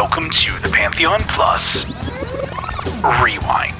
Welcome 0.00 0.30
to 0.30 0.52
the 0.60 0.70
Pantheon 0.72 1.18
Plus 1.22 1.84
Rewind. 3.20 3.74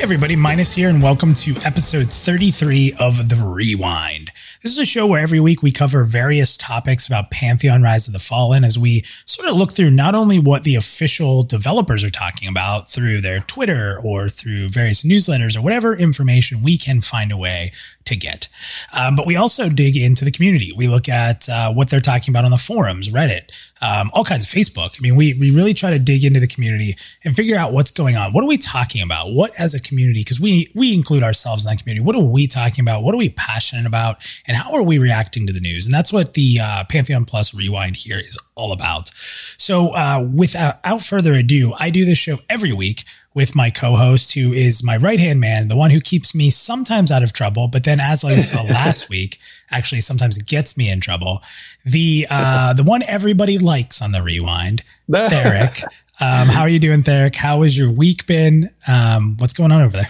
Everybody, 0.00 0.34
Minus 0.34 0.72
here, 0.72 0.88
and 0.88 1.02
welcome 1.02 1.34
to 1.34 1.54
episode 1.62 2.06
33 2.06 2.94
of 2.98 3.28
The 3.28 3.44
Rewind. 3.46 4.30
This 4.62 4.72
is 4.72 4.78
a 4.78 4.86
show 4.86 5.06
where 5.06 5.20
every 5.20 5.38
week 5.38 5.62
we 5.62 5.72
cover 5.72 6.04
various 6.04 6.56
topics 6.56 7.06
about 7.06 7.30
Pantheon 7.30 7.82
Rise 7.82 8.08
of 8.08 8.14
the 8.14 8.18
Fallen 8.18 8.64
as 8.64 8.78
we 8.78 9.02
sort 9.26 9.48
of 9.48 9.56
look 9.56 9.72
through 9.72 9.90
not 9.90 10.14
only 10.14 10.38
what 10.38 10.64
the 10.64 10.74
official 10.74 11.42
developers 11.42 12.02
are 12.02 12.10
talking 12.10 12.48
about 12.48 12.90
through 12.90 13.20
their 13.20 13.40
Twitter 13.40 14.00
or 14.02 14.30
through 14.30 14.70
various 14.70 15.02
newsletters 15.02 15.56
or 15.56 15.60
whatever 15.60 15.94
information 15.94 16.62
we 16.62 16.78
can 16.78 17.02
find 17.02 17.30
a 17.30 17.36
way 17.36 17.72
to 18.06 18.16
get. 18.16 18.48
Um, 18.96 19.16
but 19.16 19.26
we 19.26 19.36
also 19.36 19.68
dig 19.68 19.96
into 19.96 20.24
the 20.24 20.32
community. 20.32 20.72
We 20.74 20.88
look 20.88 21.08
at 21.08 21.48
uh, 21.48 21.72
what 21.72 21.90
they're 21.90 22.00
talking 22.00 22.32
about 22.32 22.44
on 22.44 22.50
the 22.50 22.56
forums, 22.56 23.10
Reddit, 23.10 23.72
um, 23.82 24.10
all 24.14 24.24
kinds 24.24 24.46
of 24.46 24.50
Facebook. 24.50 24.98
I 24.98 25.02
mean, 25.02 25.16
we, 25.16 25.34
we 25.34 25.54
really 25.54 25.74
try 25.74 25.90
to 25.90 25.98
dig 25.98 26.24
into 26.24 26.40
the 26.40 26.46
community 26.46 26.96
and 27.24 27.36
figure 27.36 27.56
out 27.56 27.72
what's 27.72 27.90
going 27.90 28.16
on. 28.16 28.32
What 28.32 28.42
are 28.42 28.48
we 28.48 28.56
talking 28.56 29.02
about? 29.02 29.32
What 29.32 29.52
as 29.58 29.74
a 29.74 29.80
community, 29.80 30.20
because 30.20 30.40
we, 30.40 30.70
we 30.74 30.94
include 30.94 31.22
ourselves 31.22 31.64
in 31.64 31.70
that 31.70 31.82
community. 31.82 32.04
What 32.04 32.16
are 32.16 32.22
we 32.22 32.46
talking 32.46 32.82
about? 32.82 33.02
What 33.02 33.14
are 33.14 33.18
we 33.18 33.28
passionate 33.30 33.86
about? 33.86 34.18
And 34.46 34.56
how 34.56 34.74
are 34.74 34.82
we 34.82 34.98
reacting 34.98 35.46
to 35.46 35.52
the 35.52 35.60
news? 35.60 35.86
And 35.86 35.94
that's 35.94 36.12
what 36.12 36.34
the 36.34 36.58
uh, 36.62 36.84
Pantheon 36.88 37.24
Plus 37.24 37.54
Rewind 37.54 37.96
here 37.96 38.18
is 38.18 38.38
all 38.54 38.72
about. 38.72 39.08
So 39.08 39.90
uh, 39.94 40.26
without 40.34 41.02
further 41.02 41.34
ado, 41.34 41.74
I 41.78 41.90
do 41.90 42.04
this 42.04 42.18
show 42.18 42.36
every 42.48 42.72
week 42.72 43.04
with 43.34 43.54
my 43.54 43.68
co-host, 43.68 44.32
who 44.32 44.54
is 44.54 44.82
my 44.82 44.96
right-hand 44.96 45.38
man, 45.38 45.68
the 45.68 45.76
one 45.76 45.90
who 45.90 46.00
keeps 46.00 46.34
me 46.34 46.48
sometimes 46.48 47.12
out 47.12 47.22
of 47.22 47.34
trouble, 47.34 47.68
but 47.68 47.84
then 47.84 48.00
as 48.00 48.24
I 48.24 48.38
saw 48.38 48.62
last 48.72 49.10
week, 49.10 49.38
actually 49.70 50.00
sometimes 50.00 50.36
it 50.36 50.46
gets 50.46 50.76
me 50.76 50.90
in 50.90 51.00
trouble. 51.00 51.42
The 51.84 52.26
uh, 52.30 52.74
the 52.74 52.82
one 52.82 53.02
everybody 53.04 53.58
likes 53.58 54.02
on 54.02 54.12
the 54.12 54.22
rewind, 54.22 54.82
Theric. 55.10 55.82
Um, 56.18 56.48
how 56.48 56.62
are 56.62 56.68
you 56.68 56.78
doing, 56.78 57.02
Theric? 57.02 57.34
How 57.34 57.62
has 57.62 57.76
your 57.76 57.90
week 57.90 58.26
been? 58.26 58.70
Um, 58.88 59.36
what's 59.38 59.52
going 59.52 59.72
on 59.72 59.82
over 59.82 59.96
there? 59.96 60.08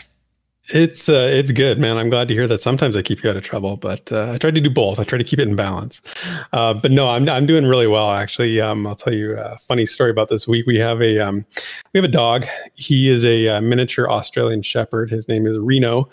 It's 0.69 1.09
uh, 1.09 1.31
it's 1.33 1.53
good, 1.53 1.79
man. 1.79 1.97
I'm 1.97 2.11
glad 2.11 2.27
to 2.27 2.35
hear 2.35 2.49
that. 2.49 2.61
Sometimes 2.61 2.97
I 2.97 3.03
keep 3.03 3.23
you 3.23 3.31
out 3.31 3.37
of 3.37 3.45
trouble, 3.45 3.77
but 3.77 4.11
uh, 4.11 4.33
I 4.33 4.39
try 4.39 4.51
to 4.51 4.61
do 4.61 4.69
both. 4.69 4.99
I 4.99 5.05
try 5.05 5.17
to 5.17 5.23
keep 5.23 5.39
it 5.39 5.47
in 5.47 5.55
balance. 5.55 6.03
Uh, 6.53 6.75
but 6.75 6.91
no, 6.91 7.09
I'm 7.09 7.29
I'm 7.29 7.47
doing 7.47 7.67
really 7.67 7.87
well 7.87 8.11
actually. 8.11 8.61
Um, 8.61 8.85
I'll 8.85 8.97
tell 8.97 9.13
you 9.13 9.39
a 9.39 9.57
funny 9.59 9.87
story 9.87 10.11
about 10.11 10.29
this 10.29 10.49
week. 10.49 10.67
We 10.67 10.77
have 10.79 11.01
a 11.01 11.21
um, 11.21 11.45
we 11.93 11.99
have 11.99 12.05
a 12.05 12.13
dog. 12.13 12.47
He 12.75 13.09
is 13.09 13.25
a, 13.25 13.47
a 13.47 13.59
uh, 13.59 13.61
miniature 13.61 14.11
Australian 14.11 14.63
Shepherd. 14.63 15.09
His 15.09 15.29
name 15.29 15.47
is 15.47 15.57
Reno, 15.57 16.09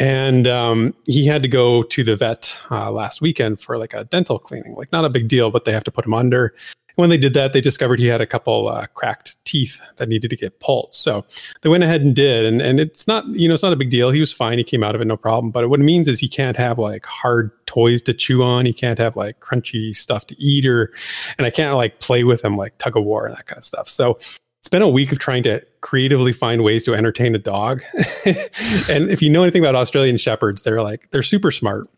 and 0.00 0.46
um, 0.46 0.94
he 1.06 1.26
had 1.26 1.42
to 1.42 1.48
go 1.48 1.82
to 1.82 2.04
the 2.04 2.16
vet 2.16 2.58
uh, 2.70 2.90
last 2.90 3.20
weekend 3.20 3.60
for 3.60 3.76
like 3.76 3.92
a 3.92 4.04
dental 4.04 4.38
cleaning. 4.38 4.74
Like 4.74 4.90
not 4.92 5.04
a 5.04 5.10
big 5.10 5.28
deal, 5.28 5.50
but 5.50 5.64
they 5.64 5.72
have 5.72 5.84
to 5.84 5.90
put 5.90 6.06
him 6.06 6.14
under 6.14 6.46
And 6.46 7.02
when 7.02 7.10
they 7.10 7.18
did 7.18 7.34
that, 7.34 7.52
they 7.52 7.60
discovered 7.60 7.98
he 8.00 8.06
had 8.06 8.20
a 8.20 8.26
couple 8.26 8.68
uh, 8.68 8.86
cracked 8.94 9.42
teeth 9.44 9.80
that 9.96 10.08
needed 10.08 10.30
to 10.30 10.36
get 10.36 10.60
pulled. 10.60 10.94
So 10.94 11.24
they 11.60 11.68
went 11.68 11.84
ahead 11.84 12.02
and 12.02 12.14
did, 12.14 12.46
and 12.46 12.62
and 12.62 12.80
it's 12.80 13.06
not 13.06 13.26
you 13.28 13.48
know 13.48 13.54
it's 13.54 13.62
not 13.62 13.72
a 13.72 13.76
big 13.76 13.90
deal. 13.90 14.10
He 14.10 14.20
was 14.20 14.32
fine. 14.32 14.58
He 14.58 14.64
came 14.64 14.82
out 14.82 14.94
of 14.94 15.00
it 15.00 15.06
no 15.06 15.16
problem. 15.16 15.50
But 15.50 15.68
what 15.68 15.80
it 15.80 15.84
means 15.84 16.08
is 16.08 16.20
he 16.20 16.28
can't 16.28 16.56
have 16.56 16.78
like 16.78 17.04
hard 17.04 17.50
toys 17.66 18.02
to 18.02 18.14
chew 18.14 18.42
on. 18.42 18.66
He 18.66 18.72
can't 18.72 18.98
have 18.98 19.16
like 19.16 19.40
crunchy 19.40 19.94
stuff 19.94 20.26
to 20.26 20.40
eat, 20.40 20.64
or 20.66 20.90
and 21.38 21.46
I 21.46 21.50
can't 21.50 21.76
like 21.76 22.00
play 22.00 22.24
with 22.24 22.44
him 22.44 22.56
like 22.56 22.78
tug 22.78 22.96
of 22.96 23.04
war 23.04 23.26
and 23.26 23.36
that 23.36 23.46
kind 23.46 23.58
of 23.58 23.64
stuff. 23.64 23.88
So 23.88 24.18
it's 24.62 24.68
been 24.68 24.80
a 24.80 24.88
week 24.88 25.10
of 25.10 25.18
trying 25.18 25.42
to 25.42 25.60
creatively 25.80 26.32
find 26.32 26.62
ways 26.62 26.84
to 26.84 26.94
entertain 26.94 27.34
a 27.34 27.38
dog. 27.38 27.82
and 28.24 29.10
if 29.10 29.20
you 29.20 29.28
know 29.28 29.42
anything 29.42 29.60
about 29.60 29.74
Australian 29.74 30.16
shepherds, 30.16 30.62
they're 30.62 30.80
like 30.80 31.10
they're 31.10 31.20
super 31.20 31.50
smart. 31.50 31.88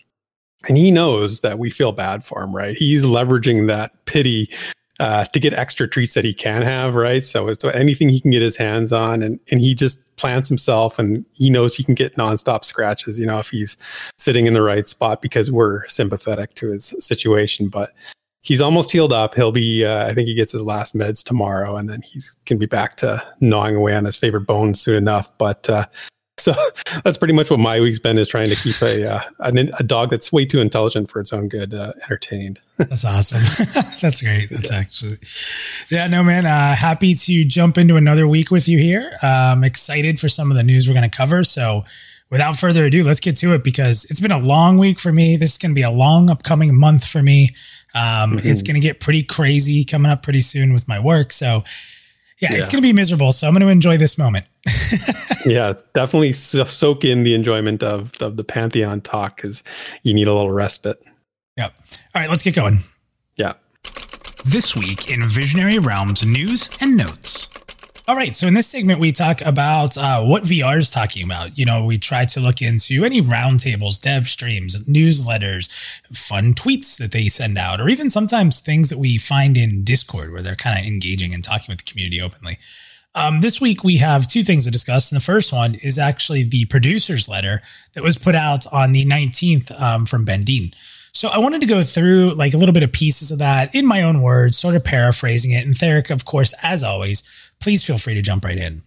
And 0.66 0.78
he 0.78 0.90
knows 0.90 1.42
that 1.42 1.58
we 1.58 1.68
feel 1.68 1.92
bad 1.92 2.24
for 2.24 2.42
him, 2.42 2.56
right? 2.56 2.74
He's 2.74 3.04
leveraging 3.04 3.66
that 3.66 4.06
pity 4.06 4.48
uh, 4.98 5.24
to 5.24 5.38
get 5.38 5.52
extra 5.52 5.86
treats 5.86 6.14
that 6.14 6.24
he 6.24 6.32
can 6.32 6.62
have, 6.62 6.94
right? 6.94 7.22
So, 7.22 7.52
so 7.52 7.68
anything 7.68 8.08
he 8.08 8.18
can 8.18 8.30
get 8.30 8.40
his 8.40 8.56
hands 8.56 8.92
on, 8.92 9.22
and 9.22 9.38
and 9.50 9.60
he 9.60 9.74
just 9.74 10.16
plants 10.16 10.48
himself, 10.48 10.98
and 10.98 11.26
he 11.34 11.50
knows 11.50 11.76
he 11.76 11.84
can 11.84 11.94
get 11.94 12.16
nonstop 12.16 12.64
scratches, 12.64 13.18
you 13.18 13.26
know, 13.26 13.40
if 13.40 13.50
he's 13.50 13.76
sitting 14.16 14.46
in 14.46 14.54
the 14.54 14.62
right 14.62 14.88
spot 14.88 15.20
because 15.20 15.52
we're 15.52 15.86
sympathetic 15.88 16.54
to 16.54 16.70
his 16.70 16.94
situation. 16.98 17.68
But 17.68 17.90
he's 18.44 18.60
almost 18.60 18.92
healed 18.92 19.12
up. 19.12 19.34
He'll 19.34 19.50
be, 19.50 19.84
uh, 19.84 20.06
I 20.06 20.14
think 20.14 20.28
he 20.28 20.34
gets 20.34 20.52
his 20.52 20.62
last 20.62 20.94
meds 20.94 21.24
tomorrow, 21.24 21.76
and 21.76 21.88
then 21.88 22.02
he's 22.02 22.36
can 22.46 22.58
be 22.58 22.66
back 22.66 22.96
to 22.98 23.20
gnawing 23.40 23.74
away 23.74 23.96
on 23.96 24.04
his 24.04 24.16
favorite 24.16 24.46
bone 24.46 24.76
soon 24.76 24.94
enough. 24.94 25.36
But 25.38 25.68
uh, 25.68 25.86
so 26.38 26.52
that's 27.02 27.18
pretty 27.18 27.34
much 27.34 27.50
what 27.50 27.58
my 27.58 27.80
week's 27.80 27.98
been 27.98 28.18
is 28.18 28.28
trying 28.28 28.46
to 28.46 28.56
keep 28.56 28.80
a 28.82 29.14
uh, 29.16 29.20
a, 29.40 29.52
a, 29.78 29.82
dog 29.82 30.10
that's 30.10 30.32
way 30.32 30.44
too 30.44 30.60
intelligent 30.60 31.10
for 31.10 31.20
its 31.20 31.32
own 31.32 31.48
good 31.48 31.74
uh, 31.74 31.92
entertained. 32.04 32.60
that's 32.76 33.04
awesome. 33.04 33.42
that's 34.00 34.22
great. 34.22 34.50
That's 34.50 34.70
yeah. 34.70 34.78
actually 34.78 35.16
yeah. 35.90 36.06
No 36.06 36.22
man, 36.22 36.44
uh, 36.44 36.76
happy 36.76 37.14
to 37.14 37.44
jump 37.44 37.78
into 37.78 37.96
another 37.96 38.28
week 38.28 38.50
with 38.50 38.68
you 38.68 38.78
here. 38.78 39.16
I'm 39.22 39.58
um, 39.58 39.64
excited 39.64 40.20
for 40.20 40.28
some 40.28 40.50
of 40.50 40.56
the 40.56 40.62
news 40.62 40.86
we're 40.86 40.94
going 40.94 41.08
to 41.08 41.16
cover. 41.16 41.44
So 41.44 41.84
without 42.30 42.56
further 42.56 42.84
ado, 42.86 43.04
let's 43.04 43.20
get 43.20 43.36
to 43.38 43.54
it 43.54 43.62
because 43.62 44.04
it's 44.10 44.20
been 44.20 44.32
a 44.32 44.38
long 44.38 44.76
week 44.76 44.98
for 44.98 45.12
me. 45.12 45.36
This 45.36 45.52
is 45.52 45.58
going 45.58 45.70
to 45.70 45.74
be 45.74 45.82
a 45.82 45.90
long 45.90 46.30
upcoming 46.30 46.76
month 46.76 47.06
for 47.06 47.22
me. 47.22 47.50
Um, 47.94 48.36
mm-hmm. 48.36 48.48
It's 48.48 48.62
going 48.62 48.74
to 48.74 48.80
get 48.80 49.00
pretty 49.00 49.22
crazy 49.22 49.84
coming 49.84 50.10
up 50.10 50.22
pretty 50.22 50.40
soon 50.40 50.72
with 50.72 50.88
my 50.88 50.98
work. 50.98 51.32
So 51.32 51.62
yeah, 52.40 52.52
yeah. 52.52 52.58
it's 52.58 52.68
going 52.68 52.82
to 52.82 52.86
be 52.86 52.92
miserable. 52.92 53.32
So 53.32 53.46
I'm 53.46 53.54
going 53.54 53.62
to 53.62 53.68
enjoy 53.68 53.96
this 53.96 54.18
moment. 54.18 54.46
yeah, 55.46 55.74
definitely 55.94 56.32
soak 56.32 57.04
in 57.04 57.22
the 57.22 57.34
enjoyment 57.34 57.82
of, 57.82 58.12
of 58.20 58.36
the 58.36 58.44
Pantheon 58.44 59.00
talk 59.00 59.36
because 59.36 59.62
you 60.02 60.14
need 60.14 60.28
a 60.28 60.32
little 60.32 60.50
respite. 60.50 61.02
Yep. 61.56 61.74
All 62.14 62.22
right, 62.22 62.30
let's 62.30 62.42
get 62.42 62.56
going. 62.56 62.80
Yeah. 63.36 63.54
This 64.44 64.76
week 64.76 65.10
in 65.10 65.28
Visionary 65.28 65.78
Realms 65.78 66.24
news 66.24 66.68
and 66.80 66.96
notes. 66.96 67.48
All 68.06 68.16
right. 68.16 68.34
So 68.34 68.46
in 68.46 68.52
this 68.52 68.66
segment, 68.66 69.00
we 69.00 69.12
talk 69.12 69.40
about 69.40 69.96
uh, 69.96 70.22
what 70.22 70.42
VR 70.42 70.76
is 70.76 70.90
talking 70.90 71.24
about. 71.24 71.56
You 71.56 71.64
know, 71.64 71.82
we 71.82 71.96
try 71.96 72.26
to 72.26 72.40
look 72.40 72.60
into 72.60 73.02
any 73.02 73.22
roundtables, 73.22 73.98
dev 73.98 74.26
streams, 74.26 74.84
newsletters, 74.84 76.02
fun 76.14 76.52
tweets 76.52 76.98
that 76.98 77.12
they 77.12 77.28
send 77.28 77.56
out, 77.56 77.80
or 77.80 77.88
even 77.88 78.10
sometimes 78.10 78.60
things 78.60 78.90
that 78.90 78.98
we 78.98 79.16
find 79.16 79.56
in 79.56 79.84
Discord 79.84 80.32
where 80.32 80.42
they're 80.42 80.54
kind 80.54 80.78
of 80.78 80.84
engaging 80.84 81.32
and 81.32 81.42
talking 81.42 81.72
with 81.72 81.78
the 81.78 81.90
community 81.90 82.20
openly. 82.20 82.58
Um, 83.14 83.40
this 83.40 83.58
week, 83.58 83.82
we 83.82 83.96
have 83.96 84.28
two 84.28 84.42
things 84.42 84.66
to 84.66 84.70
discuss. 84.70 85.10
And 85.10 85.18
the 85.18 85.24
first 85.24 85.50
one 85.50 85.76
is 85.76 85.98
actually 85.98 86.42
the 86.42 86.66
producer's 86.66 87.26
letter 87.26 87.62
that 87.94 88.04
was 88.04 88.18
put 88.18 88.34
out 88.34 88.66
on 88.70 88.92
the 88.92 89.04
19th 89.04 89.80
um, 89.80 90.04
from 90.04 90.26
Ben 90.26 90.42
Dean. 90.42 90.74
So 91.14 91.28
I 91.32 91.38
wanted 91.38 91.60
to 91.60 91.66
go 91.66 91.82
through 91.82 92.34
like 92.34 92.54
a 92.54 92.56
little 92.56 92.72
bit 92.72 92.82
of 92.82 92.92
pieces 92.92 93.30
of 93.30 93.38
that 93.38 93.74
in 93.74 93.86
my 93.86 94.02
own 94.02 94.20
words, 94.20 94.58
sort 94.58 94.74
of 94.74 94.84
paraphrasing 94.84 95.52
it. 95.52 95.64
And 95.64 95.74
Theric, 95.74 96.10
of 96.10 96.24
course, 96.24 96.52
as 96.62 96.82
always, 96.82 97.52
please 97.60 97.84
feel 97.84 97.98
free 97.98 98.14
to 98.14 98.22
jump 98.22 98.44
right 98.44 98.58
in. 98.58 98.82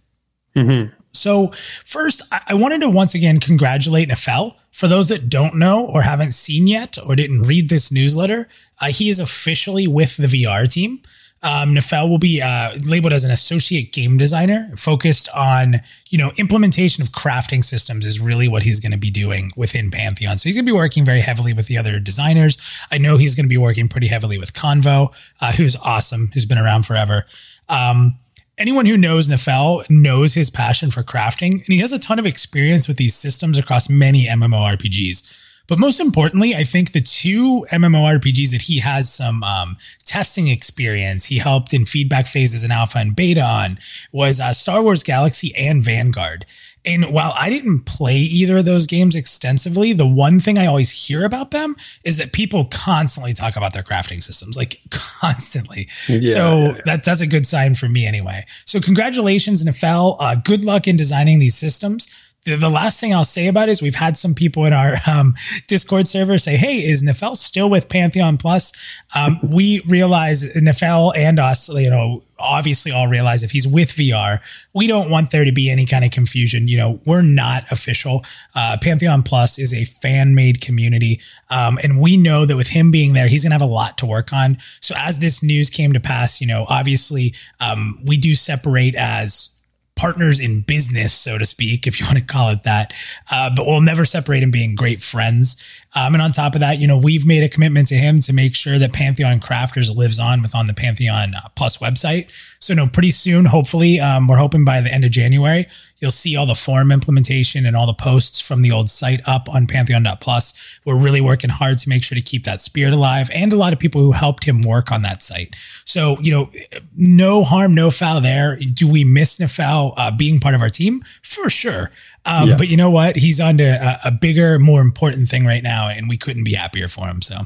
Mm-hmm. 0.54 0.92
So, 1.12 1.48
first, 1.48 2.22
I 2.46 2.54
wanted 2.54 2.82
to 2.82 2.90
once 2.90 3.14
again 3.14 3.40
congratulate 3.40 4.08
Nefel. 4.08 4.54
For 4.70 4.86
those 4.86 5.08
that 5.08 5.28
don't 5.28 5.56
know 5.56 5.84
or 5.86 6.02
haven't 6.02 6.32
seen 6.32 6.66
yet 6.68 6.96
or 7.04 7.16
didn't 7.16 7.42
read 7.42 7.70
this 7.70 7.90
newsletter, 7.90 8.46
uh, 8.80 8.92
he 8.92 9.08
is 9.08 9.18
officially 9.18 9.88
with 9.88 10.16
the 10.16 10.26
VR 10.26 10.70
team. 10.70 11.00
Um, 11.42 11.74
Nefel 11.74 12.08
will 12.08 12.18
be 12.18 12.42
uh, 12.42 12.76
labeled 12.90 13.12
as 13.12 13.24
an 13.24 13.30
associate 13.30 13.92
game 13.92 14.16
designer, 14.16 14.70
focused 14.76 15.28
on 15.36 15.80
you 16.08 16.18
know 16.18 16.32
implementation 16.36 17.02
of 17.02 17.10
crafting 17.10 17.62
systems 17.62 18.06
is 18.06 18.20
really 18.20 18.48
what 18.48 18.64
he's 18.64 18.80
going 18.80 18.92
to 18.92 18.98
be 18.98 19.10
doing 19.10 19.50
within 19.56 19.90
Pantheon. 19.90 20.38
So 20.38 20.48
he's 20.48 20.56
going 20.56 20.66
to 20.66 20.72
be 20.72 20.76
working 20.76 21.04
very 21.04 21.20
heavily 21.20 21.52
with 21.52 21.66
the 21.66 21.78
other 21.78 22.00
designers. 22.00 22.58
I 22.90 22.98
know 22.98 23.16
he's 23.16 23.34
going 23.34 23.46
to 23.46 23.48
be 23.48 23.56
working 23.56 23.88
pretty 23.88 24.08
heavily 24.08 24.38
with 24.38 24.52
Convo, 24.52 25.14
uh, 25.40 25.52
who's 25.52 25.76
awesome, 25.76 26.30
who's 26.34 26.46
been 26.46 26.58
around 26.58 26.86
forever. 26.86 27.24
Um, 27.68 28.14
anyone 28.56 28.86
who 28.86 28.96
knows 28.96 29.28
Nefel 29.28 29.88
knows 29.88 30.34
his 30.34 30.50
passion 30.50 30.90
for 30.90 31.02
crafting, 31.02 31.52
and 31.52 31.66
he 31.66 31.78
has 31.78 31.92
a 31.92 31.98
ton 31.98 32.18
of 32.18 32.26
experience 32.26 32.88
with 32.88 32.96
these 32.96 33.14
systems 33.14 33.58
across 33.58 33.88
many 33.88 34.26
MMORPGs. 34.26 35.47
But 35.68 35.78
most 35.78 36.00
importantly, 36.00 36.54
I 36.54 36.64
think 36.64 36.92
the 36.92 37.00
two 37.00 37.66
MMORPGs 37.70 38.50
that 38.52 38.62
he 38.62 38.80
has 38.80 39.12
some 39.12 39.42
um, 39.44 39.76
testing 40.06 40.48
experience, 40.48 41.26
he 41.26 41.38
helped 41.38 41.74
in 41.74 41.84
feedback 41.84 42.26
phases 42.26 42.64
and 42.64 42.72
alpha 42.72 42.98
and 42.98 43.14
beta 43.14 43.42
on, 43.42 43.78
was 44.10 44.40
uh, 44.40 44.52
Star 44.52 44.82
Wars 44.82 45.02
Galaxy 45.02 45.52
and 45.56 45.84
Vanguard. 45.84 46.46
And 46.84 47.12
while 47.12 47.34
I 47.36 47.50
didn't 47.50 47.84
play 47.84 48.16
either 48.16 48.58
of 48.58 48.64
those 48.64 48.86
games 48.86 49.14
extensively, 49.14 49.92
the 49.92 50.06
one 50.06 50.40
thing 50.40 50.58
I 50.58 50.66
always 50.66 51.06
hear 51.06 51.26
about 51.26 51.50
them 51.50 51.76
is 52.02 52.16
that 52.16 52.32
people 52.32 52.64
constantly 52.66 53.34
talk 53.34 53.56
about 53.56 53.74
their 53.74 53.82
crafting 53.82 54.22
systems, 54.22 54.56
like 54.56 54.80
constantly. 54.90 55.88
Yeah, 56.08 56.20
so 56.24 56.58
yeah, 56.58 56.68
yeah. 56.68 56.80
that 56.86 57.04
that's 57.04 57.20
a 57.20 57.26
good 57.26 57.46
sign 57.46 57.74
for 57.74 57.88
me 57.88 58.06
anyway. 58.06 58.44
So 58.64 58.80
congratulations, 58.80 59.64
Nefel. 59.64 60.16
Uh, 60.18 60.36
good 60.36 60.64
luck 60.64 60.88
in 60.88 60.96
designing 60.96 61.40
these 61.40 61.56
systems 61.56 62.24
the, 62.56 62.68
last 62.68 63.00
thing 63.00 63.14
I'll 63.14 63.24
say 63.24 63.48
about 63.48 63.68
it 63.68 63.72
is 63.72 63.82
we've 63.82 63.94
had 63.94 64.16
some 64.16 64.34
people 64.34 64.64
in 64.64 64.72
our 64.72 64.94
um, 65.10 65.34
Discord 65.66 66.06
server 66.06 66.38
say, 66.38 66.56
"Hey, 66.56 66.84
is 66.84 67.02
Nefel 67.02 67.36
still 67.36 67.68
with 67.68 67.88
Pantheon 67.88 68.38
Plus?" 68.38 68.72
Um, 69.14 69.38
we 69.42 69.80
realize 69.88 70.54
Nefel 70.56 71.12
and 71.16 71.38
us, 71.38 71.68
you 71.68 71.90
know, 71.90 72.22
obviously 72.38 72.92
all 72.92 73.08
realize 73.08 73.42
if 73.42 73.50
he's 73.50 73.66
with 73.66 73.88
VR, 73.90 74.40
we 74.74 74.86
don't 74.86 75.10
want 75.10 75.30
there 75.30 75.44
to 75.44 75.52
be 75.52 75.70
any 75.70 75.86
kind 75.86 76.04
of 76.04 76.10
confusion. 76.10 76.68
You 76.68 76.76
know, 76.76 77.00
we're 77.04 77.22
not 77.22 77.70
official. 77.70 78.24
Uh, 78.54 78.76
Pantheon 78.80 79.22
Plus 79.22 79.58
is 79.58 79.74
a 79.74 79.84
fan 79.84 80.34
made 80.34 80.60
community. 80.60 81.20
Um, 81.50 81.78
and 81.82 82.00
we 82.00 82.16
know 82.16 82.46
that 82.46 82.56
with 82.56 82.68
him 82.68 82.90
being 82.90 83.12
there, 83.12 83.28
he's 83.28 83.44
going 83.44 83.50
to 83.50 83.54
have 83.54 83.68
a 83.68 83.72
lot 83.72 83.98
to 83.98 84.06
work 84.06 84.32
on. 84.32 84.58
So 84.80 84.94
as 84.98 85.18
this 85.18 85.42
news 85.42 85.70
came 85.70 85.92
to 85.92 86.00
pass, 86.00 86.40
you 86.40 86.46
know, 86.46 86.66
obviously 86.68 87.34
um, 87.60 87.98
we 88.06 88.16
do 88.16 88.34
separate 88.34 88.94
as 88.94 89.57
partners 89.98 90.40
in 90.40 90.60
business, 90.60 91.12
so 91.12 91.36
to 91.38 91.44
speak, 91.44 91.86
if 91.86 92.00
you 92.00 92.06
want 92.06 92.18
to 92.18 92.24
call 92.24 92.50
it 92.50 92.62
that. 92.62 92.92
Uh, 93.30 93.50
but 93.54 93.66
we'll 93.66 93.80
never 93.80 94.04
separate 94.04 94.42
in 94.42 94.50
being 94.50 94.74
great 94.74 95.02
friends. 95.02 95.80
Um, 95.98 96.14
and 96.14 96.22
on 96.22 96.30
top 96.30 96.54
of 96.54 96.60
that, 96.60 96.78
you 96.78 96.86
know, 96.86 97.00
we've 97.02 97.26
made 97.26 97.42
a 97.42 97.48
commitment 97.48 97.88
to 97.88 97.96
him 97.96 98.20
to 98.20 98.32
make 98.32 98.54
sure 98.54 98.78
that 98.78 98.92
Pantheon 98.92 99.40
Crafters 99.40 99.94
lives 99.94 100.20
on 100.20 100.42
with 100.42 100.54
on 100.54 100.66
the 100.66 100.74
Pantheon 100.74 101.34
uh, 101.34 101.48
Plus 101.56 101.78
website. 101.78 102.30
So, 102.60 102.72
no, 102.72 102.86
pretty 102.86 103.10
soon, 103.10 103.44
hopefully, 103.44 103.98
um, 103.98 104.28
we're 104.28 104.36
hoping 104.36 104.64
by 104.64 104.80
the 104.80 104.92
end 104.92 105.04
of 105.04 105.10
January, 105.10 105.66
you'll 105.98 106.10
see 106.12 106.36
all 106.36 106.46
the 106.46 106.54
forum 106.54 106.92
implementation 106.92 107.66
and 107.66 107.76
all 107.76 107.86
the 107.86 107.94
posts 107.94 108.40
from 108.40 108.62
the 108.62 108.70
old 108.70 108.88
site 108.88 109.20
up 109.26 109.52
on 109.52 109.66
Pantheon.plus. 109.66 110.80
We're 110.84 110.98
really 110.98 111.20
working 111.20 111.50
hard 111.50 111.78
to 111.78 111.88
make 111.88 112.04
sure 112.04 112.16
to 112.16 112.22
keep 112.22 112.44
that 112.44 112.60
spirit 112.60 112.92
alive 112.92 113.28
and 113.34 113.52
a 113.52 113.56
lot 113.56 113.72
of 113.72 113.80
people 113.80 114.00
who 114.00 114.12
helped 114.12 114.44
him 114.44 114.62
work 114.62 114.92
on 114.92 115.02
that 115.02 115.22
site. 115.22 115.56
So, 115.84 116.18
you 116.20 116.30
know, 116.30 116.50
no 116.96 117.42
harm, 117.42 117.74
no 117.74 117.90
foul 117.90 118.20
there. 118.20 118.56
Do 118.74 118.90
we 118.90 119.02
miss 119.02 119.38
Nefel 119.38 119.94
uh, 119.96 120.16
being 120.16 120.38
part 120.38 120.54
of 120.54 120.60
our 120.60 120.68
team? 120.68 121.00
For 121.22 121.50
sure. 121.50 121.90
Um, 122.28 122.48
yeah. 122.50 122.56
But 122.58 122.68
you 122.68 122.76
know 122.76 122.90
what? 122.90 123.16
He's 123.16 123.40
on 123.40 123.58
to 123.58 123.64
a, 123.64 124.08
a, 124.08 124.10
bigger, 124.10 124.58
more 124.58 124.82
important 124.82 125.28
thing 125.28 125.46
right 125.46 125.62
now, 125.62 125.88
and 125.88 126.08
we 126.08 126.18
couldn't 126.18 126.44
be 126.44 126.52
happier 126.52 126.86
for 126.86 127.06
him. 127.06 127.22
So. 127.22 127.38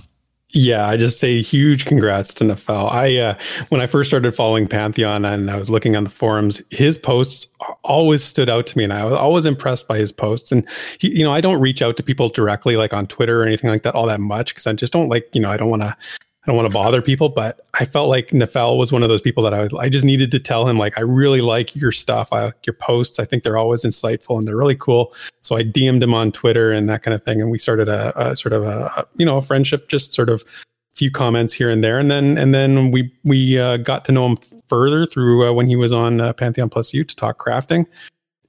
Yeah, 0.54 0.86
I 0.86 0.98
just 0.98 1.18
say 1.18 1.40
huge 1.40 1.86
congrats 1.86 2.34
to 2.34 2.44
Nefel. 2.44 2.92
I 2.92 3.16
uh, 3.16 3.34
when 3.70 3.80
I 3.80 3.86
first 3.86 4.10
started 4.10 4.34
following 4.34 4.68
Pantheon 4.68 5.24
and 5.24 5.50
I 5.50 5.56
was 5.56 5.70
looking 5.70 5.96
on 5.96 6.04
the 6.04 6.10
forums, 6.10 6.60
his 6.70 6.98
posts 6.98 7.46
always 7.84 8.22
stood 8.22 8.50
out 8.50 8.66
to 8.66 8.76
me, 8.76 8.84
and 8.84 8.92
I 8.92 9.04
was 9.04 9.14
always 9.14 9.46
impressed 9.46 9.88
by 9.88 9.96
his 9.96 10.12
posts. 10.12 10.52
And 10.52 10.68
he, 10.98 11.16
you 11.16 11.24
know, 11.24 11.32
I 11.32 11.40
don't 11.40 11.58
reach 11.58 11.80
out 11.80 11.96
to 11.96 12.02
people 12.02 12.28
directly 12.28 12.76
like 12.76 12.92
on 12.92 13.06
Twitter 13.06 13.40
or 13.40 13.46
anything 13.46 13.70
like 13.70 13.82
that 13.84 13.94
all 13.94 14.06
that 14.06 14.20
much 14.20 14.52
because 14.52 14.66
I 14.66 14.74
just 14.74 14.92
don't 14.92 15.08
like, 15.08 15.34
you 15.34 15.40
know, 15.40 15.50
I 15.50 15.56
don't 15.56 15.70
want 15.70 15.82
to 15.82 15.96
I 16.42 16.50
don't 16.50 16.56
want 16.56 16.72
to 16.72 16.76
bother 16.76 17.00
people, 17.00 17.28
but 17.28 17.64
I 17.74 17.84
felt 17.84 18.08
like 18.08 18.28
Nefel 18.28 18.76
was 18.76 18.90
one 18.90 19.04
of 19.04 19.08
those 19.08 19.20
people 19.20 19.44
that 19.44 19.54
I 19.54 19.68
I 19.78 19.88
just 19.88 20.04
needed 20.04 20.32
to 20.32 20.40
tell 20.40 20.66
him 20.66 20.76
like 20.76 20.98
I 20.98 21.02
really 21.02 21.40
like 21.40 21.76
your 21.76 21.92
stuff, 21.92 22.32
I 22.32 22.46
like 22.46 22.66
your 22.66 22.74
posts. 22.74 23.20
I 23.20 23.24
think 23.24 23.44
they're 23.44 23.56
always 23.56 23.84
insightful 23.84 24.38
and 24.38 24.48
they're 24.48 24.56
really 24.56 24.74
cool. 24.74 25.14
So 25.42 25.56
I 25.56 25.62
DM'd 25.62 26.02
him 26.02 26.14
on 26.14 26.32
Twitter 26.32 26.72
and 26.72 26.88
that 26.88 27.04
kind 27.04 27.14
of 27.14 27.22
thing, 27.22 27.40
and 27.40 27.50
we 27.52 27.58
started 27.58 27.88
a, 27.88 28.30
a 28.30 28.34
sort 28.34 28.54
of 28.54 28.64
a 28.64 29.06
you 29.14 29.24
know 29.24 29.36
a 29.36 29.42
friendship, 29.42 29.88
just 29.88 30.14
sort 30.14 30.28
of 30.28 30.42
a 30.42 30.96
few 30.96 31.12
comments 31.12 31.54
here 31.54 31.70
and 31.70 31.84
there, 31.84 32.00
and 32.00 32.10
then 32.10 32.36
and 32.36 32.52
then 32.52 32.90
we 32.90 33.12
we 33.22 33.58
uh, 33.60 33.76
got 33.76 34.04
to 34.06 34.12
know 34.12 34.26
him 34.26 34.36
further 34.66 35.06
through 35.06 35.48
uh, 35.48 35.52
when 35.52 35.68
he 35.68 35.76
was 35.76 35.92
on 35.92 36.20
uh, 36.20 36.32
Pantheon 36.32 36.68
Plus 36.68 36.92
U 36.92 37.04
to 37.04 37.14
talk 37.14 37.38
crafting, 37.38 37.86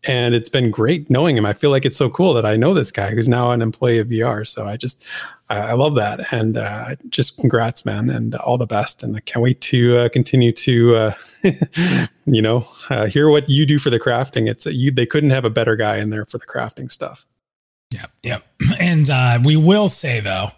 and 0.06 0.36
it's 0.36 0.50
been 0.50 0.72
great 0.72 1.10
knowing 1.10 1.38
him. 1.38 1.46
I 1.46 1.54
feel 1.54 1.70
like 1.70 1.86
it's 1.86 1.98
so 1.98 2.10
cool 2.10 2.34
that 2.34 2.46
I 2.46 2.56
know 2.56 2.74
this 2.74 2.92
guy 2.92 3.12
who's 3.12 3.30
now 3.30 3.52
an 3.52 3.62
employee 3.62 4.00
of 4.00 4.08
VR. 4.08 4.46
So 4.48 4.68
I 4.68 4.78
just, 4.78 5.06
I 5.50 5.74
love 5.74 5.96
that, 5.96 6.34
and 6.34 6.58
uh, 6.58 6.96
just 7.10 7.38
congrats, 7.40 7.86
man, 7.86 8.10
and 8.10 8.36
all 8.36 8.58
the 8.58 8.66
best. 8.66 9.04
And 9.04 9.16
I 9.16 9.20
can't 9.20 9.44
wait 9.44 9.62
to 9.62 9.98
uh, 9.98 10.10
continue 10.10 10.52
to, 10.52 10.96
uh, 10.96 11.14
you 12.26 12.42
know, 12.42 12.68
uh, 12.90 13.06
hear 13.06 13.30
what 13.30 13.50
you 13.50 13.66
do 13.66 13.80
for 13.80 13.90
the 13.90 14.00
crafting. 14.00 14.50
It's 14.50 14.66
you. 14.66 14.92
They 14.92 15.06
couldn't 15.06 15.30
have 15.30 15.46
a 15.46 15.50
better 15.50 15.76
guy 15.76 15.98
in 15.98 16.10
there 16.10 16.26
for 16.26 16.38
the 16.38 16.46
crafting 16.46 16.92
stuff. 16.92 17.26
Yeah, 17.94 18.06
yeah, 18.24 18.40
and 18.80 19.10
uh, 19.10 19.40
we 19.44 19.56
will 19.56 19.90
say 19.90 20.20
though 20.20 20.50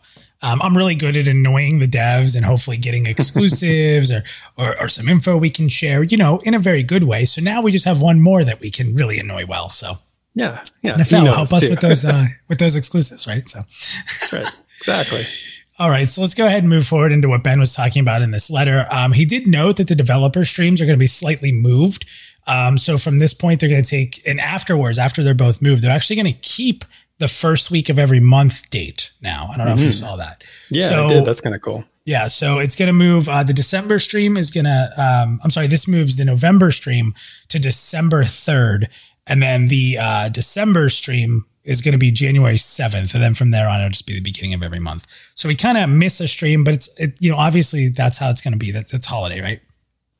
um, 0.46 0.62
I'm 0.62 0.78
really 0.78 0.94
good 0.94 1.18
at 1.18 1.28
annoying 1.28 1.80
the 1.80 1.88
devs 1.88 2.36
and 2.36 2.46
hopefully 2.46 2.78
getting 2.78 3.08
exclusives 3.08 4.12
or, 4.12 4.24
or, 4.58 4.80
or 4.80 4.88
some 4.88 5.10
info 5.10 5.38
we 5.38 5.50
can 5.50 5.70
share, 5.70 6.04
you 6.04 6.18
know, 6.18 6.40
in 6.44 6.54
a 6.54 6.60
very 6.60 6.84
good 6.84 7.04
way. 7.04 7.26
So 7.26 7.42
now 7.42 7.62
we 7.62 7.72
just 7.72 7.86
have 7.86 8.02
one 8.02 8.22
more 8.22 8.44
that 8.44 8.60
we 8.60 8.70
can 8.70 8.94
really 8.94 9.18
annoy 9.18 9.48
well. 9.48 9.70
So 9.70 9.94
yeah, 10.36 10.62
yeah. 10.84 10.94
Nefel, 10.94 11.34
help 11.34 11.52
us 11.52 11.64
too. 11.64 11.72
with 11.72 11.80
those 11.80 12.06
uh, 12.06 12.26
with 12.48 12.60
those 12.60 12.76
exclusives, 12.76 13.26
right? 13.26 13.48
So 13.50 13.60
that's 13.60 14.34
right, 14.34 14.62
exactly. 14.78 15.22
All 15.78 15.90
right, 15.90 16.08
so 16.08 16.22
let's 16.22 16.36
go 16.36 16.46
ahead 16.46 16.60
and 16.60 16.70
move 16.70 16.88
forward 16.88 17.12
into 17.12 17.28
what 17.28 17.44
Ben 17.44 17.60
was 17.60 17.76
talking 17.76 18.02
about 18.02 18.22
in 18.22 18.32
this 18.32 18.50
letter. 18.50 18.86
Um, 18.90 19.12
he 19.12 19.26
did 19.26 19.46
note 19.46 19.76
that 19.76 19.90
the 19.90 19.96
developer 19.96 20.46
streams 20.46 20.82
are 20.82 20.86
going 20.86 20.96
to 20.96 21.00
be 21.00 21.08
slightly 21.08 21.52
moved. 21.52 22.10
Um, 22.48 22.78
so 22.78 22.98
from 22.98 23.20
this 23.20 23.34
point, 23.34 23.60
they're 23.60 23.70
going 23.70 23.82
to 23.82 23.90
take, 23.90 24.22
and 24.26 24.40
afterwards, 24.40 24.98
after 24.98 25.22
they're 25.22 25.34
both 25.34 25.62
moved, 25.62 25.82
they're 25.82 25.94
actually 25.94 26.16
going 26.16 26.34
to 26.34 26.40
keep 26.40 26.86
the 27.18 27.28
first 27.28 27.72
week 27.72 27.90
of 27.90 27.98
every 27.98 28.20
month 28.20 28.70
date 28.70 29.12
now. 29.22 29.50
I 29.52 29.58
don't 29.58 29.66
know 29.66 29.74
mm-hmm. 29.74 29.80
if 29.80 29.84
you 29.84 29.90
mm-hmm. 29.90 30.06
saw 30.06 30.16
that. 30.18 30.44
Yeah, 30.70 30.90
so, 30.90 31.06
I 31.06 31.10
did. 31.10 31.26
That's 31.26 31.42
kind 31.42 31.56
of 31.56 31.62
cool. 31.62 31.86
Yeah, 32.06 32.28
so 32.28 32.60
it's 32.60 32.76
going 32.76 32.88
to 32.88 32.94
move. 32.94 33.28
Uh, 33.28 33.44
the 33.44 33.54
December 33.54 33.98
stream 34.00 34.38
is 34.38 34.52
going 34.52 34.66
to. 34.66 34.92
Um, 34.98 35.40
I'm 35.44 35.50
sorry, 35.50 35.68
this 35.68 35.88
moves 35.88 36.18
the 36.18 36.26
November 36.26 36.72
stream 36.72 37.16
to 37.50 37.58
December 37.58 38.24
third, 38.24 38.90
and 39.26 39.42
then 39.42 39.68
the 39.68 39.98
uh, 40.00 40.30
December 40.30 40.90
stream 40.90 41.46
is 41.64 41.82
going 41.82 41.94
to 41.94 41.98
be 41.98 42.12
January 42.12 42.58
seventh, 42.58 43.16
and 43.16 43.24
then 43.24 43.34
from 43.34 43.50
there 43.50 43.68
on, 43.68 43.80
it'll 43.80 43.90
just 43.90 44.06
be 44.06 44.14
the 44.14 44.22
beginning 44.22 44.54
of 44.54 44.62
every 44.62 44.80
month. 44.80 45.08
So 45.34 45.48
we 45.48 45.56
kind 45.56 45.80
of 45.80 45.90
miss 45.90 46.20
a 46.20 46.28
stream, 46.28 46.64
but 46.64 46.76
it's 46.76 47.00
it, 47.00 47.16
you 47.20 47.32
know 47.32 47.38
obviously 47.38 47.90
that's 47.90 48.20
how 48.20 48.30
it's 48.30 48.42
going 48.42 48.54
to 48.54 48.60
be. 48.60 48.72
That, 48.72 48.90
that's 48.90 49.08
holiday, 49.08 49.42
right? 49.42 49.62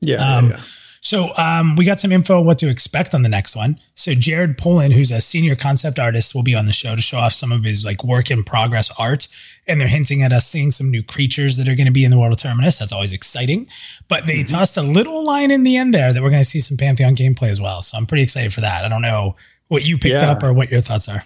Yeah, 0.00 0.16
um, 0.16 0.46
yeah, 0.46 0.56
yeah. 0.56 0.62
So 1.06 1.28
um, 1.38 1.76
we 1.76 1.84
got 1.84 2.00
some 2.00 2.10
info 2.10 2.40
on 2.40 2.46
what 2.46 2.58
to 2.58 2.68
expect 2.68 3.14
on 3.14 3.22
the 3.22 3.28
next 3.28 3.54
one. 3.54 3.78
So 3.94 4.12
Jared 4.12 4.58
Polin, 4.58 4.90
who's 4.90 5.12
a 5.12 5.20
senior 5.20 5.54
concept 5.54 6.00
artist, 6.00 6.34
will 6.34 6.42
be 6.42 6.56
on 6.56 6.66
the 6.66 6.72
show 6.72 6.96
to 6.96 7.00
show 7.00 7.18
off 7.18 7.32
some 7.32 7.52
of 7.52 7.62
his 7.62 7.84
like 7.84 8.02
work 8.02 8.28
in 8.28 8.42
progress 8.42 8.92
art. 8.98 9.28
And 9.68 9.80
they're 9.80 9.86
hinting 9.86 10.22
at 10.22 10.32
us 10.32 10.48
seeing 10.48 10.72
some 10.72 10.90
new 10.90 11.04
creatures 11.04 11.58
that 11.58 11.68
are 11.68 11.76
going 11.76 11.86
to 11.86 11.92
be 11.92 12.04
in 12.04 12.10
the 12.10 12.18
world 12.18 12.32
of 12.32 12.40
Terminus. 12.40 12.80
That's 12.80 12.90
always 12.90 13.12
exciting. 13.12 13.68
But 14.08 14.26
they 14.26 14.38
mm-hmm. 14.38 14.56
tossed 14.56 14.76
a 14.76 14.82
little 14.82 15.24
line 15.24 15.52
in 15.52 15.62
the 15.62 15.76
end 15.76 15.94
there 15.94 16.12
that 16.12 16.20
we're 16.20 16.30
going 16.30 16.42
to 16.42 16.48
see 16.48 16.58
some 16.58 16.76
Pantheon 16.76 17.14
gameplay 17.14 17.50
as 17.50 17.60
well. 17.60 17.82
So 17.82 17.96
I'm 17.96 18.06
pretty 18.06 18.24
excited 18.24 18.52
for 18.52 18.62
that. 18.62 18.84
I 18.84 18.88
don't 18.88 19.00
know 19.00 19.36
what 19.68 19.86
you 19.86 19.98
picked 19.98 20.22
yeah. 20.22 20.32
up 20.32 20.42
or 20.42 20.52
what 20.52 20.72
your 20.72 20.80
thoughts 20.80 21.08
are. 21.08 21.22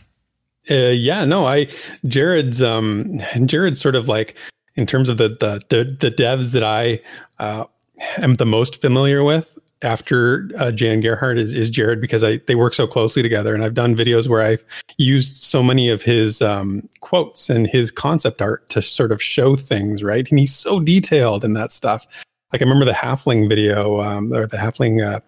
Uh, 0.70 0.90
yeah, 0.90 1.24
no, 1.24 1.46
I 1.46 1.68
Jared's 2.06 2.60
um 2.60 3.18
Jared's 3.46 3.80
sort 3.80 3.96
of 3.96 4.08
like 4.08 4.36
in 4.76 4.84
terms 4.84 5.08
of 5.08 5.16
the 5.16 5.28
the 5.28 5.62
the, 5.70 5.96
the 5.98 6.10
devs 6.14 6.52
that 6.52 6.62
I 6.62 7.00
uh, 7.38 7.64
am 8.18 8.34
the 8.34 8.44
most 8.44 8.82
familiar 8.82 9.24
with 9.24 9.58
after 9.82 10.50
uh, 10.58 10.70
Jan 10.70 11.00
Gerhardt 11.00 11.38
is, 11.38 11.52
is 11.52 11.70
Jared 11.70 12.00
because 12.00 12.22
I 12.22 12.38
they 12.46 12.54
work 12.54 12.74
so 12.74 12.86
closely 12.86 13.22
together, 13.22 13.54
and 13.54 13.62
I've 13.62 13.74
done 13.74 13.96
videos 13.96 14.28
where 14.28 14.42
I've 14.42 14.64
used 14.98 15.42
so 15.42 15.62
many 15.62 15.88
of 15.88 16.02
his 16.02 16.42
um, 16.42 16.88
quotes 17.00 17.48
and 17.48 17.66
his 17.66 17.90
concept 17.90 18.42
art 18.42 18.68
to 18.70 18.82
sort 18.82 19.12
of 19.12 19.22
show 19.22 19.56
things, 19.56 20.02
right? 20.02 20.28
And 20.28 20.38
he's 20.38 20.54
so 20.54 20.80
detailed 20.80 21.44
in 21.44 21.54
that 21.54 21.72
stuff. 21.72 22.06
Like 22.52 22.62
I 22.62 22.64
remember 22.64 22.84
the 22.84 22.92
Halfling 22.92 23.48
video 23.48 24.00
um, 24.00 24.32
or 24.32 24.46
the 24.46 24.56
Halfling 24.56 25.06
uh, 25.06 25.20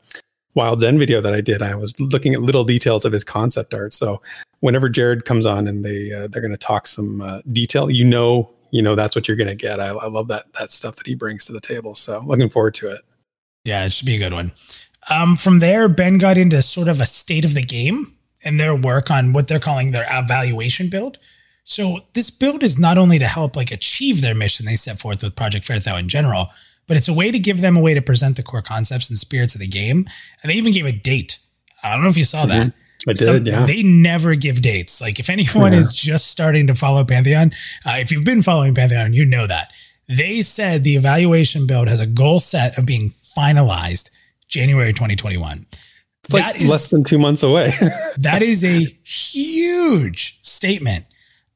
Wild's 0.54 0.84
End 0.84 0.98
video 0.98 1.20
that 1.20 1.34
I 1.34 1.40
did. 1.40 1.62
I 1.62 1.74
was 1.74 1.98
looking 1.98 2.34
at 2.34 2.42
little 2.42 2.64
details 2.64 3.04
of 3.04 3.12
his 3.12 3.24
concept 3.24 3.72
art. 3.72 3.94
So 3.94 4.20
whenever 4.60 4.88
Jared 4.88 5.24
comes 5.24 5.46
on 5.46 5.66
and 5.66 5.84
they 5.84 6.12
uh, 6.12 6.28
they're 6.28 6.42
going 6.42 6.52
to 6.52 6.58
talk 6.58 6.86
some 6.86 7.20
uh, 7.20 7.40
detail, 7.52 7.90
you 7.90 8.04
know, 8.04 8.50
you 8.70 8.82
know 8.82 8.94
that's 8.94 9.14
what 9.14 9.28
you're 9.28 9.36
going 9.36 9.48
to 9.48 9.54
get. 9.54 9.80
I, 9.80 9.88
I 9.88 10.08
love 10.08 10.28
that 10.28 10.52
that 10.54 10.70
stuff 10.70 10.96
that 10.96 11.06
he 11.06 11.14
brings 11.14 11.46
to 11.46 11.52
the 11.52 11.60
table. 11.60 11.94
So 11.94 12.22
looking 12.26 12.48
forward 12.48 12.74
to 12.74 12.88
it. 12.88 13.00
Yeah, 13.64 13.84
it 13.84 13.92
should 13.92 14.06
be 14.06 14.16
a 14.16 14.18
good 14.18 14.32
one. 14.32 14.52
Um, 15.10 15.36
from 15.36 15.58
there, 15.58 15.88
Ben 15.88 16.18
got 16.18 16.38
into 16.38 16.62
sort 16.62 16.88
of 16.88 17.00
a 17.00 17.06
state 17.06 17.44
of 17.44 17.54
the 17.54 17.62
game 17.62 18.06
and 18.44 18.58
their 18.58 18.74
work 18.74 19.10
on 19.10 19.32
what 19.32 19.48
they're 19.48 19.58
calling 19.58 19.92
their 19.92 20.06
evaluation 20.10 20.88
build. 20.88 21.18
So 21.64 21.98
this 22.14 22.30
build 22.30 22.62
is 22.62 22.78
not 22.78 22.98
only 22.98 23.18
to 23.18 23.26
help 23.26 23.56
like 23.56 23.70
achieve 23.70 24.20
their 24.20 24.34
mission 24.34 24.66
they 24.66 24.76
set 24.76 24.98
forth 24.98 25.22
with 25.22 25.36
Project 25.36 25.66
Faerthale 25.66 25.98
in 25.98 26.08
general, 26.08 26.48
but 26.88 26.96
it's 26.96 27.08
a 27.08 27.14
way 27.14 27.30
to 27.30 27.38
give 27.38 27.60
them 27.60 27.76
a 27.76 27.80
way 27.80 27.94
to 27.94 28.02
present 28.02 28.36
the 28.36 28.42
core 28.42 28.62
concepts 28.62 29.08
and 29.08 29.18
spirits 29.18 29.54
of 29.54 29.60
the 29.60 29.68
game. 29.68 30.06
And 30.42 30.50
they 30.50 30.54
even 30.54 30.72
gave 30.72 30.86
a 30.86 30.92
date. 30.92 31.38
I 31.82 31.92
don't 31.92 32.02
know 32.02 32.08
if 32.08 32.16
you 32.16 32.24
saw 32.24 32.46
that. 32.46 32.68
Mm-hmm. 32.68 33.10
I 33.10 33.12
did, 33.14 33.18
Some, 33.18 33.46
yeah. 33.46 33.66
They 33.66 33.82
never 33.82 34.34
give 34.34 34.62
dates. 34.62 35.00
Like 35.00 35.18
if 35.18 35.28
anyone 35.30 35.72
yeah. 35.72 35.80
is 35.80 35.94
just 35.94 36.28
starting 36.28 36.66
to 36.68 36.74
follow 36.74 37.04
Pantheon, 37.04 37.52
uh, 37.86 37.94
if 37.96 38.10
you've 38.10 38.24
been 38.24 38.42
following 38.42 38.74
Pantheon, 38.74 39.12
you 39.12 39.24
know 39.24 39.46
that. 39.46 39.72
They 40.08 40.42
said 40.42 40.84
the 40.84 40.96
evaluation 40.96 41.66
build 41.66 41.88
has 41.88 42.00
a 42.00 42.06
goal 42.06 42.38
set 42.38 42.76
of 42.78 42.86
being 42.86 43.08
finalized 43.08 44.10
January 44.48 44.92
2021. 44.92 45.66
It's 46.24 46.34
that 46.34 46.52
like 46.52 46.60
is 46.60 46.70
less 46.70 46.90
than 46.90 47.04
two 47.04 47.18
months 47.18 47.42
away. 47.42 47.72
that 48.18 48.42
is 48.42 48.64
a 48.64 48.84
huge 49.04 50.40
statement. 50.42 51.06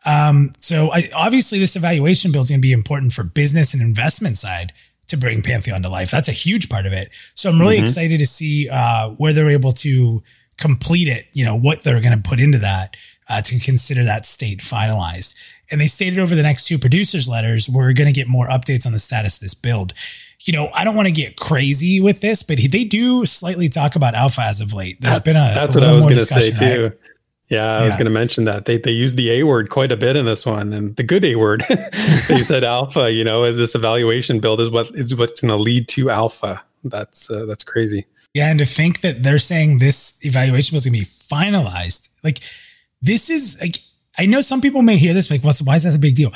Um, 0.05 0.53
so 0.59 0.91
I, 0.93 1.05
obviously 1.15 1.59
this 1.59 1.77
evaluation 1.77 2.33
build 2.33 2.45
is 2.45 2.51
going 2.51 2.61
to 2.61 2.63
be 2.63 2.73
important 2.73 3.13
for 3.13 3.25
business 3.25 3.75
and 3.75 3.83
investment 3.83 4.37
side 4.37 4.73
to 5.09 5.17
bring 5.17 5.43
Pantheon 5.43 5.83
to 5.83 5.89
life. 5.89 6.11
That's 6.11 6.29
a 6.29 6.33
huge 6.33 6.69
part 6.69 6.87
of 6.87 6.93
it. 6.93 7.11
So 7.35 7.51
I'm 7.51 7.61
really 7.61 7.77
mm-hmm. 7.77 7.85
excited 7.85 8.19
to 8.19 8.27
see 8.27 8.69
uh, 8.69 9.11
where 9.11 9.33
they're 9.33 9.51
able 9.51 9.73
to 9.73 10.23
complete 10.59 11.09
it. 11.09 11.27
You 11.33 11.45
know 11.45 11.57
what 11.57 11.83
they're 11.83 12.01
going 12.01 12.21
to 12.21 12.29
put 12.29 12.41
into 12.41 12.59
that 12.59 12.97
uh, 13.29 13.41
to 13.43 13.61
consider 13.61 14.05
that 14.05 14.27
state 14.27 14.59
finalized. 14.59 15.46
And 15.71 15.81
they 15.81 15.87
stated 15.87 16.19
over 16.19 16.35
the 16.35 16.43
next 16.43 16.67
two 16.67 16.79
producers' 16.79 17.29
letters, 17.29 17.69
we're 17.69 17.93
going 17.93 18.07
to 18.07 18.13
get 18.13 18.29
more 18.29 18.49
updates 18.49 18.87
on 18.87 18.93
the 18.93 18.99
status 18.99 19.37
of 19.37 19.41
this 19.41 19.55
build 19.55 19.93
you 20.47 20.53
know, 20.53 20.71
I 20.73 20.85
don't 20.85 20.95
want 20.95 21.07
to 21.07 21.13
get 21.13 21.37
crazy 21.37 22.01
with 22.01 22.21
this, 22.21 22.43
but 22.43 22.59
they 22.71 22.85
do 22.85 23.27
slightly 23.27 23.69
talk 23.69 23.97
about 23.97 24.15
alpha 24.15 24.43
as 24.43 24.61
of 24.61 24.73
late. 24.73 25.01
There's 25.01 25.17
that, 25.17 25.25
been 25.25 25.37
a 25.37 25.53
that's 25.55 25.75
a 25.75 25.81
what 25.81 25.89
I 25.89 25.93
was 25.93 26.05
going 26.05 26.19
to 26.19 26.27
say 26.27 26.51
too. 26.51 26.93
Yeah, 27.49 27.77
I 27.77 27.87
was 27.87 27.95
going 27.95 28.07
to 28.07 28.11
mention 28.11 28.45
that 28.45 28.65
they 28.65 28.77
they 28.77 28.91
used 28.91 29.17
the 29.17 29.31
A 29.31 29.43
word 29.45 29.71
quite 29.71 29.93
a 29.93 29.97
bit 29.97 30.17
in 30.17 30.25
this 30.25 30.47
one, 30.47 30.73
and 30.73 30.97
the 30.97 31.03
good 31.03 31.25
A 31.25 31.37
word. 31.37 31.65
they 31.69 32.39
said 32.39 32.65
alpha. 32.65 33.11
You 33.11 33.25
know, 33.25 33.45
as 33.45 33.57
this 33.57 33.75
evaluation 33.75 34.41
build 34.41 34.61
is 34.61 34.71
what 34.71 34.91
is 34.95 35.15
what's 35.15 35.41
going 35.41 35.57
to 35.57 35.61
lead 35.61 35.89
to 35.89 36.11
alpha. 36.11 36.63
That's 36.85 37.31
uh, 37.31 37.45
that's 37.47 37.65
crazy. 37.65 38.07
Yeah, 38.35 38.51
and 38.51 38.59
to 38.59 38.67
think 38.67 39.01
that 39.01 39.23
they're 39.23 39.39
saying 39.39 39.79
this 39.79 40.25
evaluation 40.25 40.77
was 40.77 40.85
going 40.85 40.95
to 40.95 41.01
be 41.01 41.07
finalized, 41.07 42.15
like 42.23 42.41
this 43.01 43.31
is 43.31 43.61
like 43.61 43.77
I 44.19 44.27
know 44.27 44.41
some 44.41 44.61
people 44.61 44.83
may 44.83 44.97
hear 44.97 45.15
this 45.15 45.31
like, 45.31 45.45
what's 45.45 45.63
why 45.63 45.77
is 45.77 45.85
that 45.85 45.97
a 45.97 46.01
big 46.01 46.15
deal? 46.15 46.33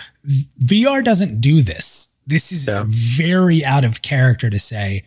VR 0.63 1.05
doesn't 1.05 1.41
do 1.41 1.63
this. 1.63 2.23
This 2.27 2.53
is 2.53 2.69
yeah. 2.69 2.85
very 2.87 3.65
out 3.65 3.85
of 3.85 4.03
character 4.03 4.51
to 4.51 4.59
say, 4.59 5.05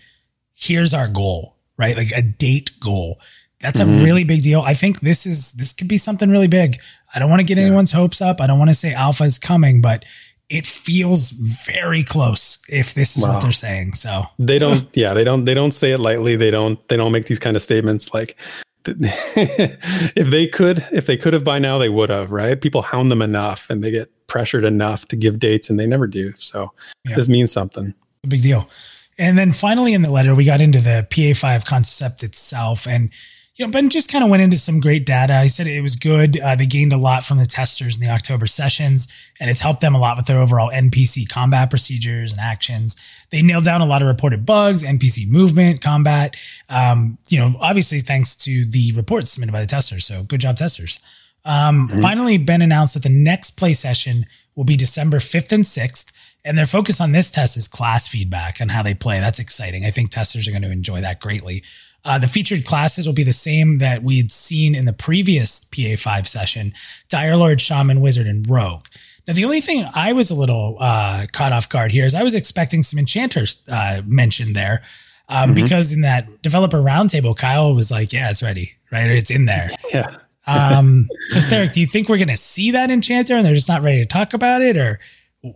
here's 0.55 0.93
our 0.93 1.07
goal, 1.07 1.55
right? 1.77 1.95
Like 1.95 2.11
a 2.15 2.21
date 2.21 2.71
goal. 2.79 3.19
That's 3.61 3.79
mm-hmm. 3.79 4.01
a 4.01 4.03
really 4.03 4.23
big 4.23 4.41
deal. 4.41 4.61
I 4.61 4.73
think 4.73 4.99
this 4.99 5.25
is 5.25 5.53
this 5.53 5.73
could 5.73 5.87
be 5.87 5.97
something 5.97 6.29
really 6.29 6.47
big. 6.47 6.77
I 7.15 7.19
don't 7.19 7.29
want 7.29 7.39
to 7.39 7.45
get 7.45 7.57
yeah. 7.57 7.65
anyone's 7.65 7.91
hopes 7.91 8.21
up. 8.21 8.41
I 8.41 8.47
don't 8.47 8.59
want 8.59 8.69
to 8.69 8.75
say 8.75 8.93
alpha 8.93 9.23
is 9.23 9.39
coming, 9.39 9.81
but 9.81 10.03
it 10.49 10.65
feels 10.65 11.31
very 11.65 12.03
close 12.03 12.63
if 12.69 12.93
this 12.93 13.17
is 13.17 13.23
wow. 13.23 13.33
what 13.33 13.41
they're 13.41 13.51
saying. 13.51 13.93
So 13.93 14.25
they 14.37 14.59
don't, 14.59 14.85
yeah, 14.93 15.13
they 15.13 15.23
don't, 15.23 15.45
they 15.45 15.53
don't 15.53 15.71
say 15.71 15.91
it 15.91 15.99
lightly. 15.99 16.35
They 16.35 16.51
don't, 16.51 16.85
they 16.89 16.97
don't 16.97 17.11
make 17.11 17.25
these 17.25 17.39
kind 17.39 17.55
of 17.55 17.61
statements 17.61 18.13
like 18.13 18.37
if 18.85 20.29
they 20.29 20.47
could, 20.47 20.85
if 20.91 21.05
they 21.05 21.17
could 21.17 21.33
have 21.33 21.43
by 21.43 21.59
now, 21.59 21.77
they 21.77 21.89
would 21.89 22.09
have, 22.09 22.31
right? 22.31 22.59
People 22.59 22.81
hound 22.81 23.11
them 23.11 23.21
enough 23.21 23.69
and 23.69 23.83
they 23.83 23.91
get 23.91 24.11
pressured 24.27 24.65
enough 24.65 25.07
to 25.07 25.15
give 25.15 25.39
dates 25.39 25.69
and 25.69 25.79
they 25.79 25.87
never 25.87 26.07
do. 26.07 26.33
So 26.33 26.73
yeah. 27.05 27.15
this 27.15 27.29
means 27.29 27.51
something. 27.51 27.93
A 28.23 28.27
big 28.27 28.41
deal. 28.41 28.69
And 29.17 29.37
then 29.37 29.51
finally 29.51 29.93
in 29.93 30.01
the 30.01 30.11
letter, 30.11 30.33
we 30.33 30.45
got 30.45 30.61
into 30.61 30.79
the 30.79 31.07
PA5 31.09 31.65
concept 31.65 32.23
itself. 32.23 32.87
And 32.87 33.11
you 33.55 33.65
know, 33.65 33.71
Ben 33.71 33.89
just 33.89 34.11
kind 34.11 34.23
of 34.23 34.31
went 34.31 34.41
into 34.41 34.57
some 34.57 34.79
great 34.79 35.05
data. 35.05 35.41
He 35.41 35.47
said 35.47 35.67
it 35.67 35.81
was 35.81 35.95
good. 35.95 36.39
Uh, 36.39 36.55
they 36.55 36.65
gained 36.65 36.91
a 36.91 36.97
lot 36.97 37.23
from 37.23 37.37
the 37.37 37.45
testers 37.45 38.01
in 38.01 38.07
the 38.07 38.11
October 38.11 38.47
sessions, 38.47 39.29
and 39.39 39.47
it's 39.47 39.61
helped 39.61 39.81
them 39.81 39.93
a 39.93 39.99
lot 39.99 40.17
with 40.17 40.25
their 40.25 40.39
overall 40.39 40.71
NPC 40.71 41.29
combat 41.29 41.69
procedures 41.69 42.31
and 42.31 42.41
actions. 42.41 42.95
They 43.33 43.41
nailed 43.41 43.65
down 43.65 43.81
a 43.81 43.85
lot 43.87 44.03
of 44.03 44.07
reported 44.07 44.45
bugs, 44.45 44.83
NPC 44.83 45.31
movement, 45.31 45.81
combat. 45.81 46.35
Um, 46.69 47.17
you 47.29 47.39
know, 47.39 47.55
obviously 47.59 47.97
thanks 47.97 48.35
to 48.45 48.63
the 48.65 48.91
reports 48.91 49.31
submitted 49.31 49.51
by 49.51 49.61
the 49.61 49.65
testers. 49.65 50.05
So 50.05 50.21
good 50.23 50.39
job, 50.39 50.55
testers. 50.55 51.03
Um, 51.43 51.89
mm-hmm. 51.89 51.99
Finally, 51.99 52.37
Ben 52.37 52.61
announced 52.61 52.93
that 52.93 53.01
the 53.01 53.09
next 53.09 53.57
play 53.57 53.73
session 53.73 54.27
will 54.55 54.65
be 54.65 54.77
December 54.77 55.17
5th 55.17 55.51
and 55.51 55.63
6th. 55.63 56.13
And 56.45 56.55
their 56.55 56.65
focus 56.65 57.01
on 57.01 57.11
this 57.11 57.31
test 57.31 57.57
is 57.57 57.67
class 57.67 58.07
feedback 58.07 58.59
and 58.59 58.69
how 58.69 58.83
they 58.83 58.93
play. 58.93 59.19
That's 59.19 59.39
exciting. 59.39 59.83
I 59.83 59.89
think 59.89 60.11
testers 60.11 60.47
are 60.47 60.51
going 60.51 60.61
to 60.61 60.71
enjoy 60.71 61.01
that 61.01 61.19
greatly. 61.19 61.63
Uh, 62.05 62.19
the 62.19 62.27
featured 62.27 62.65
classes 62.65 63.07
will 63.07 63.15
be 63.15 63.23
the 63.23 63.33
same 63.33 63.79
that 63.79 64.03
we 64.03 64.17
had 64.17 64.29
seen 64.29 64.75
in 64.75 64.85
the 64.85 64.93
previous 64.93 65.67
PA5 65.71 66.27
session 66.27 66.73
Dire 67.09 67.35
Lord, 67.35 67.59
Shaman, 67.59 67.99
Wizard, 67.99 68.27
and 68.27 68.47
Rogue. 68.47 68.85
Now, 69.27 69.33
the 69.33 69.45
only 69.45 69.61
thing 69.61 69.85
I 69.93 70.13
was 70.13 70.31
a 70.31 70.35
little 70.35 70.77
uh, 70.79 71.25
caught 71.31 71.53
off 71.53 71.69
guard 71.69 71.91
here 71.91 72.05
is 72.05 72.13
I 72.13 72.23
was 72.23 72.35
expecting 72.35 72.83
some 72.83 72.99
enchanters 72.99 73.63
uh, 73.71 74.01
mentioned 74.05 74.55
there. 74.55 74.83
Um, 75.29 75.53
mm-hmm. 75.53 75.63
Because 75.63 75.93
in 75.93 76.01
that 76.01 76.41
developer 76.41 76.77
roundtable, 76.77 77.35
Kyle 77.35 77.73
was 77.73 77.89
like, 77.89 78.11
"Yeah, 78.11 78.29
it's 78.29 78.43
ready, 78.43 78.73
right? 78.91 79.09
It's 79.09 79.31
in 79.31 79.45
there." 79.45 79.71
Yeah. 79.93 80.17
um, 80.45 81.07
so, 81.29 81.39
Theric, 81.39 81.71
do 81.71 81.79
you 81.79 81.85
think 81.85 82.09
we're 82.09 82.17
going 82.17 82.27
to 82.27 82.35
see 82.35 82.71
that 82.71 82.91
enchanter, 82.91 83.35
and 83.35 83.45
they're 83.45 83.55
just 83.55 83.69
not 83.69 83.81
ready 83.81 83.99
to 83.99 84.05
talk 84.05 84.33
about 84.33 84.61
it, 84.61 84.75
or 84.75 84.99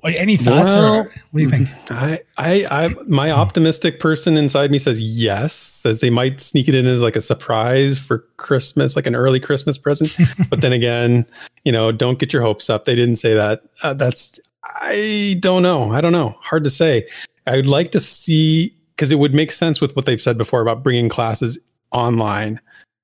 any 0.04 0.36
thoughts 0.36 0.76
well, 0.76 0.96
or 0.96 1.04
what 1.04 1.14
do 1.34 1.42
you 1.42 1.50
think? 1.50 1.70
I, 1.90 2.20
I, 2.38 2.66
I, 2.70 2.90
my 3.08 3.32
optimistic 3.32 4.00
person 4.00 4.36
inside 4.36 4.70
me 4.70 4.80
says 4.80 5.00
yes. 5.00 5.54
Says 5.54 6.02
they 6.02 6.10
might 6.10 6.42
sneak 6.42 6.68
it 6.68 6.76
in 6.76 6.86
as 6.86 7.02
like 7.02 7.16
a 7.16 7.22
surprise 7.22 7.98
for 7.98 8.20
Christmas, 8.36 8.96
like 8.96 9.08
an 9.08 9.16
early 9.16 9.40
Christmas 9.40 9.78
present. 9.78 10.12
but 10.50 10.62
then 10.62 10.74
again, 10.74 11.26
you 11.64 11.72
know, 11.72 11.92
don't 11.92 12.20
get 12.20 12.34
your 12.34 12.42
hopes 12.42 12.70
up. 12.70 12.86
They 12.86 12.96
didn't 12.96 13.16
say 13.16 13.34
that. 13.34 13.62
Uh, 13.82 13.94
that's 13.94 14.40
I 14.64 15.38
don't 15.40 15.64
know. 15.64 15.92
I 15.92 16.02
don't 16.02 16.12
know. 16.12 16.36
Hard 16.42 16.66
to 16.66 16.70
say. 16.70 17.08
I 17.46 17.56
would 17.56 17.66
like 17.66 17.92
to 17.92 18.00
see 18.00 18.76
because 18.96 19.12
it 19.12 19.20
would 19.20 19.34
make 19.34 19.52
sense 19.52 19.80
with 19.80 19.96
what 19.96 20.06
they've 20.06 20.20
said 20.20 20.38
before 20.38 20.62
about 20.62 20.84
bringing 20.84 21.08
classes 21.08 21.58
online. 21.92 22.60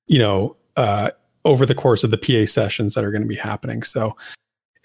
You 0.06 0.18
know, 0.18 0.56
uh, 0.76 1.10
over 1.46 1.64
the 1.64 1.74
course 1.74 2.04
of 2.04 2.10
the 2.10 2.18
PA 2.18 2.46
sessions 2.46 2.94
that 2.94 3.04
are 3.04 3.10
going 3.10 3.22
to 3.22 3.28
be 3.28 3.36
happening. 3.36 3.82
So 3.82 4.16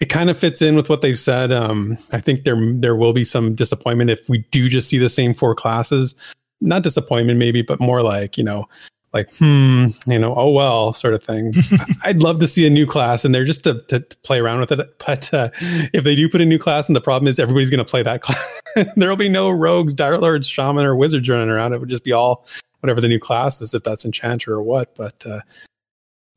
it 0.00 0.06
kind 0.06 0.30
of 0.30 0.38
fits 0.38 0.62
in 0.62 0.76
with 0.76 0.88
what 0.88 1.02
they've 1.02 1.18
said. 1.18 1.52
Um, 1.52 1.96
I 2.12 2.20
think 2.20 2.44
there 2.44 2.56
there 2.74 2.96
will 2.96 3.12
be 3.12 3.24
some 3.24 3.54
disappointment 3.54 4.10
if 4.10 4.28
we 4.28 4.38
do 4.50 4.68
just 4.68 4.88
see 4.88 4.98
the 4.98 5.08
same 5.08 5.34
four 5.34 5.54
classes. 5.54 6.14
Not 6.62 6.82
disappointment, 6.82 7.38
maybe, 7.38 7.62
but 7.62 7.80
more 7.80 8.02
like 8.02 8.36
you 8.36 8.44
know, 8.44 8.66
like 9.12 9.34
hmm, 9.36 9.88
you 10.06 10.18
know, 10.18 10.34
oh 10.34 10.50
well, 10.50 10.94
sort 10.94 11.14
of 11.14 11.22
thing. 11.22 11.52
I'd 12.02 12.22
love 12.22 12.40
to 12.40 12.46
see 12.46 12.66
a 12.66 12.70
new 12.70 12.86
class 12.86 13.24
in 13.24 13.32
there 13.32 13.44
just 13.44 13.64
to, 13.64 13.82
to, 13.88 14.00
to 14.00 14.16
play 14.18 14.40
around 14.40 14.60
with 14.60 14.72
it. 14.72 14.98
But 15.06 15.32
uh, 15.34 15.50
if 15.92 16.04
they 16.04 16.14
do 16.14 16.28
put 16.28 16.40
a 16.40 16.46
new 16.46 16.58
class, 16.58 16.88
and 16.88 16.96
the 16.96 17.00
problem 17.00 17.28
is 17.28 17.38
everybody's 17.38 17.70
going 17.70 17.84
to 17.84 17.90
play 17.90 18.02
that 18.02 18.20
class, 18.22 18.60
there 18.96 19.08
will 19.08 19.16
be 19.16 19.28
no 19.28 19.50
rogues, 19.50 19.92
dire 19.94 20.18
lords, 20.18 20.48
shaman, 20.48 20.84
or 20.84 20.96
wizards 20.96 21.28
running 21.28 21.50
around. 21.50 21.72
It 21.72 21.80
would 21.80 21.88
just 21.88 22.04
be 22.04 22.12
all 22.12 22.46
whatever 22.80 23.00
the 23.00 23.08
new 23.08 23.18
class 23.18 23.60
is, 23.60 23.74
if 23.74 23.82
that's 23.82 24.04
enchanter 24.04 24.54
or 24.54 24.62
what. 24.62 24.94
But 24.94 25.24
uh, 25.26 25.40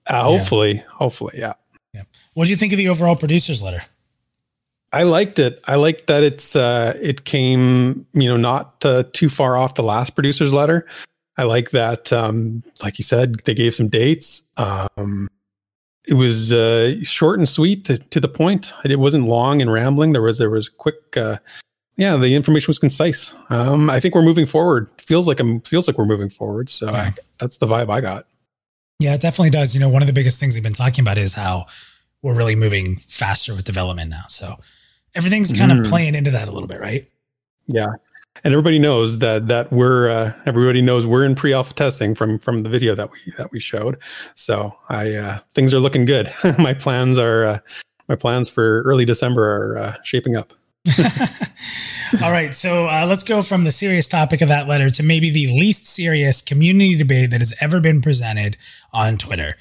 uh, 0.08 0.24
hopefully, 0.24 0.74
yeah. 0.74 0.84
hopefully, 0.89 1.36
yeah. 1.38 1.53
What 2.34 2.46
do 2.46 2.50
you 2.50 2.56
think 2.56 2.74
of 2.74 2.78
the 2.78 2.90
overall 2.90 3.16
producer's 3.16 3.62
letter? 3.62 3.82
I 4.92 5.04
liked 5.04 5.40
it. 5.40 5.60
I 5.68 5.75
liked 5.75 6.08
that 6.08 6.24
it's 6.24 6.56
uh, 6.56 6.98
it 7.02 7.25
came 7.25 8.06
you 8.13 8.30
know 8.30 8.38
not 8.38 8.86
uh, 8.86 9.04
too 9.12 9.30
far 9.30 9.58
off 9.58 9.75
the 9.75 9.84
last 9.84 10.12
producer's 10.12 10.54
letter. 10.54 10.88
I 11.38 11.44
like 11.44 11.72
that. 11.72 12.13
Um, 12.13 12.63
like 12.84 13.00
you 13.00 13.04
said, 13.04 13.40
they 13.46 13.56
gave 13.56 13.74
some 13.74 13.88
dates. 13.88 14.52
Um, 14.58 15.28
it 16.08 16.13
was 16.13 16.54
uh, 16.54 16.96
short 17.02 17.40
and 17.40 17.50
sweet 17.50 17.86
to, 17.86 17.98
to, 17.98 18.20
the 18.20 18.28
point. 18.28 18.74
It 18.84 19.00
wasn't 19.00 19.25
long 19.25 19.62
and 19.62 19.72
rambling. 19.72 20.12
There 20.12 20.22
was 20.22 20.38
there 20.38 20.50
was 20.50 20.70
quick. 20.70 21.18
Uh, 21.18 21.38
yeah, 21.96 22.16
the 22.18 22.36
information 22.36 22.70
was 22.70 22.80
concise. 22.80 23.36
Um, 23.50 23.90
I 23.90 24.00
think 24.00 24.13
we're 24.13 24.24
moving 24.24 24.46
forward. 24.46 24.90
Feels 25.00 25.28
like 25.28 25.40
I'm 25.40 25.62
feels 25.62 25.88
like 25.88 25.98
we're 25.98 26.06
moving 26.06 26.30
forward. 26.30 26.70
So 26.70 26.92
yeah. 26.92 26.98
I, 26.98 27.12
that's 27.40 27.58
the 27.58 27.66
vibe 27.66 27.90
I 27.90 28.02
got. 28.02 28.25
Yeah, 29.00 29.16
it 29.16 29.22
definitely 29.22 29.50
does. 29.50 29.74
You 29.74 29.82
know, 29.82 29.90
one 29.90 30.04
of 30.04 30.08
the 30.08 30.13
biggest 30.13 30.40
things 30.40 30.56
we've 30.56 30.63
been 30.63 30.74
talking 30.74 31.04
about 31.04 31.18
is 31.18 31.34
how 31.34 31.66
we're 32.24 32.36
really 32.36 32.56
moving 32.56 32.96
faster 32.96 33.53
with 33.53 33.65
development 33.65 34.10
now. 34.10 34.24
So 34.27 34.56
everything's 35.13 35.56
kind 35.56 35.72
mm. 35.72 35.82
of 35.82 35.86
playing 35.86 36.15
into 36.15 36.32
that 36.32 36.48
a 36.48 36.51
little 36.51 36.68
bit, 36.68 36.80
right? 36.80 37.08
Yeah. 37.68 37.94
And 38.44 38.51
everybody 38.51 38.80
knows 38.80 39.20
that 39.20 39.48
that 39.50 39.72
we're 39.72 40.10
uh, 40.10 40.34
everybody 40.48 40.82
knows 40.82 41.06
we're 41.06 41.24
in 41.24 41.36
pre-alpha 41.36 41.74
testing 41.75 42.15
from 42.15 42.39
from 42.39 42.63
the 42.63 42.70
video 42.70 42.96
that 42.96 43.12
we 43.12 43.20
that 43.38 43.51
we 43.51 43.60
showed. 43.60 44.00
So 44.34 44.75
I 44.89 45.13
uh, 45.13 45.38
things 45.53 45.72
are 45.74 45.80
looking 45.80 46.06
good. 46.06 46.32
my 46.58 46.74
plans 46.74 47.20
are 47.20 47.46
uh, 47.46 47.60
my 48.10 48.15
plans 48.15 48.50
for 48.50 48.82
early 48.84 49.06
December 49.06 49.44
are 49.46 49.77
uh, 49.77 49.96
shaping 50.03 50.36
up. 50.36 50.53
All 52.22 52.32
right, 52.32 52.53
so 52.53 52.88
uh, 52.88 53.06
let's 53.08 53.24
go 53.24 53.42
from 53.42 53.63
the 53.63 53.72
serious 53.72 54.08
topic 54.08 54.42
of 54.42 54.50
that 54.50 54.68
letter 54.68 54.89
to 54.92 55.03
maybe 55.03 55.32
the 55.32 55.48
least 55.48 55.88
serious 55.88 56.42
community 56.42 56.96
debate 56.96 57.32
that 57.32 57.39
has 57.39 57.56
ever 57.60 57.80
been 57.80 58.01
presented 58.01 58.58
on 58.92 59.18
Twitter. 59.18 59.58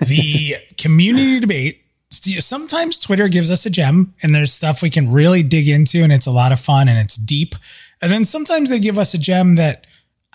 The 0.00 0.54
community 0.78 1.40
debate. 1.40 1.81
Sometimes 2.12 2.98
Twitter 2.98 3.28
gives 3.28 3.50
us 3.50 3.66
a 3.66 3.70
gem, 3.70 4.14
and 4.22 4.34
there's 4.34 4.52
stuff 4.52 4.82
we 4.82 4.90
can 4.90 5.10
really 5.10 5.42
dig 5.42 5.68
into, 5.68 6.02
and 6.02 6.12
it's 6.12 6.26
a 6.26 6.30
lot 6.30 6.52
of 6.52 6.60
fun 6.60 6.88
and 6.88 6.98
it's 6.98 7.16
deep. 7.16 7.54
And 8.00 8.12
then 8.12 8.24
sometimes 8.24 8.68
they 8.70 8.80
give 8.80 8.98
us 8.98 9.14
a 9.14 9.18
gem 9.18 9.54
that 9.54 9.86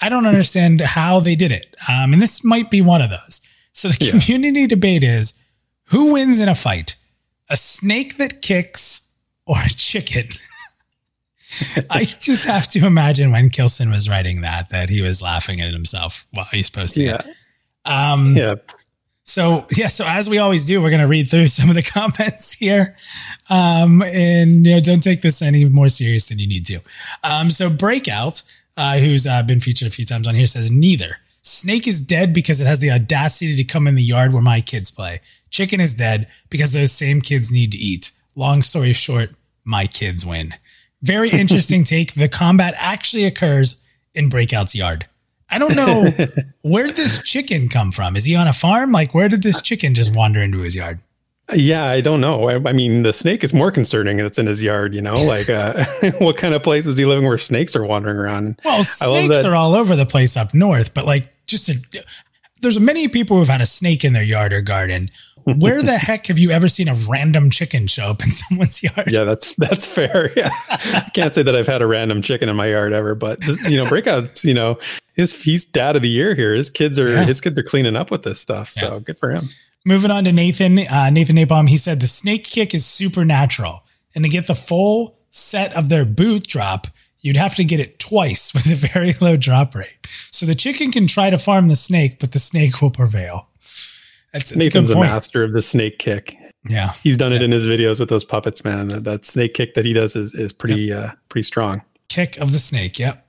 I 0.01 0.10
don't 0.10 0.25
understand 0.25 0.81
how 0.81 1.19
they 1.19 1.36
did 1.36 1.51
it. 1.51 1.75
Um, 1.89 2.13
and 2.13 2.22
this 2.22 2.43
might 2.43 2.72
be 2.72 2.81
one 2.81 3.01
of 3.01 3.10
those. 3.10 3.48
So 3.74 3.89
the 3.89 4.05
yeah. 4.05 4.19
community 4.19 4.67
debate 4.67 5.03
is 5.03 5.50
who 5.86 6.13
wins 6.13 6.39
in 6.39 6.50
a 6.50 6.55
fight? 6.55 6.96
A 7.50 7.55
snake 7.55 8.17
that 8.17 8.41
kicks 8.41 9.17
or 9.46 9.55
a 9.57 9.69
chicken. 9.69 10.27
I 11.89 12.03
just 12.03 12.48
have 12.48 12.67
to 12.69 12.86
imagine 12.86 13.31
when 13.31 13.50
Kilsin 13.50 13.91
was 13.91 14.10
writing 14.10 14.41
that 14.41 14.69
that 14.69 14.89
he 14.89 15.01
was 15.01 15.22
laughing 15.22 15.62
at 15.62 15.72
himself 15.72 16.27
while 16.31 16.48
he's 16.51 16.69
posting 16.69 17.05
yeah. 17.05 17.15
it. 17.15 17.25
Um, 17.86 18.36
yeah. 18.36 18.55
So 19.27 19.67
yeah, 19.75 19.88
so 19.88 20.05
as 20.07 20.29
we 20.29 20.38
always 20.38 20.65
do, 20.65 20.81
we're 20.81 20.89
going 20.89 21.01
to 21.01 21.07
read 21.07 21.29
through 21.29 21.48
some 21.50 21.69
of 21.69 21.75
the 21.75 21.84
comments 21.93 22.53
here, 22.53 22.96
um, 23.50 24.01
and 24.01 24.65
you 24.65 24.74
know, 24.74 24.79
don't 24.79 25.03
take 25.03 25.22
this 25.22 25.41
any 25.41 25.65
more 25.65 25.89
serious 25.89 26.27
than 26.27 26.39
you 26.39 26.48
need 26.48 26.65
to. 26.67 26.79
Um, 27.24 27.50
so 27.50 27.69
breakout, 27.69 28.41
uh, 28.77 28.98
who's 28.98 29.27
uh, 29.27 29.43
been 29.43 29.60
featured 29.60 29.89
a 29.89 29.91
few 29.91 30.05
times 30.05 30.27
on 30.27 30.36
here, 30.36 30.46
says 30.46 30.72
neither. 30.72 31.17
Snake 31.41 31.88
is 31.88 32.01
dead 32.01 32.34
because 32.34 32.62
it 32.62 32.67
has 32.67 32.79
the 32.79 32.91
audacity 32.91 33.55
to 33.57 33.63
come 33.63 33.86
in 33.88 33.96
the 33.96 34.03
yard 34.03 34.34
where 34.34 34.41
my 34.41 34.62
kids 34.62 34.91
play. 34.91 35.19
Chicken 35.50 35.79
is 35.79 35.93
dead 35.93 36.27
because 36.50 36.72
those 36.72 36.91
same 36.91 37.22
kids 37.22 37.51
need 37.51 37.72
to 37.72 37.77
eat. 37.77 38.12
Long 38.36 38.62
story 38.62 38.93
short, 38.93 39.31
my 39.63 39.88
kids 39.88 40.25
win. 40.25 40.53
Very 41.01 41.29
interesting 41.29 41.84
take. 41.86 42.13
The 42.13 42.29
combat 42.29 42.75
actually 42.77 43.25
occurs 43.25 43.86
in 44.13 44.29
Breakout's 44.29 44.75
yard. 44.75 45.05
I 45.50 45.60
don't 45.60 45.75
know 45.75 46.12
where 46.62 46.92
this 46.92 47.24
chicken 47.24 47.70
come 47.70 47.92
from. 47.92 48.16
Is 48.16 48.25
he 48.25 48.36
on 48.36 48.48
a 48.48 48.54
farm? 48.54 48.92
Like, 48.92 49.13
where 49.13 49.30
did 49.30 49.44
this 49.44 49.62
chicken 49.62 49.94
just 49.94 50.16
wander 50.16 50.42
into 50.42 50.60
his 50.60 50.75
yard? 50.75 51.00
Yeah, 51.54 51.86
I 51.86 52.01
don't 52.01 52.20
know. 52.20 52.50
I, 52.50 52.56
I 52.70 52.74
mean, 52.74 53.04
the 53.04 53.13
snake 53.13 53.42
is 53.44 53.54
more 53.54 53.72
concerning. 53.72 54.20
It's 54.20 54.38
in 54.38 54.48
his 54.48 54.62
yard, 54.62 54.94
you 54.94 55.01
know. 55.01 55.13
Like, 55.13 55.50
uh, 55.50 55.86
what 56.20 56.36
kind 56.36 56.54
of 56.54 56.62
place 56.62 56.86
is 56.86 56.98
he 56.98 57.06
living 57.06 57.25
where 57.25 57.38
snakes 57.38 57.75
are 57.75 57.86
wandering 57.86 58.18
around? 58.18 58.60
Well, 58.66 58.84
snakes 58.84 59.46
are 59.46 59.56
all 59.56 59.74
over 59.74 59.96
the 59.96 60.06
place 60.06 60.36
up 60.36 60.54
north, 60.54 60.94
but 60.94 61.06
like, 61.06 61.25
just 61.46 61.70
a, 61.70 61.75
there's 62.62 62.80
many 62.80 63.08
people 63.08 63.38
who've 63.38 63.48
had 63.48 63.62
a 63.62 63.66
snake 63.66 64.04
in 64.04 64.12
their 64.12 64.24
yard 64.24 64.51
or 64.51 64.62
garden 64.62 65.10
where 65.56 65.82
the 65.82 65.98
heck 65.98 66.27
have 66.27 66.38
you 66.38 66.51
ever 66.51 66.68
seen 66.68 66.89
a 66.89 66.96
random 67.10 67.50
chicken 67.50 67.88
show 67.88 68.08
up 68.08 68.22
in 68.22 68.30
someone's 68.30 68.84
yard? 68.84 69.10
Yeah, 69.12 69.24
that's 69.24 69.56
that's 69.56 69.86
fair. 69.86 70.32
Yeah, 70.38 70.50
I 70.70 71.10
can't 71.13 71.34
say 71.34 71.42
that 71.42 71.56
I've 71.56 71.68
had 71.68 71.82
a 71.82 71.88
random 71.88 72.22
chicken 72.22 72.48
in 72.50 72.56
my 72.56 72.68
yard 72.68 72.94
ever, 72.94 73.16
but 73.16 73.44
you 73.68 73.77
know, 73.77 73.86
breakouts. 73.86 74.46
You 74.46 74.54
know, 74.54 74.77
his 75.13 75.42
he's 75.42 75.66
dad 75.66 75.96
of 75.96 76.01
the 76.01 76.10
year 76.10 76.36
here. 76.36 76.54
His 76.54 76.70
kids 76.70 77.00
are 77.00 77.10
yeah. 77.10 77.24
his 77.24 77.42
kids 77.42 77.58
are 77.58 77.63
cleaning 77.63 77.96
up 77.96 78.12
with 78.12 78.24
this 78.24 78.39
stuff. 78.39 78.70
So 78.70 78.94
yeah. 78.94 79.00
good 79.00 79.18
for 79.18 79.32
him. 79.32 79.44
Moving 79.86 80.12
on 80.12 80.25
to 80.25 80.32
Nathan, 80.32 80.80
uh, 80.80 81.10
Nathan 81.10 81.38
Napalm. 81.38 81.70
He 81.70 81.77
said 81.77 82.01
the 82.01 82.08
snake 82.08 82.44
kick 82.44 82.74
is 82.74 82.86
supernatural, 82.86 83.84
and 84.13 84.24
to 84.24 84.30
get 84.30 84.48
the 84.48 84.56
full 84.56 85.18
set 85.30 85.75
of 85.75 85.89
their 85.89 86.06
boot 86.06 86.46
drop, 86.46 86.88
you'd 87.20 87.38
have 87.38 87.56
to 87.56 87.63
get 87.63 87.80
it 87.80 88.00
twice 88.00 88.54
with 88.54 88.66
a 88.68 88.75
very 88.75 89.13
low 89.22 89.38
drop 89.38 89.74
rate. 89.75 90.08
So 90.32 90.46
the 90.46 90.56
chicken 90.56 90.92
can 90.92 91.08
try 91.08 91.30
to 91.30 91.38
farm 91.38 91.68
the 91.68 91.75
snake, 91.75 92.20
but 92.20 92.34
the 92.34 92.39
snake 92.39 92.82
will 92.82 92.92
prevail. 92.92 93.48
That's, 94.38 94.51
that's 94.51 94.65
Nathan's 94.65 94.89
a, 94.91 94.98
a, 94.98 95.00
master 95.00 95.44
of 95.44 95.53
the 95.53 95.62
snake 95.62 95.98
kick. 95.98 96.38
Yeah, 96.70 96.91
he's 97.03 97.17
done 97.17 97.32
yeah. 97.32 97.38
it 97.38 97.44
in 97.44 97.51
his 97.51 97.65
videos 97.65 98.00
with 98.00 98.10
those 98.10 98.24
puppets, 98.24 98.63
man. 98.63 98.89
That, 98.89 99.03
that 99.06 99.25
snake 99.25 99.53
kick 99.53 99.74
that 99.74 99.84
he 99.86 99.94
does 99.94 100.15
is 100.15 100.34
is 100.36 100.53
pretty 100.53 100.84
yep. 100.84 101.10
uh, 101.10 101.12
pretty 101.29 101.44
strong. 101.44 101.82
Kick 102.10 102.38
of 102.38 102.51
the 102.51 102.60
snake. 102.60 103.00
Yep. 103.00 103.24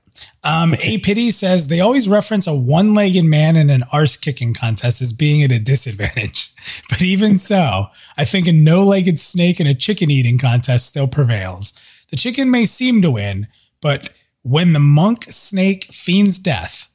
Um, 0.45 0.75
a 0.83 0.99
pity 0.99 1.31
says 1.31 1.69
they 1.69 1.81
always 1.81 2.09
reference 2.09 2.47
a 2.47 2.55
one-legged 2.55 3.25
man 3.25 3.57
in 3.57 3.71
an 3.71 3.85
arse 3.93 4.17
kicking 4.17 4.53
contest 4.53 5.01
as 5.01 5.13
being 5.13 5.43
at 5.43 5.53
a 5.53 5.59
disadvantage. 5.59 6.53
But 6.91 7.01
even 7.01 7.39
so, 7.39 7.87
I 8.19 8.25
think 8.25 8.47
a 8.47 8.53
no-legged 8.53 9.19
snake 9.19 9.59
in 9.59 9.67
a 9.67 9.75
chicken 9.75 10.11
eating 10.11 10.37
contest 10.37 10.87
still 10.87 11.07
prevails. 11.07 11.73
The 12.11 12.17
chicken 12.17 12.51
may 12.51 12.67
seem 12.67 13.01
to 13.03 13.11
win, 13.11 13.47
but 13.81 14.11
when 14.43 14.75
the 14.75 14.81
monk 14.81 15.23
snake 15.25 15.85
fiends 15.85 16.39
death, 16.39 16.89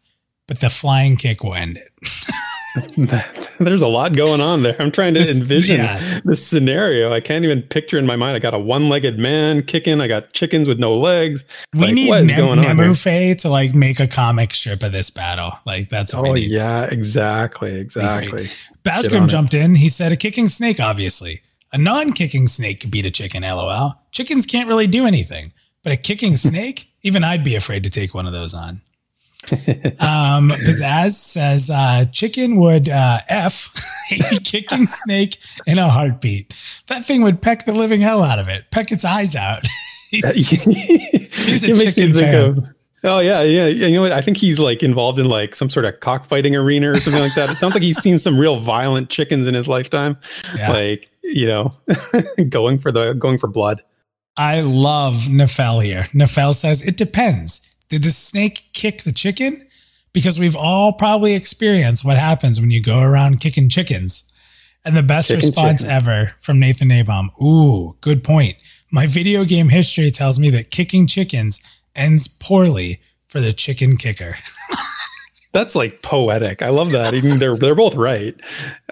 but 0.47 0.59
the 0.59 0.69
flying 0.69 1.15
kick 1.15 1.43
will 1.43 1.55
end 1.55 1.77
it. 1.77 1.89
There's 3.73 3.81
a 3.81 3.87
lot 3.87 4.15
going 4.15 4.41
on 4.41 4.63
there. 4.63 4.75
I'm 4.79 4.91
trying 4.91 5.13
to 5.13 5.19
this, 5.19 5.37
envision 5.37 5.77
yeah. 5.77 6.19
this 6.23 6.45
scenario. 6.45 7.13
I 7.13 7.19
can't 7.19 7.45
even 7.45 7.61
picture 7.61 7.97
in 7.97 8.05
my 8.05 8.15
mind. 8.15 8.35
I 8.35 8.39
got 8.39 8.53
a 8.53 8.59
one-legged 8.59 9.19
man 9.19 9.63
kicking. 9.63 10.01
I 10.01 10.07
got 10.07 10.33
chickens 10.33 10.67
with 10.67 10.79
no 10.79 10.97
legs. 10.97 11.45
We 11.73 11.81
like, 11.81 11.93
need 11.93 12.09
Nem- 12.09 12.59
Nemufe 12.59 13.37
to 13.41 13.49
like 13.49 13.75
make 13.75 13.99
a 13.99 14.07
comic 14.07 14.53
strip 14.53 14.83
of 14.83 14.91
this 14.91 15.09
battle. 15.09 15.53
Like 15.65 15.89
that's 15.89 16.13
oh 16.13 16.33
yeah, 16.33 16.83
exactly, 16.85 17.75
exactly. 17.79 18.43
Basgrim 18.83 19.29
jumped 19.29 19.53
in. 19.53 19.75
He 19.75 19.89
said 19.89 20.11
a 20.11 20.17
kicking 20.17 20.49
snake, 20.49 20.79
obviously. 20.79 21.41
A 21.71 21.77
non-kicking 21.77 22.47
snake 22.47 22.81
could 22.81 22.91
beat 22.91 23.05
a 23.05 23.11
chicken. 23.11 23.41
LOL. 23.41 23.99
Chickens 24.11 24.45
can't 24.45 24.69
really 24.69 24.85
do 24.85 25.07
anything, 25.07 25.53
but 25.83 25.91
a 25.91 25.97
kicking 25.97 26.37
snake, 26.37 26.91
even 27.01 27.23
I'd 27.23 27.43
be 27.43 27.55
afraid 27.55 27.83
to 27.83 27.89
take 27.89 28.13
one 28.13 28.27
of 28.27 28.33
those 28.33 28.53
on 28.53 28.81
um, 29.51 30.49
Pizzazz 30.49 31.11
says 31.11 31.69
uh, 31.69 32.05
chicken 32.11 32.59
would 32.59 32.87
uh, 32.87 33.19
f 33.27 33.73
a 34.31 34.39
kicking 34.39 34.85
snake 34.85 35.37
in 35.65 35.77
a 35.77 35.89
heartbeat. 35.89 36.53
That 36.87 37.05
thing 37.05 37.23
would 37.23 37.41
peck 37.41 37.65
the 37.65 37.73
living 37.73 38.01
hell 38.01 38.23
out 38.23 38.39
of 38.39 38.47
it, 38.47 38.71
peck 38.71 38.91
its 38.91 39.03
eyes 39.05 39.35
out. 39.35 39.61
he's, 40.11 40.65
he's 40.65 41.63
a 41.65 41.75
chicken 41.91 42.13
fan. 42.13 42.35
Of, 42.35 42.69
oh 43.03 43.19
yeah, 43.19 43.41
yeah, 43.41 43.67
yeah. 43.67 43.87
You 43.87 43.95
know 43.95 44.01
what? 44.03 44.11
I 44.11 44.21
think 44.21 44.37
he's 44.37 44.59
like 44.59 44.81
involved 44.81 45.19
in 45.19 45.27
like 45.27 45.55
some 45.55 45.69
sort 45.69 45.85
of 45.85 45.99
cockfighting 45.99 46.55
arena 46.55 46.91
or 46.91 46.95
something 46.95 47.21
like 47.21 47.35
that. 47.35 47.49
It 47.49 47.55
sounds 47.55 47.73
like 47.73 47.83
he's 47.83 47.99
seen 47.99 48.17
some 48.17 48.39
real 48.39 48.59
violent 48.59 49.09
chickens 49.09 49.47
in 49.47 49.53
his 49.53 49.67
lifetime. 49.67 50.17
Yeah. 50.55 50.71
Like 50.71 51.09
you 51.21 51.47
know, 51.47 51.73
going 52.49 52.79
for 52.79 52.91
the 52.91 53.13
going 53.13 53.37
for 53.37 53.47
blood. 53.47 53.81
I 54.35 54.61
love 54.61 55.27
Nefel 55.29 55.83
here. 55.83 56.03
Nefel 56.13 56.53
says 56.53 56.85
it 56.87 56.97
depends. 56.97 57.72
Did 57.93 58.01
the 58.01 58.09
snake 58.09 58.69
kick 58.73 59.03
the 59.03 59.11
chicken? 59.11 59.67
Because 60.13 60.39
we've 60.39 60.55
all 60.55 60.93
probably 60.93 61.35
experienced 61.35 62.03
what 62.03 62.17
happens 62.17 62.59
when 62.59 62.71
you 62.71 62.81
go 62.81 62.99
around 62.99 63.39
kicking 63.39 63.69
chickens. 63.69 64.33
And 64.83 64.95
the 64.95 65.03
best 65.03 65.27
chicken 65.27 65.45
response 65.45 65.83
chicken. 65.83 65.95
ever 65.95 66.31
from 66.39 66.59
Nathan 66.59 66.89
Napalm. 66.89 67.29
Ooh, 67.39 67.95
good 68.01 68.23
point. 68.23 68.55
My 68.91 69.05
video 69.05 69.45
game 69.45 69.69
history 69.69 70.09
tells 70.09 70.39
me 70.39 70.49
that 70.49 70.71
kicking 70.71 71.05
chickens 71.05 71.61
ends 71.93 72.27
poorly 72.27 72.99
for 73.27 73.39
the 73.39 73.53
chicken 73.53 73.95
kicker. 73.95 74.37
That's 75.51 75.75
like 75.75 76.01
poetic. 76.01 76.63
I 76.63 76.69
love 76.69 76.93
that. 76.93 77.13
Even 77.13 77.37
they're 77.37 77.57
they're 77.57 77.75
both 77.75 77.93
right. 77.93 78.35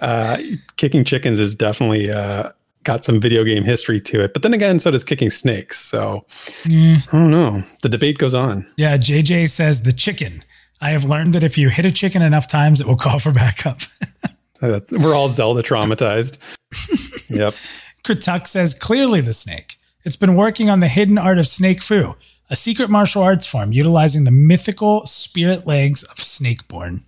Uh, 0.00 0.36
kicking 0.76 1.02
chickens 1.02 1.40
is 1.40 1.56
definitely 1.56 2.08
uh, 2.08 2.50
got 2.84 3.04
some 3.04 3.20
video 3.20 3.44
game 3.44 3.64
history 3.64 4.00
to 4.00 4.20
it. 4.20 4.32
But 4.32 4.42
then 4.42 4.54
again, 4.54 4.78
so 4.80 4.90
does 4.90 5.04
kicking 5.04 5.30
snakes. 5.30 5.78
So 5.78 6.24
mm. 6.28 7.08
I 7.12 7.18
don't 7.18 7.30
know. 7.30 7.62
The 7.82 7.88
debate 7.88 8.18
goes 8.18 8.34
on. 8.34 8.66
Yeah, 8.76 8.96
JJ 8.96 9.50
says 9.50 9.82
the 9.82 9.92
chicken. 9.92 10.44
I 10.80 10.90
have 10.90 11.04
learned 11.04 11.32
that 11.34 11.44
if 11.44 11.56
you 11.56 11.68
hit 11.68 11.84
a 11.84 11.92
chicken 11.92 12.22
enough 12.22 12.48
times, 12.48 12.80
it 12.80 12.86
will 12.86 12.96
call 12.96 13.18
for 13.18 13.32
backup. 13.32 13.78
Uh, 14.62 14.78
we're 14.92 15.12
all 15.12 15.28
Zelda 15.28 15.60
traumatized. 15.60 16.38
yep. 17.36 17.52
Krituk 18.04 18.46
says 18.46 18.78
clearly 18.78 19.20
the 19.20 19.32
snake. 19.32 19.74
It's 20.04 20.16
been 20.16 20.36
working 20.36 20.70
on 20.70 20.78
the 20.78 20.86
hidden 20.86 21.18
art 21.18 21.38
of 21.38 21.48
snake 21.48 21.82
fu, 21.82 22.14
a 22.48 22.54
secret 22.54 22.88
martial 22.88 23.24
arts 23.24 23.44
form 23.44 23.72
utilizing 23.72 24.22
the 24.22 24.30
mythical 24.30 25.04
spirit 25.04 25.66
legs 25.66 26.04
of 26.04 26.18
Snakeborn. 26.18 27.00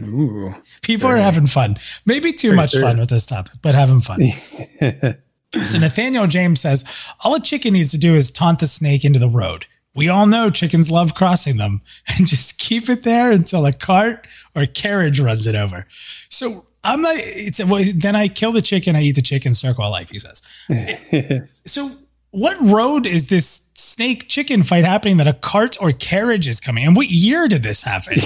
Ooh, 0.00 0.54
People 0.82 1.08
are 1.08 1.16
having 1.16 1.46
fun. 1.46 1.76
Maybe 2.06 2.32
too 2.32 2.54
much 2.54 2.72
sure. 2.72 2.82
fun 2.82 2.98
with 2.98 3.10
this 3.10 3.26
topic, 3.26 3.54
but 3.62 3.74
having 3.74 4.00
fun. 4.00 4.22
so 5.64 5.78
Nathaniel 5.78 6.26
James 6.26 6.60
says 6.60 7.06
all 7.24 7.34
a 7.34 7.40
chicken 7.40 7.74
needs 7.74 7.90
to 7.92 7.98
do 7.98 8.14
is 8.14 8.30
taunt 8.30 8.60
the 8.60 8.66
snake 8.66 9.04
into 9.04 9.18
the 9.18 9.28
road. 9.28 9.66
We 9.94 10.08
all 10.08 10.26
know 10.26 10.50
chickens 10.50 10.90
love 10.90 11.14
crossing 11.14 11.56
them 11.56 11.82
and 12.08 12.26
just 12.26 12.58
keep 12.58 12.88
it 12.88 13.04
there 13.04 13.32
until 13.32 13.66
a 13.66 13.72
cart 13.72 14.26
or 14.54 14.66
carriage 14.66 15.20
runs 15.20 15.46
it 15.46 15.54
over. 15.54 15.86
So 15.90 16.62
I'm 16.84 17.02
not, 17.02 17.14
it's, 17.16 17.64
well, 17.64 17.84
then 17.94 18.16
I 18.16 18.28
kill 18.28 18.52
the 18.52 18.62
chicken, 18.62 18.96
I 18.96 19.02
eat 19.02 19.16
the 19.16 19.22
chicken, 19.22 19.54
circle 19.54 19.84
of 19.84 19.90
life, 19.90 20.10
he 20.10 20.18
says. 20.18 20.48
so 21.66 21.88
what 22.30 22.56
road 22.60 23.06
is 23.06 23.28
this 23.28 23.70
snake 23.74 24.28
chicken 24.28 24.62
fight 24.62 24.84
happening 24.84 25.16
that 25.18 25.26
a 25.26 25.32
cart 25.32 25.76
or 25.80 25.92
carriage 25.92 26.46
is 26.46 26.60
coming? 26.60 26.84
And 26.84 26.96
what 26.96 27.08
year 27.08 27.48
did 27.48 27.62
this 27.62 27.82
happen? 27.82 28.18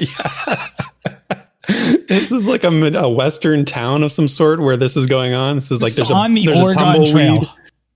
this 2.08 2.32
is 2.32 2.48
like 2.48 2.64
a, 2.64 2.68
a, 2.68 3.08
western 3.08 3.64
town 3.64 4.02
of 4.02 4.12
some 4.12 4.28
sort 4.28 4.60
where 4.60 4.76
this 4.76 4.96
is 4.96 5.06
going 5.06 5.34
on. 5.34 5.56
This 5.56 5.70
is 5.70 5.80
like 5.80 5.94
there's 5.94 6.10
on 6.10 6.32
a, 6.32 6.34
the 6.34 6.60
Oregon 6.60 7.06
Trail. 7.06 7.40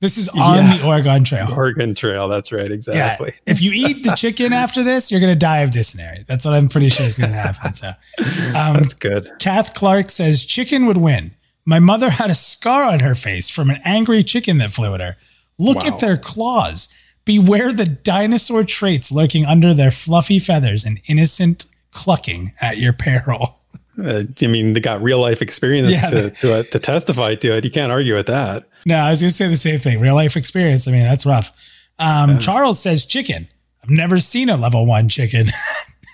This 0.01 0.17
is 0.17 0.29
on 0.29 0.59
yeah. 0.59 0.77
the 0.77 0.87
Oregon 0.87 1.25
Trail. 1.25 1.49
Oregon 1.57 1.93
Trail. 1.95 2.29
That's 2.29 2.53
right. 2.53 2.71
Exactly. 2.71 3.33
Yeah. 3.35 3.53
If 3.53 3.61
you 3.61 3.73
eat 3.75 4.05
the 4.05 4.13
chicken 4.13 4.53
after 4.55 4.85
this, 4.85 5.11
you're 5.11 5.21
going 5.21 5.33
to 5.33 5.39
die 5.39 5.59
of 5.59 5.73
dysentery. 5.73 6.25
That's 6.29 6.45
what 6.45 6.55
I'm 6.55 6.69
pretty 6.69 6.89
sure 6.89 7.05
is 7.05 7.19
going 7.19 7.33
to 7.33 7.37
happen. 7.37 7.73
So, 7.73 7.89
um, 7.89 8.75
that's 8.75 8.95
good. 8.95 9.29
Kath 9.41 9.75
Clark 9.75 10.09
says 10.11 10.45
chicken 10.45 10.87
would 10.87 10.99
win. 10.99 11.33
My 11.65 11.81
mother 11.81 12.11
had 12.11 12.31
a 12.31 12.35
scar 12.35 12.85
on 12.85 13.01
her 13.01 13.17
face 13.17 13.51
from 13.51 13.71
an 13.71 13.81
angry 13.85 14.23
chicken 14.23 14.59
that 14.59 14.71
flew 14.71 14.95
at 14.95 15.01
her. 15.01 15.17
Look 15.59 15.83
wow. 15.83 15.89
at 15.89 15.99
their 15.99 16.17
claws. 16.17 16.97
Beware 17.25 17.73
the 17.73 17.85
dinosaur 17.85 18.65
traits 18.65 19.13
lurking 19.13 19.45
under 19.45 19.75
their 19.75 19.91
fluffy 19.91 20.39
feathers 20.39 20.85
and 20.85 21.01
innocent 21.09 21.67
clucking 21.93 22.53
at 22.61 22.79
your 22.79 22.93
peril. 22.93 23.61
Uh, 23.99 24.23
I 24.43 24.47
mean, 24.47 24.75
they 24.75 24.81
got 24.81 25.03
real 25.03 25.21
life 25.21 25.43
experience 25.43 25.91
yeah, 25.91 26.11
to, 26.11 26.31
to, 26.31 26.55
uh, 26.55 26.63
to, 26.63 26.79
testify 26.79 27.35
to 27.35 27.57
it. 27.57 27.65
You 27.65 27.71
can't 27.71 27.91
argue 27.91 28.15
with 28.15 28.27
that. 28.27 28.69
No, 28.87 28.97
I 28.97 29.11
was 29.11 29.21
going 29.21 29.31
to 29.31 29.35
say 29.35 29.49
the 29.49 29.57
same 29.57 29.81
thing. 29.81 30.01
Real 30.01 30.15
life 30.15 30.37
experience. 30.37 30.87
I 30.87 30.93
mean, 30.93 31.03
that's 31.03 31.27
rough. 31.27 31.51
Um, 31.99 32.31
yeah. 32.31 32.39
Charles 32.39 32.79
says 32.81 33.07
chicken. 33.07 33.49
I've 33.83 33.91
never 33.91 34.21
seen 34.21 34.51
a 34.51 34.57
level 34.57 34.87
one 34.87 35.09
chicken. 35.09 35.47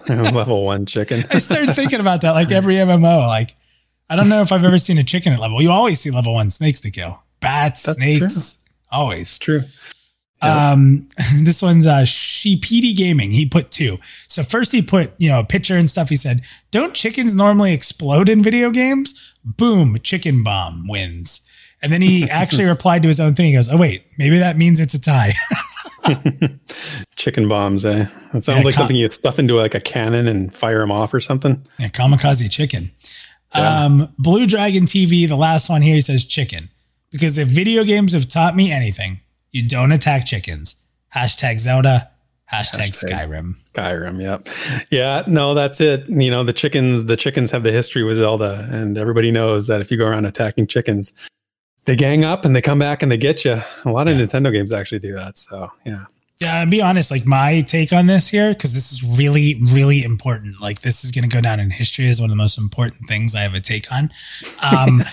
level 0.09 0.65
one 0.65 0.87
chicken. 0.87 1.23
I 1.31 1.39
started 1.39 1.75
thinking 1.75 2.01
about 2.01 2.23
that 2.23 2.33
like 2.33 2.51
every 2.51 2.75
MMO. 2.75 3.27
Like, 3.27 3.55
I 4.09 4.17
don't 4.17 4.29
know 4.29 4.43
if 4.43 4.53
I've 4.53 4.65
ever 4.65 4.79
seen 4.79 4.99
a 4.99 5.05
chicken 5.05 5.33
at 5.33 5.41
level. 5.41 5.61
You 5.63 5.71
always 5.71 6.01
see 6.01 6.11
level 6.11 6.35
one 6.35 6.51
snakes 6.51 6.81
to 6.81 6.91
kill. 6.91 7.23
Bats, 7.41 7.85
that's 7.85 7.99
snakes, 7.99 8.65
true. 8.65 8.99
always. 8.99 9.23
It's 9.23 9.39
true. 9.39 9.63
Um, 10.45 11.07
this 11.43 11.63
one's 11.63 11.87
uh, 11.87 12.05
Sheepedy 12.05 12.95
Gaming. 12.95 13.31
He 13.31 13.47
put 13.47 13.71
two. 13.71 13.99
So 14.29 14.43
first 14.43 14.73
he 14.73 14.83
put 14.83 15.13
you 15.19 15.29
know 15.29 15.41
a 15.41 15.45
picture 15.45 15.77
and 15.77 15.89
stuff. 15.89 16.09
He 16.09 16.17
said, 16.17 16.41
"Don't 16.71 16.95
chickens 16.95 17.35
normally 17.35 17.73
explode 17.73 18.29
in 18.29 18.43
video 18.43 18.71
games?" 18.71 19.33
Boom, 19.45 19.99
chicken 20.03 20.43
bomb 20.43 20.87
wins. 20.89 21.51
And 21.83 21.93
then 21.93 22.01
he 22.01 22.25
actually 22.31 22.65
replied 22.65 23.03
to 23.03 23.09
his 23.09 23.21
own 23.21 23.35
thing. 23.35 23.47
He 23.47 23.55
goes, 23.55 23.73
"Oh 23.73 23.77
wait, 23.77 24.07
maybe 24.19 24.39
that 24.39 24.57
means 24.57 24.81
it's 24.81 24.95
a 24.95 25.01
tie." 25.01 25.33
chicken 27.17 27.49
bombs, 27.49 27.85
eh? 27.85 28.07
That 28.33 28.45
sounds 28.45 28.49
yeah, 28.49 28.55
like 28.57 28.65
com- 28.65 28.73
something 28.73 28.97
you 28.97 29.11
stuff 29.11 29.39
into 29.39 29.57
like 29.57 29.75
a 29.75 29.81
cannon 29.81 30.29
and 30.29 30.55
fire 30.55 30.81
them 30.81 30.93
off 30.93 31.15
or 31.15 31.21
something. 31.21 31.65
Yeah, 31.79 31.89
kamikaze 31.89 32.51
chicken. 32.51 32.91
Yeah. 33.55 33.85
Um, 33.85 34.15
Blue 34.19 34.47
Dragon 34.47 34.85
TV, 34.85 35.29
the 35.29 35.37
last 35.37 35.71
one 35.71 35.83
here, 35.83 35.95
he 35.95 36.01
says 36.01 36.27
chicken. 36.27 36.71
Because 37.11 37.39
if 37.39 37.47
video 37.47 37.85
games 37.85 38.13
have 38.13 38.29
taught 38.29 38.57
me 38.57 38.73
anything, 38.73 39.21
you 39.55 39.63
don't 39.63 39.93
attack 39.93 40.27
chickens. 40.27 40.91
Hashtag 41.15 41.61
Zelda. 41.61 42.11
Hashtag, 42.53 42.89
hashtag 42.89 43.29
Skyrim. 43.29 43.53
Skyrim. 43.73 44.21
Yep. 44.21 44.49
Yeah. 44.91 45.23
No, 45.29 45.55
that's 45.55 45.81
it. 45.81 46.09
You 46.09 46.29
know, 46.29 46.43
the 46.43 46.53
chickens. 46.53 47.05
The 47.05 47.17
chickens 47.17 47.53
have 47.53 47.63
the 47.63 47.71
history 47.71 48.03
with 48.03 48.17
Zelda, 48.17 48.69
and 48.73 48.99
everybody 48.99 49.31
knows 49.31 49.69
that 49.69 49.81
if 49.81 49.93
you 49.93 49.97
go 49.97 50.07
around 50.07 50.25
attacking 50.27 50.67
chickens, 50.67 51.13
they 51.85 51.95
gang 51.95 52.25
up 52.25 52.45
and 52.45 52.55
they 52.55 52.61
come 52.61 52.81
back 52.81 53.01
and 53.01 53.13
they 53.13 53.17
get 53.17 53.45
you. 53.45 53.61
A 53.85 53.93
lot 53.93 54.09
of 54.09 54.19
yeah. 54.19 54.27
Nintendo 54.27 54.53
games 54.53 54.73
actually 54.73 54.99
do 54.99 55.15
that. 55.15 55.39
So 55.39 55.69
yeah. 55.87 56.07
Yeah, 56.41 56.63
and 56.63 56.71
be 56.71 56.83
honest, 56.83 57.13
like 57.13 57.25
my 57.25 57.61
take 57.61 57.93
on 57.93 58.09
this 58.09 58.29
here, 58.29 58.53
because 58.53 58.75
this 58.75 58.91
is 58.91 59.17
really, 59.17 59.61
really 59.73 60.03
important. 60.03 60.61
Like 60.61 60.81
this 60.81 61.05
is 61.05 61.13
going 61.13 61.29
to 61.29 61.35
go 61.35 61.41
down 61.41 61.61
in 61.61 61.71
history 61.71 62.09
as 62.09 62.21
one 62.21 62.27
of 62.29 62.31
the 62.31 62.37
most 62.37 62.59
important 62.59 63.07
things 63.07 63.37
I 63.37 63.43
have 63.43 63.55
a 63.55 63.61
take 63.61 63.91
on. 63.93 64.11
Um, 64.61 65.03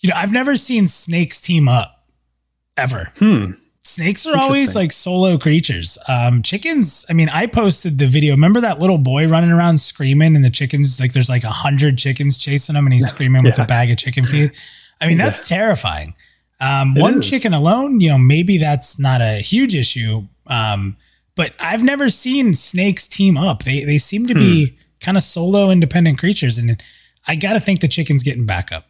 You 0.00 0.08
know, 0.08 0.16
I've 0.16 0.32
never 0.32 0.56
seen 0.56 0.86
snakes 0.86 1.40
team 1.40 1.68
up 1.68 1.99
ever. 2.76 3.12
Hmm. 3.18 3.52
Snakes 3.82 4.26
are 4.26 4.36
always 4.36 4.76
like 4.76 4.92
solo 4.92 5.38
creatures. 5.38 5.98
Um, 6.06 6.42
chickens, 6.42 7.06
I 7.08 7.14
mean, 7.14 7.30
I 7.30 7.46
posted 7.46 7.98
the 7.98 8.06
video. 8.06 8.34
Remember 8.34 8.60
that 8.60 8.78
little 8.78 8.98
boy 8.98 9.26
running 9.26 9.50
around 9.50 9.78
screaming 9.80 10.36
and 10.36 10.44
the 10.44 10.50
chickens, 10.50 11.00
like 11.00 11.12
there's 11.14 11.30
like 11.30 11.44
a 11.44 11.48
hundred 11.48 11.96
chickens 11.96 12.36
chasing 12.36 12.76
him 12.76 12.84
and 12.84 12.92
he's 12.92 13.08
screaming 13.14 13.42
with 13.42 13.58
a 13.58 13.64
bag 13.64 13.90
of 13.90 13.96
chicken 13.96 14.26
feed. 14.26 14.52
I 15.00 15.06
mean, 15.08 15.16
that's 15.16 15.48
terrifying. 15.48 16.14
Um, 16.60 16.94
one 16.94 17.20
is. 17.20 17.30
chicken 17.30 17.54
alone, 17.54 18.00
you 18.00 18.10
know, 18.10 18.18
maybe 18.18 18.58
that's 18.58 18.98
not 19.00 19.22
a 19.22 19.40
huge 19.40 19.74
issue. 19.74 20.24
Um, 20.46 20.98
but 21.36 21.54
I've 21.58 21.82
never 21.82 22.10
seen 22.10 22.52
snakes 22.52 23.08
team 23.08 23.38
up. 23.38 23.62
They 23.62 23.82
they 23.84 23.96
seem 23.96 24.26
to 24.26 24.34
be 24.34 24.66
Hmm. 24.66 24.74
kind 25.00 25.16
of 25.16 25.22
solo 25.22 25.70
independent 25.70 26.18
creatures. 26.18 26.58
And 26.58 26.82
I 27.26 27.34
got 27.34 27.54
to 27.54 27.60
think 27.60 27.80
the 27.80 27.88
chicken's 27.88 28.22
getting 28.22 28.44
back 28.44 28.72
up. 28.72 28.84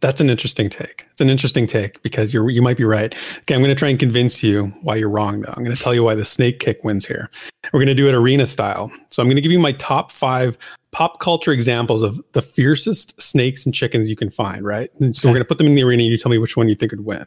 That's 0.00 0.20
an 0.20 0.30
interesting 0.30 0.70
take. 0.70 1.06
It's 1.10 1.20
an 1.20 1.28
interesting 1.28 1.66
take 1.66 2.02
because 2.02 2.32
you're 2.32 2.48
you 2.48 2.62
might 2.62 2.78
be 2.78 2.84
right. 2.84 3.14
Okay, 3.40 3.54
I'm 3.54 3.60
going 3.60 3.68
to 3.68 3.74
try 3.74 3.88
and 3.88 3.98
convince 3.98 4.42
you 4.42 4.66
why 4.80 4.96
you're 4.96 5.10
wrong 5.10 5.40
though. 5.40 5.52
I'm 5.54 5.62
going 5.62 5.76
to 5.76 5.82
tell 5.82 5.94
you 5.94 6.02
why 6.02 6.14
the 6.14 6.24
snake 6.24 6.58
kick 6.58 6.82
wins 6.84 7.06
here. 7.06 7.28
We're 7.72 7.80
going 7.80 7.88
to 7.88 7.94
do 7.94 8.08
it 8.08 8.14
arena 8.14 8.46
style. 8.46 8.90
So 9.10 9.22
I'm 9.22 9.26
going 9.26 9.36
to 9.36 9.42
give 9.42 9.52
you 9.52 9.58
my 9.58 9.72
top 9.72 10.10
5 10.10 10.56
pop 10.92 11.20
culture 11.20 11.52
examples 11.52 12.02
of 12.02 12.20
the 12.32 12.42
fiercest 12.42 13.20
snakes 13.20 13.64
and 13.66 13.74
chickens 13.74 14.08
you 14.08 14.16
can 14.16 14.30
find, 14.30 14.64
right? 14.64 14.90
And 15.00 15.14
so 15.14 15.28
we're 15.28 15.34
going 15.34 15.44
to 15.44 15.48
put 15.48 15.58
them 15.58 15.66
in 15.66 15.74
the 15.74 15.82
arena 15.82 16.02
and 16.02 16.10
you 16.10 16.18
tell 16.18 16.30
me 16.30 16.38
which 16.38 16.56
one 16.56 16.68
you 16.68 16.74
think 16.74 16.92
would 16.92 17.04
win. 17.04 17.24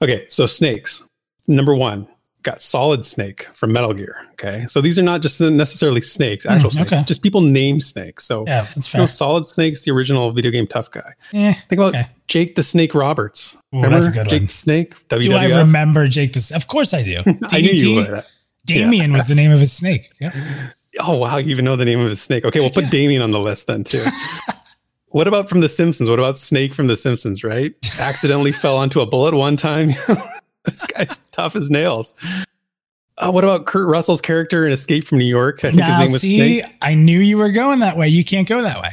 Okay, 0.00 0.26
so 0.28 0.46
snakes. 0.46 1.04
Number 1.46 1.74
1, 1.74 2.08
got 2.42 2.60
Solid 2.60 3.06
Snake 3.06 3.44
from 3.52 3.72
Metal 3.72 3.92
Gear, 3.94 4.16
okay? 4.32 4.64
So 4.68 4.80
these 4.80 4.98
are 4.98 5.02
not 5.02 5.22
just 5.22 5.40
necessarily 5.40 6.00
snakes, 6.00 6.44
actual 6.46 6.70
Mm, 6.70 6.72
snakes. 6.74 6.92
okay. 6.92 7.02
Just 7.04 7.22
people 7.22 7.40
name 7.40 7.80
snakes. 7.80 8.24
So 8.24 8.44
Yeah, 8.46 8.62
that's 8.74 8.92
you 8.92 9.00
know. 9.00 9.06
Solid 9.06 9.46
Snake's 9.46 9.82
the 9.84 9.90
original 9.92 10.32
video 10.32 10.50
game 10.50 10.66
tough 10.66 10.90
guy. 10.90 11.12
Eh, 11.34 11.52
Think 11.52 11.78
about 11.80 11.94
Okay. 11.94 12.06
Jake 12.28 12.54
the 12.56 12.62
Snake 12.62 12.94
Roberts. 12.94 13.56
Ooh, 13.74 13.82
that's 13.88 14.08
a 14.08 14.10
good 14.12 14.28
Jake 14.28 14.42
one. 14.42 14.48
Snake? 14.48 15.08
WWF? 15.08 15.22
do 15.22 15.34
I 15.34 15.58
remember 15.60 16.08
Jake 16.08 16.32
this? 16.32 16.50
Of 16.50 16.66
course 16.66 16.92
I 16.94 17.02
do. 17.02 17.22
I 17.50 17.60
knew 17.60 17.70
you 17.70 17.94
would. 17.96 18.24
Damien 18.66 19.12
was 19.12 19.26
the 19.26 19.34
name 19.34 19.50
of 19.50 19.60
his 19.60 19.72
snake. 19.72 20.02
Yeah. 20.20 20.30
Oh 21.00 21.14
wow, 21.16 21.38
you 21.38 21.50
even 21.50 21.64
know 21.64 21.74
the 21.74 21.86
name 21.86 22.00
of 22.00 22.10
his 22.10 22.20
snake. 22.20 22.44
Okay, 22.44 22.60
we'll 22.60 22.68
put 22.68 22.90
Damien 22.90 23.22
on 23.22 23.30
the 23.30 23.40
list 23.40 23.66
then 23.66 23.82
too. 23.82 24.04
what 25.08 25.26
about 25.26 25.48
from 25.48 25.60
The 25.60 25.68
Simpsons? 25.70 26.10
What 26.10 26.18
about 26.18 26.36
Snake 26.36 26.74
from 26.74 26.86
The 26.86 26.98
Simpsons? 26.98 27.42
Right? 27.42 27.72
Accidentally 28.00 28.52
fell 28.52 28.76
onto 28.76 29.00
a 29.00 29.06
bullet 29.06 29.34
one 29.34 29.56
time. 29.56 29.92
this 30.64 30.86
guy's 30.86 31.18
tough 31.26 31.56
as 31.56 31.70
nails. 31.70 32.14
Uh, 33.18 33.30
what 33.30 33.44
about 33.44 33.66
Kurt 33.66 33.86
Russell's 33.88 34.20
character 34.20 34.66
in 34.66 34.72
Escape 34.72 35.04
from 35.04 35.18
New 35.18 35.24
York? 35.26 35.64
I 35.64 35.68
think 35.68 35.80
Now, 35.80 35.98
his 36.00 36.08
name 36.08 36.12
was 36.12 36.20
see, 36.22 36.60
Snake. 36.60 36.74
I 36.80 36.94
knew 36.94 37.18
you 37.18 37.36
were 37.38 37.52
going 37.52 37.80
that 37.80 37.96
way. 37.96 38.08
You 38.08 38.24
can't 38.24 38.48
go 38.48 38.62
that 38.62 38.80
way. 38.82 38.90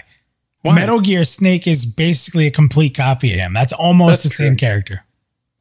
Why? 0.62 0.76
Metal 0.76 1.00
Gear 1.00 1.24
Snake 1.24 1.68
is 1.68 1.86
basically 1.86 2.46
a 2.46 2.52
complete 2.52 2.96
copy 2.96 3.32
of 3.34 3.40
him. 3.40 3.54
That's 3.54 3.72
almost 3.72 4.24
That's 4.24 4.38
the 4.38 4.44
same 4.44 4.56
character. 4.58 5.06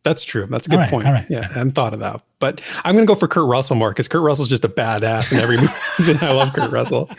That's 0.02 0.24
true. 0.24 0.46
That's 0.46 0.66
a 0.66 0.70
good 0.70 0.76
right, 0.76 0.90
point. 0.90 1.06
all 1.06 1.12
right. 1.12 1.26
Yeah, 1.28 1.40
I 1.50 1.52
hadn't 1.52 1.72
thought 1.72 1.92
of 1.94 2.00
that. 2.00 2.20
But 2.40 2.60
I'm 2.84 2.94
going 2.96 3.06
to 3.06 3.12
go 3.12 3.18
for 3.18 3.28
Kurt 3.28 3.46
Russell 3.48 3.76
more 3.76 3.90
because 3.90 4.08
Kurt 4.08 4.22
Russell's 4.22 4.48
just 4.48 4.64
a 4.64 4.68
badass 4.68 5.32
in 5.32 5.38
every 5.38 5.56
movie. 6.08 6.26
I 6.26 6.32
love 6.32 6.52
Kurt 6.52 6.70
Russell. 6.72 7.10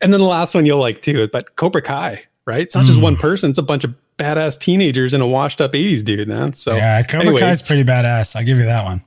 And 0.00 0.12
then 0.12 0.20
the 0.20 0.26
last 0.26 0.54
one 0.54 0.66
you'll 0.66 0.78
like 0.80 1.02
too, 1.02 1.28
but 1.28 1.54
Cobra 1.56 1.82
Kai, 1.82 2.22
right? 2.46 2.62
It's 2.62 2.74
not 2.74 2.84
just 2.84 2.98
Mm. 2.98 3.02
one 3.02 3.16
person; 3.16 3.50
it's 3.50 3.58
a 3.58 3.62
bunch 3.62 3.84
of 3.84 3.94
badass 4.18 4.58
teenagers 4.58 5.14
and 5.14 5.22
a 5.22 5.26
washed-up 5.26 5.72
'80s 5.72 6.04
dude, 6.04 6.28
man. 6.28 6.52
So 6.52 6.74
yeah, 6.76 7.02
Cobra 7.02 7.26
anyway, 7.26 7.40
Kai's 7.40 7.62
pretty 7.62 7.84
badass. 7.84 8.36
I'll 8.36 8.44
give 8.44 8.58
you 8.58 8.64
that 8.64 8.84
one. 8.84 9.00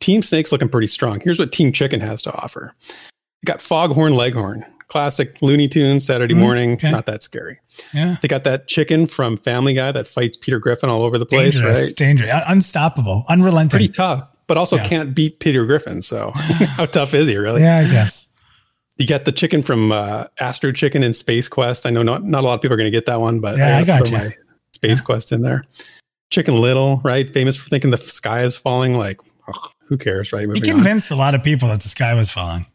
Team 0.00 0.22
Snake's 0.22 0.52
looking 0.52 0.68
pretty 0.68 0.86
strong. 0.86 1.20
Here's 1.20 1.38
what 1.38 1.52
Team 1.52 1.72
Chicken 1.72 2.00
has 2.00 2.20
to 2.22 2.32
offer. 2.34 2.74
You 2.82 3.46
got 3.46 3.60
Foghorn 3.62 4.14
Leghorn, 4.14 4.64
classic 4.88 5.40
Looney 5.42 5.68
Tunes 5.68 6.06
Saturday 6.06 6.34
Mm, 6.34 6.38
morning. 6.40 6.72
okay. 6.74 6.90
Not 6.90 7.06
that 7.06 7.22
scary. 7.22 7.58
Yeah. 7.92 8.16
They 8.20 8.28
got 8.28 8.44
that 8.44 8.68
chicken 8.68 9.06
from 9.06 9.36
Family 9.38 9.74
Guy 9.74 9.92
that 9.92 10.06
fights 10.06 10.36
Peter 10.36 10.58
Griffin 10.58 10.88
all 10.90 11.02
over 11.02 11.16
the 11.18 11.26
place, 11.26 11.54
Dangerous, 11.54 11.86
right? 11.88 11.96
dangerous, 11.96 12.30
un- 12.32 12.42
unstoppable, 12.48 13.24
unrelenting. 13.28 13.70
Pretty 13.78 13.88
tough, 13.88 14.28
but 14.46 14.56
also 14.58 14.76
Yeah. 14.76 14.84
can't 14.84 15.14
beat 15.14 15.40
Peter 15.40 15.64
Griffin. 15.64 16.02
So 16.02 16.32
how 16.76 16.86
tough 16.86 17.14
is 17.14 17.28
he 17.28 17.36
really? 17.36 17.62
yeah, 17.62 17.78
I 17.78 17.84
guess. 17.90 18.30
You 18.96 19.06
got 19.06 19.24
the 19.24 19.32
chicken 19.32 19.62
from 19.62 19.90
uh, 19.90 20.26
Astro 20.38 20.70
Chicken 20.70 21.02
in 21.02 21.14
Space 21.14 21.48
Quest. 21.48 21.84
I 21.86 21.90
know 21.90 22.02
not, 22.02 22.22
not 22.22 22.44
a 22.44 22.46
lot 22.46 22.54
of 22.54 22.60
people 22.62 22.74
are 22.74 22.78
going 22.78 22.86
to 22.86 22.96
get 22.96 23.06
that 23.06 23.20
one, 23.20 23.40
but 23.40 23.56
Yeah, 23.56 23.78
I 23.78 23.84
gotta 23.84 24.04
got 24.04 24.10
you. 24.10 24.18
my 24.18 24.34
Space 24.88 25.00
Quest 25.00 25.32
in 25.32 25.42
there. 25.42 25.64
Chicken 26.30 26.60
Little, 26.60 27.00
right? 27.04 27.32
Famous 27.32 27.56
for 27.56 27.68
thinking 27.68 27.90
the 27.90 27.98
sky 27.98 28.42
is 28.42 28.56
falling. 28.56 28.96
Like, 28.96 29.20
who 29.86 29.96
cares, 29.96 30.32
right? 30.32 30.40
He 30.40 30.46
Moving 30.46 30.62
on. 30.70 30.74
convinced 30.76 31.10
a 31.10 31.16
lot 31.16 31.34
of 31.34 31.42
people 31.44 31.68
that 31.68 31.80
the 31.80 31.88
sky 31.88 32.14
was 32.14 32.30
falling. 32.30 32.66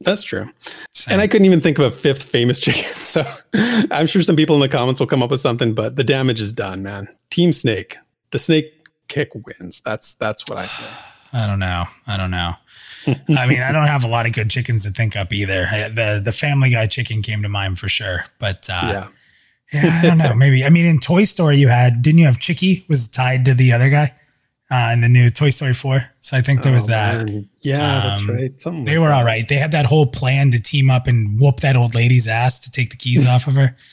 That's 0.00 0.22
true. 0.22 0.48
So, 0.92 1.10
And 1.12 1.20
I 1.20 1.26
couldn't 1.26 1.46
even 1.46 1.60
think 1.60 1.78
of 1.78 1.86
a 1.86 1.90
fifth 1.90 2.22
famous 2.22 2.60
chicken. 2.64 2.84
So 2.84 3.24
I'm 3.90 4.06
sure 4.06 4.22
some 4.22 4.36
people 4.36 4.54
in 4.54 4.60
the 4.60 4.68
comments 4.68 5.00
will 5.00 5.08
come 5.08 5.22
up 5.22 5.30
with 5.30 5.40
something, 5.40 5.74
but 5.74 5.96
the 5.96 6.04
damage 6.04 6.40
is 6.40 6.52
done, 6.52 6.82
man. 6.84 7.08
Team 7.30 7.52
Snake, 7.52 7.96
the 8.30 8.38
snake 8.38 8.72
kick 9.08 9.30
wins. 9.34 9.80
That's 9.80 10.14
that's 10.14 10.48
what 10.48 10.58
I 10.58 10.66
say. 10.66 10.84
I 11.32 11.46
don't 11.46 11.58
know. 11.58 11.84
I 12.06 12.16
don't 12.16 12.30
know. 12.30 12.52
I 13.06 13.46
mean, 13.46 13.62
I 13.62 13.72
don't 13.72 13.86
have 13.86 14.04
a 14.04 14.08
lot 14.08 14.26
of 14.26 14.32
good 14.32 14.50
chickens 14.50 14.84
to 14.84 14.90
think 14.90 15.16
up 15.16 15.32
either. 15.32 15.66
I, 15.70 15.88
the 15.88 16.20
the 16.24 16.32
Family 16.32 16.70
Guy 16.70 16.86
chicken 16.86 17.20
came 17.22 17.42
to 17.42 17.48
mind 17.48 17.78
for 17.78 17.88
sure, 17.88 18.24
but 18.38 18.68
uh, 18.70 18.80
yeah. 18.84 19.08
Yeah, 19.72 20.00
I 20.02 20.06
don't 20.06 20.18
know. 20.18 20.34
Maybe. 20.34 20.64
I 20.64 20.70
mean, 20.70 20.86
in 20.86 20.98
Toy 20.98 21.24
Story, 21.24 21.56
you 21.56 21.68
had 21.68 22.00
didn't 22.02 22.18
you 22.20 22.26
have 22.26 22.38
Chicky 22.38 22.84
was 22.88 23.08
tied 23.08 23.44
to 23.46 23.54
the 23.54 23.72
other 23.72 23.90
guy 23.90 24.14
uh, 24.70 24.90
in 24.92 25.00
the 25.02 25.08
new 25.08 25.28
Toy 25.28 25.50
Story 25.50 25.74
four? 25.74 26.08
So 26.20 26.36
I 26.36 26.40
think 26.40 26.62
there 26.62 26.72
was 26.72 26.84
Oh, 26.84 26.88
that. 26.88 27.26
man. 27.26 27.48
Yeah, 27.60 28.00
that's 28.08 28.20
Um, 28.22 28.30
right. 28.30 28.60
Something 28.60 28.84
They 28.86 28.96
like 28.96 29.02
were 29.02 29.08
that. 29.08 29.14
all 29.18 29.24
right. 29.24 29.46
They 29.46 29.56
had 29.56 29.72
that 29.72 29.84
whole 29.86 30.06
plan 30.06 30.50
to 30.52 30.62
team 30.62 30.88
up 30.90 31.06
and 31.06 31.38
whoop 31.38 31.56
that 31.60 31.76
old 31.76 31.94
lady's 31.94 32.26
ass 32.28 32.58
to 32.60 32.70
take 32.70 32.90
the 32.90 32.96
keys 32.96 33.28
off 33.28 33.46
of 33.46 33.54
her. 33.56 33.76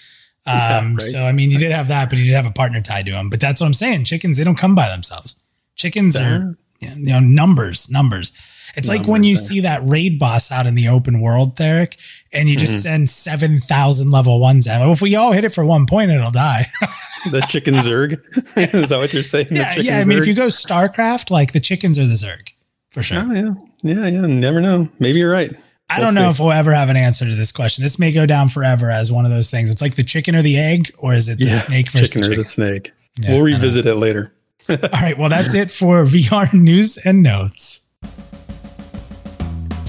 Um, 0.47 0.53
Yeah, 0.53 0.91
right. 0.91 1.01
So 1.01 1.25
I 1.25 1.31
mean, 1.31 1.49
you 1.49 1.57
did 1.57 1.71
have 1.71 1.87
that, 1.87 2.07
but 2.11 2.19
you 2.19 2.25
did 2.25 2.33
have 2.35 2.45
a 2.45 2.51
partner 2.51 2.79
tied 2.79 3.07
to 3.07 3.13
him. 3.13 3.31
But 3.31 3.39
that's 3.39 3.61
what 3.61 3.65
I'm 3.67 3.73
saying. 3.73 4.03
Chickens, 4.03 4.37
they 4.37 4.43
don't 4.43 4.57
come 4.59 4.75
by 4.75 4.87
themselves. 4.89 5.41
Chickens 5.75 6.15
are 6.15 6.55
you 6.79 6.89
know 7.11 7.19
numbers, 7.19 7.89
numbers. 7.89 8.31
It's 8.77 8.87
like 8.89 9.07
when 9.07 9.23
you 9.23 9.31
yeah. 9.35 9.39
see 9.39 9.59
that 9.61 9.81
raid 9.87 10.19
boss 10.19 10.51
out 10.51 10.65
in 10.65 10.75
the 10.75 10.87
open 10.89 11.21
world, 11.21 11.55
Derek, 11.55 11.97
and 12.33 12.49
you 12.49 12.55
Mm-hmm. 12.55 12.59
just 12.61 12.83
send 12.83 13.09
seven 13.09 13.59
thousand 13.59 14.11
level 14.11 14.39
ones 14.39 14.67
at. 14.67 14.81
him. 14.81 14.89
If 14.89 15.01
we 15.01 15.15
all 15.15 15.31
hit 15.31 15.43
it 15.43 15.53
for 15.53 15.65
one 15.65 15.85
point, 15.85 16.11
it'll 16.11 16.31
die. 16.31 16.65
the 17.31 17.41
chicken 17.41 17.75
zerg. 17.75 18.19
is 18.73 18.89
that 18.89 18.97
what 18.99 19.13
you're 19.13 19.23
saying? 19.23 19.47
Yeah, 19.51 19.73
yeah. 19.77 19.99
I 19.99 20.03
mean, 20.03 20.17
if 20.19 20.27
you 20.27 20.35
go 20.35 20.47
StarCraft, 20.47 21.31
like 21.31 21.53
the 21.53 21.59
chickens 21.59 21.97
are 21.99 22.05
the 22.05 22.13
Zerg 22.15 22.51
for 22.89 23.01
sure. 23.03 23.23
Oh 23.25 23.31
yeah, 23.31 23.53
yeah, 23.81 24.07
yeah. 24.07 24.25
Never 24.27 24.59
know. 24.61 24.89
Maybe 24.99 25.19
you're 25.19 25.31
right. 25.31 25.51
I 25.89 25.99
We'll 25.99 26.07
don't 26.07 26.15
know 26.15 26.23
see. 26.23 26.29
if 26.29 26.39
we'll 26.39 26.51
ever 26.51 26.73
have 26.73 26.89
an 26.89 26.97
answer 26.97 27.25
to 27.25 27.35
this 27.35 27.51
question. 27.51 27.83
This 27.83 27.99
may 27.99 28.11
go 28.11 28.25
down 28.25 28.49
forever 28.49 28.89
as 28.89 29.11
one 29.11 29.23
of 29.25 29.31
those 29.31 29.51
things. 29.51 29.69
It's 29.71 29.81
like 29.83 29.95
the 29.95 30.03
chicken 30.03 30.35
or 30.35 30.41
the 30.41 30.57
egg, 30.57 30.89
or 30.97 31.13
is 31.13 31.29
it 31.29 31.37
the 31.37 31.45
Yeah, 31.45 31.51
snake 31.51 31.91
versus 31.91 32.09
chicken 32.11 32.29
the 32.29 32.35
or 32.39 32.43
the 32.43 32.49
snake. 32.49 32.91
Yeah, 33.21 33.33
we'll 33.33 33.43
revisit 33.43 33.85
it 33.85 33.95
later. 33.95 34.33
All 34.69 34.77
right. 34.93 35.15
Well, 35.17 35.29
that's 35.29 35.53
it 35.53 35.69
for 35.71 36.03
VR 36.05 36.51
news 36.53 36.97
and 36.97 37.21
notes. 37.21 37.93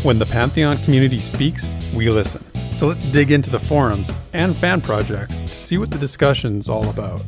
When 0.06 0.20
the 0.20 0.26
Pantheon 0.26 0.78
community 0.84 1.20
speaks, 1.20 1.66
we 1.92 2.08
listen. 2.10 2.44
So 2.76 2.86
let's 2.86 3.02
dig 3.02 3.32
into 3.32 3.50
the 3.50 3.58
forums 3.58 4.12
and 4.32 4.56
fan 4.56 4.80
projects 4.80 5.40
to 5.40 5.52
see 5.52 5.78
what 5.78 5.90
the 5.90 5.98
discussion's 5.98 6.68
all 6.68 6.88
about. 6.88 7.24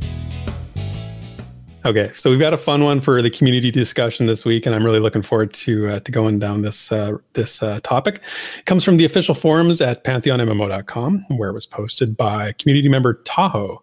Okay, 1.84 2.12
so 2.14 2.30
we've 2.30 2.38
got 2.38 2.54
a 2.54 2.56
fun 2.56 2.84
one 2.84 3.00
for 3.00 3.20
the 3.20 3.30
community 3.30 3.72
discussion 3.72 4.26
this 4.26 4.44
week, 4.44 4.64
and 4.64 4.76
I'm 4.76 4.84
really 4.84 5.00
looking 5.00 5.22
forward 5.22 5.52
to 5.54 5.88
uh, 5.88 5.98
to 5.98 6.12
going 6.12 6.38
down 6.38 6.62
this 6.62 6.92
uh, 6.92 7.18
this 7.32 7.64
uh, 7.64 7.80
topic. 7.82 8.22
It 8.58 8.66
comes 8.66 8.84
from 8.84 8.96
the 8.96 9.04
official 9.04 9.34
forums 9.34 9.80
at 9.80 10.04
pantheonmmo.com, 10.04 11.26
where 11.30 11.50
it 11.50 11.54
was 11.54 11.66
posted 11.66 12.16
by 12.16 12.52
community 12.60 12.88
member 12.88 13.14
Tahoe. 13.24 13.82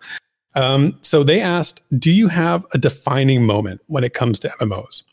Um, 0.54 0.98
so 1.02 1.22
they 1.22 1.42
asked, 1.42 1.82
"Do 2.00 2.14
you 2.14 2.30
have 2.30 2.66
a 2.74 2.78
defining 2.78 3.44
moment 3.44 3.82
when 3.88 4.06
it 4.06 4.14
comes 4.14 4.40
to 4.40 4.48
MMOs?" 4.62 5.04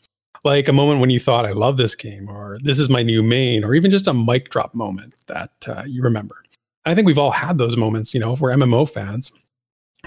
Like 0.43 0.67
a 0.67 0.73
moment 0.73 0.99
when 0.99 1.09
you 1.09 1.19
thought, 1.19 1.45
I 1.45 1.51
love 1.51 1.77
this 1.77 1.95
game, 1.95 2.29
or 2.29 2.57
this 2.61 2.79
is 2.79 2.89
my 2.89 3.01
new 3.01 3.23
main, 3.23 3.63
or 3.63 3.73
even 3.73 3.91
just 3.91 4.07
a 4.07 4.13
mic 4.13 4.49
drop 4.49 4.73
moment 4.73 5.15
that 5.27 5.51
uh, 5.67 5.83
you 5.87 6.01
remember. 6.01 6.35
I 6.85 6.93
think 6.93 7.05
we've 7.07 7.17
all 7.17 7.31
had 7.31 7.57
those 7.57 7.77
moments, 7.77 8.13
you 8.13 8.19
know, 8.19 8.33
if 8.33 8.41
we're 8.41 8.51
MMO 8.51 8.89
fans. 8.89 9.31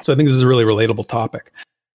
So 0.02 0.12
I 0.12 0.16
think 0.16 0.28
this 0.28 0.36
is 0.36 0.42
a 0.42 0.46
really 0.46 0.64
relatable 0.64 1.08
topic. 1.08 1.52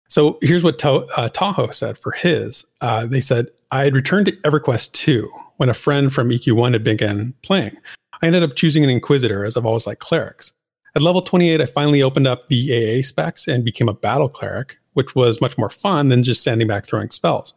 So 0.08 0.40
here's 0.42 0.64
what 0.64 0.80
to- 0.80 1.06
uh, 1.18 1.30
Tahoe 1.30 1.72
said 1.72 1.98
for 1.98 2.12
his. 2.12 2.66
Uh, 2.82 3.06
they 3.06 3.22
said, 3.22 3.48
I 3.72 3.84
had 3.84 3.94
returned 3.94 4.28
to 4.28 4.32
EverQuest 4.38 4.94
2 4.94 5.30
when 5.58 5.70
a 5.70 5.74
friend 5.74 6.12
from 6.12 6.30
EQ1 6.30 6.74
had 6.74 6.84
begun 6.84 7.34
playing. 7.44 7.78
I 8.22 8.28
ended 8.28 8.44
up 8.44 8.56
choosing 8.56 8.84
an 8.84 8.90
Inquisitor 8.90 9.46
as 9.46 9.58
I've 9.58 9.66
always 9.66 9.86
liked 9.86 10.02
clerics. 10.02 10.54
At 10.96 11.04
level 11.04 11.22
28, 11.22 11.62
I 11.62 11.66
finally 11.66 12.02
opened 12.02 12.26
up 12.26 12.48
the 12.48 13.00
AA 13.00 13.04
specs 13.04 13.48
and 13.48 13.64
became 13.64 13.88
a 13.88 13.94
battle 13.94 14.30
cleric, 14.30 14.78
which 14.94 15.14
was 15.14 15.42
much 15.42 15.58
more 15.58 15.70
fun 15.70 16.10
than 16.10 16.24
just 16.24 16.42
standing 16.42 16.68
back 16.68 16.86
throwing 16.86 17.12
spells. 17.12 17.54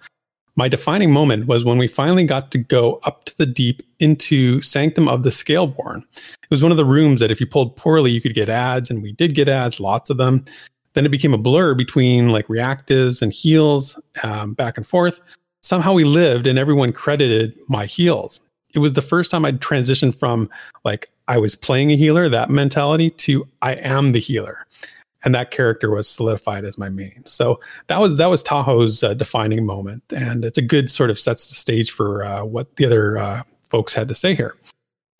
My 0.54 0.68
defining 0.68 1.10
moment 1.10 1.46
was 1.46 1.64
when 1.64 1.78
we 1.78 1.86
finally 1.86 2.24
got 2.24 2.50
to 2.52 2.58
go 2.58 3.00
up 3.04 3.24
to 3.24 3.36
the 3.38 3.46
deep 3.46 3.82
into 4.00 4.60
Sanctum 4.60 5.08
of 5.08 5.22
the 5.22 5.30
Scaleborn. 5.30 6.02
It 6.12 6.50
was 6.50 6.62
one 6.62 6.70
of 6.70 6.76
the 6.76 6.84
rooms 6.84 7.20
that 7.20 7.30
if 7.30 7.40
you 7.40 7.46
pulled 7.46 7.74
poorly, 7.76 8.10
you 8.10 8.20
could 8.20 8.34
get 8.34 8.50
ads, 8.50 8.90
and 8.90 9.02
we 9.02 9.12
did 9.12 9.34
get 9.34 9.48
ads, 9.48 9.80
lots 9.80 10.10
of 10.10 10.18
them. 10.18 10.44
Then 10.92 11.06
it 11.06 11.10
became 11.10 11.32
a 11.32 11.38
blur 11.38 11.74
between 11.74 12.28
like 12.28 12.46
reactives 12.48 13.22
and 13.22 13.32
heals 13.32 13.98
um, 14.22 14.52
back 14.52 14.76
and 14.76 14.86
forth. 14.86 15.22
Somehow 15.62 15.94
we 15.94 16.04
lived, 16.04 16.46
and 16.46 16.58
everyone 16.58 16.92
credited 16.92 17.58
my 17.68 17.86
heals. 17.86 18.40
It 18.74 18.80
was 18.80 18.92
the 18.92 19.02
first 19.02 19.30
time 19.30 19.44
I'd 19.44 19.60
transitioned 19.60 20.14
from 20.14 20.50
like 20.84 21.10
I 21.28 21.38
was 21.38 21.54
playing 21.54 21.92
a 21.92 21.96
healer, 21.96 22.28
that 22.28 22.50
mentality, 22.50 23.08
to 23.10 23.48
I 23.62 23.72
am 23.74 24.12
the 24.12 24.20
healer. 24.20 24.66
And 25.24 25.34
that 25.34 25.50
character 25.50 25.90
was 25.90 26.08
solidified 26.08 26.64
as 26.64 26.78
my 26.78 26.88
main. 26.88 27.22
So 27.24 27.60
that 27.86 28.00
was 28.00 28.16
that 28.16 28.26
was 28.26 28.42
Tahoe's 28.42 29.02
uh, 29.02 29.14
defining 29.14 29.64
moment, 29.64 30.02
and 30.14 30.44
it's 30.44 30.58
a 30.58 30.62
good 30.62 30.90
sort 30.90 31.10
of 31.10 31.18
sets 31.18 31.48
the 31.48 31.54
stage 31.54 31.90
for 31.90 32.24
uh, 32.24 32.44
what 32.44 32.76
the 32.76 32.86
other 32.86 33.18
uh, 33.18 33.42
folks 33.70 33.94
had 33.94 34.08
to 34.08 34.14
say 34.14 34.34
here. 34.34 34.56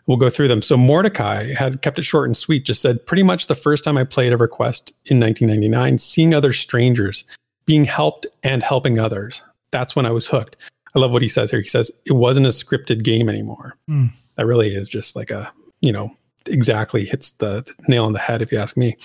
We'll 0.07 0.17
go 0.17 0.31
through 0.31 0.49
them. 0.49 0.63
So 0.63 0.77
Mordecai 0.77 1.53
had 1.55 1.83
kept 1.83 1.99
it 1.99 2.05
short 2.05 2.29
and 2.29 2.37
sweet. 2.37 2.65
Just 2.65 2.83
said 2.83 3.05
pretty 3.07 3.23
much 3.23 3.47
the 3.47 3.55
first 3.55 3.85
time 3.85 3.97
I 3.97 4.05
played 4.05 4.33
EverQuest 4.33 4.91
in 5.07 5.21
1999, 5.21 5.99
seeing 5.99 6.35
other 6.35 6.53
strangers 6.53 7.25
being 7.67 7.85
helped 7.85 8.27
and 8.43 8.63
helping 8.63 8.99
others. 8.99 9.45
That's 9.71 9.95
when 9.95 10.05
I 10.05 10.11
was 10.11 10.27
hooked. 10.27 10.57
I 10.95 10.99
love 10.99 11.13
what 11.13 11.23
he 11.23 11.29
says 11.29 11.51
here. 11.51 11.61
He 11.61 11.69
says 11.69 11.91
it 12.05 12.13
wasn't 12.13 12.47
a 12.47 12.51
scripted 12.51 13.05
game 13.05 13.29
anymore. 13.29 13.79
Mm. 13.89 14.09
That 14.37 14.47
really 14.47 14.75
is 14.75 14.89
just 14.89 15.17
like 15.17 15.31
a 15.31 15.53
you 15.81 15.93
know 15.93 16.11
exactly 16.47 17.05
hits 17.05 17.31
the 17.33 17.65
nail 17.89 18.05
on 18.05 18.13
the 18.13 18.19
head 18.19 18.43
if 18.43 18.53
you 18.53 18.59
ask 18.59 18.77
me. 18.77 18.97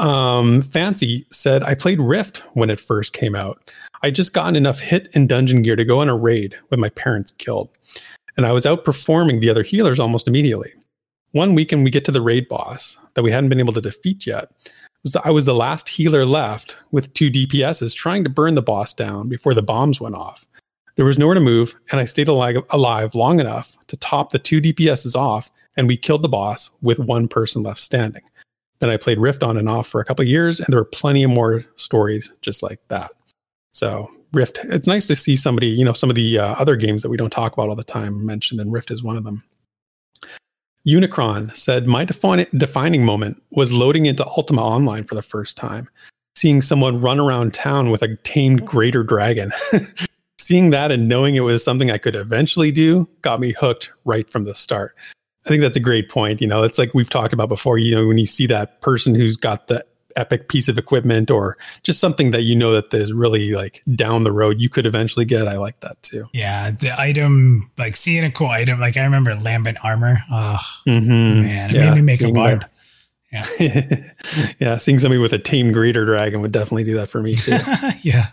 Um, 0.00 0.62
Fancy 0.62 1.26
said, 1.30 1.62
I 1.62 1.74
played 1.74 2.00
Rift 2.00 2.38
when 2.54 2.70
it 2.70 2.80
first 2.80 3.12
came 3.12 3.34
out. 3.34 3.70
I 4.02 4.10
just 4.10 4.32
gotten 4.32 4.56
enough 4.56 4.80
hit 4.80 5.08
and 5.14 5.28
dungeon 5.28 5.60
gear 5.60 5.76
to 5.76 5.84
go 5.84 6.00
on 6.00 6.08
a 6.08 6.16
raid 6.16 6.56
with 6.70 6.80
my 6.80 6.88
parents 6.88 7.32
killed. 7.32 7.70
And 8.36 8.46
I 8.46 8.52
was 8.52 8.64
outperforming 8.64 9.40
the 9.40 9.50
other 9.50 9.62
healers 9.62 10.00
almost 10.00 10.26
immediately. 10.26 10.72
One 11.32 11.54
weekend, 11.54 11.84
we 11.84 11.90
get 11.90 12.06
to 12.06 12.12
the 12.12 12.22
raid 12.22 12.48
boss 12.48 12.96
that 13.12 13.22
we 13.22 13.30
hadn't 13.30 13.50
been 13.50 13.60
able 13.60 13.74
to 13.74 13.80
defeat 13.80 14.26
yet. 14.26 14.50
I 15.22 15.30
was 15.30 15.44
the 15.44 15.54
last 15.54 15.88
healer 15.88 16.24
left 16.24 16.78
with 16.92 17.12
two 17.12 17.30
DPSs 17.30 17.94
trying 17.94 18.24
to 18.24 18.30
burn 18.30 18.54
the 18.54 18.62
boss 18.62 18.94
down 18.94 19.28
before 19.28 19.52
the 19.52 19.62
bombs 19.62 20.00
went 20.00 20.14
off. 20.14 20.46
There 20.96 21.04
was 21.04 21.18
nowhere 21.18 21.34
to 21.34 21.40
move, 21.40 21.74
and 21.90 22.00
I 22.00 22.04
stayed 22.06 22.28
alive, 22.28 22.56
alive 22.70 23.14
long 23.14 23.38
enough 23.38 23.76
to 23.88 23.98
top 23.98 24.32
the 24.32 24.38
two 24.38 24.62
DPSs 24.62 25.14
off, 25.14 25.50
and 25.76 25.86
we 25.86 25.96
killed 25.98 26.22
the 26.22 26.28
boss 26.28 26.70
with 26.80 26.98
one 26.98 27.28
person 27.28 27.62
left 27.62 27.80
standing. 27.80 28.22
Then 28.80 28.90
I 28.90 28.96
played 28.96 29.18
Rift 29.18 29.42
on 29.42 29.56
and 29.56 29.68
off 29.68 29.86
for 29.86 30.00
a 30.00 30.04
couple 30.04 30.22
of 30.22 30.28
years, 30.28 30.58
and 30.58 30.68
there 30.68 30.80
were 30.80 30.86
plenty 30.86 31.22
of 31.22 31.30
more 31.30 31.64
stories 31.74 32.32
just 32.40 32.62
like 32.62 32.80
that. 32.88 33.10
So 33.72 34.10
Rift, 34.32 34.60
it's 34.64 34.86
nice 34.86 35.06
to 35.08 35.16
see 35.16 35.36
somebody, 35.36 35.68
you 35.68 35.84
know, 35.84 35.92
some 35.92 36.10
of 36.10 36.16
the 36.16 36.38
uh, 36.38 36.54
other 36.54 36.76
games 36.76 37.02
that 37.02 37.10
we 37.10 37.16
don't 37.16 37.30
talk 37.30 37.52
about 37.52 37.68
all 37.68 37.76
the 37.76 37.84
time 37.84 38.24
mentioned, 38.24 38.60
and 38.60 38.72
Rift 38.72 38.90
is 38.90 39.02
one 39.02 39.16
of 39.16 39.24
them. 39.24 39.42
Unicron 40.86 41.54
said, 41.54 41.86
My 41.86 42.04
defining 42.04 43.04
moment 43.04 43.42
was 43.52 43.72
loading 43.72 44.06
into 44.06 44.26
Ultima 44.26 44.62
Online 44.62 45.04
for 45.04 45.14
the 45.14 45.22
first 45.22 45.56
time, 45.56 45.88
seeing 46.36 46.62
someone 46.62 47.00
run 47.00 47.20
around 47.20 47.52
town 47.52 47.90
with 47.90 48.02
a 48.02 48.16
tamed 48.16 48.64
greater 48.64 49.02
dragon. 49.02 49.52
seeing 50.38 50.70
that 50.70 50.90
and 50.90 51.06
knowing 51.06 51.36
it 51.36 51.40
was 51.40 51.62
something 51.62 51.90
I 51.90 51.98
could 51.98 52.16
eventually 52.16 52.72
do 52.72 53.06
got 53.22 53.40
me 53.40 53.52
hooked 53.52 53.90
right 54.04 54.28
from 54.28 54.44
the 54.44 54.54
start. 54.54 54.96
I 55.46 55.48
think 55.48 55.62
that's 55.62 55.76
a 55.76 55.80
great 55.80 56.10
point. 56.10 56.40
You 56.40 56.46
know, 56.46 56.62
it's 56.62 56.78
like 56.78 56.92
we've 56.94 57.10
talked 57.10 57.32
about 57.32 57.48
before. 57.48 57.78
You 57.78 57.94
know, 57.94 58.06
when 58.06 58.18
you 58.18 58.26
see 58.26 58.46
that 58.46 58.80
person 58.80 59.14
who's 59.14 59.36
got 59.36 59.68
the 59.68 59.84
epic 60.16 60.48
piece 60.48 60.68
of 60.68 60.78
equipment 60.78 61.30
or 61.30 61.56
just 61.82 62.00
something 62.00 62.30
that 62.32 62.42
you 62.42 62.56
know 62.56 62.72
that 62.72 62.92
is 62.92 63.12
really 63.12 63.52
like 63.52 63.82
down 63.94 64.24
the 64.24 64.32
road 64.32 64.60
you 64.60 64.68
could 64.68 64.86
eventually 64.86 65.24
get. 65.24 65.46
I 65.46 65.56
like 65.56 65.80
that 65.80 66.02
too. 66.02 66.26
Yeah, 66.32 66.70
the 66.70 66.92
item 66.98 67.70
like 67.78 67.94
seeing 67.94 68.24
a 68.24 68.30
cool 68.30 68.48
item 68.48 68.80
like 68.80 68.96
I 68.96 69.04
remember 69.04 69.34
lambent 69.34 69.78
armor. 69.84 70.16
Oh 70.30 70.58
mm-hmm. 70.86 71.40
man, 71.40 71.70
it 71.70 71.76
yeah, 71.76 71.90
made 71.90 71.96
me 71.96 72.02
make 72.02 72.22
a 72.22 72.32
bard. 72.32 72.64
Yeah, 73.32 73.44
yeah, 74.58 74.78
seeing 74.78 74.98
somebody 74.98 75.20
with 75.20 75.32
a 75.32 75.38
team 75.38 75.72
greater 75.72 76.04
dragon 76.04 76.40
would 76.40 76.52
definitely 76.52 76.84
do 76.84 76.96
that 76.96 77.08
for 77.08 77.22
me 77.22 77.34
too. 77.34 77.56
yeah. 78.02 78.26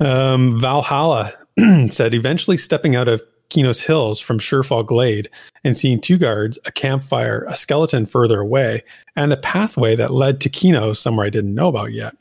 Um, 0.00 0.60
Valhalla 0.60 1.32
said 1.90 2.14
eventually 2.14 2.56
stepping 2.56 2.94
out 2.94 3.08
of 3.08 3.22
Qeynos 3.50 3.84
Hills 3.84 4.20
from 4.20 4.38
Surefall 4.38 4.84
Glade 4.84 5.28
and 5.64 5.76
seeing 5.76 6.00
two 6.00 6.18
guards, 6.18 6.58
a 6.66 6.72
campfire, 6.72 7.44
a 7.48 7.56
skeleton 7.56 8.06
further 8.06 8.40
away, 8.40 8.82
and 9.16 9.32
a 9.32 9.36
pathway 9.36 9.96
that 9.96 10.12
led 10.12 10.40
to 10.42 10.50
Qeynos 10.50 10.96
somewhere 10.96 11.26
I 11.26 11.30
didn't 11.30 11.54
know 11.54 11.68
about 11.68 11.92
yet. 11.92 12.14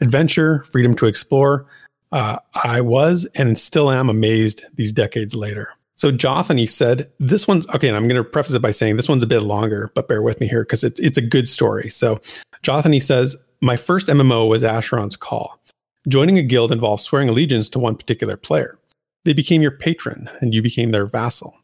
Adventure, 0.00 0.64
freedom 0.64 0.94
to 0.96 1.06
explore. 1.06 1.66
Uh, 2.12 2.38
I 2.64 2.80
was 2.80 3.26
and 3.36 3.56
still 3.56 3.90
am 3.90 4.08
amazed 4.08 4.64
these 4.74 4.92
decades 4.92 5.34
later. 5.34 5.68
So 5.96 6.10
Jothany 6.10 6.68
said, 6.68 7.10
this 7.18 7.46
one's 7.46 7.68
okay, 7.68 7.86
and 7.86 7.96
I'm 7.96 8.08
going 8.08 8.16
to 8.16 8.24
preface 8.24 8.54
it 8.54 8.62
by 8.62 8.70
saying 8.70 8.96
this 8.96 9.08
one's 9.08 9.22
a 9.22 9.26
bit 9.26 9.42
longer, 9.42 9.92
but 9.94 10.08
bear 10.08 10.22
with 10.22 10.40
me 10.40 10.48
here 10.48 10.62
because 10.62 10.82
it, 10.82 10.98
it's 10.98 11.18
a 11.18 11.22
good 11.22 11.46
story. 11.46 11.90
So 11.90 12.16
Jothany 12.62 13.02
says, 13.02 13.36
my 13.60 13.76
first 13.76 14.06
MMO 14.06 14.48
was 14.48 14.62
Asheron's 14.62 15.16
Call. 15.16 15.60
Joining 16.08 16.38
a 16.38 16.42
guild 16.42 16.72
involves 16.72 17.02
swearing 17.02 17.28
allegiance 17.28 17.68
to 17.68 17.78
one 17.78 17.94
particular 17.94 18.38
player. 18.38 18.78
They 19.24 19.32
became 19.32 19.62
your 19.62 19.70
patron 19.70 20.30
and 20.40 20.54
you 20.54 20.62
became 20.62 20.90
their 20.90 21.06
vassal. 21.06 21.54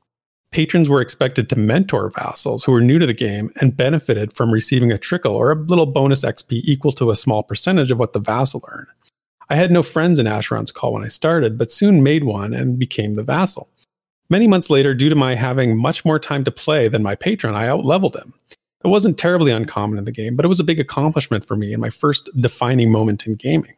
Patrons 0.51 0.89
were 0.89 1.01
expected 1.01 1.49
to 1.49 1.59
mentor 1.59 2.11
vassals 2.11 2.65
who 2.65 2.73
were 2.73 2.81
new 2.81 2.99
to 2.99 3.07
the 3.07 3.15
game 3.15 3.51
and 3.61 3.77
benefited 3.77 4.33
from 4.33 4.51
receiving 4.51 4.93
a 4.93 4.99
trickle 4.99 5.35
or 5.35 5.53
a 5.53 5.57
little 5.57 5.87
bonus 5.87 6.25
XP 6.25 6.61
equal 6.65 6.93
to 6.93 7.11
a 7.11 7.17
small 7.17 7.43
percentage 7.43 7.91
of 7.91 7.99
what 7.99 8.13
the 8.13 8.21
vassal 8.21 8.63
earned. 8.69 8.89
I 9.49 9.57
had 9.57 9.71
no 9.71 9.83
friends 9.83 10.19
in 10.19 10.27
Asheron's 10.27 10.73
Call 10.73 10.93
when 10.93 11.05
I 11.05 11.09
started, 11.09 11.59
but 11.59 11.71
soon 11.71 12.03
made 12.03 12.25
one 12.25 12.53
and 12.53 12.79
became 12.79 13.15
the 13.15 13.23
vassal. 13.23 13.69
Many 14.29 14.49
months 14.49 14.71
later, 14.71 14.93
due 14.93 15.09
to 15.09 15.15
my 15.15 15.35
having 15.35 15.79
much 15.79 16.05
more 16.05 16.19
time 16.19 16.43
to 16.45 16.51
play 16.51 16.89
than 16.89 17.03
my 17.03 17.15
patron, 17.15 17.55
I 17.55 17.67
outleveled 17.67 18.17
him. 18.17 18.35
It 18.85 18.89
wasn't 18.89 19.19
terribly 19.19 19.53
uncommon 19.53 19.99
in 19.99 20.05
the 20.05 20.13
game, 20.13 20.37
but 20.37 20.45
it 20.45 20.49
was 20.49 20.61
a 20.61 20.65
big 20.65 20.81
accomplishment 20.81 21.45
for 21.45 21.57
me 21.57 21.73
and 21.73 21.81
my 21.81 21.91
first 21.91 22.29
defining 22.41 22.91
moment 22.91 23.27
in 23.27 23.35
gaming. 23.35 23.75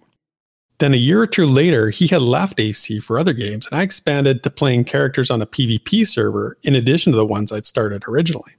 Then 0.79 0.95
a 0.95 0.99
year 0.99 1.21
or 1.21 1.27
two 1.27 1.47
later, 1.47 1.91
he 1.91 2.07
had 2.07 2.23
left 2.23 2.61
AC 2.61 3.01
for 3.01 3.19
other 3.19 3.33
games, 3.33 3.67
and 3.67 3.81
I 3.81 3.83
expanded 3.83 4.43
to 4.43 4.51
playing 4.51 4.85
characters 4.85 5.31
on 5.31 5.43
a 5.43 5.47
PvP 5.47 6.07
server 6.07 6.57
in 6.63 6.77
addition 6.77 7.13
to 7.13 7.17
the 7.17 7.27
ones 7.27 7.51
I'd 7.51 7.65
started 7.65 8.05
originally. 8.07 8.53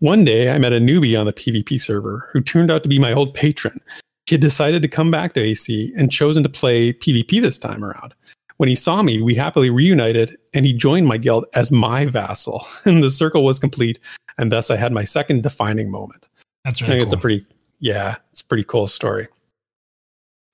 One 0.00 0.24
day, 0.24 0.50
I 0.50 0.58
met 0.58 0.72
a 0.72 0.80
newbie 0.80 1.18
on 1.18 1.26
the 1.26 1.32
PvP 1.32 1.80
server 1.80 2.28
who 2.32 2.40
turned 2.40 2.70
out 2.70 2.82
to 2.82 2.88
be 2.88 2.98
my 2.98 3.12
old 3.12 3.34
patron. 3.34 3.80
He 4.26 4.34
had 4.34 4.40
decided 4.40 4.82
to 4.82 4.88
come 4.88 5.10
back 5.10 5.34
to 5.34 5.40
AC 5.40 5.92
and 5.96 6.12
chosen 6.12 6.42
to 6.42 6.48
play 6.48 6.92
PvP 6.92 7.40
this 7.40 7.58
time 7.58 7.84
around. 7.84 8.14
When 8.58 8.68
he 8.68 8.76
saw 8.76 9.02
me, 9.02 9.22
we 9.22 9.34
happily 9.34 9.70
reunited 9.70 10.36
and 10.54 10.66
he 10.66 10.72
joined 10.72 11.06
my 11.06 11.16
guild 11.16 11.46
as 11.54 11.72
my 11.72 12.04
vassal. 12.06 12.66
And 12.84 13.02
the 13.02 13.10
circle 13.10 13.44
was 13.44 13.58
complete. 13.58 13.98
And 14.38 14.52
thus 14.52 14.70
I 14.70 14.76
had 14.76 14.92
my 14.92 15.04
second 15.04 15.42
defining 15.42 15.90
moment. 15.90 16.28
That's 16.64 16.80
really 16.82 16.94
I 16.94 16.98
think 16.98 17.08
cool. 17.08 17.14
it's 17.14 17.20
a 17.20 17.22
pretty, 17.22 17.46
yeah, 17.78 18.16
it's 18.30 18.42
a 18.42 18.46
pretty 18.46 18.64
cool 18.64 18.86
story. 18.86 19.28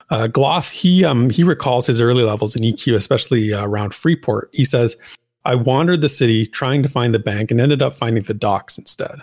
Uh, 0.09 0.27
Gloth, 0.27 0.71
he 0.71 1.03
um, 1.03 1.29
he 1.29 1.43
recalls 1.43 1.85
his 1.85 1.99
early 1.99 2.23
levels 2.23 2.55
in 2.55 2.63
EQ, 2.63 2.95
especially 2.95 3.53
uh, 3.53 3.65
around 3.65 3.93
Freeport. 3.93 4.49
He 4.53 4.63
says, 4.63 4.95
"I 5.43 5.55
wandered 5.55 6.01
the 6.01 6.09
city 6.09 6.45
trying 6.45 6.81
to 6.83 6.89
find 6.89 7.13
the 7.13 7.19
bank 7.19 7.51
and 7.51 7.59
ended 7.59 7.81
up 7.81 7.93
finding 7.93 8.23
the 8.23 8.33
docks 8.33 8.77
instead. 8.77 9.19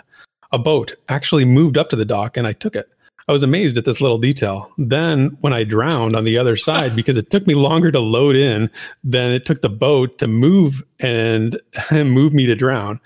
A 0.51 0.59
boat 0.59 0.93
actually 1.09 1.45
moved 1.45 1.77
up 1.77 1.89
to 1.89 1.95
the 1.95 2.05
dock, 2.05 2.37
and 2.37 2.45
I 2.45 2.53
took 2.53 2.75
it. 2.75 2.85
I 3.27 3.31
was 3.31 3.41
amazed 3.41 3.77
at 3.77 3.85
this 3.85 3.99
little 3.99 4.19
detail. 4.19 4.71
Then, 4.77 5.35
when 5.41 5.53
I 5.53 5.63
drowned 5.63 6.15
on 6.15 6.23
the 6.23 6.37
other 6.37 6.55
side, 6.55 6.95
because 6.95 7.17
it 7.17 7.31
took 7.31 7.47
me 7.47 7.55
longer 7.55 7.91
to 7.91 7.99
load 7.99 8.35
in 8.35 8.69
than 9.03 9.33
it 9.33 9.45
took 9.45 9.61
the 9.61 9.69
boat 9.69 10.19
to 10.19 10.27
move 10.27 10.83
and, 10.99 11.59
and 11.89 12.11
move 12.13 12.33
me 12.33 12.45
to 12.45 12.53
drown, 12.53 12.99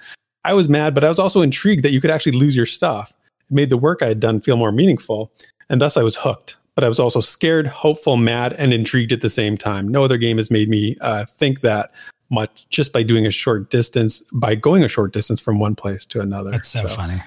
I 0.43 0.53
was 0.53 0.67
mad, 0.67 0.93
but 0.93 1.05
I 1.05 1.09
was 1.09 1.19
also 1.19 1.41
intrigued 1.41 1.83
that 1.83 1.91
you 1.91 2.01
could 2.01 2.11
actually 2.11 2.33
lose 2.33 2.57
your 2.57 2.65
stuff. 2.65 3.13
It 3.49 3.53
made 3.53 3.69
the 3.69 3.77
work 3.77 4.01
I 4.01 4.07
had 4.07 4.19
done 4.19 4.41
feel 4.41 4.57
more 4.57 4.73
meaningful, 4.73 5.31
and 5.69 5.79
thus 5.79 5.95
I 5.95 6.03
was 6.03 6.17
hooked 6.17 6.57
but 6.79 6.85
I 6.85 6.87
was 6.87 6.97
also 6.97 7.19
scared, 7.19 7.67
hopeful, 7.67 8.15
mad, 8.15 8.53
and 8.53 8.71
intrigued 8.71 9.11
at 9.11 9.19
the 9.19 9.29
same 9.29 9.57
time. 9.57 9.89
No 9.89 10.01
other 10.01 10.15
game 10.15 10.37
has 10.37 10.49
made 10.49 10.69
me 10.69 10.95
uh, 11.01 11.25
think 11.25 11.59
that 11.59 11.91
much 12.29 12.65
just 12.69 12.93
by 12.93 13.03
doing 13.03 13.25
a 13.25 13.31
short 13.31 13.69
distance, 13.69 14.21
by 14.31 14.55
going 14.55 14.85
a 14.85 14.87
short 14.87 15.11
distance 15.11 15.41
from 15.41 15.59
one 15.59 15.75
place 15.75 16.05
to 16.05 16.21
another. 16.21 16.51
That's 16.51 16.69
so, 16.69 16.83
so. 16.83 16.87
funny. 16.87 17.19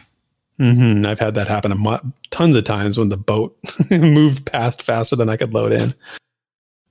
Mm-hmm. 0.58 1.04
I've 1.04 1.20
had 1.20 1.34
that 1.34 1.48
happen 1.48 1.76
mo- 1.76 2.00
tons 2.30 2.56
of 2.56 2.64
times 2.64 2.96
when 2.96 3.10
the 3.10 3.18
boat 3.18 3.54
moved 3.90 4.50
past 4.50 4.80
faster 4.80 5.16
than 5.16 5.28
I 5.28 5.36
could 5.36 5.52
load 5.52 5.72
in. 5.72 5.94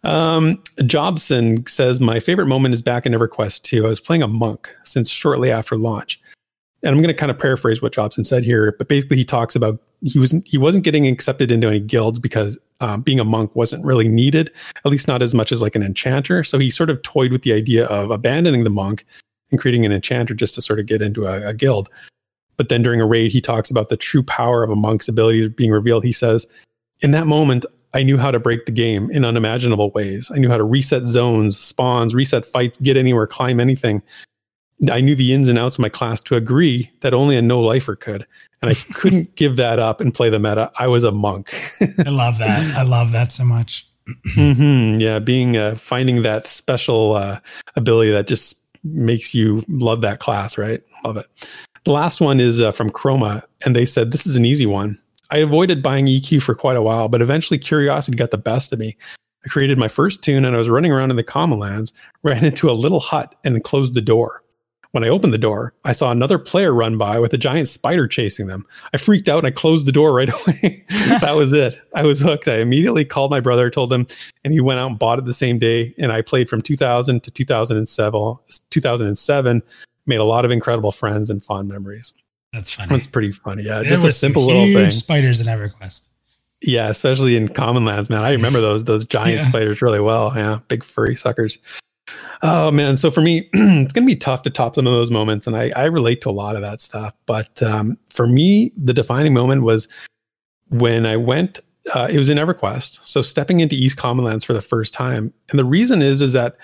Um, 0.04 0.62
Jobson 0.86 1.66
says 1.66 2.00
my 2.00 2.20
favorite 2.20 2.46
moment 2.46 2.76
is 2.76 2.84
back 2.84 3.08
in 3.08 3.14
EverQuest 3.14 3.64
2. 3.64 3.88
I 3.88 3.90
was 3.90 4.00
playing 4.00 4.22
a 4.22 4.28
monk 4.28 4.70
since 4.84 5.10
shortly 5.10 5.50
after 5.50 5.78
launch 5.78 6.22
and 6.84 6.96
I'm 6.96 7.02
going 7.02 7.14
to 7.14 7.20
kind 7.20 7.32
of 7.32 7.38
paraphrase 7.38 7.82
what 7.82 7.94
Jobson 7.94 8.24
said 8.24 8.44
here, 8.44 8.76
but 8.78 8.88
basically 8.88 9.18
he 9.18 9.26
talks 9.26 9.56
about 9.56 9.80
he 10.04 10.20
wasn't 10.20 10.48
he 10.48 10.58
wasn't 10.58 10.84
getting 10.84 11.08
accepted 11.08 11.52
into 11.52 11.68
any 11.68 11.80
guilds 11.80 12.20
because 12.20 12.58
um, 12.80 13.02
being 13.02 13.20
a 13.20 13.26
monk 13.26 13.56
wasn't 13.56 13.86
really 13.86 14.08
needed, 14.08 14.52
at 14.84 14.92
least 14.92 15.08
not 15.08 15.22
as 15.22 15.36
much 15.36 15.52
as 15.52 15.62
like 15.62 15.76
an 15.76 15.84
enchanter. 15.84 16.44
So 16.44 16.58
he 16.58 16.70
sort 16.70 16.90
of 16.90 17.02
toyed 17.04 17.32
with 17.32 17.44
the 17.44 17.54
idea 17.54 17.86
of 17.86 18.10
abandoning 18.10 18.64
the 18.64 18.70
monk 18.70 19.06
and 19.52 19.60
creating 19.60 19.86
an 19.86 19.92
enchanter 19.92 20.34
just 20.34 20.56
to 20.56 20.62
sort 20.62 20.80
of 20.80 20.86
get 20.88 21.02
into 21.02 21.28
a, 21.28 21.50
a 21.50 21.54
guild. 21.54 21.90
But 22.58 22.70
then 22.70 22.82
during 22.82 23.02
a 23.02 23.06
raid, 23.06 23.32
he 23.32 23.42
talks 23.42 23.70
about 23.70 23.90
the 23.90 23.98
true 23.98 24.24
power 24.24 24.64
of 24.64 24.70
a 24.70 24.76
monk's 24.76 25.08
ability 25.08 25.48
being 25.50 25.72
revealed. 25.72 26.04
He 26.04 26.12
says, 26.12 26.48
"In 27.02 27.12
that 27.12 27.28
moment, 27.28 27.66
I 27.94 28.04
knew 28.04 28.18
how 28.18 28.32
to 28.32 28.40
break 28.40 28.66
the 28.66 28.72
game 28.72 29.12
in 29.12 29.24
unimaginable 29.24 29.92
ways. 29.92 30.32
I 30.34 30.40
knew 30.40 30.50
how 30.50 30.58
to 30.58 30.64
reset 30.64 31.04
zones, 31.06 31.58
spawns, 31.58 32.16
reset 32.16 32.46
fights, 32.46 32.78
get 32.80 32.98
anywhere, 32.98 33.28
climb 33.28 33.60
anything." 33.60 34.02
I 34.90 35.02
knew 35.02 35.16
the 35.16 35.34
ins 35.34 35.48
and 35.48 35.60
outs 35.60 35.78
of 35.78 35.82
my 35.82 35.90
class 35.90 36.22
to 36.22 36.36
agree 36.36 36.92
that 37.02 37.14
only 37.14 37.38
a 37.38 37.42
no 37.42 37.62
lifer 37.62 37.96
could. 37.96 38.26
And 38.62 38.72
I 38.72 38.74
couldn't 38.94 39.36
give 39.36 39.58
that 39.58 39.80
up 39.80 40.02
and 40.02 40.14
play 40.14 40.30
the 40.30 40.40
meta. 40.40 40.72
I 40.80 40.88
was 40.88 41.04
a 41.04 41.12
monk. 41.12 41.54
I 42.06 42.10
love 42.10 42.40
that. 42.40 42.76
I 42.78 42.84
love 42.84 43.12
that 43.12 43.32
so 43.32 43.44
much. 43.44 43.88
mm-hmm. 44.36 45.00
Yeah, 45.00 45.20
being 45.20 45.58
uh, 45.58 45.76
finding 45.76 46.24
that 46.24 46.48
special 46.48 47.14
uh, 47.14 47.40
ability 47.76 48.12
that 48.12 48.28
just 48.28 48.58
makes 48.84 49.34
you 49.34 49.64
love 49.68 50.02
that 50.02 50.20
class, 50.20 50.58
right? 50.58 50.82
Love 51.04 51.18
it. 51.18 51.28
The 51.86 51.92
last 51.92 52.22
one 52.22 52.40
is 52.40 52.62
uh, 52.62 52.72
from 52.72 52.90
Chroma, 52.90 53.44
and 53.66 53.76
they 53.76 53.86
said 53.86 54.12
this 54.12 54.26
is 54.26 54.36
an 54.36 54.46
easy 54.46 54.66
one. 54.66 55.00
I 55.32 55.38
avoided 55.38 55.82
buying 55.82 56.08
EQ 56.08 56.42
for 56.42 56.54
quite 56.54 56.76
a 56.76 56.82
while, 56.82 57.08
but 57.08 57.22
eventually 57.22 57.58
curiosity 57.58 58.18
got 58.18 58.32
the 58.32 58.38
best 58.38 58.74
of 58.74 58.80
me. 58.80 58.98
I 59.46 59.50
created 59.50 59.78
my 59.78 59.88
first 59.88 60.24
toon 60.24 60.46
and 60.46 60.56
I 60.56 60.60
was 60.60 60.70
running 60.70 60.92
around 60.92 61.10
in 61.10 61.16
the 61.16 61.24
common 61.24 61.58
lands, 61.58 61.94
ran 62.22 62.44
into 62.46 62.70
a 62.70 62.74
little 62.74 63.00
hut 63.00 63.34
and 63.44 63.64
closed 63.64 63.94
the 63.94 64.02
door. 64.02 64.41
When 64.92 65.06
I 65.06 65.08
opened 65.08 65.34
the 65.34 65.38
door, 65.38 65.74
I 65.86 65.94
saw 65.94 66.12
another 66.12 66.38
player 66.38 66.74
run 66.74 66.98
by 66.98 67.18
with 67.18 67.34
a 67.34 67.38
giant 67.38 67.70
spider 67.70 68.08
chasing 68.10 68.48
them. 68.48 68.66
I 68.94 68.98
freaked 68.98 69.30
out 69.30 69.38
and 69.38 69.48
I 69.48 69.52
closed 69.52 69.86
the 69.88 69.92
door 69.94 70.14
right 70.14 70.30
away. 70.48 70.84
that 71.22 71.34
was 71.36 71.54
it. 71.54 71.80
I 71.96 72.04
was 72.04 72.20
hooked. 72.20 72.50
I 72.50 72.58
immediately 72.58 73.06
called 73.06 73.32
my 73.32 73.40
brother, 73.40 73.70
told 73.70 73.92
him, 73.94 74.06
and 74.44 74.54
he 74.54 74.60
went 74.60 74.80
out 74.82 74.90
and 74.90 75.00
bought 75.00 75.18
it 75.20 75.26
the 75.26 75.34
same 75.34 75.60
day. 75.60 75.94
And 75.98 76.12
I 76.12 76.22
played 76.22 76.50
from 76.50 76.62
2000 76.62 77.24
to 77.24 77.32
2007. 77.32 78.38
2007 78.70 79.64
made 80.06 80.16
a 80.18 80.24
lot 80.26 80.44
of 80.44 80.52
incredible 80.52 80.92
friends 80.92 81.30
and 81.30 81.42
fond 81.42 81.70
memories. 81.70 82.14
That's 82.52 82.72
funny. 82.74 82.90
That's 82.90 83.08
pretty 83.08 83.32
funny. 83.32 83.64
Yeah, 83.64 83.80
there 83.80 83.92
just 83.92 84.06
a 84.06 84.12
simple 84.12 84.46
little 84.46 84.66
thing. 84.66 84.92
Spiders 84.92 85.40
in 85.40 85.48
EverQuest. 85.48 86.14
Yeah, 86.62 86.90
especially 86.90 87.38
in 87.38 87.48
common 87.48 87.86
lands, 87.86 88.10
man. 88.10 88.24
I 88.24 88.32
remember 88.34 88.60
those 88.60 88.84
those 88.84 89.06
giant 89.06 89.36
yeah. 89.40 89.48
spiders 89.48 89.82
really 89.82 90.02
well. 90.02 90.34
Yeah, 90.36 90.60
big 90.68 90.84
furry 90.84 91.16
suckers. 91.16 91.60
Oh 92.44 92.72
man, 92.72 92.98
so 92.98 93.12
for 93.12 93.22
me, 93.22 93.50
it's 93.54 93.94
gonna 93.94 94.06
be 94.06 94.16
tough 94.16 94.42
to 94.44 94.50
top 94.50 94.76
some 94.76 94.88
of 94.88 94.94
those 94.94 95.12
moments, 95.12 95.46
and 95.46 95.56
I, 95.56 95.72
I 95.76 95.86
relate 95.86 96.22
to 96.22 96.30
a 96.30 96.32
lot 96.32 96.56
of 96.56 96.62
that 96.62 96.82
stuff. 96.82 97.14
But 97.26 97.62
um, 97.62 97.98
for 98.10 98.26
me, 98.28 98.72
the 98.76 98.94
defining 98.94 99.34
moment 99.34 99.64
was 99.64 99.88
when 100.70 101.06
I 101.06 101.18
went. 101.18 101.60
Uh, 101.96 102.08
it 102.12 102.20
was 102.20 102.30
in 102.30 102.38
EverQuest, 102.38 103.00
so 103.04 103.24
stepping 103.24 103.60
into 103.60 103.76
East 103.76 103.98
Common 103.98 104.24
Lands 104.24 104.46
for 104.46 104.54
the 104.54 104.62
first 104.62 104.94
time, 104.94 105.34
and 105.50 105.58
the 105.58 105.66
reason 105.66 106.02
is 106.02 106.22
is 106.22 106.34
that 106.34 106.58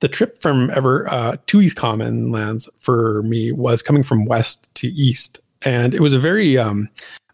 the 0.00 0.08
trip 0.08 0.38
from 0.38 0.70
ever 0.70 1.10
uh, 1.12 1.36
to 1.46 1.60
East 1.60 1.76
Common 1.76 2.30
Lands 2.30 2.68
for 2.78 3.22
me 3.24 3.52
was 3.52 3.82
coming 3.82 4.02
from 4.02 4.24
west 4.24 4.74
to 4.76 4.88
east, 4.88 5.38
and 5.64 5.94
it 5.94 6.00
was 6.00 6.14
a 6.14 6.18
very 6.18 6.56
um, 6.58 6.88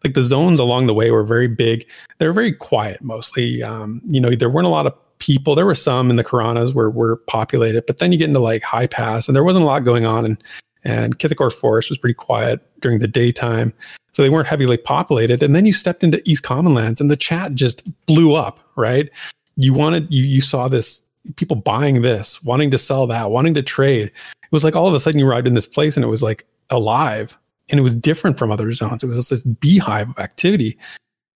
like 0.05 0.14
the 0.14 0.22
zones 0.22 0.61
along 0.61 0.87
the 0.87 0.94
way 0.94 1.11
were 1.11 1.24
very 1.24 1.48
big. 1.48 1.88
They 2.18 2.26
were 2.26 2.33
very 2.33 2.53
quiet 2.53 3.03
mostly. 3.03 3.62
Um, 3.62 4.00
you 4.07 4.20
know, 4.20 4.35
there 4.35 4.50
weren't 4.50 4.66
a 4.66 4.70
lot 4.70 4.87
of 4.87 4.94
people. 5.20 5.54
There 5.54 5.66
were 5.66 5.74
some 5.76 6.11
in 6.11 6.16
the 6.16 6.24
Karanas 6.24 6.74
where 6.74 6.90
were 6.90 7.16
populated, 7.16 7.87
but 7.87 7.98
then 7.98 8.11
you 8.11 8.18
get 8.18 8.28
into 8.28 8.40
like 8.40 8.62
High 8.62 8.88
Pass, 8.88 9.28
and 9.28 9.37
there 9.37 9.44
wasn't 9.44 9.62
a 9.62 9.66
lot 9.66 9.85
going 9.85 10.04
on. 10.04 10.24
And 10.24 10.42
and 10.83 11.18
Kithicor 11.18 11.52
Forest 11.52 11.90
was 11.90 11.98
pretty 11.98 12.14
quiet 12.14 12.61
during 12.80 12.98
the 12.98 13.09
daytime, 13.09 13.72
so 14.12 14.22
they 14.22 14.30
weren't 14.30 14.48
heavily 14.48 14.78
populated. 14.78 15.42
And 15.42 15.54
then 15.54 15.66
you 15.66 15.72
stepped 15.72 16.02
into 16.02 16.22
East 16.28 16.42
Common 16.42 16.74
Lands, 16.74 17.00
and 17.00 17.11
the 17.11 17.16
chat 17.16 17.54
just 17.54 17.83
blew 18.06 18.35
up. 18.35 18.59
Right? 18.76 19.09
You 19.56 19.72
wanted 19.72 20.12
you 20.12 20.24
you 20.24 20.40
saw 20.40 20.68
this 20.68 21.04
people 21.37 21.56
buying 21.56 22.02
this, 22.02 22.42
wanting 22.42 22.70
to 22.70 22.78
sell 22.78 23.06
that, 23.06 23.30
wanting 23.30 23.54
to 23.54 23.62
trade. 23.62 24.09
It 24.09 24.52
was 24.52 24.64
like 24.64 24.74
all 24.74 24.88
of 24.88 24.94
a 24.94 25.00
sudden 25.00 25.20
you 25.20 25.28
arrived 25.28 25.46
in 25.46 25.54
this 25.54 25.66
place, 25.66 25.96
and 25.96 26.04
it 26.04 26.09
was 26.09 26.22
like 26.22 26.46
alive, 26.70 27.37
and 27.70 27.78
it 27.78 27.83
was 27.83 27.94
different 27.94 28.38
from 28.38 28.50
other 28.50 28.72
zones. 28.72 29.04
It 29.04 29.09
was 29.09 29.28
this 29.28 29.44
beehive 29.44 30.11
of 30.11 30.18
activity. 30.18 30.78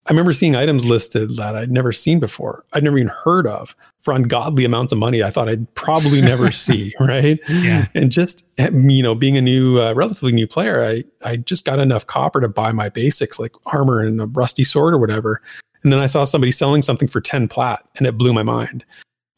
I 0.07 0.11
remember 0.11 0.35
seeing 0.35 0.55
items 0.55 0.85
listed 0.85 1.37
that 1.37 1.57
I'd 1.57 1.71
never 1.71 1.90
seen 1.90 2.21
before. 2.21 2.67
I'd 2.75 2.85
never 2.85 2.99
even 2.99 3.09
heard 3.09 3.47
of 3.47 3.75
for 4.03 4.12
ungodly 4.12 4.67
amounts 4.67 4.93
of 4.93 4.99
money. 4.99 5.23
I 5.23 5.31
thought 5.31 5.49
I'd 5.49 5.73
probably 5.75 6.21
never 6.21 6.53
see, 6.53 6.95
right? 7.01 7.40
Yeah. 7.49 7.87
And 7.95 8.12
just 8.12 8.45
you 8.59 9.03
know, 9.03 9.14
being 9.14 9.38
a 9.38 9.43
new, 9.43 9.81
uh, 9.81 9.95
relatively 9.95 10.33
new 10.33 10.47
player, 10.47 10.85
I 10.85 11.05
I 11.25 11.37
just 11.37 11.64
got 11.64 11.79
enough 11.79 12.07
copper 12.07 12.40
to 12.40 12.49
buy 12.49 12.73
my 12.73 12.90
basics 12.90 13.38
like 13.38 13.53
armor 13.67 14.03
and 14.03 14.21
a 14.21 14.27
rusty 14.27 14.62
sword 14.62 14.93
or 14.93 14.99
whatever. 14.99 15.40
And 15.83 15.93
then 15.93 16.01
I 16.01 16.07
saw 16.07 16.25
somebody 16.25 16.53
selling 16.53 16.83
something 16.83 17.09
for 17.09 17.23
ten 17.23 17.49
plat, 17.49 17.83
and 17.97 18.07
it 18.07 18.19
blew 18.19 18.35
my 18.35 18.43
mind. 18.43 18.85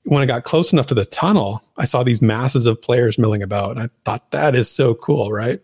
When 0.04 0.22
I 0.22 0.26
got 0.26 0.44
close 0.44 0.72
enough 0.72 0.86
to 0.86 0.94
the 0.94 1.04
tunnel, 1.04 1.62
I 1.76 1.84
saw 1.84 2.02
these 2.02 2.22
masses 2.22 2.66
of 2.66 2.80
players 2.80 3.18
milling 3.18 3.42
about, 3.42 3.72
and 3.72 3.80
I 3.80 3.88
thought 4.04 4.32
that 4.32 4.54
is 4.56 4.70
so 4.70 4.94
cool, 4.94 5.30
right? 5.30 5.60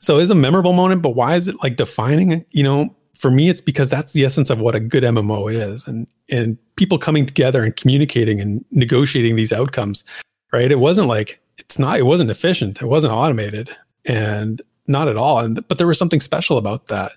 So 0.00 0.18
it's 0.18 0.30
a 0.30 0.34
memorable 0.34 0.72
moment, 0.72 1.02
but 1.02 1.10
why 1.10 1.34
is 1.34 1.46
it 1.46 1.56
like 1.62 1.76
defining? 1.76 2.44
You 2.50 2.64
know, 2.64 2.96
for 3.20 3.30
me, 3.30 3.50
it's 3.50 3.60
because 3.60 3.90
that's 3.90 4.12
the 4.12 4.24
essence 4.24 4.48
of 4.48 4.60
what 4.60 4.74
a 4.74 4.80
good 4.80 5.04
MMO 5.04 5.52
is, 5.52 5.86
and 5.86 6.06
and 6.30 6.56
people 6.76 6.96
coming 6.96 7.26
together 7.26 7.62
and 7.62 7.76
communicating 7.76 8.40
and 8.40 8.64
negotiating 8.70 9.36
these 9.36 9.52
outcomes. 9.52 10.04
Right? 10.54 10.72
It 10.72 10.78
wasn't 10.78 11.06
like 11.06 11.38
it's 11.58 11.78
not. 11.78 11.98
It 11.98 12.04
wasn't 12.04 12.30
efficient. 12.30 12.80
It 12.80 12.86
wasn't 12.86 13.12
automated, 13.12 13.68
and 14.06 14.62
not 14.86 15.06
at 15.06 15.18
all. 15.18 15.40
And 15.40 15.66
but 15.68 15.76
there 15.76 15.86
was 15.86 15.98
something 15.98 16.20
special 16.20 16.56
about 16.56 16.86
that. 16.86 17.12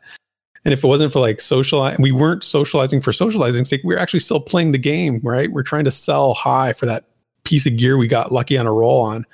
And 0.65 0.73
if 0.73 0.83
it 0.83 0.87
wasn't 0.87 1.13
for 1.13 1.21
like 1.21 1.39
social, 1.39 1.89
we 1.99 2.11
weren't 2.11 2.43
socializing 2.43 2.99
for 2.99 3.13
socializing 3.13 3.63
sake. 3.63 3.81
We 3.83 3.95
were 3.95 3.99
actually 3.99 4.19
still 4.19 4.41
playing 4.41 4.73
the 4.73 4.77
game, 4.77 5.21
right? 5.23 5.51
We're 5.51 5.63
trying 5.63 5.85
to 5.85 5.91
sell 5.91 6.33
high 6.33 6.73
for 6.73 6.85
that 6.85 7.05
piece 7.43 7.65
of 7.65 7.77
gear 7.77 7.97
we 7.97 8.07
got 8.07 8.31
lucky 8.31 8.57
on 8.57 8.67
a 8.67 8.71
roll 8.73 9.01
on, 9.01 9.25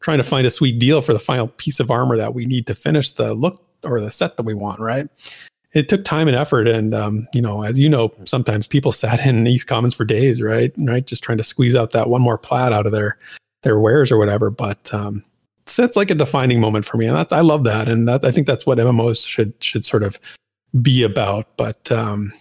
trying 0.00 0.18
to 0.18 0.24
find 0.24 0.46
a 0.46 0.50
sweet 0.50 0.78
deal 0.78 1.02
for 1.02 1.12
the 1.12 1.18
final 1.18 1.48
piece 1.48 1.80
of 1.80 1.90
armor 1.90 2.16
that 2.16 2.34
we 2.34 2.46
need 2.46 2.66
to 2.66 2.74
finish 2.74 3.12
the 3.12 3.34
look 3.34 3.64
or 3.84 4.00
the 4.00 4.10
set 4.10 4.36
that 4.36 4.44
we 4.44 4.54
want, 4.54 4.80
right? 4.80 5.08
It 5.76 5.90
took 5.90 6.04
time 6.04 6.26
and 6.26 6.36
effort. 6.36 6.66
And, 6.66 6.94
um, 6.94 7.28
you 7.34 7.42
know, 7.42 7.62
as 7.62 7.78
you 7.78 7.86
know, 7.86 8.10
sometimes 8.24 8.66
people 8.66 8.92
sat 8.92 9.24
in 9.26 9.46
East 9.46 9.66
Commons 9.66 9.94
for 9.94 10.06
days, 10.06 10.40
right? 10.40 10.72
Right. 10.78 11.06
Just 11.06 11.22
trying 11.22 11.36
to 11.36 11.44
squeeze 11.44 11.76
out 11.76 11.90
that 11.90 12.08
one 12.08 12.22
more 12.22 12.38
plat 12.38 12.72
out 12.72 12.86
of 12.86 12.92
their, 12.92 13.18
their 13.62 13.78
wares 13.78 14.10
or 14.10 14.16
whatever. 14.16 14.48
But, 14.48 14.92
um, 14.94 15.22
so 15.66 15.82
that's 15.82 15.96
like 15.96 16.10
a 16.10 16.14
defining 16.14 16.60
moment 16.60 16.86
for 16.86 16.96
me. 16.96 17.06
And 17.06 17.14
that's, 17.14 17.32
I 17.32 17.42
love 17.42 17.64
that. 17.64 17.88
And 17.88 18.08
that, 18.08 18.24
I 18.24 18.30
think 18.30 18.46
that's 18.46 18.64
what 18.64 18.78
MMOs 18.78 19.28
should, 19.28 19.52
should 19.62 19.84
sort 19.84 20.02
of 20.02 20.18
be 20.80 21.02
about. 21.02 21.54
But, 21.58 21.92
um, 21.92 22.32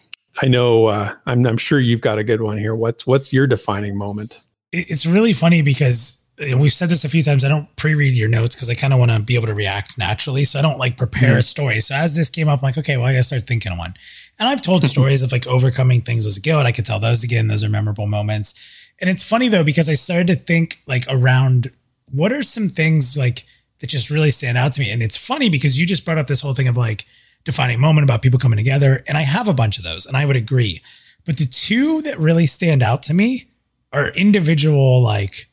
I 0.41 0.48
know, 0.48 0.86
uh, 0.86 1.13
I'm, 1.26 1.45
I'm 1.45 1.58
sure 1.58 1.80
you've 1.80 2.02
got 2.02 2.17
a 2.17 2.24
good 2.24 2.41
one 2.41 2.58
here. 2.58 2.76
What's, 2.76 3.06
what's 3.06 3.34
your 3.34 3.48
defining 3.48 3.98
moment? 3.98 4.41
It's 4.71 5.06
really 5.06 5.34
funny 5.34 5.62
because 5.62 6.25
and 6.38 6.60
we've 6.60 6.74
said 6.74 6.89
this 6.89 7.06
a 7.06 7.10
few 7.10 7.24
times. 7.24 7.45
I 7.45 7.50
don't 7.50 7.74
pre-read 7.76 8.13
your 8.13 8.28
notes 8.28 8.56
because 8.56 8.69
I 8.69 8.76
kind 8.76 8.93
of 8.93 9.00
want 9.00 9.12
to 9.12 9.19
be 9.19 9.36
able 9.36 9.48
to 9.48 9.54
react 9.54 9.98
naturally. 9.98 10.43
So 10.43 10.60
I 10.60 10.62
don't 10.62 10.78
like 10.78 10.98
prepare 10.98 11.32
mm-hmm. 11.32 11.39
a 11.39 11.43
story. 11.43 11.80
So 11.80 11.95
as 11.95 12.15
this 12.15 12.30
came 12.30 12.50
up, 12.50 12.60
I'm 12.60 12.67
like, 12.67 12.78
okay, 12.78 12.98
well, 12.98 13.06
I 13.06 13.13
gotta 13.13 13.24
start 13.24 13.43
thinking 13.43 13.71
of 13.71 13.78
one. 13.78 13.93
And 14.38 14.50
I've 14.50 14.62
told 14.62 14.84
stories 14.84 15.24
of 15.24 15.32
like 15.32 15.48
overcoming 15.48 16.02
things 16.02 16.26
as 16.26 16.38
a 16.38 16.41
guild. 16.41 16.65
I 16.65 16.71
could 16.71 16.86
tell 16.86 17.00
those 17.00 17.24
again. 17.24 17.48
Those 17.48 17.63
are 17.63 17.69
memorable 17.69 18.06
moments. 18.06 18.91
And 19.00 19.10
it's 19.10 19.24
funny 19.24 19.48
though 19.48 19.63
because 19.63 19.89
I 19.89 19.93
started 19.93 20.28
to 20.28 20.36
think 20.36 20.82
like 20.88 21.04
around 21.10 21.71
what 22.12 22.32
are 22.32 22.43
some 22.43 22.67
things 22.67 23.17
like 23.17 23.43
that 23.80 23.89
just 23.89 24.10
really 24.10 24.32
stand 24.32 24.58
out 24.58 24.74
to 24.74 24.82
me. 24.82 24.91
And 24.91 25.02
it's 25.02 25.17
funny 25.17 25.50
because 25.50 25.80
you 25.80 25.86
just 25.86 26.06
brought 26.06 26.17
up 26.17 26.28
this 26.28 26.41
whole 26.41 26.54
thing 26.54 26.67
of 26.67 26.78
like 26.78 27.06
defining 27.45 27.80
moment 27.80 28.04
about 28.04 28.21
people 28.21 28.39
coming 28.39 28.58
together, 28.58 29.04
and 29.08 29.17
I 29.17 29.21
have 29.21 29.48
a 29.48 29.54
bunch 29.54 29.78
of 29.78 29.84
those, 29.84 30.06
and 30.06 30.17
I 30.17 30.26
would 30.26 30.36
agree. 30.36 30.82
But 31.26 31.38
the 31.38 31.45
two 31.45 32.02
that 32.02 32.17
really 32.17 32.48
stand 32.48 32.84
out 32.84 33.04
to 33.04 33.13
me 33.13 33.48
are 33.93 34.10
individual 34.10 35.02
like 35.02 35.48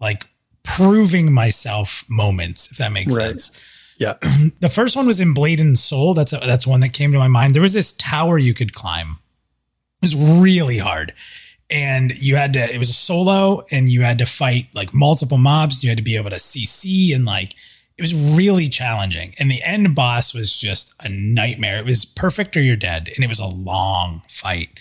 like 0.00 0.24
proving 0.62 1.32
myself 1.32 2.04
moments, 2.08 2.70
if 2.70 2.78
that 2.78 2.92
makes 2.92 3.16
right. 3.16 3.40
sense. 3.40 3.62
Yeah. 3.98 4.14
the 4.60 4.68
first 4.72 4.96
one 4.96 5.06
was 5.06 5.20
in 5.20 5.34
Blade 5.34 5.60
and 5.60 5.78
Soul. 5.78 6.14
That's 6.14 6.32
a, 6.32 6.38
that's 6.38 6.66
one 6.66 6.80
that 6.80 6.92
came 6.92 7.12
to 7.12 7.18
my 7.18 7.28
mind. 7.28 7.54
There 7.54 7.62
was 7.62 7.72
this 7.72 7.96
tower 7.96 8.38
you 8.38 8.54
could 8.54 8.74
climb. 8.74 9.16
It 10.02 10.14
was 10.14 10.42
really 10.42 10.78
hard. 10.78 11.12
And 11.70 12.12
you 12.12 12.36
had 12.36 12.52
to, 12.52 12.60
it 12.60 12.78
was 12.78 12.90
a 12.90 12.94
solo 12.94 13.64
and 13.70 13.90
you 13.90 14.02
had 14.02 14.18
to 14.18 14.26
fight 14.26 14.68
like 14.74 14.94
multiple 14.94 15.38
mobs. 15.38 15.82
You 15.82 15.90
had 15.90 15.98
to 15.98 16.04
be 16.04 16.16
able 16.16 16.30
to 16.30 16.36
CC 16.36 17.14
and 17.14 17.24
like, 17.24 17.54
it 17.98 18.02
was 18.02 18.36
really 18.36 18.66
challenging. 18.66 19.34
And 19.38 19.50
the 19.50 19.62
end 19.64 19.94
boss 19.94 20.34
was 20.34 20.56
just 20.56 21.02
a 21.02 21.08
nightmare. 21.08 21.78
It 21.78 21.86
was 21.86 22.04
perfect 22.04 22.56
or 22.56 22.60
you're 22.60 22.76
dead. 22.76 23.08
And 23.14 23.24
it 23.24 23.28
was 23.28 23.40
a 23.40 23.46
long 23.46 24.22
fight. 24.28 24.78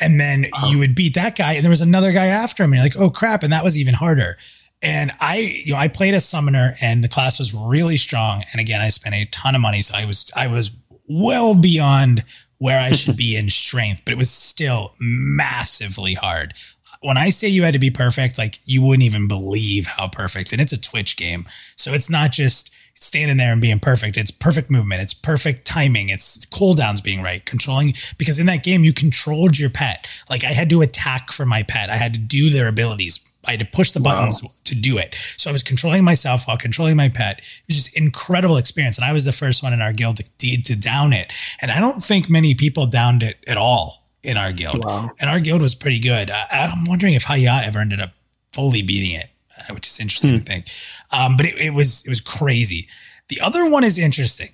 And 0.00 0.18
then 0.18 0.46
you 0.68 0.78
would 0.78 0.94
beat 0.94 1.14
that 1.14 1.36
guy, 1.36 1.52
and 1.52 1.62
there 1.62 1.70
was 1.70 1.82
another 1.82 2.12
guy 2.12 2.26
after 2.26 2.62
him, 2.62 2.72
and 2.72 2.76
you're 2.76 2.84
like, 2.84 2.98
oh 2.98 3.10
crap. 3.10 3.42
And 3.42 3.52
that 3.52 3.64
was 3.64 3.76
even 3.76 3.94
harder. 3.94 4.38
And 4.82 5.12
I, 5.20 5.38
you 5.64 5.74
know, 5.74 5.78
I 5.78 5.88
played 5.88 6.14
a 6.14 6.20
summoner 6.20 6.74
and 6.80 7.04
the 7.04 7.08
class 7.08 7.38
was 7.38 7.54
really 7.54 7.96
strong. 7.96 8.44
And 8.52 8.60
again, 8.60 8.80
I 8.80 8.88
spent 8.88 9.14
a 9.14 9.26
ton 9.26 9.54
of 9.54 9.60
money. 9.60 9.82
So 9.82 9.94
I 9.96 10.06
was, 10.06 10.30
I 10.34 10.46
was 10.46 10.74
well 11.06 11.54
beyond 11.54 12.24
where 12.58 12.80
I 12.80 12.92
should 12.92 13.16
be 13.16 13.36
in 13.36 13.48
strength, 13.50 14.02
but 14.04 14.12
it 14.12 14.18
was 14.18 14.30
still 14.30 14.94
massively 14.98 16.14
hard. 16.14 16.54
When 17.02 17.16
I 17.16 17.30
say 17.30 17.48
you 17.48 17.62
had 17.62 17.74
to 17.74 17.78
be 17.78 17.90
perfect, 17.90 18.38
like 18.38 18.58
you 18.64 18.82
wouldn't 18.82 19.02
even 19.02 19.28
believe 19.28 19.86
how 19.86 20.08
perfect. 20.08 20.52
And 20.52 20.60
it's 20.60 20.72
a 20.72 20.80
Twitch 20.80 21.16
game. 21.16 21.44
So 21.76 21.92
it's 21.92 22.10
not 22.10 22.32
just, 22.32 22.74
standing 23.00 23.38
there 23.38 23.52
and 23.52 23.60
being 23.60 23.80
perfect. 23.80 24.16
It's 24.16 24.30
perfect 24.30 24.70
movement. 24.70 25.02
It's 25.02 25.14
perfect 25.14 25.66
timing. 25.66 26.10
It's 26.10 26.44
cooldowns 26.46 27.02
being 27.02 27.22
right. 27.22 27.44
Controlling 27.44 27.94
because 28.18 28.38
in 28.38 28.46
that 28.46 28.62
game 28.62 28.84
you 28.84 28.92
controlled 28.92 29.58
your 29.58 29.70
pet. 29.70 30.06
Like 30.28 30.44
I 30.44 30.48
had 30.48 30.70
to 30.70 30.82
attack 30.82 31.32
for 31.32 31.46
my 31.46 31.62
pet. 31.62 31.90
I 31.90 31.96
had 31.96 32.14
to 32.14 32.20
do 32.20 32.50
their 32.50 32.68
abilities. 32.68 33.26
I 33.46 33.52
had 33.52 33.60
to 33.60 33.66
push 33.66 33.92
the 33.92 34.00
buttons 34.00 34.42
wow. 34.42 34.50
to 34.64 34.74
do 34.74 34.98
it. 34.98 35.14
So 35.14 35.48
I 35.48 35.52
was 35.52 35.62
controlling 35.62 36.04
myself 36.04 36.46
while 36.46 36.58
controlling 36.58 36.96
my 36.96 37.08
pet. 37.08 37.38
It 37.38 37.62
was 37.68 37.76
just 37.76 37.96
incredible 37.96 38.58
experience. 38.58 38.98
And 38.98 39.04
I 39.04 39.14
was 39.14 39.24
the 39.24 39.32
first 39.32 39.62
one 39.62 39.72
in 39.72 39.80
our 39.80 39.92
guild 39.92 40.18
to, 40.18 40.62
to 40.62 40.76
down 40.78 41.14
it. 41.14 41.32
And 41.62 41.70
I 41.70 41.80
don't 41.80 42.02
think 42.02 42.28
many 42.28 42.54
people 42.54 42.86
downed 42.86 43.22
it 43.22 43.42
at 43.46 43.56
all 43.56 44.04
in 44.22 44.36
our 44.36 44.52
guild. 44.52 44.84
Wow. 44.84 45.10
And 45.18 45.30
our 45.30 45.40
guild 45.40 45.62
was 45.62 45.74
pretty 45.74 46.00
good. 46.00 46.30
I, 46.30 46.46
am 46.50 46.84
wondering 46.86 47.14
if 47.14 47.24
Haya 47.24 47.62
ever 47.64 47.78
ended 47.78 48.00
up 48.00 48.10
fully 48.52 48.82
beating 48.82 49.12
it. 49.12 49.30
Uh, 49.58 49.74
which 49.74 49.86
is 49.86 50.00
interesting 50.00 50.30
hmm. 50.30 50.38
to 50.38 50.44
think. 50.44 50.66
Um, 51.12 51.36
but 51.36 51.46
it, 51.46 51.56
it 51.58 51.74
was 51.74 52.04
it 52.06 52.08
was 52.08 52.20
crazy. 52.20 52.88
The 53.28 53.40
other 53.40 53.70
one 53.70 53.84
is 53.84 53.98
interesting. 53.98 54.50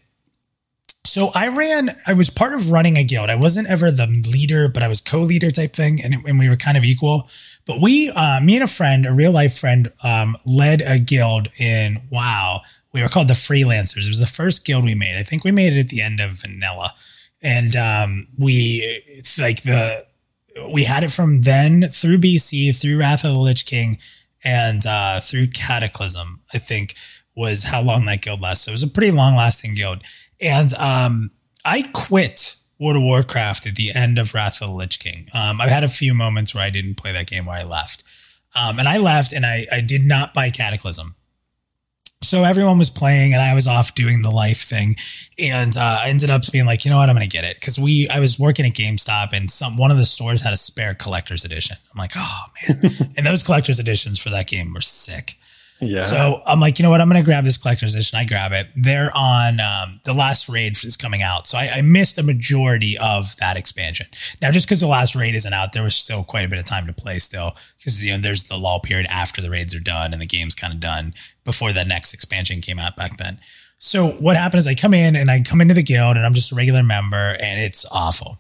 So 1.07 1.29
I 1.35 1.49
ran, 1.49 1.89
I 2.07 2.13
was 2.13 2.29
part 2.29 2.53
of 2.53 2.71
running 2.71 2.99
a 2.99 3.05
guild. 3.05 3.31
I 3.31 3.37
wasn't 3.37 3.71
ever 3.71 3.91
the 3.91 4.07
leader, 4.07 4.69
but 4.69 4.83
I 4.83 4.89
was 4.89 5.01
co-leader 5.01 5.51
type 5.51 5.73
thing, 5.73 5.99
and, 6.03 6.15
and 6.15 6.39
we 6.39 6.49
were 6.49 6.57
kind 6.57 6.77
of 6.77 6.85
equal. 6.85 7.29
But 7.65 7.81
we, 7.81 8.11
uh, 8.11 8.41
me 8.43 8.57
and 8.57 8.65
a 8.65 8.67
friend, 8.67 9.07
a 9.07 9.13
real 9.13 9.33
life 9.33 9.57
friend, 9.57 9.89
um, 10.03 10.37
led 10.45 10.83
a 10.83 10.99
guild 10.99 11.49
in 11.59 12.03
WoW. 12.11 12.61
We 12.93 13.03
were 13.03 13.09
called 13.09 13.29
the 13.29 13.35
Freelancers. 13.35 14.05
It 14.05 14.09
was 14.09 14.21
the 14.21 14.27
first 14.27 14.67
guild 14.67 14.85
we 14.85 14.95
made. 14.95 15.17
I 15.17 15.23
think 15.23 15.45
we 15.45 15.53
made 15.53 15.73
it 15.73 15.81
at 15.81 15.89
the 15.89 16.03
end 16.03 16.21
of 16.21 16.33
Vanilla, 16.33 16.93
and 17.41 17.75
um, 17.77 18.27
we 18.39 19.03
it's 19.07 19.39
like 19.39 19.63
the 19.63 20.05
we 20.71 20.85
had 20.85 21.03
it 21.03 21.11
from 21.11 21.43
then 21.43 21.83
through 21.85 22.19
BC 22.19 22.79
through 22.79 22.99
Wrath 22.99 23.25
of 23.25 23.33
the 23.33 23.41
Lich 23.41 23.65
King 23.65 23.99
and 24.47 24.87
uh, 24.87 25.21
through 25.21 25.49
Cataclysm. 25.49 26.41
I 26.55 26.59
think 26.59 26.95
was 27.35 27.65
how 27.65 27.83
long 27.83 28.07
that 28.07 28.23
guild 28.23 28.41
lasted. 28.41 28.65
So 28.65 28.71
it 28.71 28.75
was 28.75 28.83
a 28.85 28.89
pretty 28.89 29.11
long 29.11 29.37
lasting 29.37 29.75
guild, 29.75 30.03
and 30.41 30.73
um, 30.75 31.33
I 31.65 31.83
quit 31.93 32.57
World 32.79 32.97
of 32.97 33.03
Warcraft 33.03 33.67
at 33.67 33.75
the 33.75 33.93
end 33.93 34.19
of 34.19 34.35
Wrath 34.35 34.63
of 34.63 34.69
the 34.69 34.75
Lich 34.75 35.01
King. 35.01 35.29
Um, 35.35 35.61
I've 35.61 35.71
had 35.71 35.85
a 35.85 35.89
few 35.89 36.15
moments 36.15 36.55
where 36.55 36.65
I 36.65 36.71
didn't 36.71 36.97
play 36.97 37.13
that 37.13 37.27
game 37.27 37.47
where 37.47 37.59
I 37.59 37.65
left. 37.65 38.05
Um, 38.55 38.79
and 38.79 38.89
I 38.89 38.99
left 38.99 39.33
and 39.33 39.45
I, 39.45 39.67
I 39.71 39.81
did 39.81 40.03
not 40.03 40.33
buy 40.33 40.51
Cataclysm. 40.51 41.15
So 42.23 42.43
everyone 42.43 42.79
was 42.79 42.91
playing 42.91 43.35
and 43.35 43.43
I 43.43 43.55
was 43.55 43.69
off 43.69 43.95
doing 43.95 44.23
the 44.23 44.31
life 44.31 44.63
thing. 44.63 44.97
And 45.39 45.77
uh, 45.77 46.01
I 46.03 46.09
ended 46.09 46.31
up 46.31 46.43
being 46.51 46.67
like, 46.67 46.85
you 46.85 46.91
know 46.91 46.99
what, 46.99 47.09
I'm 47.09 47.15
going 47.15 47.29
to 47.29 47.33
get 47.33 47.45
it. 47.45 47.61
Cause 47.61 47.79
we, 47.79 48.09
I 48.09 48.21
was 48.21 48.39
working 48.39 48.65
at 48.67 48.73
GameStop 48.73 49.33
and 49.33 49.51
some, 49.51 49.77
one 49.77 49.91
of 49.91 49.97
the 49.97 50.05
stores 50.05 50.43
had 50.43 50.53
a 50.53 50.57
spare 50.57 50.95
collector's 50.95 51.45
edition. 51.45 51.77
I'm 51.93 51.99
like, 51.99 52.13
oh 52.17 52.45
man. 52.69 52.91
and 53.17 53.27
those 53.27 53.43
collector's 53.43 53.79
editions 53.79 54.19
for 54.19 54.31
that 54.31 54.49
game 54.49 54.73
were 54.73 54.81
sick. 54.81 55.33
Yeah. 55.81 56.01
So 56.01 56.43
I'm 56.47 56.59
like, 56.59 56.79
you 56.79 56.83
know 56.83 56.91
what? 56.91 57.01
I'm 57.03 57.09
going 57.09 57.21
to 57.21 57.25
grab 57.25 57.45
this 57.45 57.59
collector's 57.59 57.95
edition. 57.95 58.19
I 58.19 58.25
grab 58.25 58.53
it. 58.53 58.69
They're 58.75 59.11
on 59.15 59.61
um, 59.61 60.01
the 60.05 60.15
last 60.15 60.49
raid 60.49 60.73
is 60.73 60.97
coming 60.97 61.23
out, 61.23 61.47
so 61.47 61.59
I, 61.59 61.71
I, 61.75 61.83
missed 61.83 62.19
a 62.19 62.23
majority 62.23 62.97
of 62.97 63.37
that 63.37 63.57
expansion. 63.59 64.07
Now, 64.41 64.51
just 64.51 64.67
because 64.67 64.81
the 64.81 64.87
last 64.87 65.15
raid 65.15 65.35
isn't 65.35 65.53
out, 65.53 65.75
there 65.75 65.83
was 65.83 65.95
still 65.95 66.25
quite 66.25 66.47
a 66.47 66.49
bit 66.49 66.59
of 66.59 66.65
time 66.65 66.87
to 66.87 66.95
play 66.95 67.19
still, 67.19 67.57
because 67.79 68.03
you 68.03 68.13
know 68.13 68.19
there's 68.19 68.45
the 68.45 68.57
lull 68.57 68.81
period 68.81 69.07
after 69.11 69.43
the 69.43 69.51
raids 69.51 69.75
are 69.75 69.81
done 69.81 70.15
and 70.15 70.23
the 70.23 70.27
game's 70.27 70.55
kind 70.55 70.73
of 70.73 70.81
done 70.81 71.13
before 71.45 71.73
the 71.73 71.85
next 71.85 72.15
expansion 72.15 72.63
came 72.63 72.79
out 72.79 72.97
back 72.97 73.19
then. 73.19 73.39
So 73.79 74.09
what 74.13 74.37
happened 74.37 74.61
is 74.61 74.67
I 74.67 74.75
come 74.75 74.95
in 74.95 75.15
and 75.15 75.31
I 75.31 75.43
come 75.43 75.61
into 75.61 75.75
the 75.75 75.83
guild 75.83 76.17
and 76.17 76.25
I'm 76.25 76.33
just 76.33 76.53
a 76.53 76.55
regular 76.55 76.83
member 76.83 77.37
and 77.41 77.61
it's 77.61 77.85
awful. 77.93 78.39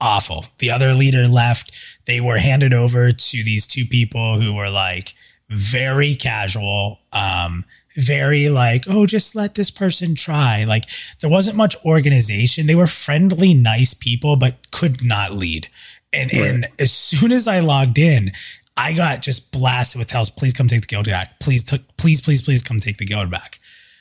Awful. 0.00 0.46
The 0.58 0.70
other 0.70 0.94
leader 0.94 1.28
left. 1.28 1.76
They 2.06 2.20
were 2.20 2.38
handed 2.38 2.72
over 2.72 3.12
to 3.12 3.44
these 3.44 3.66
two 3.66 3.84
people 3.84 4.40
who 4.40 4.54
were 4.54 4.70
like 4.70 5.14
very 5.50 6.14
casual, 6.14 7.00
um, 7.12 7.64
very 7.96 8.48
like, 8.48 8.84
oh, 8.88 9.06
just 9.06 9.34
let 9.34 9.56
this 9.56 9.70
person 9.70 10.14
try. 10.14 10.64
Like 10.64 10.84
there 11.20 11.30
wasn't 11.30 11.56
much 11.56 11.76
organization. 11.84 12.66
They 12.66 12.74
were 12.74 12.86
friendly, 12.86 13.52
nice 13.52 13.92
people, 13.94 14.36
but 14.36 14.56
could 14.70 15.04
not 15.04 15.32
lead. 15.32 15.68
And 16.12 16.32
right. 16.32 16.50
and 16.50 16.68
as 16.78 16.92
soon 16.92 17.32
as 17.32 17.46
I 17.46 17.60
logged 17.60 17.98
in, 17.98 18.32
I 18.76 18.94
got 18.94 19.22
just 19.22 19.52
blasted 19.52 19.98
with 19.98 20.08
tells, 20.08 20.30
please 20.30 20.54
come 20.54 20.68
take 20.68 20.82
the 20.82 20.86
guild 20.86 21.06
back. 21.06 21.40
Please, 21.40 21.64
t- 21.64 21.84
please, 21.96 22.20
please, 22.20 22.42
please 22.42 22.62
come 22.62 22.78
take 22.78 22.96
the 22.96 23.04
guild 23.04 23.30
back. 23.30 23.58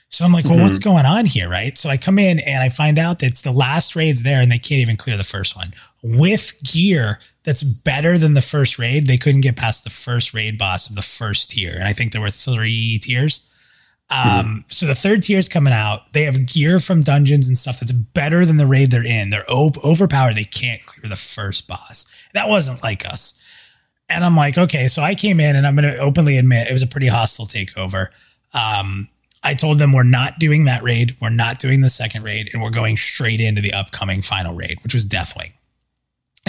So 0.10 0.26
I'm 0.26 0.32
like, 0.32 0.46
well, 0.46 0.56
mm-hmm. 0.56 0.64
what's 0.64 0.80
going 0.80 1.06
on 1.06 1.26
here? 1.26 1.50
Right. 1.50 1.78
So 1.78 1.90
I 1.90 1.98
come 1.98 2.18
in 2.18 2.40
and 2.40 2.64
I 2.64 2.70
find 2.70 2.98
out 2.98 3.20
that 3.20 3.28
it's 3.28 3.44
the 3.44 3.52
last 3.52 3.96
raid's 3.96 4.24
there 4.24 4.42
and 4.42 4.52
they 4.52 4.58
can't 4.58 4.82
even 4.82 4.98
clear 4.98 5.18
the 5.18 5.24
first 5.24 5.56
one 5.56 5.74
with 6.04 6.60
gear 6.72 7.20
that's 7.44 7.64
better 7.64 8.18
than 8.18 8.34
the 8.34 8.42
first 8.42 8.80
raid. 8.80 9.08
They 9.08 9.18
couldn't 9.18 9.42
get 9.42 9.56
past 9.56 9.84
the 9.84 9.90
first 9.90 10.34
raid 10.34 10.58
boss 10.58 10.90
of 10.90 10.96
the 10.96 11.02
first 11.02 11.52
tier. 11.52 11.74
And 11.74 11.84
I 11.84 11.94
think 11.94 12.12
there 12.12 12.22
were 12.22 12.30
three 12.30 13.00
tiers. 13.00 13.46
Um, 14.12 14.18
mm-hmm. 14.26 14.58
so 14.68 14.88
the 14.88 14.96
third 14.96 15.22
tier 15.22 15.38
is 15.38 15.48
coming 15.48 15.74
out. 15.74 16.12
They 16.14 16.24
have 16.24 16.48
gear 16.48 16.80
from 16.80 17.02
dungeons 17.02 17.48
and 17.48 17.56
stuff 17.56 17.80
that's 17.80 17.92
better 17.92 18.44
than 18.46 18.58
the 18.58 18.66
raid 18.66 18.92
they're 18.92 19.06
in. 19.06 19.30
They're 19.30 19.50
op- 19.50 19.84
overpowered. 19.86 20.36
They 20.36 20.46
can't 20.46 20.84
clear 20.86 21.10
the 21.10 21.16
first 21.16 21.68
boss. 21.68 22.28
That 22.34 22.50
wasn't 22.50 22.82
like 22.82 23.06
us. 23.06 23.46
And 24.10 24.24
I'm 24.24 24.36
like, 24.36 24.58
okay, 24.58 24.88
so 24.88 25.04
I 25.04 25.14
came 25.14 25.40
in 25.40 25.56
and 25.56 25.68
I'm 25.68 25.76
going 25.76 25.92
to 25.92 26.00
openly 26.00 26.38
admit 26.38 26.68
it 26.68 26.74
was 26.74 26.82
a 26.82 26.88
pretty 26.88 27.08
hostile 27.08 27.46
takeover. 27.46 28.08
Um, 28.54 29.08
I 29.44 29.54
told 29.54 29.78
them 29.78 29.94
we're 29.94 30.04
not 30.04 30.40
doing 30.40 30.66
that 30.66 30.82
raid. 30.82 31.16
We're 31.22 31.30
not 31.30 31.60
doing 31.60 31.82
the 31.82 31.90
second 31.90 32.24
raid 32.24 32.50
and 32.52 32.62
we're 32.64 32.72
going 32.72 32.98
straight 32.98 33.40
into 33.40 33.62
the 33.62 33.74
upcoming 33.74 34.22
final 34.22 34.56
raid, 34.56 34.80
which 34.84 34.96
was 34.96 35.08
Deathwing. 35.08 35.52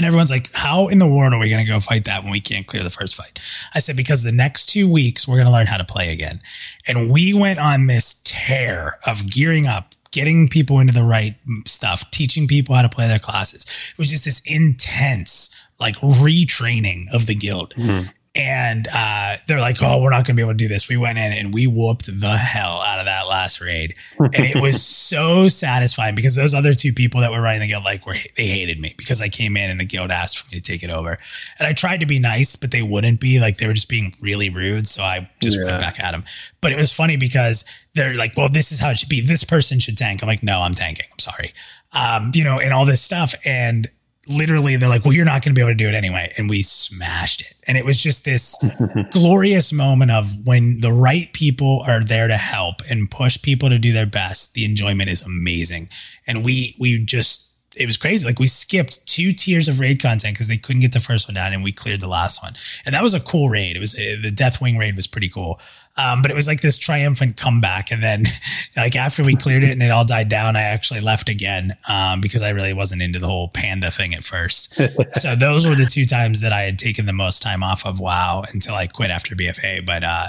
And 0.00 0.06
everyone's 0.06 0.30
like, 0.30 0.48
how 0.54 0.88
in 0.88 0.98
the 0.98 1.06
world 1.06 1.34
are 1.34 1.38
we 1.38 1.50
going 1.50 1.62
to 1.62 1.70
go 1.70 1.78
fight 1.78 2.06
that 2.06 2.22
when 2.22 2.32
we 2.32 2.40
can't 2.40 2.66
clear 2.66 2.82
the 2.82 2.88
first 2.88 3.14
fight? 3.14 3.38
I 3.74 3.80
said, 3.80 3.98
because 3.98 4.22
the 4.22 4.32
next 4.32 4.70
two 4.70 4.90
weeks, 4.90 5.28
we're 5.28 5.34
going 5.34 5.46
to 5.46 5.52
learn 5.52 5.66
how 5.66 5.76
to 5.76 5.84
play 5.84 6.10
again. 6.10 6.40
And 6.88 7.12
we 7.12 7.34
went 7.34 7.58
on 7.58 7.86
this 7.86 8.22
tear 8.24 8.92
of 9.06 9.30
gearing 9.30 9.66
up, 9.66 9.92
getting 10.10 10.48
people 10.48 10.80
into 10.80 10.94
the 10.94 11.02
right 11.02 11.34
stuff, 11.66 12.10
teaching 12.10 12.46
people 12.46 12.74
how 12.74 12.80
to 12.80 12.88
play 12.88 13.08
their 13.08 13.18
classes. 13.18 13.92
It 13.92 13.98
was 13.98 14.08
just 14.08 14.24
this 14.24 14.40
intense, 14.46 15.54
like 15.78 15.96
retraining 15.96 17.12
of 17.12 17.26
the 17.26 17.34
guild. 17.34 17.74
Mm-hmm 17.74 18.08
and 18.34 18.86
uh, 18.94 19.36
they're 19.48 19.60
like, 19.60 19.78
"Oh, 19.82 20.00
we're 20.00 20.10
not 20.10 20.24
going 20.24 20.34
to 20.36 20.40
be 20.40 20.42
able 20.42 20.52
to 20.52 20.58
do 20.58 20.68
this." 20.68 20.88
We 20.88 20.96
went 20.96 21.18
in 21.18 21.32
and 21.32 21.52
we 21.52 21.66
whooped 21.66 22.06
the 22.06 22.36
hell 22.36 22.80
out 22.80 23.00
of 23.00 23.06
that 23.06 23.26
last 23.26 23.60
raid, 23.60 23.94
and 24.18 24.34
it 24.34 24.60
was 24.60 24.82
so 24.86 25.48
satisfying 25.48 26.14
because 26.14 26.36
those 26.36 26.54
other 26.54 26.72
two 26.72 26.92
people 26.92 27.22
that 27.22 27.32
were 27.32 27.40
running 27.40 27.60
the 27.60 27.66
guild 27.66 27.84
like 27.84 28.06
were 28.06 28.14
they 28.36 28.46
hated 28.46 28.80
me 28.80 28.94
because 28.96 29.20
I 29.20 29.28
came 29.28 29.56
in 29.56 29.68
and 29.68 29.80
the 29.80 29.84
guild 29.84 30.12
asked 30.12 30.38
for 30.38 30.54
me 30.54 30.60
to 30.60 30.72
take 30.72 30.84
it 30.84 30.90
over, 30.90 31.16
and 31.58 31.66
I 31.66 31.72
tried 31.72 32.00
to 32.00 32.06
be 32.06 32.20
nice, 32.20 32.54
but 32.54 32.70
they 32.70 32.82
wouldn't 32.82 33.20
be. 33.20 33.40
Like 33.40 33.56
they 33.56 33.66
were 33.66 33.72
just 33.72 33.88
being 33.88 34.12
really 34.22 34.48
rude, 34.48 34.86
so 34.86 35.02
I 35.02 35.28
just 35.42 35.58
yeah. 35.58 35.64
went 35.64 35.80
back 35.80 35.98
at 35.98 36.12
them. 36.12 36.24
But 36.60 36.70
it 36.70 36.76
was 36.76 36.92
funny 36.92 37.16
because 37.16 37.64
they're 37.94 38.14
like, 38.14 38.36
"Well, 38.36 38.48
this 38.48 38.70
is 38.70 38.78
how 38.78 38.90
it 38.90 38.98
should 38.98 39.08
be. 39.08 39.22
This 39.22 39.42
person 39.42 39.80
should 39.80 39.98
tank." 39.98 40.22
I'm 40.22 40.28
like, 40.28 40.44
"No, 40.44 40.60
I'm 40.60 40.74
tanking. 40.74 41.06
I'm 41.10 41.18
sorry." 41.18 41.52
Um, 41.92 42.30
you 42.34 42.44
know, 42.44 42.60
and 42.60 42.72
all 42.72 42.84
this 42.84 43.02
stuff, 43.02 43.34
and 43.44 43.88
literally 44.30 44.76
they're 44.76 44.88
like, 44.88 45.04
well, 45.04 45.12
you're 45.12 45.24
not 45.24 45.42
going 45.42 45.54
to 45.54 45.58
be 45.58 45.62
able 45.62 45.72
to 45.72 45.76
do 45.76 45.88
it 45.88 45.94
anyway. 45.94 46.32
And 46.36 46.48
we 46.48 46.62
smashed 46.62 47.40
it. 47.42 47.54
And 47.66 47.76
it 47.76 47.84
was 47.84 48.02
just 48.02 48.24
this 48.24 48.56
glorious 49.10 49.72
moment 49.72 50.10
of 50.10 50.46
when 50.46 50.80
the 50.80 50.92
right 50.92 51.32
people 51.32 51.82
are 51.86 52.02
there 52.02 52.28
to 52.28 52.36
help 52.36 52.76
and 52.90 53.10
push 53.10 53.40
people 53.40 53.68
to 53.68 53.78
do 53.78 53.92
their 53.92 54.06
best, 54.06 54.54
the 54.54 54.64
enjoyment 54.64 55.10
is 55.10 55.22
amazing. 55.22 55.88
And 56.26 56.44
we, 56.44 56.76
we 56.78 56.98
just, 56.98 57.58
it 57.76 57.86
was 57.86 57.96
crazy. 57.96 58.26
Like 58.26 58.38
we 58.38 58.46
skipped 58.46 59.06
two 59.06 59.30
tiers 59.30 59.68
of 59.68 59.80
raid 59.80 60.02
content 60.02 60.34
because 60.34 60.48
they 60.48 60.58
couldn't 60.58 60.82
get 60.82 60.92
the 60.92 61.00
first 61.00 61.28
one 61.28 61.34
down 61.34 61.52
and 61.52 61.62
we 61.62 61.72
cleared 61.72 62.00
the 62.00 62.08
last 62.08 62.42
one. 62.42 62.52
And 62.84 62.94
that 62.94 63.02
was 63.02 63.14
a 63.14 63.20
cool 63.20 63.48
raid. 63.48 63.76
It 63.76 63.80
was 63.80 63.98
eh, 63.98 64.16
the 64.20 64.30
Deathwing 64.30 64.78
raid 64.78 64.96
was 64.96 65.06
pretty 65.06 65.28
cool. 65.28 65.60
Um, 65.96 66.22
but 66.22 66.30
it 66.30 66.34
was 66.34 66.46
like 66.46 66.60
this 66.60 66.78
triumphant 66.78 67.36
comeback. 67.36 67.90
And 67.90 68.02
then, 68.02 68.24
like, 68.76 68.96
after 68.96 69.22
we 69.22 69.36
cleared 69.36 69.64
it 69.64 69.72
and 69.72 69.82
it 69.82 69.90
all 69.90 70.04
died 70.04 70.28
down, 70.28 70.56
I 70.56 70.62
actually 70.62 71.00
left 71.00 71.28
again 71.28 71.76
um, 71.88 72.20
because 72.20 72.42
I 72.42 72.50
really 72.50 72.72
wasn't 72.72 73.02
into 73.02 73.18
the 73.18 73.26
whole 73.26 73.50
panda 73.52 73.90
thing 73.90 74.14
at 74.14 74.24
first. 74.24 74.74
so, 75.14 75.34
those 75.34 75.66
were 75.66 75.74
the 75.74 75.84
two 75.90 76.06
times 76.06 76.40
that 76.40 76.52
I 76.52 76.62
had 76.62 76.78
taken 76.78 77.06
the 77.06 77.12
most 77.12 77.42
time 77.42 77.62
off 77.62 77.84
of 77.84 78.00
WoW 78.00 78.44
until 78.52 78.74
I 78.74 78.86
quit 78.86 79.10
after 79.10 79.34
BFA. 79.34 79.84
But, 79.84 80.04
uh, 80.04 80.28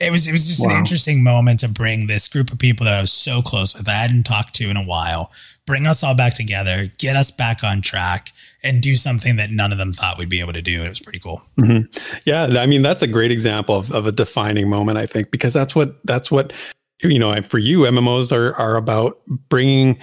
it 0.00 0.10
was 0.10 0.26
it 0.26 0.32
was 0.32 0.48
just 0.48 0.64
wow. 0.64 0.72
an 0.72 0.78
interesting 0.78 1.22
moment 1.22 1.60
to 1.60 1.68
bring 1.68 2.06
this 2.06 2.26
group 2.26 2.50
of 2.50 2.58
people 2.58 2.86
that 2.86 2.94
I 2.94 3.00
was 3.02 3.12
so 3.12 3.42
close 3.42 3.76
with, 3.76 3.88
I 3.88 3.92
hadn't 3.92 4.22
talked 4.22 4.54
to 4.54 4.70
in 4.70 4.76
a 4.78 4.82
while, 4.82 5.30
bring 5.66 5.86
us 5.86 6.02
all 6.02 6.16
back 6.16 6.34
together, 6.34 6.90
get 6.98 7.16
us 7.16 7.30
back 7.30 7.62
on 7.62 7.82
track, 7.82 8.30
and 8.62 8.82
do 8.82 8.94
something 8.94 9.36
that 9.36 9.50
none 9.50 9.72
of 9.72 9.78
them 9.78 9.92
thought 9.92 10.18
we'd 10.18 10.28
be 10.28 10.40
able 10.40 10.52
to 10.52 10.62
do. 10.62 10.84
It 10.84 10.88
was 10.88 11.00
pretty 11.00 11.18
cool. 11.18 11.42
Mm-hmm. 11.58 12.20
Yeah, 12.24 12.60
I 12.60 12.66
mean 12.66 12.82
that's 12.82 13.02
a 13.02 13.06
great 13.06 13.30
example 13.30 13.76
of, 13.76 13.92
of 13.92 14.06
a 14.06 14.12
defining 14.12 14.68
moment, 14.68 14.98
I 14.98 15.06
think, 15.06 15.30
because 15.30 15.54
that's 15.54 15.74
what 15.74 15.96
that's 16.04 16.30
what 16.30 16.52
you 17.02 17.18
know 17.18 17.40
for 17.42 17.58
you 17.58 17.80
mmos 17.80 18.32
are 18.32 18.54
are 18.56 18.76
about 18.76 19.18
bringing 19.48 19.98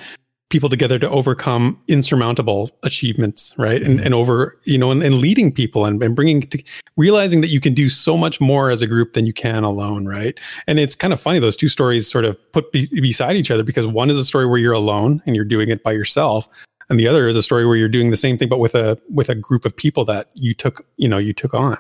people 0.50 0.70
together 0.70 0.98
to 0.98 1.10
overcome 1.10 1.78
insurmountable 1.90 2.72
achievements 2.84 3.54
right 3.58 3.84
and, 3.84 4.00
and 4.00 4.14
over 4.14 4.58
you 4.64 4.78
know 4.78 4.92
and, 4.92 5.04
and 5.04 5.16
leading 5.16 5.52
people 5.52 5.86
and, 5.86 6.02
and 6.02 6.16
bringing 6.16 6.42
to, 6.42 6.64
realizing 6.96 7.42
that 7.42 7.50
you 7.50 7.60
can 7.60 7.74
do 7.74 7.90
so 7.90 8.18
much 8.18 8.40
more 8.40 8.72
as 8.72 8.82
a 8.82 8.88
group 8.88 9.14
than 9.14 9.26
you 9.26 9.34
can 9.34 9.64
alone 9.64 10.06
right 10.06 10.40
and 10.66 10.80
it's 10.80 10.96
kind 10.96 11.12
of 11.12 11.20
funny 11.20 11.40
those 11.40 11.58
two 11.58 11.68
stories 11.68 12.10
sort 12.10 12.24
of 12.24 12.38
put 12.54 12.72
be, 12.72 12.88
beside 13.02 13.36
each 13.36 13.52
other 13.52 13.64
because 13.64 13.86
one 13.86 14.10
is 14.10 14.18
a 14.18 14.24
story 14.24 14.46
where 14.46 14.60
you're 14.60 14.74
alone 14.74 15.22
and 15.26 15.36
you're 15.36 15.46
doing 15.46 15.70
it 15.70 15.84
by 15.84 15.92
yourself 15.92 16.48
and 16.90 17.00
the 17.00 17.08
other 17.08 17.28
is 17.28 17.36
a 17.36 17.44
story 17.44 17.66
where 17.66 17.76
you're 17.76 17.90
doing 17.90 18.12
the 18.12 18.18
same 18.18 18.38
thing 18.38 18.50
but 18.50 18.60
with 18.60 18.76
a 18.76 18.98
with 19.10 19.30
a 19.30 19.36
group 19.36 19.66
of 19.66 19.76
people 19.76 20.06
that 20.06 20.30
you 20.34 20.54
took 20.54 20.86
you 20.98 21.08
know 21.08 21.18
you 21.18 21.34
took 21.34 21.54
on. 21.54 21.78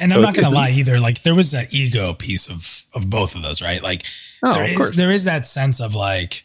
And 0.00 0.12
so 0.12 0.18
i'm 0.18 0.22
not 0.22 0.34
gonna 0.34 0.50
lie 0.50 0.70
either. 0.70 1.00
Like 1.00 1.22
there 1.22 1.34
was 1.34 1.52
that 1.52 1.72
ego 1.72 2.14
piece 2.14 2.48
of 2.48 2.84
of 2.94 3.10
both 3.10 3.34
of 3.36 3.42
those 3.42 3.62
right? 3.62 3.82
Like 3.82 4.04
oh, 4.42 4.54
there 4.54 4.68
is 4.68 4.92
there 4.96 5.12
is 5.12 5.24
that 5.24 5.46
sense 5.46 5.80
of 5.80 5.94
like 5.94 6.44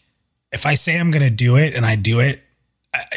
if 0.54 0.66
i 0.66 0.76
say 0.76 0.98
i'm 0.98 1.12
gonna 1.12 1.30
do 1.30 1.58
it 1.58 1.74
and 1.74 1.86
i 1.86 1.96
do 1.96 2.20
it 2.20 2.42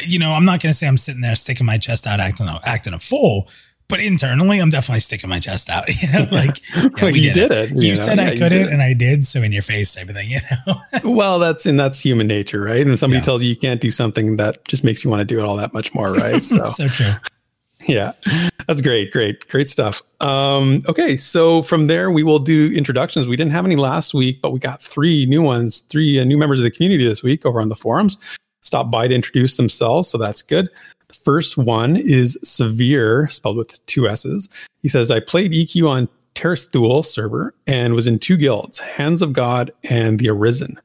you 0.01 0.19
know 0.19 0.31
i'm 0.31 0.43
not 0.43 0.61
gonna 0.61 0.73
say 0.73 0.87
i'm 0.87 0.97
sitting 0.97 1.21
there 1.21 1.35
sticking 1.35 1.65
my 1.65 1.77
chest 1.77 2.07
out 2.07 2.19
acting 2.19 2.47
acting 2.65 2.93
a 2.93 2.99
fool 2.99 3.47
but 3.89 3.99
internally, 3.99 4.59
I'm 4.59 4.69
definitely 4.69 4.99
sticking 4.99 5.29
my 5.29 5.39
chest 5.39 5.69
out. 5.69 5.85
You 5.97 6.11
know, 6.11 6.27
like 6.31 6.61
yeah, 6.75 6.89
well, 7.01 7.15
you 7.15 7.33
did 7.33 7.51
it. 7.51 7.51
it. 7.51 7.69
You, 7.71 7.81
you 7.81 7.89
know? 7.89 7.95
said 7.95 8.17
yeah, 8.17 8.27
I 8.27 8.35
couldn't, 8.35 8.69
and 8.69 8.81
I 8.81 8.93
did. 8.93 9.25
So 9.25 9.41
in 9.41 9.51
your 9.51 9.61
face, 9.61 9.95
type 9.95 10.09
of 10.09 10.15
thing. 10.15 10.29
You 10.31 10.39
know. 10.67 11.11
well, 11.11 11.39
that's 11.39 11.65
and 11.65 11.79
that's 11.79 11.99
human 11.99 12.27
nature, 12.27 12.61
right? 12.61 12.81
And 12.81 12.91
if 12.91 12.99
somebody 12.99 13.19
yeah. 13.19 13.23
tells 13.23 13.41
you 13.41 13.49
you 13.49 13.55
can't 13.55 13.81
do 13.81 13.89
something, 13.89 14.37
that 14.37 14.65
just 14.67 14.83
makes 14.83 15.03
you 15.03 15.09
want 15.09 15.21
to 15.21 15.25
do 15.25 15.39
it 15.39 15.43
all 15.43 15.55
that 15.55 15.73
much 15.73 15.93
more, 15.93 16.13
right? 16.13 16.41
So, 16.43 16.65
so 16.65 16.87
true. 16.87 17.13
Yeah, 17.87 18.11
that's 18.67 18.81
great, 18.81 19.11
great, 19.11 19.47
great 19.47 19.69
stuff. 19.69 20.01
Um, 20.19 20.83
okay, 20.87 21.15
so 21.15 21.61
from 21.63 21.87
there 21.87 22.11
we 22.11 22.23
will 22.23 22.39
do 22.39 22.71
introductions. 22.73 23.27
We 23.27 23.37
didn't 23.37 23.53
have 23.53 23.65
any 23.65 23.77
last 23.77 24.13
week, 24.13 24.41
but 24.41 24.51
we 24.51 24.59
got 24.59 24.81
three 24.81 25.25
new 25.25 25.41
ones, 25.41 25.81
three 25.81 26.19
uh, 26.19 26.25
new 26.25 26.37
members 26.37 26.59
of 26.59 26.63
the 26.63 26.71
community 26.71 27.07
this 27.07 27.23
week 27.23 27.45
over 27.45 27.61
on 27.61 27.69
the 27.69 27.75
forums. 27.75 28.17
Stop 28.61 28.91
by 28.91 29.07
to 29.07 29.15
introduce 29.15 29.55
themselves, 29.55 30.09
so 30.09 30.17
that's 30.17 30.41
good. 30.41 30.69
First 31.27 31.57
one 31.57 31.97
is 31.97 32.39
Severe, 32.41 33.27
spelled 33.27 33.57
with 33.57 33.85
two 33.85 34.07
S's. 34.07 34.47
He 34.81 34.87
says, 34.87 35.11
I 35.11 35.19
played 35.19 35.51
EQ 35.51 35.89
on 35.89 36.09
Terris-Thule 36.35 37.03
server 37.03 37.53
and 37.67 37.95
was 37.95 38.07
in 38.07 38.17
two 38.17 38.37
guilds, 38.37 38.79
Hands 38.79 39.21
of 39.21 39.33
God 39.33 39.69
and 39.89 40.19
the 40.19 40.29
Arisen. 40.29 40.77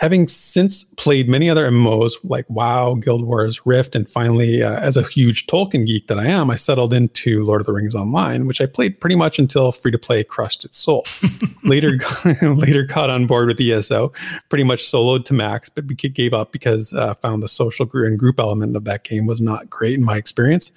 Having 0.00 0.28
since 0.28 0.84
played 0.84 1.28
many 1.28 1.48
other 1.48 1.68
MMOs 1.70 2.12
like 2.24 2.44
WoW, 2.48 2.94
Guild 2.94 3.24
Wars, 3.24 3.64
Rift, 3.64 3.94
and 3.94 4.08
finally, 4.08 4.62
uh, 4.62 4.78
as 4.78 4.96
a 4.96 5.02
huge 5.02 5.46
Tolkien 5.46 5.86
geek 5.86 6.06
that 6.08 6.18
I 6.18 6.26
am, 6.26 6.50
I 6.50 6.56
settled 6.56 6.92
into 6.92 7.44
Lord 7.44 7.62
of 7.62 7.66
the 7.66 7.72
Rings 7.72 7.94
Online, 7.94 8.46
which 8.46 8.60
I 8.60 8.66
played 8.66 9.00
pretty 9.00 9.16
much 9.16 9.38
until 9.38 9.72
free 9.72 9.90
to 9.90 9.98
play 9.98 10.22
crushed 10.22 10.64
its 10.64 10.78
soul. 10.78 11.04
later, 11.64 11.92
later 12.42 12.86
caught 12.86 13.10
on 13.10 13.26
board 13.26 13.48
with 13.48 13.60
ESO, 13.60 14.12
pretty 14.48 14.64
much 14.64 14.82
soloed 14.82 15.24
to 15.26 15.34
max, 15.34 15.68
but 15.68 15.86
gave 15.86 16.34
up 16.34 16.52
because 16.52 16.92
uh, 16.92 17.14
found 17.14 17.42
the 17.42 17.48
social 17.48 17.86
and 17.92 18.18
group 18.18 18.38
element 18.38 18.76
of 18.76 18.84
that 18.84 19.04
game 19.04 19.26
was 19.26 19.40
not 19.40 19.70
great 19.70 19.94
in 19.94 20.04
my 20.04 20.16
experience 20.16 20.72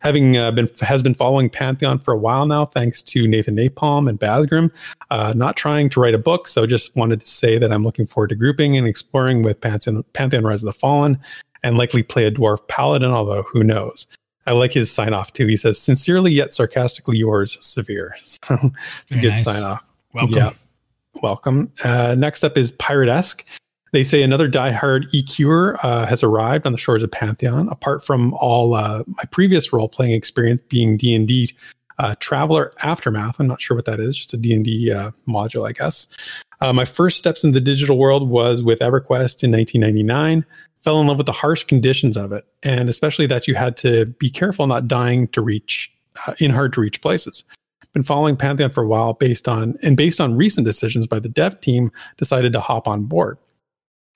having 0.00 0.36
uh, 0.36 0.50
been 0.52 0.68
has 0.80 1.02
been 1.02 1.14
following 1.14 1.50
Pantheon 1.50 1.98
for 1.98 2.12
a 2.12 2.18
while 2.18 2.46
now, 2.46 2.64
thanks 2.64 3.02
to 3.02 3.26
Nathan 3.26 3.56
Napalm 3.56 4.08
and 4.08 4.18
Basgrim. 4.18 4.70
Uh, 5.10 5.32
not 5.36 5.56
trying 5.56 5.88
to 5.90 6.00
write 6.00 6.14
a 6.14 6.18
book, 6.18 6.48
so 6.48 6.66
just 6.66 6.96
wanted 6.96 7.20
to 7.20 7.26
say 7.26 7.58
that 7.58 7.72
I'm 7.72 7.84
looking 7.84 8.06
forward 8.06 8.28
to 8.28 8.34
grouping 8.34 8.76
and 8.76 8.86
exploring 8.86 9.42
with 9.42 9.60
Pantheon, 9.60 10.04
Pantheon 10.12 10.44
Rise 10.44 10.62
of 10.62 10.66
the 10.66 10.72
Fallen, 10.72 11.18
and 11.62 11.76
likely 11.78 12.02
play 12.02 12.24
a 12.26 12.30
dwarf 12.30 12.66
paladin. 12.68 13.10
Although 13.10 13.42
who 13.42 13.64
knows? 13.64 14.06
I 14.48 14.52
like 14.52 14.72
his 14.72 14.90
sign 14.92 15.12
off 15.12 15.32
too. 15.32 15.46
He 15.46 15.56
says, 15.56 15.78
"Sincerely 15.78 16.30
yet 16.32 16.54
sarcastically 16.54 17.18
yours, 17.18 17.58
Severe." 17.60 18.14
So 18.24 18.54
it's 18.62 19.14
Very 19.14 19.18
a 19.18 19.22
good 19.22 19.28
nice. 19.30 19.44
sign 19.44 19.62
off. 19.64 19.88
Welcome. 20.14 20.34
Yeah, 20.34 20.50
welcome. 21.22 21.72
Uh, 21.84 22.14
next 22.16 22.44
up 22.44 22.56
is 22.56 22.70
Pirate-esque. 22.72 23.44
They 23.96 24.04
say 24.04 24.20
another 24.22 24.46
diehard 24.46 25.10
EQer 25.12 25.82
uh, 25.82 26.04
has 26.04 26.22
arrived 26.22 26.66
on 26.66 26.72
the 26.72 26.78
shores 26.78 27.02
of 27.02 27.10
Pantheon. 27.10 27.66
Apart 27.70 28.04
from 28.04 28.34
all 28.34 28.74
uh, 28.74 29.04
my 29.06 29.24
previous 29.30 29.72
role 29.72 29.88
playing 29.88 30.12
experience 30.12 30.60
being 30.68 30.98
D 30.98 31.14
and 31.14 31.26
D 31.26 31.56
uh, 31.98 32.14
Traveller 32.20 32.74
Aftermath, 32.82 33.40
I'm 33.40 33.46
not 33.46 33.58
sure 33.58 33.74
what 33.74 33.86
that 33.86 33.98
is. 33.98 34.14
Just 34.14 34.34
a 34.34 34.36
D 34.36 34.52
and 34.52 34.62
D 34.62 34.92
uh, 34.92 35.12
module, 35.26 35.66
I 35.66 35.72
guess. 35.72 36.08
Uh, 36.60 36.74
my 36.74 36.84
first 36.84 37.16
steps 37.16 37.42
in 37.42 37.52
the 37.52 37.60
digital 37.60 37.96
world 37.96 38.28
was 38.28 38.62
with 38.62 38.80
EverQuest 38.80 39.42
in 39.42 39.50
1999. 39.50 40.44
Fell 40.82 41.00
in 41.00 41.06
love 41.06 41.16
with 41.16 41.24
the 41.24 41.32
harsh 41.32 41.64
conditions 41.64 42.18
of 42.18 42.32
it, 42.32 42.44
and 42.62 42.90
especially 42.90 43.24
that 43.24 43.48
you 43.48 43.54
had 43.54 43.78
to 43.78 44.04
be 44.04 44.28
careful 44.28 44.66
not 44.66 44.86
dying 44.86 45.26
to 45.28 45.40
reach 45.40 45.90
in 46.38 46.50
hard 46.50 46.74
to 46.74 46.82
reach 46.82 47.00
places 47.00 47.44
been 47.96 48.02
following 48.02 48.36
Pantheon 48.36 48.68
for 48.68 48.84
a 48.84 48.86
while 48.86 49.14
based 49.14 49.48
on 49.48 49.74
and 49.82 49.96
based 49.96 50.20
on 50.20 50.36
recent 50.36 50.66
decisions 50.66 51.06
by 51.06 51.18
the 51.18 51.30
dev 51.30 51.58
team 51.62 51.90
decided 52.18 52.52
to 52.52 52.60
hop 52.60 52.86
on 52.86 53.04
board. 53.04 53.38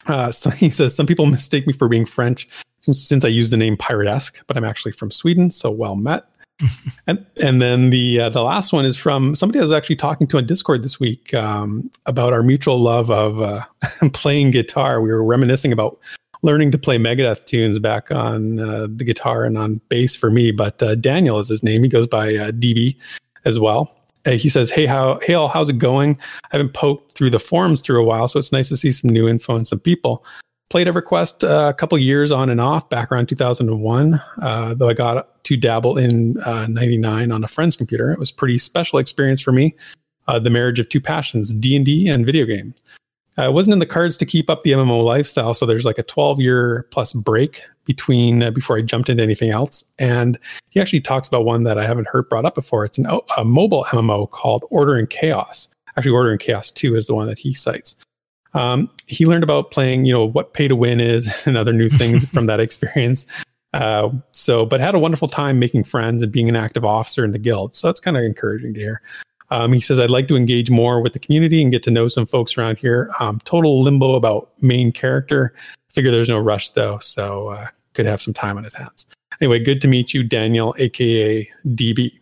Uh, 0.06 0.30
so 0.32 0.50
he 0.50 0.70
says 0.70 0.94
some 0.94 1.06
people 1.06 1.26
mistake 1.26 1.66
me 1.66 1.72
for 1.72 1.88
being 1.88 2.04
French 2.04 2.48
since 2.80 3.24
I 3.24 3.28
use 3.28 3.50
the 3.50 3.56
name 3.56 3.76
Pirate-esque, 3.76 4.42
but 4.46 4.56
I'm 4.56 4.64
actually 4.64 4.92
from 4.92 5.10
Sweden. 5.10 5.50
So 5.50 5.70
well 5.70 5.96
met. 5.96 6.24
and 7.06 7.24
and 7.42 7.60
then 7.60 7.90
the 7.90 8.20
uh, 8.20 8.28
the 8.28 8.42
last 8.42 8.72
one 8.72 8.84
is 8.84 8.96
from 8.96 9.34
somebody 9.34 9.58
I 9.58 9.62
was 9.62 9.72
actually 9.72 9.96
talking 9.96 10.26
to 10.28 10.38
on 10.38 10.46
Discord 10.46 10.82
this 10.82 11.00
week 11.00 11.32
um, 11.34 11.90
about 12.06 12.32
our 12.32 12.42
mutual 12.42 12.78
love 12.78 13.10
of 13.10 13.40
uh, 13.40 13.64
playing 14.12 14.50
guitar. 14.50 15.00
We 15.00 15.10
were 15.10 15.24
reminiscing 15.24 15.72
about 15.72 15.98
learning 16.42 16.70
to 16.72 16.78
play 16.78 16.98
Megadeth 16.98 17.46
tunes 17.46 17.78
back 17.78 18.10
on 18.10 18.58
uh, 18.58 18.88
the 18.94 19.04
guitar 19.04 19.44
and 19.44 19.58
on 19.58 19.80
bass 19.88 20.14
for 20.16 20.30
me. 20.30 20.50
But 20.50 20.82
uh, 20.82 20.94
Daniel 20.94 21.38
is 21.38 21.48
his 21.48 21.62
name. 21.62 21.82
He 21.82 21.88
goes 21.88 22.06
by 22.06 22.34
uh, 22.34 22.50
DB 22.50 22.96
as 23.44 23.58
well. 23.58 23.94
Uh, 24.26 24.32
he 24.32 24.48
says, 24.48 24.70
"Hey, 24.70 24.86
how 24.86 25.18
hey 25.22 25.34
all, 25.34 25.48
how's 25.48 25.68
it 25.68 25.78
going? 25.78 26.18
I 26.44 26.48
haven't 26.52 26.74
poked 26.74 27.12
through 27.12 27.30
the 27.30 27.38
forums 27.38 27.80
through 27.80 28.00
a 28.00 28.04
while, 28.04 28.28
so 28.28 28.38
it's 28.38 28.52
nice 28.52 28.68
to 28.68 28.76
see 28.76 28.90
some 28.90 29.10
new 29.10 29.28
info 29.28 29.56
and 29.56 29.66
some 29.66 29.80
people." 29.80 30.24
Played 30.68 30.86
EverQuest 30.86 31.48
uh, 31.48 31.68
a 31.68 31.74
couple 31.74 31.98
years 31.98 32.30
on 32.30 32.48
and 32.48 32.60
off 32.60 32.88
back 32.88 33.10
around 33.10 33.28
2001, 33.28 34.22
uh, 34.40 34.74
though 34.74 34.88
I 34.88 34.94
got 34.94 35.42
to 35.44 35.56
dabble 35.56 35.98
in 35.98 36.34
'99 36.46 37.32
uh, 37.32 37.34
on 37.34 37.42
a 37.42 37.48
friend's 37.48 37.76
computer. 37.76 38.12
It 38.12 38.18
was 38.18 38.30
pretty 38.30 38.58
special 38.58 38.98
experience 38.98 39.40
for 39.40 39.50
me. 39.52 39.74
Uh, 40.28 40.38
the 40.38 40.50
marriage 40.50 40.78
of 40.78 40.88
two 40.88 41.00
passions, 41.00 41.52
D 41.52 42.08
and 42.08 42.24
video 42.24 42.46
games. 42.46 42.74
Uh, 43.40 43.44
it 43.44 43.52
wasn't 43.52 43.72
in 43.72 43.78
the 43.78 43.86
cards 43.86 44.18
to 44.18 44.26
keep 44.26 44.50
up 44.50 44.64
the 44.64 44.72
MMO 44.72 45.02
lifestyle, 45.02 45.54
so 45.54 45.64
there's 45.64 45.86
like 45.86 45.98
a 45.98 46.02
12 46.02 46.40
year 46.40 46.86
plus 46.90 47.14
break 47.14 47.62
between 47.86 48.42
uh, 48.42 48.50
before 48.50 48.76
I 48.76 48.82
jumped 48.82 49.08
into 49.08 49.22
anything 49.22 49.50
else. 49.50 49.82
And 49.98 50.38
he 50.68 50.78
actually 50.78 51.00
talks 51.00 51.26
about 51.26 51.46
one 51.46 51.64
that 51.64 51.78
I 51.78 51.86
haven't 51.86 52.08
heard 52.08 52.28
brought 52.28 52.44
up 52.44 52.54
before. 52.54 52.84
It's 52.84 52.98
an, 52.98 53.06
a 53.38 53.44
mobile 53.44 53.84
MMO 53.84 54.30
called 54.30 54.66
Order 54.70 54.96
and 54.96 55.08
Chaos. 55.08 55.68
Actually, 55.96 56.12
Order 56.12 56.32
and 56.32 56.40
Chaos 56.40 56.70
2 56.70 56.96
is 56.96 57.06
the 57.06 57.14
one 57.14 57.28
that 57.28 57.38
he 57.38 57.54
cites. 57.54 57.96
Um, 58.52 58.90
he 59.06 59.24
learned 59.24 59.44
about 59.44 59.70
playing, 59.70 60.04
you 60.04 60.12
know, 60.12 60.26
what 60.26 60.52
pay 60.52 60.68
to 60.68 60.76
win 60.76 61.00
is 61.00 61.42
and 61.46 61.56
other 61.56 61.72
new 61.72 61.88
things 61.88 62.28
from 62.28 62.44
that 62.46 62.60
experience. 62.60 63.44
Uh, 63.72 64.10
so, 64.32 64.66
but 64.66 64.80
had 64.80 64.94
a 64.94 64.98
wonderful 64.98 65.28
time 65.28 65.58
making 65.58 65.84
friends 65.84 66.22
and 66.22 66.30
being 66.30 66.48
an 66.48 66.56
active 66.56 66.84
officer 66.84 67.24
in 67.24 67.30
the 67.30 67.38
guild. 67.38 67.74
So 67.74 67.88
that's 67.88 68.00
kind 68.00 68.18
of 68.18 68.22
encouraging 68.22 68.74
to 68.74 68.80
hear. 68.80 69.02
Um, 69.50 69.72
he 69.72 69.80
says, 69.80 69.98
I'd 69.98 70.10
like 70.10 70.28
to 70.28 70.36
engage 70.36 70.70
more 70.70 71.00
with 71.00 71.12
the 71.12 71.18
community 71.18 71.60
and 71.62 71.70
get 71.70 71.82
to 71.84 71.90
know 71.90 72.08
some 72.08 72.26
folks 72.26 72.56
around 72.56 72.78
here. 72.78 73.10
Um, 73.20 73.40
total 73.44 73.82
limbo 73.82 74.14
about 74.14 74.50
main 74.60 74.92
character. 74.92 75.52
Figure 75.90 76.10
there's 76.10 76.28
no 76.28 76.38
rush 76.38 76.70
though. 76.70 76.98
So 76.98 77.48
uh, 77.48 77.66
could 77.94 78.06
have 78.06 78.22
some 78.22 78.34
time 78.34 78.56
on 78.56 78.64
his 78.64 78.74
hands. 78.74 79.06
Anyway, 79.40 79.58
good 79.58 79.80
to 79.80 79.88
meet 79.88 80.12
you, 80.14 80.22
Daniel, 80.22 80.74
aka 80.78 81.50
DB. 81.68 82.18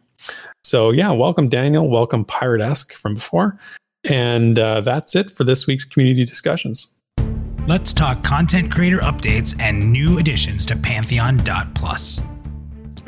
So 0.63 0.91
yeah, 0.91 1.11
welcome 1.11 1.49
Daniel, 1.49 1.89
welcome 1.89 2.25
Pirate-esque 2.25 2.93
from 2.93 3.15
before, 3.15 3.59
and 4.09 4.59
uh, 4.59 4.81
that's 4.81 5.17
it 5.17 5.31
for 5.31 5.45
this 5.45 5.67
week's 5.67 5.85
community 5.85 6.25
discussions. 6.25 6.89
Let's 7.67 7.93
talk 7.93 8.23
content 8.23 8.73
creator 8.73 8.99
updates 8.99 9.59
and 9.61 9.93
new 9.93 10.19
additions 10.19 10.65
to 10.67 10.77
Pantheon.plus. 10.77 12.21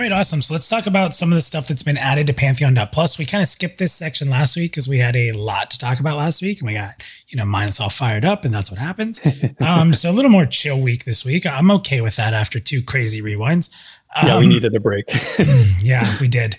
Right, 0.01 0.13
awesome. 0.13 0.41
So 0.41 0.55
let's 0.55 0.71
talk 0.71 0.87
about 0.87 1.13
some 1.13 1.29
of 1.29 1.35
the 1.35 1.43
stuff 1.43 1.69
that's 1.69 1.83
been 1.83 1.99
added 1.99 2.27
to 2.29 2.33
Pantheon 2.33 2.75
Plus. 2.91 3.19
We 3.19 3.27
kind 3.27 3.43
of 3.43 3.49
skipped 3.49 3.77
this 3.77 3.93
section 3.93 4.31
last 4.31 4.57
week 4.57 4.73
because 4.73 4.89
we 4.89 4.97
had 4.97 5.15
a 5.15 5.33
lot 5.33 5.69
to 5.73 5.79
talk 5.79 6.01
about 6.01 6.17
last 6.17 6.41
week, 6.41 6.61
and 6.61 6.67
we 6.69 6.73
got 6.73 6.95
you 7.29 7.37
know 7.37 7.45
mine 7.45 7.69
all 7.79 7.91
fired 7.91 8.25
up, 8.25 8.47
and 8.47 8.55
that's 8.55 8.71
what 8.71 8.81
happens. 8.81 9.21
um, 9.61 9.93
so 9.93 10.11
a 10.11 10.15
little 10.15 10.31
more 10.31 10.47
chill 10.47 10.81
week 10.81 11.05
this 11.05 11.23
week. 11.23 11.45
I'm 11.45 11.71
okay 11.73 12.01
with 12.01 12.17
that 12.17 12.33
after 12.33 12.59
two 12.59 12.81
crazy 12.83 13.21
rewinds. 13.21 13.69
Um, 14.15 14.27
yeah, 14.27 14.39
we 14.39 14.45
um, 14.45 14.51
needed 14.51 14.75
a 14.75 14.81
break. 14.81 15.05
yeah, 15.83 16.17
we 16.21 16.27
did. 16.27 16.57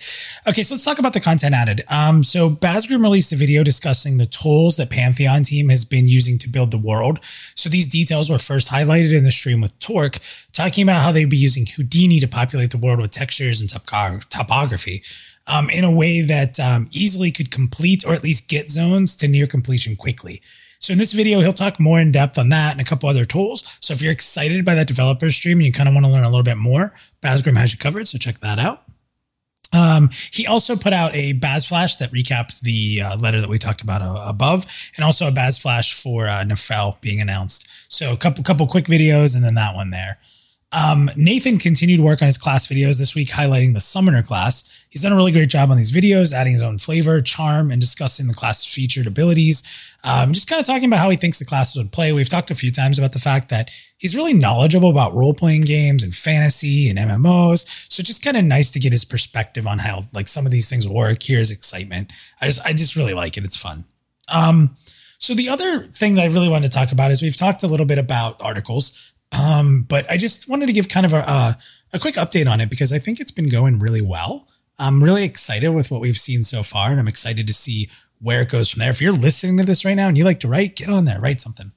Okay, 0.48 0.64
so 0.64 0.74
let's 0.74 0.86
talk 0.86 1.00
about 1.00 1.12
the 1.12 1.20
content 1.20 1.54
added. 1.54 1.82
Um, 1.90 2.24
so 2.24 2.50
Basgrim 2.50 3.02
released 3.02 3.34
a 3.34 3.36
video 3.36 3.62
discussing 3.64 4.18
the 4.18 4.26
tools 4.26 4.78
that 4.78 4.90
Pantheon 4.90 5.44
team 5.44 5.68
has 5.68 5.84
been 5.84 6.08
using 6.08 6.38
to 6.40 6.50
build 6.50 6.72
the 6.72 6.78
world. 6.78 7.20
So 7.24 7.70
these 7.70 7.90
details 7.90 8.30
were 8.30 8.40
first 8.40 8.72
highlighted 8.72 9.16
in 9.16 9.26
the 9.26 9.32
stream 9.32 9.60
with 9.60 9.78
Torque, 9.80 10.20
talking 10.54 10.84
about 10.84 11.02
how 11.02 11.12
they'd 11.12 11.30
be 11.30 11.38
using 11.38 11.66
Houdini 11.66 12.22
to 12.22 12.28
populate 12.28 12.72
the 12.72 12.78
world 12.78 13.02
with 13.02 13.12
textures 13.12 13.60
and 13.60 13.70
topography. 13.70 15.04
Um, 15.48 15.70
in 15.72 15.84
a 15.84 15.94
way 15.94 16.22
that 16.22 16.60
um, 16.60 16.88
easily 16.92 17.32
could 17.32 17.52
complete 17.52 18.06
or 18.06 18.14
at 18.14 18.24
least 18.24 18.48
get 18.48 18.70
zones 18.70 19.16
to 19.18 19.28
near 19.28 19.48
completion 19.48 19.96
quickly. 19.96 20.42
So 20.82 20.94
in 20.94 20.98
this 20.98 21.14
video, 21.14 21.40
he'll 21.42 21.52
talk 21.52 21.80
more 21.80 22.00
in 22.00 22.12
depth 22.12 22.40
on 22.40 22.50
that 22.50 22.72
and 22.72 22.82
a 22.82 22.84
couple 22.84 23.08
other 23.08 23.24
tools. 23.24 23.78
So 23.82 23.94
if 23.94 24.02
you're 24.02 24.12
excited 24.12 24.66
by 24.66 24.74
that 24.74 24.88
developer 24.88 25.30
stream 25.30 25.60
and 25.60 25.66
you 25.66 25.72
kind 25.72 25.88
of 25.88 25.94
want 25.94 26.06
to 26.08 26.12
learn 26.12 26.24
a 26.24 26.30
little 26.30 26.44
bit 26.44 26.58
more, 26.58 26.92
Basgrim 27.22 27.56
has 27.56 27.72
you 27.72 27.78
covered. 27.78 28.08
So 28.08 28.18
check 28.18 28.40
that 28.40 28.58
out. 28.58 28.82
Um, 29.74 30.10
he 30.32 30.48
also 30.48 30.76
put 30.76 30.92
out 30.92 31.14
a 31.14 31.34
Baz 31.34 31.68
Flash 31.68 31.98
that 31.98 32.12
recapped 32.12 32.62
the 32.62 33.04
uh, 33.04 33.18
letter 33.18 33.40
that 33.40 33.50
we 33.50 33.60
talked 33.60 33.82
about 33.82 34.02
uh, 34.02 34.26
above, 34.28 34.66
and 34.98 35.06
also 35.06 35.28
a 35.28 35.32
Baz 35.32 35.60
Flash 35.60 35.94
for 35.94 36.28
uh, 36.28 36.44
Nefel 36.44 37.00
being 37.00 37.22
announced. 37.22 37.70
So 37.88 38.12
a 38.12 38.18
couple 38.18 38.44
couple 38.44 38.68
quick 38.68 38.86
videos, 38.86 39.36
and 39.36 39.46
then 39.46 39.56
that 39.56 39.76
one 39.76 39.92
there. 39.92 40.18
Um, 40.74 41.10
Nathan 41.16 41.58
continued 41.58 42.00
work 42.00 42.22
on 42.22 42.26
his 42.26 42.38
class 42.38 42.68
videos 42.68 42.98
this 42.98 43.16
week, 43.16 43.30
highlighting 43.30 43.74
the 43.74 43.82
Summoner 43.82 44.24
class. 44.24 44.81
He's 44.92 45.04
done 45.04 45.14
a 45.14 45.16
really 45.16 45.32
great 45.32 45.48
job 45.48 45.72
on 45.72 45.78
these 45.78 45.94
videos, 45.94 46.34
adding 46.34 46.52
his 46.52 46.62
own 46.62 46.78
flavor, 46.78 47.22
charm, 47.22 47.72
and 47.72 47.80
discussing 47.80 48.28
the 48.28 48.34
class's 48.34 48.66
featured 48.66 49.08
abilities. 49.08 49.64
Um, 50.04 50.34
just 50.34 50.50
kind 50.50 50.60
of 50.60 50.68
talking 50.68 50.84
about 50.84 51.00
how 51.00 51.10
he 51.10 51.16
thinks 51.16 51.40
the 51.40 51.46
classes 51.46 51.82
would 51.82 51.94
play. 51.94 52.12
We've 52.12 52.28
talked 52.28 52.52
a 52.52 52.56
few 52.56 52.72
times 52.72 53.00
about 53.00 53.14
the 53.14 53.20
fact 53.20 53.48
that 53.50 53.72
he's 53.98 54.18
really 54.18 54.34
knowledgeable 54.34 54.90
about 54.90 55.14
role 55.14 55.34
playing 55.34 55.62
games 55.62 56.04
and 56.04 56.14
fantasy 56.14 56.90
and 56.90 57.00
MMOs. 57.00 57.90
So 57.90 58.04
just 58.04 58.22
kind 58.22 58.36
of 58.36 58.44
nice 58.44 58.70
to 58.72 58.82
get 58.82 58.92
his 58.92 59.06
perspective 59.06 59.66
on 59.66 59.80
how 59.80 60.04
like 60.14 60.28
some 60.28 60.46
of 60.46 60.52
these 60.52 60.70
things 60.70 60.86
work. 60.86 61.24
Here's 61.24 61.52
excitement. 61.52 62.12
I 62.42 62.48
just 62.48 62.68
I 62.68 62.74
just 62.74 62.98
really 62.98 63.14
like 63.14 63.38
it. 63.38 63.46
It's 63.46 63.56
fun. 63.56 63.86
Um, 64.28 64.76
so 65.20 65.34
the 65.34 65.48
other 65.48 65.84
thing 65.84 66.16
that 66.16 66.24
I 66.24 66.34
really 66.34 66.50
wanted 66.50 66.70
to 66.70 66.78
talk 66.78 66.92
about 66.92 67.12
is 67.12 67.22
we've 67.22 67.38
talked 67.38 67.64
a 67.64 67.68
little 67.68 67.86
bit 67.86 67.98
about 67.98 68.42
articles. 68.42 69.14
Um, 69.32 69.86
but 69.88 70.10
I 70.12 70.18
just 70.18 70.50
wanted 70.50 70.66
to 70.66 70.74
give 70.74 70.90
kind 70.90 71.06
of 71.06 71.14
a, 71.14 71.20
a, 71.20 71.54
a 71.94 72.00
quick 72.00 72.16
update 72.16 72.52
on 72.52 72.60
it 72.60 72.70
because 72.70 72.92
I 72.92 72.98
think 72.98 73.22
it's 73.22 73.32
been 73.32 73.48
going 73.48 73.80
really 73.80 74.02
well. 74.02 74.50
I'm 74.82 75.04
really 75.04 75.24
excited 75.24 75.70
with 75.70 75.92
what 75.92 76.02
we've 76.02 76.18
seen 76.18 76.44
so 76.44 76.64
far, 76.64 76.90
and 76.90 77.00
I'm 77.00 77.08
excited 77.08 77.46
to 77.46 77.54
see 77.54 77.90
where 78.20 78.42
it 78.42 78.50
goes 78.50 78.72
from 78.72 78.80
there. 78.80 78.90
If 78.90 79.00
you're 79.00 79.12
listening 79.12 79.58
to 79.58 79.64
this 79.64 79.86
right 79.86 79.94
now 79.94 80.08
and 80.08 80.18
you 80.18 80.24
like 80.24 80.40
to 80.40 80.48
write, 80.48 80.76
get 80.76 80.90
on 80.90 81.06
there, 81.06 81.22
write 81.22 81.40
something. 81.40 81.72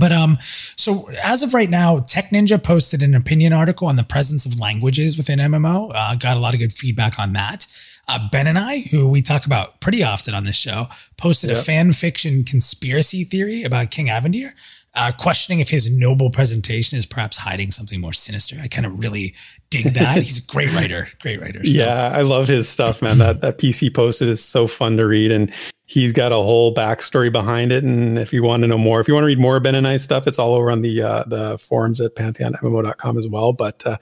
But 0.00 0.10
um, 0.10 0.38
so 0.40 1.08
as 1.22 1.44
of 1.44 1.54
right 1.54 1.70
now, 1.70 2.00
Tech 2.00 2.30
Ninja 2.32 2.62
posted 2.62 3.04
an 3.04 3.14
opinion 3.14 3.52
article 3.52 3.86
on 3.86 3.94
the 3.94 4.02
presence 4.02 4.44
of 4.44 4.58
languages 4.58 5.16
within 5.16 5.38
MMO. 5.38 5.92
Uh, 5.94 6.16
got 6.16 6.36
a 6.36 6.40
lot 6.40 6.54
of 6.54 6.60
good 6.60 6.72
feedback 6.72 7.20
on 7.20 7.34
that. 7.34 7.66
Uh, 8.08 8.28
ben 8.32 8.48
and 8.48 8.58
I, 8.58 8.80
who 8.90 9.08
we 9.08 9.22
talk 9.22 9.46
about 9.46 9.80
pretty 9.80 10.02
often 10.02 10.34
on 10.34 10.42
this 10.42 10.56
show, 10.56 10.86
posted 11.16 11.50
yep. 11.50 11.60
a 11.60 11.62
fan 11.62 11.92
fiction 11.92 12.42
conspiracy 12.42 13.22
theory 13.22 13.62
about 13.62 13.92
King 13.92 14.08
Avendyr 14.08 14.50
uh, 14.94 15.12
questioning 15.18 15.60
if 15.60 15.70
his 15.70 15.96
noble 15.96 16.30
presentation 16.30 16.98
is 16.98 17.06
perhaps 17.06 17.38
hiding 17.38 17.70
something 17.70 18.00
more 18.00 18.12
sinister. 18.12 18.56
I 18.62 18.68
kind 18.68 18.86
of 18.86 18.98
really 18.98 19.34
dig 19.70 19.86
that. 19.94 20.18
He's 20.18 20.44
a 20.44 20.52
great 20.52 20.72
writer, 20.74 21.08
great 21.20 21.40
writer. 21.40 21.64
So. 21.64 21.78
Yeah, 21.78 22.12
I 22.14 22.22
love 22.22 22.46
his 22.46 22.68
stuff, 22.68 23.02
man. 23.02 23.18
that 23.18 23.40
that 23.40 23.58
piece 23.58 23.80
he 23.80 23.90
posted 23.90 24.28
is 24.28 24.42
so 24.42 24.66
fun 24.66 24.96
to 24.98 25.06
read, 25.06 25.32
and 25.32 25.52
he's 25.86 26.12
got 26.12 26.32
a 26.32 26.36
whole 26.36 26.74
backstory 26.74 27.30
behind 27.30 27.72
it. 27.72 27.82
And 27.82 28.18
if 28.18 28.32
you 28.32 28.42
want 28.42 28.62
to 28.62 28.68
know 28.68 28.78
more, 28.78 29.00
if 29.00 29.08
you 29.08 29.14
want 29.14 29.24
to 29.24 29.28
read 29.28 29.38
more 29.38 29.58
Ben 29.60 29.74
and 29.74 29.86
I 29.86 29.96
stuff, 29.96 30.26
it's 30.26 30.38
all 30.38 30.54
over 30.54 30.70
on 30.70 30.82
the 30.82 31.02
uh, 31.02 31.24
the 31.24 31.58
forums 31.58 32.00
at 32.00 32.14
pantheonmmo.com 32.14 33.18
as 33.18 33.28
well. 33.28 33.52
But 33.52 33.84
uh, 33.86 33.96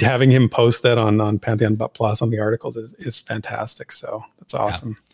having 0.00 0.30
him 0.30 0.48
post 0.48 0.82
that 0.82 0.98
on 0.98 1.20
on 1.20 1.38
Pantheon 1.38 1.76
Plus 1.76 2.20
on 2.20 2.30
the 2.30 2.40
articles 2.40 2.76
is, 2.76 2.92
is 2.94 3.20
fantastic. 3.20 3.92
So 3.92 4.22
that's 4.38 4.54
awesome. 4.54 4.90
Yeah. 4.90 5.09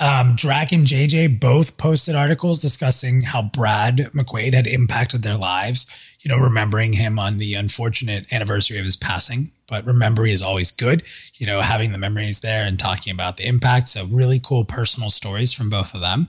Um, 0.00 0.34
Drac 0.34 0.72
and 0.72 0.86
JJ 0.86 1.40
both 1.40 1.76
posted 1.76 2.16
articles 2.16 2.60
discussing 2.60 3.22
how 3.22 3.42
Brad 3.42 3.98
McQuaid 4.14 4.54
had 4.54 4.66
impacted 4.66 5.22
their 5.22 5.36
lives. 5.36 5.86
You 6.20 6.30
know, 6.30 6.42
remembering 6.42 6.94
him 6.94 7.18
on 7.18 7.36
the 7.36 7.54
unfortunate 7.54 8.26
anniversary 8.32 8.78
of 8.78 8.84
his 8.84 8.96
passing, 8.96 9.52
but 9.68 9.86
memory 9.86 10.32
is 10.32 10.42
always 10.42 10.70
good. 10.70 11.02
You 11.34 11.46
know, 11.46 11.60
having 11.60 11.92
the 11.92 11.98
memories 11.98 12.40
there 12.40 12.64
and 12.64 12.78
talking 12.78 13.12
about 13.12 13.36
the 13.36 13.46
impact. 13.46 13.88
So, 13.88 14.04
really 14.06 14.40
cool 14.42 14.64
personal 14.64 15.10
stories 15.10 15.52
from 15.52 15.70
both 15.70 15.94
of 15.94 16.00
them. 16.00 16.28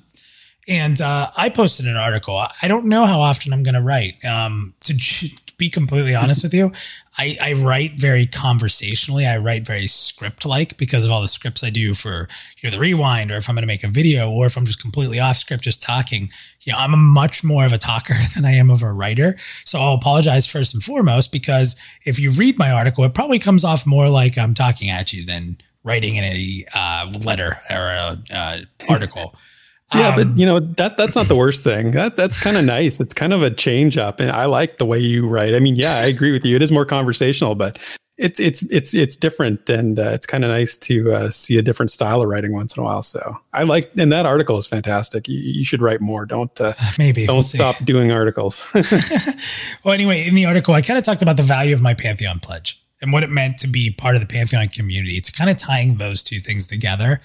And 0.68 1.02
uh, 1.02 1.28
I 1.36 1.50
posted 1.50 1.88
an 1.88 1.98
article. 1.98 2.38
I 2.38 2.68
don't 2.68 2.86
know 2.86 3.06
how 3.06 3.20
often 3.20 3.52
I'm 3.52 3.64
going 3.64 3.76
to 3.76 3.82
write. 3.82 4.24
Um, 4.24 4.74
to 4.82 4.94
be 5.58 5.70
completely 5.70 6.16
honest 6.16 6.44
with 6.44 6.54
you, 6.54 6.72
I, 7.18 7.38
I 7.42 7.54
write 7.54 7.94
very 7.94 8.26
conversationally. 8.26 9.26
I 9.26 9.38
write 9.38 9.66
very 9.66 9.88
script 9.88 10.46
like 10.46 10.78
because 10.78 11.06
of 11.06 11.12
all 11.12 11.22
the 11.22 11.28
scripts 11.28 11.64
I 11.64 11.70
do 11.70 11.94
for 11.94 12.30
you 12.62 12.70
know 12.70 12.72
the 12.72 12.80
rewind, 12.80 13.32
or 13.32 13.36
if 13.36 13.50
I'm 13.50 13.56
going 13.56 13.64
to 13.64 13.68
make 13.68 13.84
a 13.84 13.90
video, 13.90 14.32
or 14.32 14.46
if 14.46 14.58
I'm 14.58 14.66
just 14.66 14.82
completely 14.82 15.20
off 15.20 15.36
script, 15.38 15.64
just 15.64 15.84
talking. 15.84 16.30
You 16.62 16.74
know, 16.74 16.80
I'm 16.80 16.94
a 16.94 16.98
much 16.98 17.44
more 17.44 17.66
of 17.66 17.74
a 17.74 17.78
talker 17.78 18.14
than 18.36 18.46
I 18.46 18.54
am 18.54 18.70
of 18.70 18.82
a 18.82 18.92
writer. 18.92 19.36
So 19.66 19.80
I'll 19.80 19.96
apologize 19.96 20.48
first 20.48 20.74
and 20.74 20.82
foremost 20.82 21.32
because 21.32 21.76
if 22.06 22.20
you 22.20 22.32
read 22.32 22.58
my 22.58 22.72
article, 22.72 23.04
it 23.04 23.14
probably 23.14 23.40
comes 23.40 23.66
off 23.66 23.86
more 23.86 24.08
like 24.08 24.38
I'm 24.38 24.54
talking 24.54 24.90
at 24.90 25.12
you 25.12 25.26
than 25.26 25.58
writing 25.84 26.16
in 26.16 26.24
a 26.24 26.66
uh, 26.74 27.12
letter 27.26 27.58
or 27.70 27.76
a 27.76 28.18
uh, 28.34 28.58
article. 28.88 29.36
Yeah, 29.94 30.10
um, 30.10 30.16
but 30.16 30.38
you 30.38 30.46
know 30.46 30.60
that 30.60 30.96
that's 30.96 31.16
not 31.16 31.26
the 31.26 31.36
worst 31.36 31.64
thing. 31.64 31.92
That 31.92 32.16
that's 32.16 32.42
kind 32.42 32.56
of 32.56 32.64
nice. 32.64 33.00
It's 33.00 33.14
kind 33.14 33.34
of 33.34 33.44
a 33.44 33.52
change 33.52 33.98
up, 33.98 34.20
and 34.20 34.32
I 34.32 34.46
like 34.46 34.78
the 34.78 34.86
way 34.86 35.00
you 35.00 35.28
write. 35.28 35.54
I 35.54 35.60
mean, 35.60 35.76
yeah, 35.76 35.96
I 35.96 36.06
agree 36.06 36.32
with 36.32 36.46
you. 36.46 36.56
It 36.56 36.62
is 36.62 36.72
more 36.72 36.86
conversational, 36.86 37.56
but 37.56 37.78
it's 38.18 38.40
it's 38.40 38.62
it's 38.64 38.94
it's 38.94 39.16
different, 39.16 39.70
and 39.70 40.00
uh, 40.00 40.12
it's 40.12 40.26
kind 40.26 40.46
of 40.46 40.50
nice 40.50 40.78
to 40.78 41.12
uh, 41.12 41.30
see 41.30 41.58
a 41.58 41.62
different 41.62 41.92
style 41.92 42.22
of 42.22 42.30
writing 42.30 42.54
once 42.54 42.78
in 42.78 42.82
a 42.82 42.86
while. 42.86 43.02
So 43.02 43.38
I 43.52 43.64
like, 43.64 43.86
and 43.98 44.12
that 44.12 44.26
article 44.26 44.58
is 44.58 44.68
fantastic. 44.68 45.28
You, 45.28 45.40
you 45.40 45.64
should 45.66 45.82
write 45.82 46.00
more. 46.00 46.26
Don't 46.26 46.62
uh, 46.62 46.74
maybe 46.98 47.26
don't 47.26 47.38
we'll 47.38 47.44
stop 47.44 47.84
doing 47.84 48.12
articles. 48.12 48.64
well, 49.84 49.94
anyway, 49.94 50.26
in 50.26 50.36
the 50.36 50.46
article, 50.46 50.74
I 50.74 50.82
kind 50.82 51.00
of 51.00 51.04
talked 51.04 51.22
about 51.22 51.36
the 51.36 51.44
value 51.44 51.74
of 51.74 51.82
my 51.82 51.96
Pantheon 51.96 52.40
pledge 52.40 52.82
and 53.02 53.12
what 53.12 53.24
it 53.24 53.30
meant 53.30 53.58
to 53.58 53.68
be 53.68 53.92
part 53.92 54.16
of 54.16 54.22
the 54.22 54.28
Pantheon 54.28 54.68
community. 54.68 55.16
It's 55.16 55.32
kind 55.32 55.50
of 55.50 55.58
tying 55.58 55.96
those 55.96 56.24
two 56.24 56.40
things 56.40 56.68
together 56.68 57.22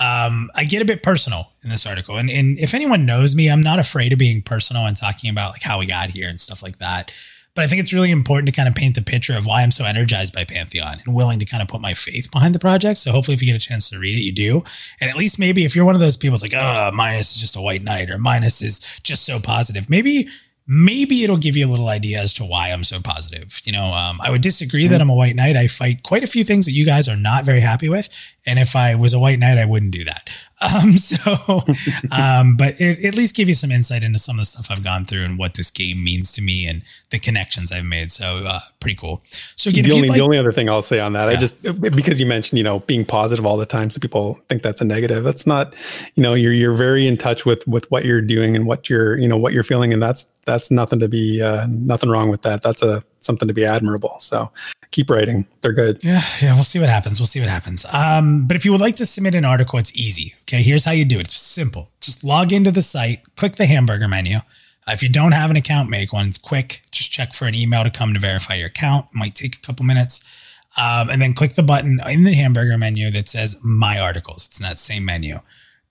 um, 0.00 0.48
I 0.54 0.64
get 0.64 0.80
a 0.80 0.86
bit 0.86 1.02
personal 1.02 1.52
in 1.62 1.68
this 1.68 1.86
article. 1.86 2.16
And, 2.16 2.30
and 2.30 2.58
if 2.58 2.72
anyone 2.72 3.04
knows 3.04 3.36
me, 3.36 3.50
I'm 3.50 3.60
not 3.60 3.78
afraid 3.78 4.12
of 4.12 4.18
being 4.18 4.40
personal 4.40 4.86
and 4.86 4.96
talking 4.96 5.28
about 5.28 5.52
like 5.52 5.62
how 5.62 5.78
we 5.78 5.86
got 5.86 6.10
here 6.10 6.28
and 6.28 6.40
stuff 6.40 6.62
like 6.62 6.78
that. 6.78 7.12
But 7.54 7.64
I 7.64 7.66
think 7.66 7.82
it's 7.82 7.92
really 7.92 8.10
important 8.10 8.48
to 8.48 8.54
kind 8.54 8.68
of 8.68 8.74
paint 8.74 8.94
the 8.94 9.02
picture 9.02 9.36
of 9.36 9.44
why 9.44 9.62
I'm 9.62 9.72
so 9.72 9.84
energized 9.84 10.32
by 10.32 10.44
Pantheon 10.44 11.02
and 11.04 11.14
willing 11.14 11.40
to 11.40 11.44
kind 11.44 11.62
of 11.62 11.68
put 11.68 11.80
my 11.80 11.94
faith 11.94 12.30
behind 12.32 12.54
the 12.54 12.60
project. 12.60 12.98
So 12.98 13.10
hopefully, 13.10 13.34
if 13.34 13.42
you 13.42 13.52
get 13.52 13.56
a 13.56 13.68
chance 13.68 13.90
to 13.90 13.98
read 13.98 14.16
it, 14.16 14.22
you 14.22 14.32
do. 14.32 14.62
And 15.00 15.10
at 15.10 15.16
least 15.16 15.38
maybe 15.38 15.64
if 15.64 15.74
you're 15.74 15.84
one 15.84 15.96
of 15.96 16.00
those 16.00 16.16
people, 16.16 16.34
it's 16.34 16.42
like, 16.42 16.54
oh, 16.54 16.90
Minus 16.94 17.34
is 17.34 17.40
just 17.40 17.56
a 17.56 17.60
white 17.60 17.82
knight 17.82 18.08
or 18.08 18.18
Minus 18.18 18.62
is 18.62 19.00
just 19.00 19.26
so 19.26 19.38
positive. 19.42 19.90
Maybe 19.90 20.28
maybe 20.72 21.24
it'll 21.24 21.36
give 21.36 21.56
you 21.56 21.66
a 21.66 21.70
little 21.70 21.88
idea 21.88 22.20
as 22.20 22.32
to 22.34 22.44
why 22.44 22.68
I'm 22.68 22.84
so 22.84 23.00
positive. 23.00 23.60
You 23.64 23.72
know, 23.72 23.86
um, 23.86 24.20
I 24.22 24.30
would 24.30 24.40
disagree 24.40 24.86
that 24.86 25.00
I'm 25.00 25.10
a 25.10 25.14
white 25.14 25.34
knight. 25.34 25.56
I 25.56 25.66
fight 25.66 26.04
quite 26.04 26.22
a 26.22 26.28
few 26.28 26.44
things 26.44 26.64
that 26.66 26.72
you 26.72 26.86
guys 26.86 27.08
are 27.08 27.16
not 27.16 27.44
very 27.44 27.58
happy 27.58 27.88
with. 27.88 28.08
And 28.46 28.58
if 28.58 28.74
I 28.74 28.94
was 28.94 29.14
a 29.14 29.18
white 29.18 29.38
knight, 29.38 29.58
I 29.58 29.64
wouldn't 29.64 29.92
do 29.92 30.04
that. 30.04 30.30
Um, 30.62 30.92
so, 30.92 31.32
um, 32.12 32.54
but 32.58 32.78
it, 32.78 33.02
at 33.02 33.16
least 33.16 33.34
give 33.34 33.48
you 33.48 33.54
some 33.54 33.70
insight 33.70 34.04
into 34.04 34.18
some 34.18 34.36
of 34.36 34.40
the 34.40 34.44
stuff 34.44 34.70
I've 34.70 34.84
gone 34.84 35.06
through 35.06 35.24
and 35.24 35.38
what 35.38 35.54
this 35.54 35.70
game 35.70 36.04
means 36.04 36.32
to 36.32 36.42
me 36.42 36.66
and 36.66 36.82
the 37.08 37.18
connections 37.18 37.72
I've 37.72 37.86
made. 37.86 38.12
So, 38.12 38.44
uh, 38.46 38.60
pretty 38.78 38.96
cool. 38.96 39.22
So 39.24 39.70
again, 39.70 39.84
the 39.84 39.92
only, 39.92 40.08
like, 40.08 40.18
the 40.18 40.22
only 40.22 40.36
other 40.36 40.52
thing 40.52 40.68
I'll 40.68 40.82
say 40.82 41.00
on 41.00 41.14
that, 41.14 41.30
yeah. 41.30 41.30
I 41.30 41.36
just, 41.36 41.62
because 41.80 42.20
you 42.20 42.26
mentioned, 42.26 42.58
you 42.58 42.62
know, 42.64 42.80
being 42.80 43.06
positive 43.06 43.46
all 43.46 43.56
the 43.56 43.64
time. 43.64 43.88
So 43.88 44.00
people 44.00 44.34
think 44.50 44.60
that's 44.60 44.82
a 44.82 44.84
negative. 44.84 45.24
That's 45.24 45.46
not, 45.46 45.72
you 46.14 46.22
know, 46.22 46.34
you're, 46.34 46.52
you're 46.52 46.76
very 46.76 47.08
in 47.08 47.16
touch 47.16 47.46
with, 47.46 47.66
with 47.66 47.90
what 47.90 48.04
you're 48.04 48.20
doing 48.20 48.54
and 48.54 48.66
what 48.66 48.90
you're, 48.90 49.16
you 49.16 49.28
know, 49.28 49.38
what 49.38 49.54
you're 49.54 49.62
feeling. 49.62 49.94
And 49.94 50.02
that's, 50.02 50.24
that's 50.44 50.70
nothing 50.70 50.98
to 50.98 51.08
be, 51.08 51.40
uh, 51.40 51.68
nothing 51.70 52.10
wrong 52.10 52.28
with 52.28 52.42
that. 52.42 52.60
That's 52.60 52.82
a, 52.82 53.02
something 53.20 53.48
to 53.48 53.54
be 53.54 53.64
admirable. 53.64 54.16
So 54.20 54.50
keep 54.90 55.10
writing. 55.10 55.46
They're 55.60 55.72
good. 55.72 56.02
Yeah, 56.02 56.20
yeah. 56.42 56.54
We'll 56.54 56.64
see 56.64 56.80
what 56.80 56.88
happens. 56.88 57.20
We'll 57.20 57.26
see 57.26 57.40
what 57.40 57.48
happens. 57.48 57.86
Um, 57.92 58.46
but 58.46 58.56
if 58.56 58.64
you 58.64 58.72
would 58.72 58.80
like 58.80 58.96
to 58.96 59.06
submit 59.06 59.34
an 59.34 59.44
article, 59.44 59.78
it's 59.78 59.96
easy. 59.96 60.34
Okay, 60.42 60.62
here's 60.62 60.84
how 60.84 60.92
you 60.92 61.04
do 61.04 61.16
it. 61.16 61.22
It's 61.22 61.40
simple. 61.40 61.90
Just 62.00 62.24
log 62.24 62.52
into 62.52 62.70
the 62.70 62.82
site, 62.82 63.20
click 63.36 63.56
the 63.56 63.66
hamburger 63.66 64.08
menu. 64.08 64.36
Uh, 64.36 64.92
if 64.92 65.02
you 65.02 65.08
don't 65.08 65.32
have 65.32 65.50
an 65.50 65.56
account, 65.56 65.90
make 65.90 66.12
one. 66.12 66.28
It's 66.28 66.38
quick. 66.38 66.80
Just 66.90 67.12
check 67.12 67.32
for 67.32 67.46
an 67.46 67.54
email 67.54 67.84
to 67.84 67.90
come 67.90 68.14
to 68.14 68.20
verify 68.20 68.54
your 68.54 68.68
account. 68.68 69.06
It 69.14 69.16
might 69.16 69.34
take 69.34 69.56
a 69.56 69.60
couple 69.60 69.84
minutes. 69.84 70.36
Um, 70.76 71.10
and 71.10 71.20
then 71.20 71.32
click 71.32 71.54
the 71.54 71.64
button 71.64 71.98
in 72.08 72.22
the 72.22 72.32
hamburger 72.32 72.78
menu 72.78 73.10
that 73.10 73.28
says 73.28 73.60
My 73.64 73.98
Articles. 73.98 74.46
It's 74.46 74.60
in 74.60 74.64
that 74.64 74.78
same 74.78 75.04
menu 75.04 75.40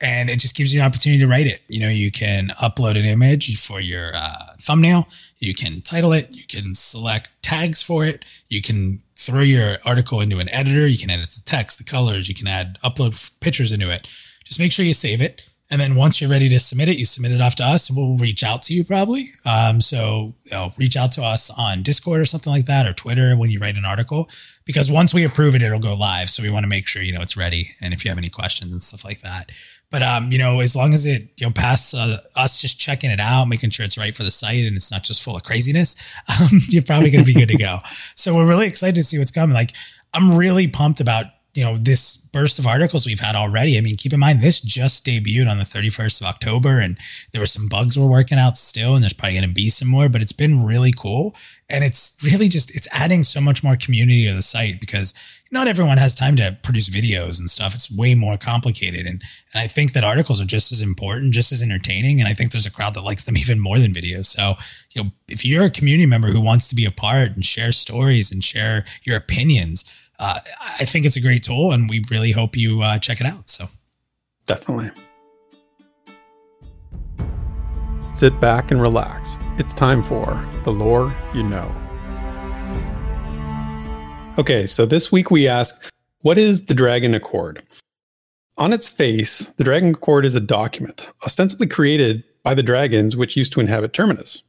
and 0.02 0.30
it 0.30 0.40
just 0.40 0.56
gives 0.56 0.74
you 0.74 0.80
an 0.80 0.86
opportunity 0.86 1.20
to 1.20 1.28
write 1.28 1.48
it. 1.48 1.62
You 1.68 1.80
know, 1.80 1.90
you 1.90 2.12
can 2.12 2.50
upload 2.62 2.98
an 2.98 3.06
image 3.06 3.60
for 3.60 3.82
your 3.82 4.16
uh, 4.16 4.56
thumbnail, 4.60 5.08
you 5.40 5.56
can 5.56 5.82
title 5.82 6.14
it, 6.14 6.28
you 6.32 6.44
can 6.48 6.76
select 6.76 7.30
tags 7.42 7.82
for 7.82 8.06
it, 8.06 8.26
you 8.48 8.62
can 8.62 9.00
throw 9.16 9.42
your 9.42 9.78
article 9.86 10.22
into 10.22 10.40
an 10.40 10.50
editor, 10.50 10.86
you 10.86 10.98
can 10.98 11.10
edit 11.10 11.30
the 11.30 11.42
text, 11.46 11.78
the 11.78 11.90
colors, 11.90 12.30
you 12.30 12.36
can 12.36 12.48
add 12.48 12.78
upload 12.84 13.40
pictures 13.40 13.72
into 13.72 13.90
it. 13.90 14.08
Just 14.44 14.60
make 14.60 14.72
sure 14.72 14.86
you 14.86 14.94
save 14.94 15.22
it. 15.22 15.46
And 15.72 15.80
then 15.80 15.96
once 15.96 16.20
you're 16.20 16.32
ready 16.32 16.50
to 16.50 16.58
submit 16.58 16.90
it, 16.90 16.98
you 16.98 17.06
submit 17.06 17.32
it 17.32 17.42
off 17.42 17.56
to 17.58 17.64
us 17.64 17.90
and 17.90 17.98
we'll 17.98 18.18
reach 18.18 18.44
out 18.44 18.64
to 18.64 18.74
you 18.74 18.84
probably. 18.84 19.26
Um, 19.46 19.82
so 19.82 20.34
you 20.44 20.52
know, 20.52 20.72
reach 20.80 20.98
out 20.98 21.12
to 21.14 21.22
us 21.22 21.52
on 21.58 21.84
Discord 21.84 22.20
or 22.20 22.26
something 22.26 22.52
like 22.52 22.66
that 22.66 22.88
or 22.88 22.94
Twitter 22.94 23.38
when 23.38 23.52
you 23.52 23.60
write 23.60 23.78
an 23.78 23.86
article 23.86 24.30
because 24.66 24.92
once 24.92 25.14
we 25.14 25.24
approve 25.24 25.56
it, 25.56 25.62
it'll 25.62 25.80
go 25.80 25.96
live. 25.96 26.30
So 26.30 26.42
we 26.42 26.50
want 26.50 26.64
to 26.64 26.68
make 26.68 26.88
sure, 26.88 27.04
you 27.04 27.14
know, 27.14 27.22
it's 27.22 27.38
ready. 27.38 27.72
And 27.82 27.94
if 27.94 28.04
you 28.04 28.10
have 28.10 28.18
any 28.18 28.30
questions 28.30 28.72
and 28.72 28.82
stuff 28.82 29.06
like 29.06 29.22
that, 29.22 29.52
but 29.92 30.04
um, 30.04 30.32
you 30.32 30.38
know, 30.38 30.60
as 30.60 30.76
long 30.76 30.94
as 30.94 31.06
it 31.06 31.24
you 31.38 31.48
know 31.48 31.54
past 31.54 31.96
uh, 31.96 32.18
us 32.36 32.62
just 32.62 32.80
checking 32.80 33.10
it 33.10 33.20
out, 33.20 33.48
making 33.48 33.72
sure 33.72 33.86
it's 33.86 33.98
right 33.98 34.16
for 34.16 34.24
the 34.24 34.32
site 34.32 34.66
and 34.66 34.76
it's 34.76 34.92
not 34.92 35.04
just 35.04 35.24
full 35.24 35.36
of 35.36 35.44
craziness, 35.44 36.14
um, 36.42 36.60
you're 36.68 36.84
probably 36.84 37.10
going 37.10 37.24
to 37.24 37.34
be 37.34 37.40
good 37.40 37.50
to 37.50 37.58
go. 37.58 37.80
So 38.16 38.36
we're 38.36 38.48
really 38.48 38.68
excited 38.68 38.96
to 38.96 39.04
see 39.04 39.18
what's 39.18 39.32
coming. 39.32 39.54
Like 39.54 39.72
I'm 40.14 40.38
really 40.38 40.68
pumped 40.68 41.02
about 41.02 41.26
you 41.56 41.64
know 41.64 41.78
this 41.78 42.30
burst 42.32 42.60
of 42.60 42.68
articles 42.68 43.06
we've 43.06 43.20
had 43.20 43.36
already. 43.36 43.78
I 43.78 43.82
mean, 43.82 43.96
keep 43.96 44.14
in 44.14 44.20
mind 44.20 44.42
this 44.42 44.62
just 44.62 45.06
debuted 45.06 45.50
on 45.50 45.58
the 45.58 45.64
31st 45.64 46.22
of 46.22 46.28
October, 46.28 46.80
and 46.80 46.98
there 47.32 47.42
were 47.42 47.48
some 47.48 47.68
bugs 47.68 47.98
we're 47.98 48.10
working 48.10 48.38
out 48.38 48.58
still, 48.58 48.94
and 48.94 49.04
there's 49.04 49.14
probably 49.14 49.38
going 49.38 49.50
to 49.50 49.54
be 49.54 49.70
some 49.70 49.88
more. 49.88 50.10
But 50.10 50.22
it's 50.22 50.32
been 50.32 50.64
really 50.64 50.94
cool, 50.96 51.36
and 51.68 51.84
it's 51.84 52.22
really 52.24 52.48
just 52.48 52.76
it's 52.76 52.88
adding 52.92 53.24
so 53.24 53.42
much 53.42 53.64
more 53.64 53.76
community 53.76 54.28
to 54.28 54.36
the 54.36 54.42
site 54.42 54.80
because 54.80 55.14
not 55.52 55.68
everyone 55.68 55.98
has 55.98 56.14
time 56.14 56.36
to 56.36 56.58
produce 56.62 56.90
videos 56.90 57.40
and 57.40 57.50
stuff. 57.50 57.74
It's 57.74 57.96
way 57.96 58.14
more 58.14 58.38
complicated. 58.38 59.06
And, 59.06 59.22
and 59.54 59.64
I 59.64 59.68
think 59.68 59.94
that 59.94 60.04
articles 60.04 60.40
are 60.40 60.46
just 60.46 60.72
as 60.72 60.82
important, 60.82 61.34
just 61.34 61.52
as 61.52 61.64
entertaining. 61.64 62.20
And 62.20 62.28
I 62.28 62.34
think 62.34 62.52
there's 62.52 62.68
a 62.68 62.72
crowd 62.72 62.94
that 62.94 63.04
likes 63.04 63.24
them 63.24 63.38
even 63.38 63.60
more 63.60 63.80
than 63.80 63.92
videos. 63.92 64.26
So, 64.26 64.54
you 64.94 65.04
know, 65.04 65.10
if 65.28 65.46
you're 65.46 65.66
a 65.66 65.70
community 65.70 66.06
member 66.06 66.30
who 66.30 66.42
wants 66.42 66.68
to 66.70 66.76
be 66.76 66.86
a 66.86 66.92
part 66.92 67.32
and 67.32 67.44
share 67.44 67.72
stories 67.72 68.32
and 68.32 68.44
share 68.44 68.86
your 69.04 69.18
opinions, 69.18 70.10
uh, 70.20 70.40
I 70.80 70.86
think 70.86 71.06
it's 71.06 71.16
a 71.16 71.22
great 71.22 71.44
tool 71.44 71.72
and 71.72 71.90
we 71.90 72.04
really 72.12 72.32
hope 72.32 72.56
you 72.56 72.82
uh, 72.82 73.00
check 73.00 73.20
it 73.20 73.26
out. 73.26 73.50
So, 73.50 73.66
definitely. 74.46 74.92
Sit 78.14 78.40
back 78.42 78.72
and 78.72 78.82
relax. 78.82 79.38
It's 79.58 79.74
time 79.74 80.04
for 80.04 80.46
The 80.64 80.72
Lore 80.72 81.16
You 81.34 81.44
Know. 81.44 81.89
Okay, 84.40 84.66
so 84.66 84.86
this 84.86 85.12
week 85.12 85.30
we 85.30 85.50
ask, 85.50 85.92
what 86.22 86.38
is 86.38 86.68
the 86.68 86.74
Dragon 86.74 87.14
Accord? 87.14 87.62
On 88.58 88.72
its 88.72 88.88
face, 88.88 89.48
the 89.58 89.66
Dragon 89.66 89.90
Accord 89.90 90.24
is 90.24 90.34
a 90.34 90.40
document, 90.40 91.10
ostensibly 91.26 91.68
created 91.68 92.24
by 92.42 92.54
the 92.54 92.64
dragons 92.64 93.18
which 93.18 93.36
used 93.36 93.52
to 93.52 93.60
inhabit 93.60 93.92
Terminus. 93.92 94.44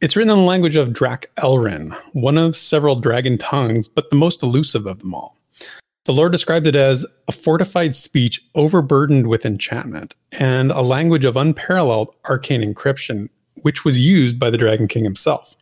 It's 0.00 0.16
written 0.16 0.30
in 0.30 0.38
the 0.38 0.44
language 0.44 0.76
of 0.76 0.94
Drac 0.94 1.26
Elrin, 1.36 1.94
one 2.14 2.38
of 2.38 2.56
several 2.56 2.94
dragon 2.94 3.36
tongues, 3.36 3.86
but 3.86 4.08
the 4.08 4.16
most 4.16 4.42
elusive 4.42 4.86
of 4.86 5.00
them 5.00 5.12
all. 5.12 5.36
The 6.06 6.14
Lord 6.14 6.32
described 6.32 6.66
it 6.66 6.74
as 6.74 7.04
a 7.28 7.32
fortified 7.32 7.94
speech 7.94 8.40
overburdened 8.54 9.26
with 9.26 9.44
enchantment 9.44 10.14
and 10.40 10.70
a 10.70 10.80
language 10.80 11.26
of 11.26 11.36
unparalleled 11.36 12.14
arcane 12.30 12.62
encryption, 12.62 13.28
which 13.60 13.84
was 13.84 14.00
used 14.00 14.40
by 14.40 14.48
the 14.48 14.56
Dragon 14.56 14.88
King 14.88 15.04
himself. 15.04 15.54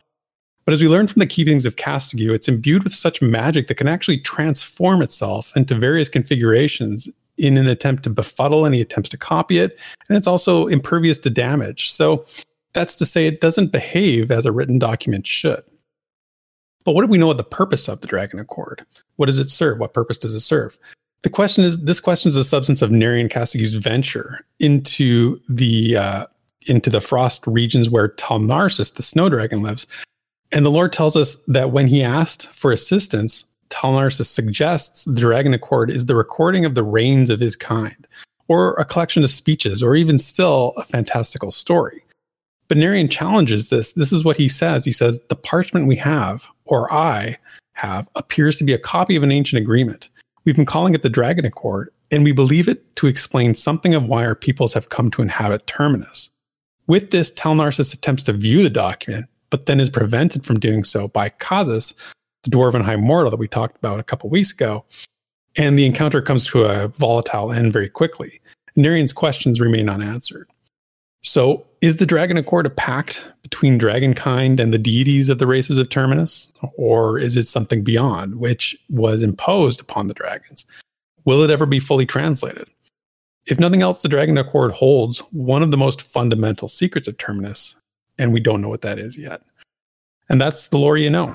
But 0.65 0.73
as 0.73 0.81
we 0.81 0.87
learn 0.87 1.07
from 1.07 1.19
the 1.19 1.25
keepings 1.25 1.65
of 1.65 1.75
Castigue, 1.75 2.33
it's 2.33 2.47
imbued 2.47 2.83
with 2.83 2.93
such 2.93 3.21
magic 3.21 3.67
that 3.67 3.75
can 3.75 3.87
actually 3.87 4.19
transform 4.19 5.01
itself 5.01 5.55
into 5.55 5.75
various 5.75 6.09
configurations 6.09 7.09
in 7.37 7.57
an 7.57 7.67
attempt 7.67 8.03
to 8.03 8.09
befuddle 8.09 8.65
any 8.65 8.81
attempts 8.81 9.09
to 9.09 9.17
copy 9.17 9.57
it. 9.57 9.79
And 10.07 10.17
it's 10.17 10.27
also 10.27 10.67
impervious 10.67 11.17
to 11.19 11.29
damage. 11.29 11.91
So 11.91 12.25
that's 12.73 12.95
to 12.97 13.05
say 13.05 13.25
it 13.25 13.41
doesn't 13.41 13.71
behave 13.71 14.31
as 14.31 14.45
a 14.45 14.51
written 14.51 14.77
document 14.77 15.25
should. 15.25 15.63
But 16.83 16.93
what 16.93 17.01
do 17.01 17.07
we 17.07 17.17
know 17.17 17.31
of 17.31 17.37
the 17.37 17.43
purpose 17.43 17.87
of 17.87 18.01
the 18.01 18.07
Dragon 18.07 18.39
Accord? 18.39 18.85
What 19.15 19.27
does 19.27 19.39
it 19.39 19.49
serve? 19.49 19.79
What 19.79 19.93
purpose 19.93 20.17
does 20.17 20.33
it 20.33 20.39
serve? 20.41 20.77
the 21.23 21.29
question 21.29 21.63
is 21.63 21.83
this 21.83 21.99
question 21.99 22.29
is 22.29 22.35
the 22.35 22.43
substance 22.43 22.81
of 22.81 22.89
Nerian 22.89 23.29
Cassigu's 23.29 23.75
venture 23.75 24.45
into 24.59 25.39
the 25.47 25.97
uh, 25.97 26.25
into 26.67 26.89
the 26.89 27.01
frost 27.01 27.45
regions 27.47 27.89
where 27.89 28.09
Talnarsis, 28.09 28.93
the 28.95 29.03
snow 29.03 29.29
dragon, 29.29 29.61
lives. 29.61 29.87
And 30.51 30.65
the 30.65 30.71
Lord 30.71 30.91
tells 30.91 31.15
us 31.15 31.35
that 31.47 31.71
when 31.71 31.87
he 31.87 32.03
asked 32.03 32.47
for 32.47 32.71
assistance, 32.71 33.45
Talnarsis 33.69 34.25
suggests 34.25 35.05
the 35.05 35.19
dragon 35.21 35.53
accord 35.53 35.89
is 35.89 36.05
the 36.05 36.15
recording 36.15 36.65
of 36.65 36.75
the 36.75 36.83
reigns 36.83 37.29
of 37.29 37.39
his 37.39 37.55
kind, 37.55 38.07
or 38.47 38.73
a 38.73 38.85
collection 38.85 39.23
of 39.23 39.31
speeches, 39.31 39.81
or 39.81 39.95
even 39.95 40.17
still 40.17 40.73
a 40.77 40.83
fantastical 40.83 41.51
story. 41.51 42.03
But 42.67 42.77
Nerian 42.77 43.09
challenges 43.09 43.69
this. 43.69 43.93
This 43.93 44.11
is 44.11 44.23
what 44.23 44.37
he 44.37 44.47
says. 44.47 44.85
He 44.85 44.91
says, 44.91 45.19
The 45.29 45.35
parchment 45.35 45.87
we 45.87 45.95
have, 45.97 46.47
or 46.65 46.91
I 46.93 47.37
have, 47.73 48.09
appears 48.15 48.57
to 48.57 48.63
be 48.63 48.73
a 48.73 48.77
copy 48.77 49.15
of 49.15 49.23
an 49.23 49.31
ancient 49.31 49.61
agreement. 49.61 50.09
We've 50.43 50.55
been 50.55 50.65
calling 50.65 50.93
it 50.93 51.01
the 51.01 51.09
Dragon 51.09 51.45
Accord, 51.45 51.89
and 52.11 52.23
we 52.23 52.31
believe 52.31 52.67
it 52.67 52.95
to 52.97 53.07
explain 53.07 53.55
something 53.55 53.93
of 53.93 54.05
why 54.05 54.25
our 54.25 54.35
peoples 54.35 54.73
have 54.73 54.89
come 54.89 55.11
to 55.11 55.21
inhabit 55.21 55.67
Terminus. 55.67 56.29
With 56.87 57.11
this, 57.11 57.31
Talnarsis 57.31 57.93
attempts 57.93 58.23
to 58.23 58.33
view 58.33 58.63
the 58.63 58.69
document, 58.69 59.27
but 59.51 59.67
then 59.67 59.79
is 59.79 59.91
prevented 59.91 60.43
from 60.43 60.59
doing 60.59 60.83
so 60.83 61.07
by 61.07 61.29
Kazis, 61.29 61.93
the 62.43 62.49
dwarven 62.49 62.81
high 62.83 62.95
mortal 62.95 63.29
that 63.29 63.37
we 63.37 63.47
talked 63.47 63.77
about 63.77 63.99
a 63.99 64.03
couple 64.03 64.29
weeks 64.29 64.51
ago. 64.51 64.83
And 65.57 65.77
the 65.77 65.85
encounter 65.85 66.21
comes 66.21 66.47
to 66.47 66.63
a 66.63 66.87
volatile 66.87 67.51
end 67.51 67.73
very 67.73 67.89
quickly. 67.89 68.41
Nerian's 68.75 69.13
questions 69.13 69.59
remain 69.59 69.89
unanswered. 69.89 70.49
So, 71.23 71.67
is 71.81 71.97
the 71.97 72.05
Dragon 72.05 72.37
Accord 72.37 72.65
a 72.65 72.69
pact 72.69 73.29
between 73.43 73.79
dragonkind 73.79 74.59
and 74.59 74.73
the 74.73 74.79
deities 74.79 75.29
of 75.29 75.37
the 75.39 75.45
races 75.45 75.77
of 75.77 75.89
Terminus? 75.89 76.51
Or 76.77 77.19
is 77.19 77.37
it 77.37 77.47
something 77.47 77.83
beyond, 77.83 78.35
which 78.35 78.75
was 78.89 79.21
imposed 79.21 79.81
upon 79.81 80.07
the 80.07 80.13
dragons? 80.13 80.65
Will 81.25 81.43
it 81.43 81.51
ever 81.51 81.65
be 81.65 81.79
fully 81.79 82.05
translated? 82.05 82.69
If 83.45 83.59
nothing 83.59 83.81
else, 83.81 84.01
the 84.01 84.09
Dragon 84.09 84.37
Accord 84.37 84.71
holds 84.71 85.19
one 85.31 85.63
of 85.63 85.71
the 85.71 85.77
most 85.77 86.01
fundamental 86.01 86.67
secrets 86.67 87.07
of 87.07 87.17
Terminus, 87.17 87.75
and 88.17 88.33
we 88.33 88.39
don't 88.39 88.61
know 88.61 88.69
what 88.69 88.81
that 88.81 88.99
is 88.99 89.17
yet. 89.17 89.41
And 90.29 90.39
that's 90.39 90.67
the 90.67 90.77
lore 90.77 90.97
you 90.97 91.09
know. 91.09 91.27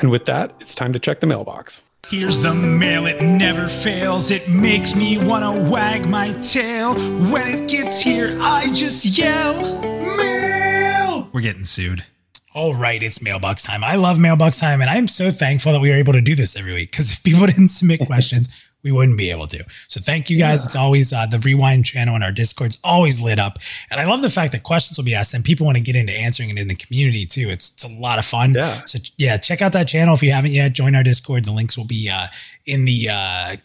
And 0.00 0.10
with 0.10 0.24
that, 0.26 0.52
it's 0.60 0.74
time 0.74 0.92
to 0.92 0.98
check 0.98 1.20
the 1.20 1.26
mailbox. 1.26 1.82
Here's 2.08 2.40
the 2.40 2.54
mail, 2.54 3.06
it 3.06 3.22
never 3.22 3.68
fails. 3.68 4.30
It 4.30 4.48
makes 4.48 4.96
me 4.96 5.16
wanna 5.24 5.70
wag 5.70 6.08
my 6.08 6.32
tail. 6.42 6.94
When 7.30 7.46
it 7.46 7.68
gets 7.68 8.02
here, 8.02 8.36
I 8.40 8.66
just 8.72 9.16
yell, 9.16 9.80
Mail! 10.16 11.28
We're 11.32 11.40
getting 11.42 11.64
sued. 11.64 12.04
All 12.52 12.74
right, 12.74 13.00
it's 13.00 13.22
mailbox 13.22 13.62
time. 13.62 13.84
I 13.84 13.94
love 13.94 14.18
mailbox 14.18 14.58
time, 14.58 14.80
and 14.80 14.90
I'm 14.90 15.06
so 15.06 15.30
thankful 15.30 15.72
that 15.72 15.80
we 15.80 15.92
are 15.92 15.96
able 15.96 16.14
to 16.14 16.20
do 16.20 16.34
this 16.34 16.58
every 16.58 16.74
week 16.74 16.90
because 16.90 17.12
if 17.12 17.22
people 17.22 17.46
didn't 17.46 17.68
submit 17.68 18.00
questions, 18.00 18.69
we 18.82 18.92
wouldn't 18.92 19.18
be 19.18 19.30
able 19.30 19.46
to. 19.48 19.64
So 19.88 20.00
thank 20.00 20.30
you 20.30 20.38
guys. 20.38 20.62
Yeah. 20.62 20.66
It's 20.66 20.76
always 20.76 21.12
uh, 21.12 21.26
the 21.26 21.38
rewind 21.38 21.84
channel 21.84 22.14
and 22.14 22.24
our 22.24 22.32
Discord's 22.32 22.80
always 22.82 23.20
lit 23.20 23.38
up. 23.38 23.58
And 23.90 24.00
I 24.00 24.06
love 24.06 24.22
the 24.22 24.30
fact 24.30 24.52
that 24.52 24.62
questions 24.62 24.98
will 24.98 25.04
be 25.04 25.14
asked 25.14 25.34
and 25.34 25.44
people 25.44 25.66
want 25.66 25.76
to 25.76 25.82
get 25.82 25.96
into 25.96 26.12
answering 26.12 26.50
it 26.50 26.58
in 26.58 26.68
the 26.68 26.74
community 26.74 27.26
too. 27.26 27.48
It's, 27.48 27.72
it's 27.72 27.84
a 27.84 28.00
lot 28.00 28.18
of 28.18 28.24
fun. 28.24 28.54
Yeah. 28.54 28.72
So 28.86 28.98
yeah, 29.16 29.36
check 29.36 29.62
out 29.62 29.72
that 29.72 29.88
channel 29.88 30.14
if 30.14 30.22
you 30.22 30.32
haven't 30.32 30.52
yet. 30.52 30.72
Join 30.72 30.94
our 30.94 31.02
Discord. 31.02 31.44
The 31.44 31.52
links 31.52 31.76
will 31.76 31.86
be 31.86 32.10
uh, 32.10 32.28
in 32.66 32.84
the, 32.84 33.08
uh, 33.10 33.56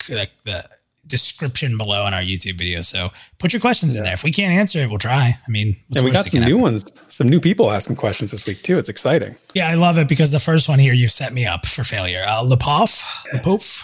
the 0.43 0.69
description 1.07 1.77
below 1.77 2.03
on 2.03 2.13
our 2.13 2.21
YouTube 2.21 2.57
video. 2.57 2.81
So 2.81 3.09
put 3.37 3.53
your 3.53 3.59
questions 3.59 3.95
yeah. 3.95 3.99
in 3.99 4.05
there. 4.05 4.13
If 4.13 4.23
we 4.23 4.31
can't 4.31 4.53
answer 4.53 4.79
it, 4.79 4.89
we'll 4.89 4.97
try. 4.97 5.37
I 5.47 5.51
mean, 5.51 5.75
and 5.95 6.03
we 6.03 6.11
got 6.11 6.25
some 6.25 6.39
new 6.41 6.45
happen? 6.45 6.61
ones, 6.61 6.91
some 7.09 7.29
new 7.29 7.39
people 7.39 7.71
asking 7.71 7.95
questions 7.95 8.31
this 8.31 8.45
week 8.45 8.61
too. 8.63 8.77
It's 8.77 8.89
exciting. 8.89 9.35
Yeah, 9.53 9.69
I 9.69 9.75
love 9.75 9.97
it 9.97 10.09
because 10.09 10.31
the 10.31 10.39
first 10.39 10.67
one 10.67 10.79
here 10.79 10.93
you've 10.93 11.11
set 11.11 11.33
me 11.33 11.45
up 11.45 11.65
for 11.65 11.83
failure. 11.83 12.23
Uh, 12.27 12.43
Lepoff, 12.43 13.25
Lepoff, 13.33 13.83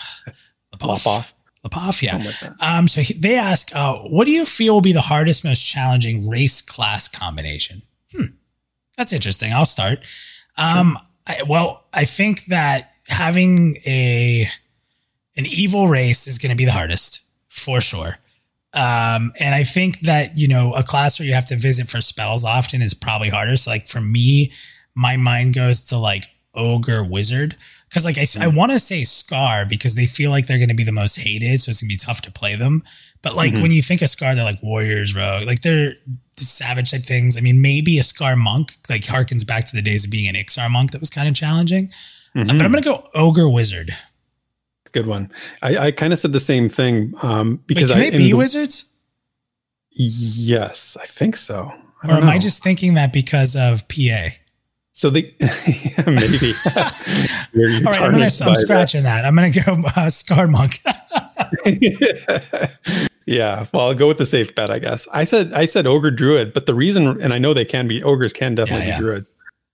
Lepoff. 0.81 1.33
Lepoff, 1.65 2.01
yeah. 2.01 2.17
Like 2.17 2.61
um, 2.61 2.87
so 2.87 3.01
he, 3.01 3.13
they 3.13 3.37
ask, 3.37 3.75
uh, 3.75 3.97
what 3.97 4.25
do 4.25 4.31
you 4.31 4.45
feel 4.45 4.75
will 4.75 4.81
be 4.81 4.93
the 4.93 5.01
hardest, 5.01 5.45
most 5.45 5.61
challenging 5.61 6.27
race 6.27 6.61
class 6.61 7.07
combination? 7.07 7.83
Hmm, 8.13 8.33
that's 8.97 9.13
interesting. 9.13 9.53
I'll 9.53 9.65
start. 9.65 9.99
Um, 10.57 10.97
sure. 11.27 11.37
I, 11.39 11.43
well, 11.47 11.85
I 11.93 12.05
think 12.05 12.45
that 12.45 12.93
having 13.07 13.77
a 13.85 14.47
an 15.37 15.45
evil 15.45 15.87
race 15.87 16.27
is 16.27 16.37
going 16.37 16.49
to 16.51 16.57
be 16.57 16.65
the 16.65 16.71
hardest 16.71 17.29
for 17.49 17.79
sure. 17.79 18.17
Um, 18.73 19.33
and 19.39 19.53
I 19.53 19.63
think 19.63 19.99
that 20.01 20.31
you 20.35 20.47
know 20.47 20.73
a 20.73 20.83
class 20.83 21.19
where 21.19 21.27
you 21.27 21.33
have 21.35 21.47
to 21.47 21.55
visit 21.57 21.89
for 21.89 22.01
spells 22.01 22.43
often 22.45 22.81
is 22.81 22.93
probably 22.93 23.29
harder. 23.29 23.55
So, 23.55 23.69
like 23.69 23.87
for 23.87 24.01
me, 24.01 24.51
my 24.95 25.17
mind 25.17 25.53
goes 25.53 25.85
to 25.87 25.97
like 25.97 26.23
ogre 26.53 27.03
wizard 27.03 27.55
because 27.91 28.05
like 28.05 28.17
I, 28.17 28.21
I 28.21 28.49
mm. 28.49 28.57
want 28.57 28.71
to 28.71 28.79
say 28.79 29.01
Skar 29.01 29.67
because 29.67 29.95
they 29.95 30.05
feel 30.05 30.31
like 30.31 30.47
they're 30.47 30.57
going 30.57 30.69
to 30.69 30.75
be 30.75 30.85
the 30.85 30.93
most 30.93 31.17
hated, 31.19 31.59
so 31.59 31.69
it's 31.69 31.81
gonna 31.81 31.89
be 31.89 31.97
tough 31.97 32.21
to 32.21 32.31
play 32.31 32.55
them. 32.55 32.83
But 33.21 33.35
like 33.35 33.51
mm-hmm. 33.51 33.63
when 33.63 33.71
you 33.71 33.81
think 33.81 34.01
of 34.01 34.07
Skar, 34.07 34.33
they're 34.33 34.45
like 34.45 34.63
warriors, 34.63 35.13
rogue, 35.13 35.45
like 35.45 35.61
they're 35.61 35.95
the 36.37 36.43
savage 36.43 36.91
type 36.91 37.01
things. 37.01 37.37
I 37.37 37.41
mean, 37.41 37.61
maybe 37.61 37.99
a 37.99 38.01
Skar 38.01 38.37
monk 38.37 38.71
like 38.89 39.01
harkens 39.01 39.45
back 39.45 39.65
to 39.65 39.75
the 39.75 39.81
days 39.81 40.05
of 40.05 40.11
being 40.11 40.29
an 40.29 40.35
Iksar 40.35 40.71
monk 40.71 40.91
that 40.91 41.01
was 41.01 41.09
kind 41.09 41.27
of 41.27 41.35
challenging. 41.35 41.89
Mm-hmm. 42.33 42.49
Uh, 42.49 42.53
but 42.53 42.61
I'm 42.61 42.71
gonna 42.71 42.81
go 42.81 43.07
ogre 43.13 43.49
wizard. 43.49 43.91
Good 44.93 45.07
one. 45.07 45.31
I, 45.61 45.77
I 45.77 45.91
kind 45.91 46.13
of 46.13 46.19
said 46.19 46.33
the 46.33 46.39
same 46.39 46.69
thing 46.69 47.13
um, 47.21 47.61
because 47.65 47.89
Wait, 47.89 47.95
can 47.95 48.01
I, 48.01 48.09
they 48.09 48.17
be 48.17 48.31
the, 48.31 48.37
wizards? 48.37 49.01
Yes, 49.91 50.97
I 51.01 51.05
think 51.05 51.37
so. 51.37 51.73
I 52.03 52.07
or 52.07 52.11
am 52.13 52.25
know. 52.25 52.31
I 52.31 52.39
just 52.39 52.63
thinking 52.63 52.95
that 52.95 53.13
because 53.13 53.55
of 53.55 53.87
PA? 53.87 54.29
So 54.93 55.09
yeah, 55.09 55.21
maybe. 56.05 56.53
All 57.85 57.91
right, 57.91 58.01
I'm, 58.01 58.11
gonna, 58.11 58.25
I'm 58.25 58.55
scratching 58.55 59.03
that. 59.03 59.21
that. 59.21 59.25
I'm 59.25 59.35
going 59.35 59.51
to 59.51 59.59
go 59.61 59.71
uh, 59.73 60.09
Skar 60.09 60.49
Monk. 60.49 60.79
yeah, 63.25 63.65
well, 63.73 63.87
I'll 63.87 63.93
go 63.93 64.07
with 64.07 64.17
the 64.17 64.25
safe 64.25 64.53
bet, 64.53 64.69
I 64.69 64.79
guess. 64.79 65.07
I 65.13 65.23
said 65.23 65.53
I 65.53 65.65
said 65.65 65.87
ogre 65.87 66.11
druid, 66.11 66.53
but 66.53 66.65
the 66.65 66.73
reason, 66.73 67.21
and 67.21 67.33
I 67.33 67.37
know 67.37 67.53
they 67.53 67.65
can 67.65 67.87
be 67.87 68.03
ogres, 68.03 68.33
can 68.33 68.55
definitely 68.55 68.87
yeah, 68.87 68.93
yeah. 68.93 68.97
be 68.97 69.03
druids. 69.03 69.33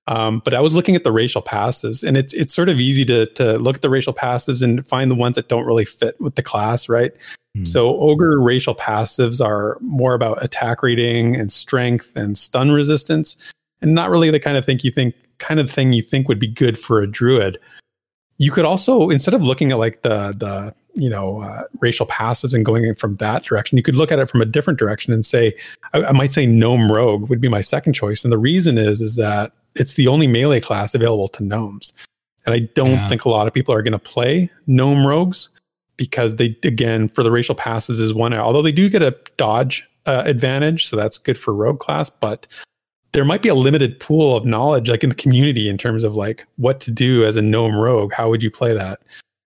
Um, 0.10 0.40
but 0.46 0.54
I 0.54 0.62
was 0.62 0.74
looking 0.74 0.96
at 0.96 1.04
the 1.04 1.12
racial 1.12 1.42
passives, 1.42 2.08
and 2.08 2.16
it's 2.16 2.34
it's 2.34 2.54
sort 2.54 2.70
of 2.70 2.80
easy 2.80 3.04
to 3.06 3.26
to 3.26 3.58
look 3.58 3.78
at 3.78 3.82
the 3.82 3.90
racial 3.90 4.14
passives 4.14 4.64
and 4.64 4.88
find 4.88 5.10
the 5.10 5.16
ones 5.16 5.36
that 5.36 5.50
don't 5.50 5.66
really 5.66 5.86
fit 5.86 6.20
with 6.22 6.36
the 6.36 6.44
class, 6.44 6.88
right? 6.88 7.12
Mm. 7.58 7.66
So 7.66 8.00
ogre 8.00 8.40
racial 8.40 8.76
passives 8.76 9.44
are 9.44 9.78
more 9.82 10.14
about 10.14 10.44
attack 10.44 10.84
rating 10.84 11.36
and 11.36 11.52
strength 11.52 12.16
and 12.16 12.38
stun 12.38 12.72
resistance 12.72 13.36
and 13.82 13.94
not 13.94 14.10
really 14.10 14.30
the 14.30 14.40
kind 14.40 14.58
of 14.58 14.66
thing 14.66 14.80
you 14.82 14.92
think 14.92 15.16
kind 15.38 15.60
of 15.60 15.70
thing 15.70 15.94
you 15.94 16.02
think 16.02 16.28
would 16.28 16.40
be 16.40 16.48
good 16.48 16.78
for 16.78 17.02
a 17.02 17.08
druid. 17.08 17.58
You 18.38 18.52
could 18.52 18.66
also 18.66 19.10
instead 19.10 19.34
of 19.34 19.42
looking 19.42 19.72
at 19.72 19.80
like 19.80 20.02
the 20.04 20.34
the 20.38 20.74
you 20.94 21.10
know 21.10 21.42
uh, 21.42 21.64
racial 21.82 22.06
passives 22.06 22.54
and 22.54 22.66
going 22.66 22.94
from 22.96 23.16
that 23.16 23.44
direction, 23.44 23.78
you 23.78 23.84
could 23.84 23.96
look 23.96 24.12
at 24.12 24.20
it 24.20 24.30
from 24.30 24.42
a 24.42 24.46
different 24.46 24.80
direction 24.80 25.14
and 25.14 25.26
say 25.26 25.54
I, 25.94 26.06
I 26.06 26.12
might 26.12 26.32
say 26.32 26.46
gnome 26.46 26.92
rogue 26.92 27.30
would 27.30 27.42
be 27.42 27.50
my 27.50 27.62
second 27.62 27.94
choice, 27.94 28.24
and 28.24 28.32
the 28.32 28.38
reason 28.38 28.78
is 28.78 29.02
is 29.02 29.16
that 29.16 29.54
it's 29.76 29.94
the 29.94 30.08
only 30.08 30.28
melee 30.28 30.60
class 30.60 30.94
available 30.96 31.28
to 31.30 31.44
gnomes, 31.44 31.94
and 32.46 32.54
I 32.54 32.60
don't 32.76 32.92
yeah. 32.92 33.08
think 33.08 33.26
a 33.26 33.30
lot 33.30 33.48
of 33.48 33.54
people 33.54 33.74
are 33.74 33.82
going 33.82 33.94
to 33.94 34.00
play 34.00 34.50
gnome 34.66 35.06
rogues 35.06 35.50
because 35.98 36.36
they 36.36 36.56
again 36.64 37.10
for 37.10 37.24
the 37.24 37.32
racial 37.32 37.56
passives 37.56 38.00
is 38.00 38.14
one 38.14 38.34
although 38.34 38.62
they 38.62 38.72
do 38.72 38.88
get 38.88 39.02
a 39.02 39.18
dodge 39.36 39.88
uh, 40.06 40.24
advantage 40.26 40.86
so 40.86 40.96
that's 40.96 41.18
good 41.18 41.38
for 41.38 41.54
rogue 41.54 41.80
class 41.80 42.10
but 42.10 42.48
there 43.18 43.26
might 43.26 43.42
be 43.42 43.50
a 43.50 43.56
limited 43.56 44.00
pool 44.00 44.38
of 44.38 44.46
knowledge 44.46 44.92
like 44.92 45.02
in 45.02 45.10
the 45.10 45.16
community 45.16 45.70
in 45.70 45.76
terms 45.76 46.04
of 46.04 46.16
like 46.16 46.46
what 46.58 46.80
to 46.80 46.92
do 46.92 47.26
as 47.26 47.36
a 47.36 47.42
gnome 47.42 47.76
rogue. 47.76 48.14
How 48.14 48.30
would 48.30 48.44
you 48.44 48.52
play 48.52 48.76
that? 48.76 49.00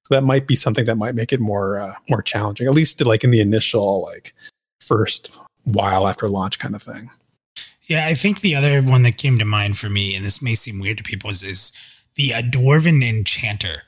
So 0.03 0.13
that 0.13 0.23
might 0.23 0.45
be 0.45 0.57
something 0.57 0.83
that 0.87 0.97
might 0.97 1.15
make 1.15 1.31
it 1.31 1.39
more 1.39 1.79
uh, 1.79 1.93
more 2.09 2.21
challenging 2.21 2.67
at 2.67 2.73
least 2.73 2.99
like 3.05 3.23
in 3.23 3.31
the 3.31 3.39
initial 3.39 4.01
like 4.01 4.33
first 4.81 5.31
while 5.63 6.05
after 6.05 6.27
launch 6.27 6.59
kind 6.59 6.75
of 6.75 6.83
thing. 6.83 7.09
Yeah 7.83 8.07
i 8.07 8.13
think 8.13 8.41
the 8.41 8.55
other 8.55 8.81
one 8.81 9.03
that 9.03 9.15
came 9.15 9.37
to 9.37 9.45
mind 9.45 9.77
for 9.77 9.89
me 9.89 10.17
and 10.17 10.25
this 10.25 10.43
may 10.43 10.53
seem 10.53 10.81
weird 10.81 10.97
to 10.97 11.03
people 11.05 11.29
is, 11.29 11.41
is 11.41 11.71
the 12.15 12.33
uh, 12.33 12.41
dwarven 12.41 13.01
enchanter. 13.07 13.83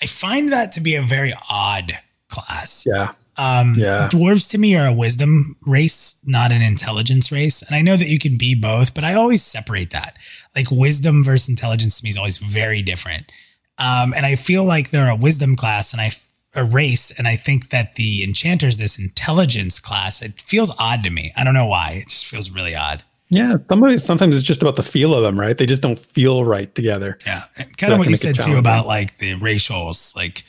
I 0.00 0.06
find 0.06 0.50
that 0.50 0.72
to 0.72 0.80
be 0.80 0.94
a 0.94 1.02
very 1.02 1.34
odd 1.50 1.92
class. 2.30 2.86
Yeah 2.86 3.12
um, 3.36 3.74
yeah. 3.76 4.08
Dwarves 4.10 4.50
to 4.50 4.58
me 4.58 4.76
are 4.76 4.86
a 4.86 4.92
wisdom 4.92 5.56
race, 5.66 6.24
not 6.26 6.52
an 6.52 6.62
intelligence 6.62 7.32
race. 7.32 7.62
And 7.62 7.74
I 7.74 7.82
know 7.82 7.96
that 7.96 8.08
you 8.08 8.18
can 8.18 8.36
be 8.36 8.54
both, 8.54 8.94
but 8.94 9.04
I 9.04 9.14
always 9.14 9.42
separate 9.42 9.90
that. 9.90 10.16
Like 10.54 10.70
wisdom 10.70 11.24
versus 11.24 11.48
intelligence 11.48 12.00
to 12.00 12.04
me 12.04 12.10
is 12.10 12.18
always 12.18 12.38
very 12.38 12.82
different. 12.82 13.30
Um, 13.78 14.12
and 14.14 14.26
I 14.26 14.34
feel 14.34 14.64
like 14.64 14.90
they're 14.90 15.10
a 15.10 15.16
wisdom 15.16 15.56
class 15.56 15.92
and 15.92 16.02
I 16.02 16.10
a 16.54 16.64
race, 16.64 17.16
and 17.16 17.28
I 17.28 17.36
think 17.36 17.70
that 17.70 17.94
the 17.94 18.24
enchanters 18.24 18.78
this 18.78 18.98
intelligence 18.98 19.78
class. 19.78 20.22
It 20.22 20.42
feels 20.42 20.74
odd 20.78 21.04
to 21.04 21.10
me. 21.10 21.32
I 21.36 21.44
don't 21.44 21.54
know 21.54 21.66
why. 21.66 21.92
It 21.92 22.08
just 22.08 22.26
feels 22.26 22.50
really 22.50 22.74
odd. 22.74 23.04
Yeah, 23.32 23.58
somebody 23.68 23.98
sometimes 23.98 24.34
it's 24.34 24.44
just 24.44 24.60
about 24.60 24.74
the 24.74 24.82
feel 24.82 25.14
of 25.14 25.22
them, 25.22 25.38
right? 25.38 25.56
They 25.56 25.66
just 25.66 25.82
don't 25.82 25.98
feel 25.98 26.44
right 26.44 26.74
together. 26.74 27.16
Yeah, 27.24 27.44
and 27.56 27.76
kind 27.78 27.90
so 27.90 27.94
of 27.94 27.98
what 28.00 28.08
you 28.08 28.16
said 28.16 28.34
too 28.40 28.56
about 28.56 28.86
like 28.86 29.18
the 29.18 29.36
racials, 29.36 30.16
like 30.16 30.42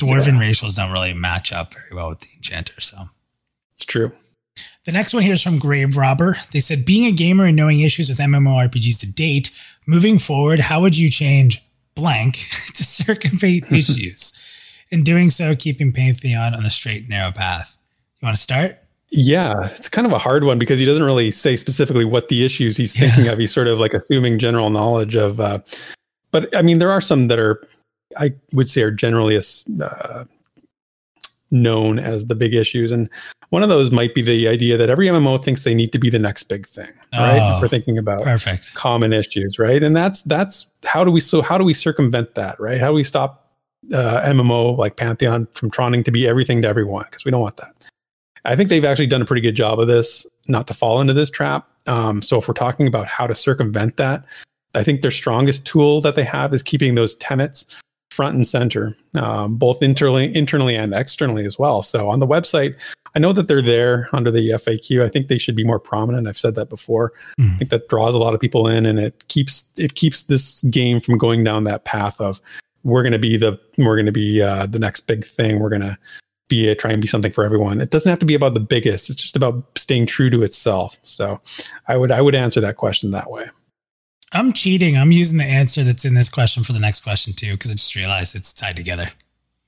dwarven 0.00 0.34
yeah. 0.34 0.50
racials 0.50 0.76
don't 0.76 0.92
really 0.92 1.14
match 1.14 1.52
up 1.52 1.74
very 1.74 1.92
well 1.92 2.08
with 2.08 2.20
the 2.20 2.28
enchanter. 2.36 2.80
So 2.80 2.96
it's 3.74 3.84
true. 3.84 4.12
The 4.84 4.92
next 4.92 5.14
one 5.14 5.22
here 5.22 5.34
is 5.34 5.42
from 5.42 5.58
Grave 5.58 5.96
Robber. 5.96 6.36
They 6.52 6.60
said, 6.60 6.78
being 6.86 7.06
a 7.06 7.12
gamer 7.12 7.46
and 7.46 7.56
knowing 7.56 7.80
issues 7.80 8.08
with 8.08 8.18
MMORPGs 8.18 9.00
to 9.00 9.12
date, 9.12 9.50
moving 9.86 10.18
forward, 10.18 10.58
how 10.58 10.80
would 10.80 10.98
you 10.98 11.10
change 11.10 11.62
blank 11.94 12.34
to 12.74 12.84
circumvent 12.84 13.70
issues? 13.72 14.40
in 14.90 15.04
doing 15.04 15.30
so, 15.30 15.54
keeping 15.54 15.92
Pantheon 15.92 16.54
on 16.54 16.64
the 16.64 16.70
straight 16.70 17.02
and 17.02 17.10
narrow 17.10 17.32
path. 17.32 17.78
You 18.20 18.26
want 18.26 18.36
to 18.36 18.42
start? 18.42 18.76
Yeah, 19.10 19.66
it's 19.66 19.88
kind 19.88 20.06
of 20.06 20.12
a 20.12 20.18
hard 20.18 20.44
one 20.44 20.58
because 20.58 20.78
he 20.78 20.84
doesn't 20.84 21.02
really 21.02 21.30
say 21.30 21.56
specifically 21.56 22.04
what 22.04 22.28
the 22.28 22.44
issues 22.44 22.76
he's 22.76 23.00
yeah. 23.00 23.08
thinking 23.08 23.32
of. 23.32 23.38
He's 23.38 23.52
sort 23.52 23.66
of 23.66 23.80
like 23.80 23.94
assuming 23.94 24.38
general 24.38 24.70
knowledge 24.70 25.16
of. 25.16 25.40
Uh, 25.40 25.60
but 26.30 26.54
I 26.56 26.62
mean, 26.62 26.78
there 26.78 26.90
are 26.90 27.00
some 27.00 27.28
that 27.28 27.38
are, 27.38 27.60
I 28.18 28.34
would 28.52 28.70
say, 28.70 28.82
are 28.82 28.90
generally 28.90 29.36
as, 29.36 29.66
uh, 29.82 30.24
known 31.50 31.98
as 31.98 32.26
the 32.26 32.34
big 32.34 32.54
issues, 32.54 32.92
and 32.92 33.08
one 33.50 33.64
of 33.64 33.68
those 33.68 33.90
might 33.90 34.14
be 34.14 34.22
the 34.22 34.46
idea 34.48 34.76
that 34.76 34.88
every 34.88 35.08
MMO 35.08 35.42
thinks 35.42 35.64
they 35.64 35.74
need 35.74 35.92
to 35.92 35.98
be 35.98 36.08
the 36.08 36.18
next 36.18 36.44
big 36.44 36.66
thing, 36.66 36.90
right? 37.16 37.40
Oh, 37.40 37.56
if 37.56 37.62
we're 37.62 37.68
thinking 37.68 37.98
about 37.98 38.22
perfect 38.22 38.74
common 38.74 39.12
issues, 39.12 39.58
right? 39.58 39.82
And 39.82 39.94
that's 39.94 40.22
that's 40.22 40.70
how 40.84 41.04
do 41.04 41.10
we 41.10 41.20
so 41.20 41.42
how 41.42 41.58
do 41.58 41.64
we 41.64 41.74
circumvent 41.74 42.34
that, 42.36 42.58
right? 42.60 42.80
How 42.80 42.88
do 42.88 42.94
we 42.94 43.04
stop 43.04 43.50
uh, 43.92 44.20
MMO 44.22 44.78
like 44.78 44.96
Pantheon 44.96 45.46
from 45.52 45.70
trying 45.70 46.04
to 46.04 46.12
be 46.12 46.28
everything 46.28 46.62
to 46.62 46.68
everyone? 46.68 47.06
Because 47.10 47.24
we 47.24 47.32
don't 47.32 47.40
want 47.40 47.56
that. 47.56 47.74
I 48.44 48.56
think 48.56 48.68
they've 48.68 48.84
actually 48.84 49.08
done 49.08 49.20
a 49.20 49.26
pretty 49.26 49.42
good 49.42 49.56
job 49.56 49.80
of 49.80 49.88
this, 49.88 50.26
not 50.48 50.66
to 50.68 50.74
fall 50.74 51.00
into 51.00 51.12
this 51.12 51.28
trap. 51.28 51.68
Um, 51.86 52.22
so 52.22 52.38
if 52.38 52.46
we're 52.46 52.54
talking 52.54 52.86
about 52.86 53.06
how 53.06 53.26
to 53.26 53.34
circumvent 53.34 53.96
that, 53.96 54.24
I 54.74 54.84
think 54.84 55.02
their 55.02 55.10
strongest 55.10 55.66
tool 55.66 56.00
that 56.02 56.14
they 56.14 56.24
have 56.24 56.54
is 56.54 56.62
keeping 56.62 56.94
those 56.94 57.16
tenets 57.16 57.76
front 58.10 58.34
and 58.34 58.46
center, 58.46 58.96
um, 59.14 59.56
both 59.56 59.82
internally, 59.82 60.34
internally 60.34 60.76
and 60.76 60.92
externally 60.92 61.46
as 61.46 61.58
well. 61.58 61.82
So 61.82 62.10
on 62.10 62.18
the 62.18 62.26
website, 62.26 62.74
I 63.14 63.18
know 63.18 63.32
that 63.32 63.48
they're 63.48 63.62
there 63.62 64.08
under 64.12 64.30
the 64.30 64.50
FAQ. 64.50 65.02
I 65.02 65.08
think 65.08 65.28
they 65.28 65.38
should 65.38 65.56
be 65.56 65.64
more 65.64 65.80
prominent. 65.80 66.28
I've 66.28 66.38
said 66.38 66.54
that 66.54 66.68
before. 66.68 67.12
Mm. 67.40 67.54
I 67.54 67.56
think 67.58 67.70
that 67.70 67.88
draws 67.88 68.14
a 68.14 68.18
lot 68.18 68.34
of 68.34 68.40
people 68.40 68.68
in, 68.68 68.86
and 68.86 68.98
it 68.98 69.26
keeps 69.28 69.68
it 69.76 69.94
keeps 69.94 70.24
this 70.24 70.62
game 70.64 71.00
from 71.00 71.18
going 71.18 71.42
down 71.44 71.64
that 71.64 71.84
path 71.84 72.20
of 72.20 72.40
we're 72.84 73.02
going 73.02 73.12
to 73.12 73.18
be 73.18 73.36
the 73.36 73.58
we're 73.78 73.96
going 73.96 74.06
to 74.06 74.12
be 74.12 74.42
uh, 74.42 74.66
the 74.66 74.78
next 74.78 75.02
big 75.02 75.24
thing. 75.24 75.58
We're 75.58 75.70
going 75.70 75.82
to 75.82 75.98
be 76.48 76.68
a, 76.68 76.74
try 76.74 76.90
and 76.92 77.00
be 77.00 77.08
something 77.08 77.32
for 77.32 77.44
everyone. 77.44 77.80
It 77.80 77.90
doesn't 77.90 78.10
have 78.10 78.18
to 78.18 78.26
be 78.26 78.34
about 78.34 78.54
the 78.54 78.60
biggest. 78.60 79.10
It's 79.10 79.20
just 79.20 79.36
about 79.36 79.64
staying 79.76 80.06
true 80.06 80.30
to 80.30 80.42
itself. 80.42 80.98
So 81.02 81.40
I 81.88 81.96
would 81.96 82.12
I 82.12 82.20
would 82.20 82.34
answer 82.34 82.60
that 82.60 82.76
question 82.76 83.10
that 83.10 83.30
way. 83.30 83.48
I'm 84.32 84.52
cheating. 84.52 84.96
I'm 84.96 85.12
using 85.12 85.38
the 85.38 85.44
answer 85.44 85.82
that's 85.82 86.04
in 86.04 86.14
this 86.14 86.28
question 86.28 86.62
for 86.62 86.72
the 86.72 86.78
next 86.78 87.00
question 87.02 87.32
too, 87.32 87.52
because 87.52 87.70
I 87.70 87.74
just 87.74 87.96
realized 87.96 88.36
it's 88.36 88.52
tied 88.52 88.76
together. 88.76 89.08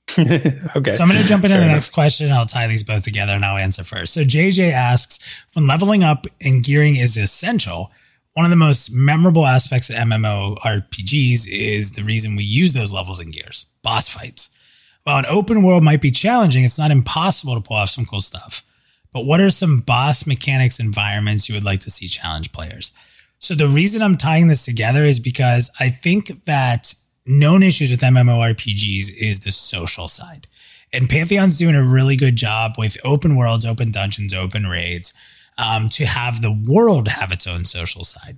okay. 0.19 0.95
So 0.95 1.03
I'm 1.03 1.09
going 1.09 1.21
to 1.21 1.27
jump 1.27 1.43
into 1.43 1.49
Fair 1.55 1.59
the 1.59 1.65
enough. 1.65 1.77
next 1.77 1.89
question. 1.89 2.31
I'll 2.31 2.45
tie 2.45 2.67
these 2.67 2.83
both 2.83 3.03
together 3.03 3.33
and 3.33 3.43
I'll 3.43 3.57
answer 3.57 3.83
first. 3.83 4.13
So 4.13 4.21
JJ 4.21 4.71
asks, 4.71 5.45
when 5.53 5.67
leveling 5.67 6.03
up 6.03 6.27
and 6.41 6.63
gearing 6.63 6.95
is 6.95 7.17
essential, 7.17 7.91
one 8.33 8.45
of 8.45 8.51
the 8.51 8.57
most 8.57 8.91
memorable 8.93 9.45
aspects 9.45 9.89
of 9.89 9.95
MMO 9.95 10.57
RPGs 10.59 11.47
is 11.51 11.93
the 11.93 12.03
reason 12.03 12.35
we 12.35 12.43
use 12.43 12.73
those 12.73 12.93
levels 12.93 13.19
and 13.19 13.31
gears, 13.33 13.65
boss 13.83 14.07
fights. 14.09 14.59
While 15.03 15.19
an 15.19 15.25
open 15.29 15.63
world 15.63 15.83
might 15.83 16.01
be 16.01 16.11
challenging, 16.11 16.63
it's 16.63 16.79
not 16.79 16.89
impossible 16.91 17.55
to 17.55 17.61
pull 17.61 17.77
off 17.77 17.89
some 17.89 18.05
cool 18.05 18.21
stuff. 18.21 18.63
But 19.11 19.25
what 19.25 19.41
are 19.41 19.51
some 19.51 19.81
boss 19.85 20.25
mechanics 20.25 20.79
environments 20.79 21.47
you 21.47 21.55
would 21.55 21.63
like 21.65 21.81
to 21.81 21.91
see 21.91 22.07
challenge 22.07 22.51
players? 22.51 22.97
So 23.43 23.55
the 23.55 23.67
reason 23.67 24.01
I'm 24.01 24.15
tying 24.15 24.47
this 24.47 24.63
together 24.63 25.03
is 25.03 25.19
because 25.19 25.69
I 25.77 25.89
think 25.89 26.45
that 26.45 26.93
known 27.25 27.61
issues 27.61 27.91
with 27.91 27.99
MMORPGs 27.99 29.07
is 29.19 29.41
the 29.41 29.51
social 29.51 30.07
side. 30.07 30.47
And 30.93 31.09
Pantheon's 31.09 31.57
doing 31.57 31.75
a 31.75 31.83
really 31.83 32.15
good 32.15 32.37
job 32.37 32.75
with 32.77 32.95
open 33.03 33.35
worlds, 33.35 33.65
open 33.65 33.91
dungeons, 33.91 34.33
open 34.33 34.67
raids 34.67 35.13
um, 35.57 35.89
to 35.89 36.05
have 36.05 36.41
the 36.41 36.57
world 36.71 37.09
have 37.09 37.33
its 37.33 37.45
own 37.45 37.65
social 37.65 38.05
side. 38.05 38.37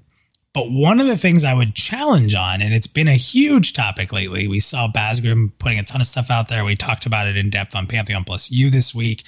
But 0.56 0.72
one 0.72 1.00
of 1.00 1.06
the 1.06 1.18
things 1.18 1.46
I 1.46 1.54
would 1.54 1.76
challenge 1.76 2.34
on, 2.34 2.64
and 2.64 2.74
it's 2.74 2.88
been 2.88 3.08
a 3.08 3.14
huge 3.14 3.74
topic 3.74 4.12
lately, 4.12 4.48
we 4.48 4.60
saw 4.60 4.88
Basgrim 4.88 5.52
putting 5.60 5.78
a 5.78 5.84
ton 5.84 6.02
of 6.02 6.08
stuff 6.08 6.32
out 6.32 6.48
there. 6.48 6.66
We 6.66 6.76
talked 6.76 7.06
about 7.06 7.28
it 7.28 7.38
in 7.38 7.52
depth 7.52 7.76
on 7.76 7.86
Pantheon 7.86 8.24
Plus 8.24 8.50
U 8.50 8.72
this 8.72 8.96
week, 8.96 9.22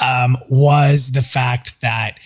um, 0.00 0.36
was 0.48 1.10
the 1.10 1.22
fact 1.22 1.80
that 1.80 2.20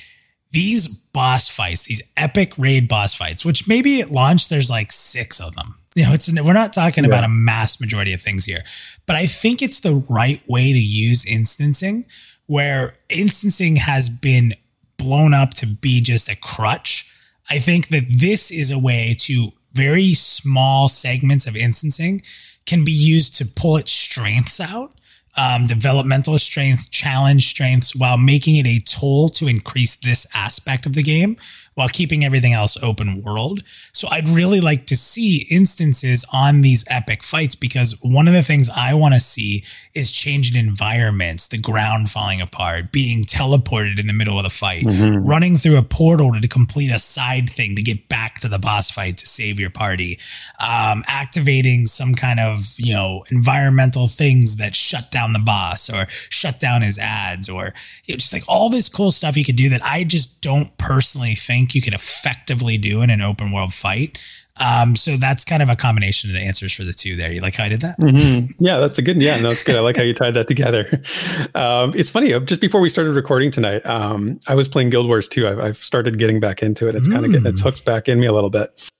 these 0.52 0.88
boss 1.12 1.48
fights, 1.48 1.84
these 1.84 2.12
epic 2.16 2.58
raid 2.58 2.88
boss 2.88 3.14
fights, 3.14 3.44
which 3.44 3.68
maybe 3.68 4.00
at 4.00 4.10
launch 4.10 4.48
there's 4.48 4.70
like 4.70 4.92
six 4.92 5.40
of 5.40 5.54
them. 5.54 5.78
You 5.94 6.04
know, 6.04 6.14
it's 6.14 6.32
we're 6.42 6.54
not 6.54 6.72
talking 6.72 7.04
yeah. 7.04 7.08
about 7.08 7.24
a 7.24 7.28
mass 7.28 7.78
majority 7.78 8.14
of 8.14 8.22
things 8.22 8.46
here, 8.46 8.64
but 9.04 9.14
I 9.14 9.26
think 9.26 9.60
it's 9.60 9.80
the 9.80 10.02
right 10.08 10.40
way 10.48 10.72
to 10.72 10.78
use 10.78 11.26
instancing, 11.26 12.06
where 12.46 12.94
instancing 13.10 13.76
has 13.76 14.08
been 14.08 14.54
blown 14.96 15.34
up 15.34 15.50
to 15.56 15.66
be 15.66 16.00
just 16.00 16.30
a 16.30 16.36
crutch 16.40 17.12
I 17.50 17.58
think 17.58 17.88
that 17.88 18.04
this 18.08 18.50
is 18.50 18.70
a 18.70 18.78
way 18.78 19.14
to 19.20 19.52
very 19.74 20.14
small 20.14 20.88
segments 20.88 21.46
of 21.46 21.54
instancing 21.54 22.22
can 22.64 22.84
be 22.84 22.92
used 22.92 23.34
to 23.36 23.44
pull 23.44 23.76
its 23.76 23.92
strengths 23.92 24.58
out, 24.58 24.94
um, 25.36 25.64
developmental 25.64 26.38
strengths, 26.38 26.86
challenge 26.86 27.48
strengths, 27.48 27.96
while 27.96 28.18
making 28.18 28.56
it 28.56 28.66
a 28.66 28.80
tool 28.80 29.28
to 29.30 29.48
increase 29.48 29.96
this 29.96 30.26
aspect 30.34 30.86
of 30.86 30.94
the 30.94 31.02
game 31.02 31.36
while 31.74 31.88
keeping 31.88 32.24
everything 32.24 32.52
else 32.52 32.82
open 32.82 33.22
world. 33.22 33.60
So 33.92 34.08
I'd 34.10 34.28
really 34.28 34.60
like 34.60 34.86
to 34.86 34.96
see 34.96 35.46
instances 35.50 36.24
on 36.32 36.60
these 36.60 36.84
epic 36.88 37.22
fights 37.22 37.54
because 37.54 37.98
one 38.02 38.28
of 38.28 38.34
the 38.34 38.42
things 38.42 38.68
I 38.74 38.94
want 38.94 39.14
to 39.14 39.20
see 39.20 39.64
is 39.94 40.12
changing 40.12 40.62
environments, 40.62 41.48
the 41.48 41.58
ground 41.58 42.10
falling 42.10 42.40
apart, 42.40 42.92
being 42.92 43.22
teleported 43.22 43.98
in 43.98 44.06
the 44.06 44.12
middle 44.12 44.38
of 44.38 44.44
the 44.44 44.50
fight, 44.50 44.84
mm-hmm. 44.84 45.26
running 45.26 45.56
through 45.56 45.78
a 45.78 45.82
portal 45.82 46.32
to 46.32 46.48
complete 46.48 46.90
a 46.90 46.98
side 46.98 47.48
thing 47.48 47.76
to 47.76 47.82
get 47.82 48.08
back 48.08 48.40
to 48.40 48.48
the 48.48 48.58
boss 48.58 48.90
fight 48.90 49.16
to 49.18 49.26
save 49.26 49.58
your 49.58 49.70
party, 49.70 50.18
um, 50.60 51.02
activating 51.06 51.86
some 51.86 52.14
kind 52.14 52.40
of, 52.40 52.74
you 52.76 52.94
know, 52.94 53.24
environmental 53.30 54.06
things 54.06 54.56
that 54.56 54.74
shut 54.74 55.10
down 55.10 55.32
the 55.32 55.38
boss 55.38 55.88
or 55.88 56.06
shut 56.08 56.58
down 56.60 56.82
his 56.82 56.98
ads 56.98 57.48
or 57.48 57.72
you 58.04 58.14
know, 58.14 58.18
just 58.18 58.32
like 58.32 58.42
all 58.48 58.68
this 58.68 58.88
cool 58.88 59.10
stuff 59.10 59.36
you 59.36 59.44
could 59.44 59.56
do 59.56 59.68
that 59.68 59.82
I 59.82 60.04
just 60.04 60.42
don't 60.42 60.76
personally 60.78 61.34
think 61.34 61.61
think 61.62 61.74
you 61.74 61.82
could 61.82 61.94
effectively 61.94 62.76
do 62.76 63.02
in 63.02 63.10
an 63.10 63.20
open 63.20 63.52
world 63.52 63.72
fight. 63.72 64.18
Um, 64.60 64.96
so 64.96 65.16
that's 65.16 65.44
kind 65.44 65.62
of 65.62 65.70
a 65.70 65.76
combination 65.76 66.28
of 66.28 66.34
the 66.34 66.42
answers 66.42 66.74
for 66.74 66.84
the 66.84 66.92
two 66.92 67.16
there. 67.16 67.32
You 67.32 67.40
like 67.40 67.54
how 67.54 67.64
I 67.64 67.68
did 67.70 67.80
that? 67.80 67.98
Mm-hmm. 67.98 68.62
Yeah, 68.62 68.80
that's 68.80 68.98
a 68.98 69.02
good. 69.02 69.22
Yeah, 69.22 69.36
no, 69.36 69.48
that's 69.48 69.62
good. 69.62 69.76
I 69.76 69.80
like 69.80 69.96
how 69.96 70.02
you 70.02 70.12
tied 70.12 70.34
that 70.34 70.48
together. 70.48 71.02
Um, 71.54 71.92
it's 71.94 72.08
funny. 72.08 72.32
Uh, 72.32 72.40
just 72.40 72.60
before 72.60 72.80
we 72.80 72.88
started 72.88 73.12
recording 73.12 73.50
tonight, 73.50 73.84
um, 73.84 74.40
I 74.48 74.54
was 74.54 74.68
playing 74.68 74.90
Guild 74.90 75.06
Wars 75.06 75.28
2. 75.28 75.46
I've, 75.46 75.58
I've 75.58 75.76
started 75.76 76.18
getting 76.18 76.40
back 76.40 76.62
into 76.62 76.88
it. 76.88 76.94
It's 76.94 77.08
mm. 77.08 77.12
kind 77.12 77.26
of 77.26 77.32
getting 77.32 77.46
its 77.46 77.60
hooks 77.60 77.80
back 77.80 78.08
in 78.08 78.18
me 78.18 78.26
a 78.26 78.32
little 78.32 78.48
bit. 78.48 78.90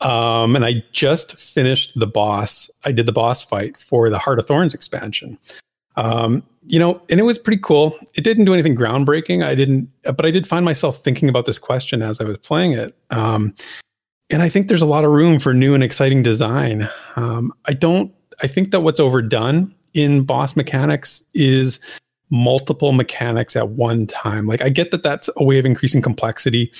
Um, 0.00 0.54
and 0.54 0.64
I 0.64 0.84
just 0.92 1.38
finished 1.38 1.98
the 1.98 2.06
boss. 2.06 2.70
I 2.84 2.92
did 2.92 3.06
the 3.06 3.12
boss 3.12 3.42
fight 3.42 3.76
for 3.76 4.10
the 4.10 4.18
Heart 4.18 4.40
of 4.40 4.46
Thorns 4.46 4.74
expansion. 4.74 5.38
Um, 5.96 6.42
you 6.64 6.78
know, 6.78 7.02
and 7.10 7.18
it 7.18 7.24
was 7.24 7.38
pretty 7.38 7.60
cool. 7.62 7.98
It 8.14 8.22
didn't 8.22 8.44
do 8.44 8.54
anything 8.54 8.76
groundbreaking. 8.76 9.44
I 9.44 9.54
didn't, 9.54 9.88
but 10.02 10.24
I 10.24 10.30
did 10.30 10.46
find 10.46 10.64
myself 10.64 11.02
thinking 11.02 11.28
about 11.28 11.44
this 11.44 11.58
question 11.58 12.02
as 12.02 12.20
I 12.20 12.24
was 12.24 12.38
playing 12.38 12.72
it. 12.72 12.96
Um, 13.10 13.54
and 14.30 14.42
I 14.42 14.48
think 14.48 14.68
there's 14.68 14.82
a 14.82 14.86
lot 14.86 15.04
of 15.04 15.10
room 15.10 15.38
for 15.38 15.52
new 15.52 15.74
and 15.74 15.82
exciting 15.82 16.22
design. 16.22 16.88
Um, 17.16 17.52
I 17.66 17.72
don't, 17.72 18.12
I 18.42 18.46
think 18.46 18.70
that 18.70 18.80
what's 18.80 19.00
overdone 19.00 19.74
in 19.92 20.22
boss 20.24 20.56
mechanics 20.56 21.24
is 21.34 22.00
multiple 22.30 22.92
mechanics 22.92 23.56
at 23.56 23.70
one 23.70 24.06
time. 24.06 24.46
Like, 24.46 24.62
I 24.62 24.70
get 24.70 24.90
that 24.90 25.02
that's 25.02 25.28
a 25.36 25.44
way 25.44 25.58
of 25.58 25.66
increasing 25.66 26.00
complexity, 26.00 26.72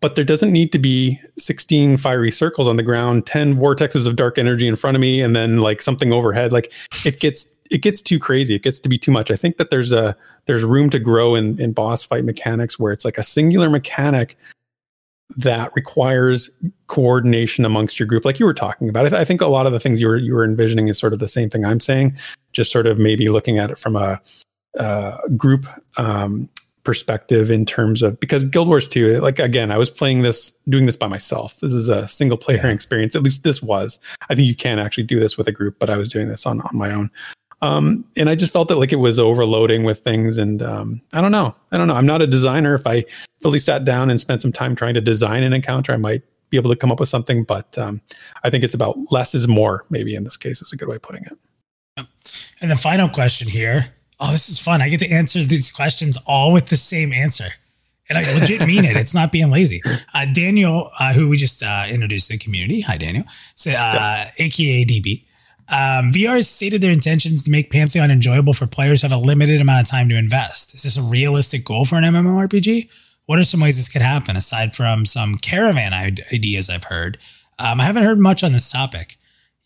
but 0.00 0.14
there 0.14 0.24
doesn't 0.24 0.50
need 0.50 0.72
to 0.72 0.78
be 0.78 1.20
16 1.36 1.98
fiery 1.98 2.30
circles 2.30 2.66
on 2.66 2.76
the 2.76 2.82
ground, 2.82 3.26
10 3.26 3.56
vortexes 3.56 4.06
of 4.06 4.16
dark 4.16 4.38
energy 4.38 4.66
in 4.66 4.76
front 4.76 4.96
of 4.96 5.00
me, 5.02 5.20
and 5.20 5.36
then 5.36 5.58
like 5.58 5.82
something 5.82 6.10
overhead. 6.10 6.52
Like, 6.52 6.72
it 7.04 7.20
gets 7.20 7.54
it 7.70 7.82
gets 7.82 8.02
too 8.02 8.18
crazy. 8.18 8.54
It 8.54 8.62
gets 8.62 8.80
to 8.80 8.88
be 8.88 8.98
too 8.98 9.10
much. 9.10 9.30
I 9.30 9.36
think 9.36 9.56
that 9.56 9.70
there's 9.70 9.92
a 9.92 10.16
there's 10.46 10.64
room 10.64 10.90
to 10.90 10.98
grow 10.98 11.34
in 11.34 11.60
in 11.60 11.72
boss 11.72 12.04
fight 12.04 12.24
mechanics 12.24 12.78
where 12.78 12.92
it's 12.92 13.04
like 13.04 13.18
a 13.18 13.22
singular 13.22 13.70
mechanic 13.70 14.36
that 15.36 15.70
requires 15.74 16.50
coordination 16.86 17.64
amongst 17.64 18.00
your 18.00 18.06
group, 18.06 18.24
like 18.24 18.38
you 18.38 18.46
were 18.46 18.54
talking 18.54 18.88
about. 18.88 19.12
I, 19.12 19.20
I 19.20 19.24
think 19.24 19.40
a 19.40 19.46
lot 19.46 19.66
of 19.66 19.72
the 19.72 19.80
things 19.80 20.00
you 20.00 20.08
were 20.08 20.16
you 20.16 20.34
were 20.34 20.44
envisioning 20.44 20.88
is 20.88 20.98
sort 20.98 21.12
of 21.12 21.18
the 21.18 21.28
same 21.28 21.50
thing 21.50 21.64
I'm 21.64 21.80
saying, 21.80 22.16
just 22.52 22.72
sort 22.72 22.86
of 22.86 22.98
maybe 22.98 23.28
looking 23.28 23.58
at 23.58 23.70
it 23.70 23.78
from 23.78 23.96
a, 23.96 24.20
a 24.76 25.18
group 25.36 25.66
um, 25.98 26.48
perspective 26.84 27.50
in 27.50 27.66
terms 27.66 28.00
of 28.00 28.18
because 28.18 28.44
Guild 28.44 28.66
Wars 28.66 28.88
2, 28.88 29.20
like 29.20 29.38
again, 29.38 29.70
I 29.70 29.76
was 29.76 29.90
playing 29.90 30.22
this, 30.22 30.52
doing 30.68 30.86
this 30.86 30.96
by 30.96 31.06
myself. 31.06 31.60
This 31.60 31.74
is 31.74 31.88
a 31.88 32.08
single 32.08 32.38
player 32.38 32.66
experience. 32.66 33.14
At 33.14 33.22
least 33.22 33.44
this 33.44 33.62
was. 33.62 33.98
I 34.30 34.34
think 34.34 34.48
you 34.48 34.56
can 34.56 34.78
actually 34.78 35.04
do 35.04 35.20
this 35.20 35.36
with 35.36 35.46
a 35.46 35.52
group, 35.52 35.78
but 35.78 35.90
I 35.90 35.98
was 35.98 36.08
doing 36.08 36.28
this 36.28 36.46
on 36.46 36.62
on 36.62 36.76
my 36.76 36.90
own. 36.90 37.10
Um, 37.60 38.04
and 38.16 38.28
I 38.28 38.34
just 38.34 38.52
felt 38.52 38.68
that 38.68 38.76
like 38.76 38.92
it 38.92 38.96
was 38.96 39.18
overloading 39.18 39.84
with 39.84 40.00
things. 40.00 40.38
And 40.38 40.62
um, 40.62 41.00
I 41.12 41.20
don't 41.20 41.32
know. 41.32 41.54
I 41.72 41.76
don't 41.76 41.88
know. 41.88 41.94
I'm 41.94 42.06
not 42.06 42.22
a 42.22 42.26
designer. 42.26 42.74
If 42.74 42.86
I 42.86 43.04
really 43.42 43.58
sat 43.58 43.84
down 43.84 44.10
and 44.10 44.20
spent 44.20 44.42
some 44.42 44.52
time 44.52 44.76
trying 44.76 44.94
to 44.94 45.00
design 45.00 45.42
an 45.42 45.52
encounter, 45.52 45.92
I 45.92 45.96
might 45.96 46.22
be 46.50 46.56
able 46.56 46.70
to 46.70 46.76
come 46.76 46.92
up 46.92 47.00
with 47.00 47.08
something. 47.08 47.44
But 47.44 47.76
um, 47.76 48.00
I 48.44 48.50
think 48.50 48.64
it's 48.64 48.74
about 48.74 48.96
less 49.10 49.34
is 49.34 49.48
more, 49.48 49.84
maybe 49.90 50.14
in 50.14 50.24
this 50.24 50.36
case, 50.36 50.62
is 50.62 50.72
a 50.72 50.76
good 50.76 50.88
way 50.88 50.96
of 50.96 51.02
putting 51.02 51.24
it. 51.24 52.06
And 52.60 52.70
the 52.70 52.76
final 52.76 53.08
question 53.08 53.48
here. 53.48 53.82
Oh, 54.20 54.32
this 54.32 54.48
is 54.48 54.58
fun. 54.58 54.82
I 54.82 54.88
get 54.88 55.00
to 55.00 55.10
answer 55.10 55.40
these 55.40 55.70
questions 55.70 56.18
all 56.26 56.52
with 56.52 56.68
the 56.70 56.76
same 56.76 57.12
answer. 57.12 57.44
And 58.08 58.18
I 58.18 58.32
legit 58.32 58.66
mean 58.66 58.84
it. 58.84 58.96
It's 58.96 59.14
not 59.14 59.30
being 59.30 59.50
lazy. 59.50 59.82
Uh, 60.14 60.26
Daniel, 60.32 60.90
uh, 60.98 61.12
who 61.12 61.28
we 61.28 61.36
just 61.36 61.62
uh, 61.62 61.84
introduced 61.88 62.28
to 62.28 62.34
the 62.34 62.38
community. 62.38 62.80
Hi, 62.80 62.96
Daniel. 62.96 63.24
Say, 63.54 63.74
uh, 63.74 63.94
yeah. 63.94 64.30
AKA 64.38 64.86
DB 64.86 65.24
Um, 65.70 66.10
VR 66.10 66.36
has 66.36 66.48
stated 66.48 66.80
their 66.80 66.90
intentions 66.90 67.42
to 67.42 67.50
make 67.50 67.70
Pantheon 67.70 68.10
enjoyable 68.10 68.54
for 68.54 68.66
players 68.66 69.02
who 69.02 69.08
have 69.08 69.16
a 69.16 69.22
limited 69.22 69.60
amount 69.60 69.82
of 69.82 69.90
time 69.90 70.08
to 70.08 70.16
invest. 70.16 70.74
Is 70.74 70.82
this 70.84 70.96
a 70.96 71.02
realistic 71.02 71.64
goal 71.64 71.84
for 71.84 71.96
an 71.96 72.04
MMORPG? 72.04 72.88
What 73.26 73.38
are 73.38 73.44
some 73.44 73.60
ways 73.60 73.76
this 73.76 73.90
could 73.90 74.00
happen 74.00 74.36
aside 74.36 74.74
from 74.74 75.04
some 75.04 75.36
caravan 75.36 75.92
ideas 76.32 76.70
I've 76.70 76.84
heard? 76.84 77.18
Um, 77.58 77.80
I 77.80 77.84
haven't 77.84 78.04
heard 78.04 78.18
much 78.18 78.42
on 78.42 78.52
this 78.52 78.72
topic. 78.72 79.16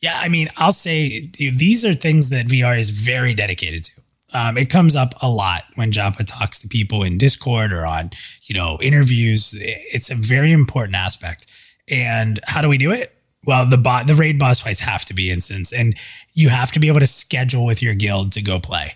Yeah, 0.00 0.18
I 0.20 0.28
mean, 0.28 0.48
I'll 0.56 0.72
say 0.72 1.30
these 1.38 1.84
are 1.84 1.94
things 1.94 2.30
that 2.30 2.46
VR 2.46 2.76
is 2.76 2.90
very 2.90 3.34
dedicated 3.34 3.84
to. 3.84 4.02
Um, 4.34 4.58
it 4.58 4.70
comes 4.70 4.96
up 4.96 5.14
a 5.22 5.28
lot 5.28 5.62
when 5.76 5.92
Joppa 5.92 6.24
talks 6.24 6.58
to 6.60 6.68
people 6.68 7.04
in 7.04 7.18
Discord 7.18 7.72
or 7.72 7.86
on, 7.86 8.10
you 8.44 8.54
know, 8.54 8.78
interviews. 8.80 9.54
It's 9.60 10.10
a 10.10 10.14
very 10.16 10.50
important 10.50 10.96
aspect. 10.96 11.46
And 11.88 12.40
how 12.46 12.62
do 12.62 12.68
we 12.68 12.78
do 12.78 12.90
it? 12.90 13.14
Well, 13.44 13.68
the 13.68 13.78
bot, 13.78 14.06
the 14.06 14.14
raid 14.14 14.38
boss 14.38 14.60
fights 14.60 14.80
have 14.80 15.04
to 15.06 15.14
be 15.14 15.30
instance, 15.30 15.72
and 15.72 15.96
you 16.32 16.48
have 16.48 16.70
to 16.72 16.80
be 16.80 16.88
able 16.88 17.00
to 17.00 17.06
schedule 17.06 17.66
with 17.66 17.82
your 17.82 17.94
guild 17.94 18.32
to 18.32 18.42
go 18.42 18.60
play 18.60 18.92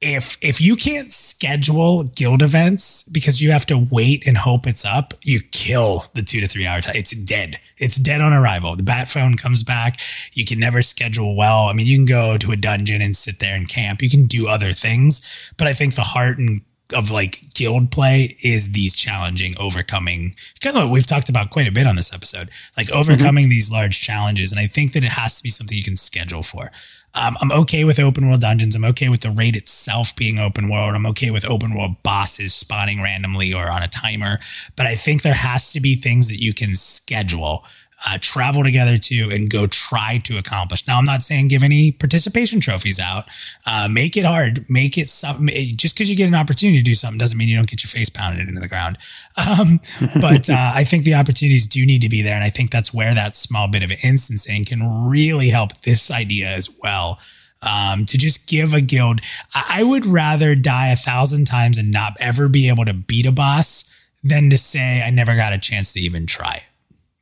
if 0.00 0.38
if 0.40 0.60
you 0.60 0.76
can't 0.76 1.12
schedule 1.12 2.04
guild 2.04 2.40
events 2.40 3.08
because 3.08 3.42
you 3.42 3.50
have 3.50 3.66
to 3.66 3.76
wait 3.76 4.26
and 4.26 4.36
hope 4.36 4.66
it's 4.66 4.84
up, 4.84 5.12
you 5.24 5.40
kill 5.50 6.04
the 6.14 6.22
two 6.22 6.40
to 6.40 6.46
three 6.46 6.66
hour 6.66 6.80
time. 6.80 6.94
It's 6.96 7.10
dead. 7.24 7.58
It's 7.78 7.96
dead 7.96 8.20
on 8.20 8.32
arrival. 8.32 8.76
The 8.76 8.84
bat 8.84 9.08
phone 9.08 9.36
comes 9.36 9.64
back. 9.64 10.00
You 10.34 10.44
can 10.44 10.60
never 10.60 10.82
schedule 10.82 11.34
well. 11.34 11.64
I 11.64 11.72
mean, 11.72 11.86
you 11.86 11.96
can 11.96 12.06
go 12.06 12.38
to 12.38 12.52
a 12.52 12.56
dungeon 12.56 13.02
and 13.02 13.16
sit 13.16 13.40
there 13.40 13.56
and 13.56 13.68
camp. 13.68 14.00
You 14.00 14.10
can 14.10 14.26
do 14.26 14.46
other 14.46 14.72
things, 14.72 15.52
but 15.58 15.66
I 15.66 15.72
think 15.72 15.94
the 15.94 16.02
heart 16.02 16.38
and 16.38 16.60
of 16.94 17.10
like 17.10 17.52
guild 17.54 17.90
play 17.90 18.36
is 18.42 18.72
these 18.72 18.94
challenging 18.94 19.54
overcoming 19.58 20.34
kind 20.62 20.76
of 20.76 20.84
what 20.84 20.92
we've 20.92 21.06
talked 21.06 21.28
about 21.28 21.50
quite 21.50 21.68
a 21.68 21.72
bit 21.72 21.86
on 21.86 21.96
this 21.96 22.14
episode 22.14 22.48
like 22.76 22.90
overcoming 22.92 23.44
mm-hmm. 23.44 23.50
these 23.50 23.70
large 23.70 24.00
challenges 24.00 24.52
and 24.52 24.60
i 24.60 24.66
think 24.66 24.92
that 24.92 25.04
it 25.04 25.12
has 25.12 25.36
to 25.36 25.42
be 25.42 25.50
something 25.50 25.76
you 25.76 25.84
can 25.84 25.96
schedule 25.96 26.42
for 26.42 26.70
um, 27.14 27.36
I'm 27.40 27.50
okay 27.50 27.84
with 27.84 27.98
open 27.98 28.28
world 28.28 28.42
dungeons. 28.42 28.76
I'm 28.76 28.84
okay 28.84 29.08
with 29.08 29.20
the 29.20 29.30
raid 29.30 29.56
itself 29.56 30.14
being 30.14 30.38
open 30.38 30.68
world. 30.68 30.94
I'm 30.94 31.06
okay 31.06 31.30
with 31.30 31.44
open 31.48 31.74
world 31.74 32.00
bosses 32.02 32.54
spawning 32.54 33.02
randomly 33.02 33.52
or 33.52 33.70
on 33.70 33.82
a 33.82 33.88
timer. 33.88 34.38
But 34.76 34.86
I 34.86 34.94
think 34.94 35.22
there 35.22 35.34
has 35.34 35.72
to 35.72 35.80
be 35.80 35.96
things 35.96 36.28
that 36.28 36.40
you 36.40 36.54
can 36.54 36.74
schedule 36.74 37.64
uh, 38.06 38.18
travel 38.20 38.62
together 38.62 38.96
to 38.96 39.30
and 39.30 39.50
go 39.50 39.66
try 39.66 40.20
to 40.24 40.38
accomplish. 40.38 40.86
Now, 40.86 40.98
I'm 40.98 41.04
not 41.04 41.22
saying 41.22 41.48
give 41.48 41.62
any 41.62 41.90
participation 41.90 42.60
trophies 42.60 43.00
out. 43.00 43.24
Uh, 43.66 43.88
make 43.90 44.16
it 44.16 44.24
hard. 44.24 44.68
Make 44.70 44.96
it 44.96 45.08
something. 45.08 45.48
Just 45.76 45.96
because 45.96 46.08
you 46.08 46.16
get 46.16 46.28
an 46.28 46.34
opportunity 46.34 46.78
to 46.78 46.84
do 46.84 46.94
something 46.94 47.18
doesn't 47.18 47.36
mean 47.36 47.48
you 47.48 47.56
don't 47.56 47.68
get 47.68 47.82
your 47.82 47.88
face 47.88 48.08
pounded 48.08 48.48
into 48.48 48.60
the 48.60 48.68
ground. 48.68 48.98
Um, 49.38 49.78
but 50.20 50.50
uh, 50.50 50.72
I 50.74 50.82
think 50.82 51.04
the 51.04 51.14
opportunities 51.14 51.68
do 51.68 51.86
need 51.86 52.02
to 52.02 52.08
be 52.08 52.22
there, 52.22 52.34
and 52.34 52.42
I 52.42 52.50
think 52.50 52.72
that's 52.72 52.92
where 52.92 53.14
that 53.14 53.36
small 53.36 53.68
bit 53.68 53.84
of 53.84 53.92
instancing 54.02 54.64
can 54.64 55.08
really 55.08 55.48
help 55.48 55.72
this 55.82 56.10
idea 56.10 56.48
as 56.48 56.76
well. 56.82 57.20
Um, 57.62 58.04
to 58.06 58.18
just 58.18 58.48
give 58.48 58.74
a 58.74 58.80
guild, 58.80 59.20
I 59.54 59.84
would 59.84 60.04
rather 60.04 60.56
die 60.56 60.88
a 60.88 60.96
thousand 60.96 61.46
times 61.46 61.78
and 61.78 61.92
not 61.92 62.16
ever 62.20 62.48
be 62.48 62.68
able 62.68 62.84
to 62.86 62.94
beat 62.94 63.26
a 63.26 63.32
boss 63.32 64.04
than 64.24 64.50
to 64.50 64.58
say 64.58 65.02
I 65.02 65.10
never 65.10 65.36
got 65.36 65.52
a 65.52 65.58
chance 65.58 65.92
to 65.92 66.00
even 66.00 66.26
try 66.26 66.54
it. 66.56 66.68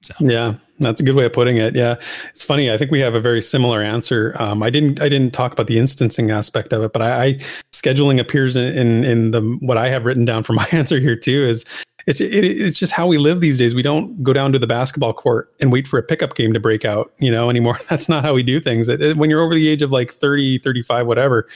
So. 0.07 0.15
Yeah, 0.21 0.55
that's 0.79 1.01
a 1.01 1.05
good 1.05 1.17
way 1.17 1.25
of 1.25 1.33
putting 1.33 1.57
it. 1.57 1.75
Yeah, 1.75 1.97
it's 2.29 2.45
funny. 2.45 2.71
I 2.71 2.77
think 2.77 2.91
we 2.91 3.01
have 3.01 3.15
a 3.15 3.21
very 3.21 3.43
similar 3.43 3.83
answer. 3.83 4.37
Um, 4.39 4.63
I 4.63 4.71
didn't 4.71 5.01
I 5.01 5.09
didn't 5.09 5.33
talk 5.33 5.53
about 5.53 5.67
the 5.67 5.79
instancing 5.79 6.31
aspect 6.31 6.73
of 6.73 6.83
it, 6.83 6.93
but 6.93 7.03
I, 7.03 7.25
I 7.25 7.33
scheduling 7.75 8.21
appears 8.21 8.57
in, 8.57 8.77
in, 8.77 9.05
in 9.05 9.31
the 9.33 9.41
what 9.61 9.77
I 9.79 9.89
have 9.89 10.05
written 10.05 10.25
down 10.25 10.45
for 10.45 10.53
my 10.55 10.67
answer 10.71 11.01
here 11.01 11.17
too. 11.17 11.45
Is 11.45 11.65
it's 12.07 12.21
it, 12.21 12.33
it's 12.33 12.79
just 12.79 12.93
how 12.93 13.07
we 13.07 13.19
live 13.19 13.41
these 13.41 13.59
days. 13.59 13.75
We 13.75 13.83
don't 13.83 14.23
go 14.23 14.33
down 14.33 14.53
to 14.53 14.59
the 14.59 14.67
basketball 14.67 15.13
court 15.13 15.53
and 15.61 15.73
wait 15.73 15.89
for 15.89 15.99
a 15.99 16.03
pickup 16.03 16.37
game 16.37 16.53
to 16.53 16.61
break 16.61 16.85
out, 16.85 17.13
you 17.19 17.33
know, 17.33 17.51
anymore. 17.51 17.79
That's 17.91 18.09
not 18.09 18.25
how 18.25 18.35
we 18.35 18.43
do 18.43 18.61
things. 18.61 18.89
It, 18.89 19.01
it, 19.03 19.17
when 19.17 19.29
you're 19.29 19.43
over 19.43 19.55
the 19.55 19.69
age 19.69 19.83
of 19.83 19.91
like 19.91 20.13
30, 20.13 20.59
35, 20.59 21.07
whatever, 21.07 21.49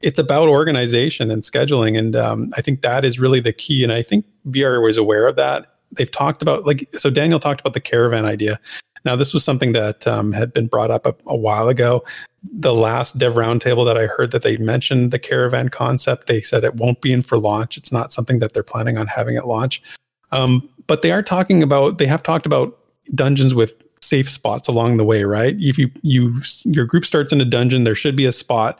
it's 0.00 0.18
about 0.18 0.48
organization 0.48 1.30
and 1.30 1.42
scheduling. 1.42 1.96
And 1.96 2.16
um, 2.16 2.52
I 2.56 2.60
think 2.60 2.82
that 2.82 3.04
is 3.04 3.20
really 3.20 3.38
the 3.38 3.52
key. 3.52 3.84
And 3.84 3.92
I 3.92 4.02
think 4.02 4.26
VR 4.48 4.82
was 4.82 4.96
aware 4.96 5.28
of 5.28 5.36
that 5.36 5.71
they've 5.92 6.10
talked 6.10 6.42
about 6.42 6.66
like 6.66 6.88
so 6.98 7.10
Daniel 7.10 7.40
talked 7.40 7.60
about 7.60 7.74
the 7.74 7.80
caravan 7.80 8.24
idea. 8.24 8.58
Now 9.04 9.16
this 9.16 9.34
was 9.34 9.44
something 9.44 9.72
that 9.72 10.06
um, 10.06 10.32
had 10.32 10.52
been 10.52 10.66
brought 10.66 10.90
up 10.90 11.06
a, 11.06 11.14
a, 11.26 11.36
while 11.36 11.68
ago. 11.68 12.04
The 12.42 12.74
last 12.74 13.18
Dev 13.18 13.34
Roundtable 13.34 13.84
that 13.84 13.98
I 13.98 14.06
heard 14.06 14.30
that 14.30 14.42
they 14.42 14.56
mentioned 14.56 15.10
the 15.10 15.18
caravan 15.18 15.68
concept, 15.68 16.26
they 16.26 16.40
said 16.40 16.64
it 16.64 16.76
won't 16.76 17.00
be 17.00 17.12
in 17.12 17.22
for 17.22 17.38
launch. 17.38 17.76
It's 17.76 17.92
not 17.92 18.12
something 18.12 18.38
that 18.38 18.52
they're 18.52 18.62
planning 18.62 18.98
on 18.98 19.06
having 19.08 19.36
at 19.36 19.46
launch. 19.46 19.82
Um, 20.30 20.68
but 20.86 21.02
they 21.02 21.12
are 21.12 21.22
talking 21.22 21.62
about 21.62 21.98
they 21.98 22.06
have 22.06 22.22
talked 22.22 22.46
about 22.46 22.78
dungeons 23.14 23.54
with 23.54 23.82
safe 24.00 24.28
spots 24.28 24.68
along 24.68 24.96
the 24.96 25.04
way, 25.04 25.24
right? 25.24 25.56
If 25.58 25.78
you 25.78 25.90
you 26.02 26.40
your 26.64 26.84
group 26.84 27.04
starts 27.04 27.32
in 27.32 27.40
a 27.40 27.44
dungeon, 27.44 27.84
there 27.84 27.94
should 27.94 28.16
be 28.16 28.26
a 28.26 28.32
spot, 28.32 28.78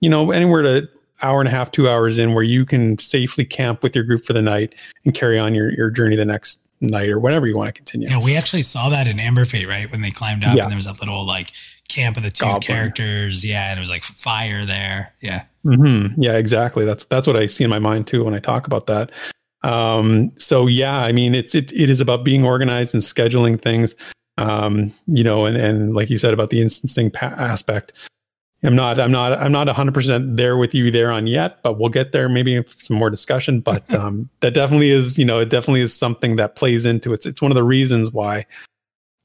you 0.00 0.08
know, 0.08 0.30
anywhere 0.30 0.62
to 0.62 0.88
hour 1.22 1.40
and 1.40 1.48
a 1.48 1.50
half, 1.50 1.70
two 1.70 1.88
hours 1.88 2.18
in 2.18 2.34
where 2.34 2.42
you 2.42 2.64
can 2.64 2.98
safely 2.98 3.44
camp 3.44 3.82
with 3.82 3.94
your 3.94 4.04
group 4.04 4.24
for 4.24 4.32
the 4.32 4.42
night 4.42 4.74
and 5.04 5.14
carry 5.14 5.38
on 5.38 5.54
your, 5.54 5.72
your 5.72 5.90
journey 5.90 6.16
the 6.16 6.24
next 6.24 6.60
night 6.80 7.08
or 7.10 7.18
whatever 7.18 7.46
you 7.46 7.56
want 7.56 7.68
to 7.68 7.72
continue. 7.72 8.08
Yeah, 8.08 8.22
we 8.22 8.36
actually 8.36 8.62
saw 8.62 8.88
that 8.88 9.06
in 9.06 9.20
Amber 9.20 9.44
Fate, 9.44 9.68
right? 9.68 9.90
When 9.90 10.00
they 10.00 10.10
climbed 10.10 10.44
up 10.44 10.56
yeah. 10.56 10.62
and 10.62 10.70
there 10.70 10.76
was 10.76 10.86
that 10.86 11.00
little 11.00 11.26
like 11.26 11.52
camp 11.88 12.16
of 12.16 12.22
the 12.22 12.30
two 12.30 12.44
Goblin. 12.44 12.62
characters. 12.62 13.44
Yeah, 13.44 13.70
and 13.70 13.78
it 13.78 13.80
was 13.80 13.90
like 13.90 14.02
fire 14.02 14.64
there. 14.64 15.12
Yeah. 15.20 15.44
Mm-hmm. 15.64 16.20
Yeah, 16.20 16.36
exactly. 16.36 16.84
That's 16.84 17.04
that's 17.04 17.26
what 17.26 17.36
I 17.36 17.46
see 17.46 17.64
in 17.64 17.70
my 17.70 17.78
mind 17.78 18.06
too 18.06 18.24
when 18.24 18.34
I 18.34 18.38
talk 18.38 18.66
about 18.66 18.86
that. 18.86 19.10
Um, 19.62 20.32
so 20.38 20.66
yeah, 20.66 20.98
I 21.00 21.12
mean, 21.12 21.34
it's 21.34 21.54
it 21.54 21.72
it 21.72 21.90
is 21.90 22.00
about 22.00 22.24
being 22.24 22.44
organized 22.44 22.94
and 22.94 23.02
scheduling 23.02 23.60
things. 23.60 23.94
Um, 24.38 24.92
you 25.06 25.22
know, 25.22 25.44
and 25.44 25.56
and 25.56 25.94
like 25.94 26.08
you 26.08 26.16
said 26.16 26.32
about 26.32 26.50
the 26.50 26.62
instancing 26.62 27.10
pa- 27.10 27.34
aspect. 27.36 27.92
I'm 28.62 28.76
not, 28.76 29.00
I'm 29.00 29.10
not, 29.10 29.32
I'm 29.32 29.52
not 29.52 29.68
100% 29.68 30.36
there 30.36 30.56
with 30.56 30.74
you 30.74 30.90
there 30.90 31.10
on 31.10 31.26
yet, 31.26 31.62
but 31.62 31.78
we'll 31.78 31.88
get 31.88 32.12
there. 32.12 32.28
Maybe 32.28 32.62
some 32.66 32.96
more 32.96 33.08
discussion. 33.08 33.60
But 33.60 33.92
um, 33.94 34.28
that 34.40 34.52
definitely 34.52 34.90
is, 34.90 35.18
you 35.18 35.24
know, 35.24 35.38
it 35.38 35.48
definitely 35.48 35.80
is 35.80 35.96
something 35.96 36.36
that 36.36 36.56
plays 36.56 36.84
into 36.84 37.12
it. 37.12 37.24
It's 37.24 37.40
one 37.40 37.50
of 37.50 37.54
the 37.54 37.64
reasons 37.64 38.10
why, 38.10 38.46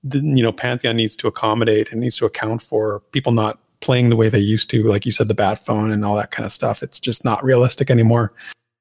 the, 0.04 0.20
you 0.20 0.42
know, 0.44 0.54
Pantheon 0.54 0.96
needs 0.96 1.16
to 1.18 1.28
accommodate 1.28 1.92
and 1.92 2.00
needs 2.00 2.18
to 2.18 2.26
account 2.26 2.62
for 2.62 3.02
people 3.12 3.34
not 3.34 3.60
playing 3.82 4.10
the 4.10 4.16
way 4.16 4.30
they 4.30 4.40
used 4.40 4.70
to. 4.70 4.84
Like 4.84 5.06
you 5.06 5.12
said, 5.12 5.28
the 5.28 5.34
bat 5.34 5.60
phone 5.60 5.92
and 5.92 6.06
all 6.06 6.16
that 6.16 6.32
kind 6.32 6.46
of 6.46 6.52
stuff. 6.52 6.82
It's 6.82 7.00
just 7.00 7.26
not 7.26 7.44
realistic 7.44 7.92
anymore. 7.92 8.32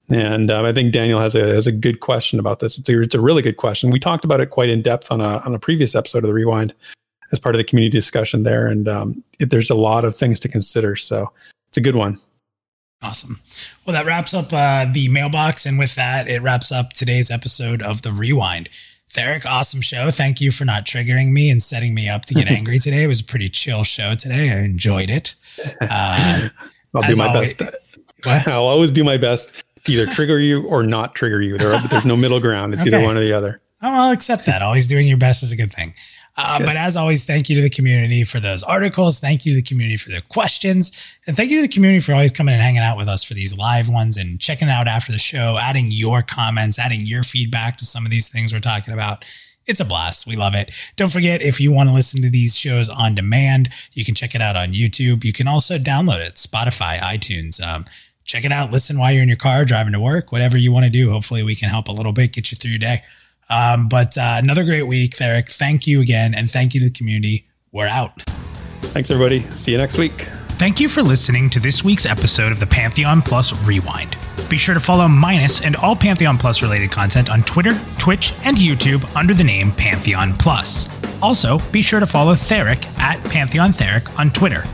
And 0.09 0.51
um, 0.51 0.67
I 0.67 0.73
think 0.73 0.93
Daniel 0.93 1.19
has 1.19 1.35
a 1.35 1.41
has 1.55 1.67
a 1.67 1.73
good 1.73 2.01
question 2.01 2.39
about 2.39 2.61
this. 2.61 2.79
It's 2.79 2.89
a, 2.89 3.03
it's 3.03 3.15
a 3.15 3.21
really 3.21 3.43
good 3.43 3.57
question. 3.57 3.91
We 3.91 3.99
talked 3.99 4.25
about 4.25 4.41
it 4.41 4.51
quite 4.51 4.69
in 4.69 4.83
depth 4.83 5.11
on 5.11 5.21
a 5.21 5.39
on 5.39 5.55
a 5.55 5.59
previous 5.59 5.95
episode 5.95 6.19
of 6.19 6.29
the 6.29 6.35
Rewind 6.35 6.75
as 7.35 7.41
part 7.41 7.55
of 7.55 7.59
the 7.59 7.65
community 7.65 7.91
discussion 7.91 8.45
there. 8.45 8.67
And 8.67 8.89
um, 8.89 9.23
it, 9.39 9.51
there's 9.51 9.69
a 9.69 9.75
lot 9.75 10.05
of 10.05 10.17
things 10.17 10.41
to 10.41 10.49
consider. 10.49 10.97
So 10.97 11.31
it's 11.69 11.77
a 11.77 11.83
good 11.83 11.97
one. 11.97 12.19
Awesome. 13.03 13.37
Well, 13.87 13.93
that 13.95 14.07
wraps 14.07 14.33
up 14.33 14.47
uh, 14.53 14.87
the 14.91 15.09
mailbox. 15.09 15.67
And 15.67 15.79
with 15.79 15.95
that, 15.97 16.27
it 16.29 16.41
wraps 16.41 16.73
up 16.73 16.95
today's 16.95 17.31
episode 17.31 17.83
of 17.83 18.01
The 18.03 18.13
Rewind. 18.13 18.71
Theric, 19.11 19.45
awesome 19.45 19.83
show. 19.83 20.11
Thank 20.11 20.41
you 20.41 20.51
for 20.51 20.65
not 20.65 20.87
triggering 20.87 21.31
me 21.31 21.51
and 21.51 21.63
setting 21.63 21.95
me 21.95 22.09
up 22.09 22.25
to 22.27 22.35
get 22.35 22.49
angry 22.51 22.79
today. 22.79 23.05
It 23.05 23.09
was 23.09 23.21
a 23.21 23.25
pretty 23.25 23.49
chill 23.49 23.85
show 23.85 24.15
today. 24.15 24.51
I 24.51 24.61
enjoyed 24.61 25.11
it. 25.11 25.35
Uh, 25.81 26.49
I'll 26.97 27.03
do 27.03 27.15
my 27.17 27.29
always, 27.29 27.55
best. 27.55 27.77
What? 28.25 28.49
I'll 28.49 28.67
always 28.67 28.91
do 28.91 29.05
my 29.05 29.19
best 29.19 29.65
to 29.85 29.93
either 29.93 30.07
trigger 30.07 30.39
you 30.39 30.67
or 30.67 30.83
not 30.83 31.15
trigger 31.15 31.41
you. 31.41 31.59
There, 31.59 31.79
there's 31.91 32.05
no 32.05 32.17
middle 32.17 32.41
ground. 32.41 32.73
It's 32.73 32.83
okay. 32.83 32.97
either 32.97 33.05
one 33.05 33.17
or 33.17 33.21
the 33.21 33.33
other. 33.33 33.61
Oh, 33.83 34.07
I'll 34.07 34.13
accept 34.13 34.47
that. 34.47 34.63
Always 34.63 34.89
doing 34.89 35.07
your 35.07 35.19
best 35.19 35.43
is 35.43 35.53
a 35.53 35.57
good 35.57 35.71
thing. 35.73 35.95
Uh, 36.37 36.59
but 36.59 36.77
as 36.77 36.97
always, 36.97 37.25
thank 37.25 37.49
you 37.49 37.55
to 37.55 37.63
the 37.63 37.71
community 37.71 38.25
for 38.25 38.41
those 38.41 38.65
articles. 38.65 39.21
Thank 39.21 39.47
you 39.47 39.53
to 39.53 39.57
the 39.57 39.63
community 39.63 39.97
for 39.97 40.11
their 40.11 40.21
questions. 40.21 41.15
And 41.27 41.37
thank 41.37 41.51
you 41.51 41.63
to 41.63 41.69
the 41.69 41.73
community 41.73 42.01
for 42.01 42.13
always 42.13 42.33
coming 42.33 42.55
and 42.55 42.63
hanging 42.63 42.83
out 42.83 42.97
with 42.97 43.09
us 43.09 43.23
for 43.23 43.35
these 43.35 43.57
live 43.57 43.89
ones 43.89 44.17
and 44.17 44.41
checking 44.41 44.69
out 44.69 44.89
after 44.89 45.13
the 45.13 45.19
show, 45.19 45.59
adding 45.61 45.93
your 45.93 46.23
comments, 46.23 46.79
adding 46.79 47.03
your 47.07 47.23
feedback 47.23 47.77
to 47.77 47.85
some 47.85 48.05
of 48.05 48.11
these 48.11 48.29
things 48.29 48.53
we're 48.53 48.59
talking 48.59 48.93
about. 48.93 49.25
It's 49.67 49.81
a 49.81 49.85
blast. 49.85 50.27
We 50.27 50.35
love 50.35 50.55
it. 50.55 50.73
Don't 50.97 51.11
forget, 51.11 51.41
if 51.41 51.61
you 51.61 51.73
want 51.73 51.89
to 51.89 51.95
listen 51.95 52.21
to 52.23 52.31
these 52.31 52.57
shows 52.59 52.89
on 52.89 53.15
demand, 53.15 53.69
you 53.93 54.05
can 54.05 54.15
check 54.15 54.35
it 54.35 54.43
out 54.43 54.57
on 54.57 54.73
YouTube. 54.73 55.25
You 55.25 55.33
can 55.33 55.49
also 55.49 55.79
download 55.79 56.21
it, 56.21 56.35
Spotify, 56.35 56.99
iTunes. 56.99 57.65
Um, 57.65 57.87
check 58.25 58.45
it 58.45 58.53
out. 58.53 58.73
Listen 58.73 58.99
while 58.99 59.13
you're 59.13 59.23
in 59.23 59.29
your 59.29 59.39
car, 59.39 59.65
driving 59.65 59.93
to 59.93 60.01
work, 60.01 60.33
whatever 60.33 60.59
you 60.59 60.73
want 60.73 60.85
to 60.85 60.91
do. 60.91 61.13
Hopefully, 61.13 61.43
we 61.43 61.55
can 61.55 61.71
help 61.71 61.89
a 61.89 61.93
little 61.93 62.13
bit, 62.13 62.33
get 62.33 62.51
you 62.51 62.57
through 62.57 62.73
your 62.73 62.79
day. 62.79 63.03
Um, 63.51 63.89
but 63.89 64.17
uh, 64.17 64.41
another 64.43 64.65
great 64.65 64.85
week, 64.85 65.13
Theric. 65.13 65.49
Thank 65.49 65.87
you 65.87 66.01
again. 66.01 66.35
And 66.35 66.51
thank 66.51 66.75
you 66.75 66.81
to 66.81 66.87
the 66.87 66.93
community. 66.93 67.47
We're 67.73 67.89
out. 67.89 68.21
Thanks, 68.83 69.11
everybody. 69.11 69.41
See 69.41 69.73
you 69.73 69.79
next 69.79 69.99
week. 69.99 70.29
Thank 70.57 70.79
you 70.79 70.89
for 70.89 71.03
listening 71.03 71.51
to 71.51 71.61
this 71.61 71.83
week's 71.83 72.07
episode 72.07 72.53
of 72.53 72.61
the 72.61 72.67
Pantheon 72.67 73.23
Plus 73.23 73.61
Rewind. 73.65 74.17
Be 74.49 74.57
sure 74.57 74.75
to 74.75 74.81
follow 74.81 75.09
Minus 75.09 75.63
and 75.63 75.75
all 75.77 75.97
Pantheon 75.97 76.39
Plus 76.39 76.63
related 76.63 76.93
content 76.93 77.29
on 77.29 77.43
Twitter, 77.43 77.77
Twitch, 77.99 78.33
and 78.45 78.57
YouTube 78.57 79.05
under 79.17 79.35
the 79.35 79.43
name 79.43 79.73
Pantheon 79.73 80.33
Plus. 80.35 80.89
Also, 81.21 81.59
be 81.73 81.83
sure 81.83 81.99
to 81.99 82.07
follow 82.07 82.35
Theric 82.35 82.87
at 82.99 83.23
Pantheon 83.25 83.73
Theric 83.73 84.17
on 84.17 84.31
Twitter. 84.31 84.65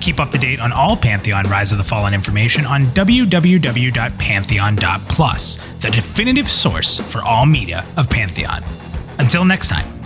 Keep 0.00 0.18
up 0.18 0.30
to 0.30 0.38
date 0.38 0.60
on 0.60 0.72
all 0.72 0.96
Pantheon 0.96 1.46
Rise 1.48 1.70
of 1.72 1.78
the 1.78 1.84
Fallen 1.84 2.14
information 2.14 2.66
on 2.66 2.86
www.pantheon.plus, 2.86 5.56
the 5.80 5.90
definitive 5.90 6.48
source 6.48 6.98
for 6.98 7.22
all 7.22 7.46
media 7.46 7.86
of 7.96 8.08
Pantheon. 8.08 8.64
Until 9.18 9.44
next 9.44 9.68
time. 9.68 9.99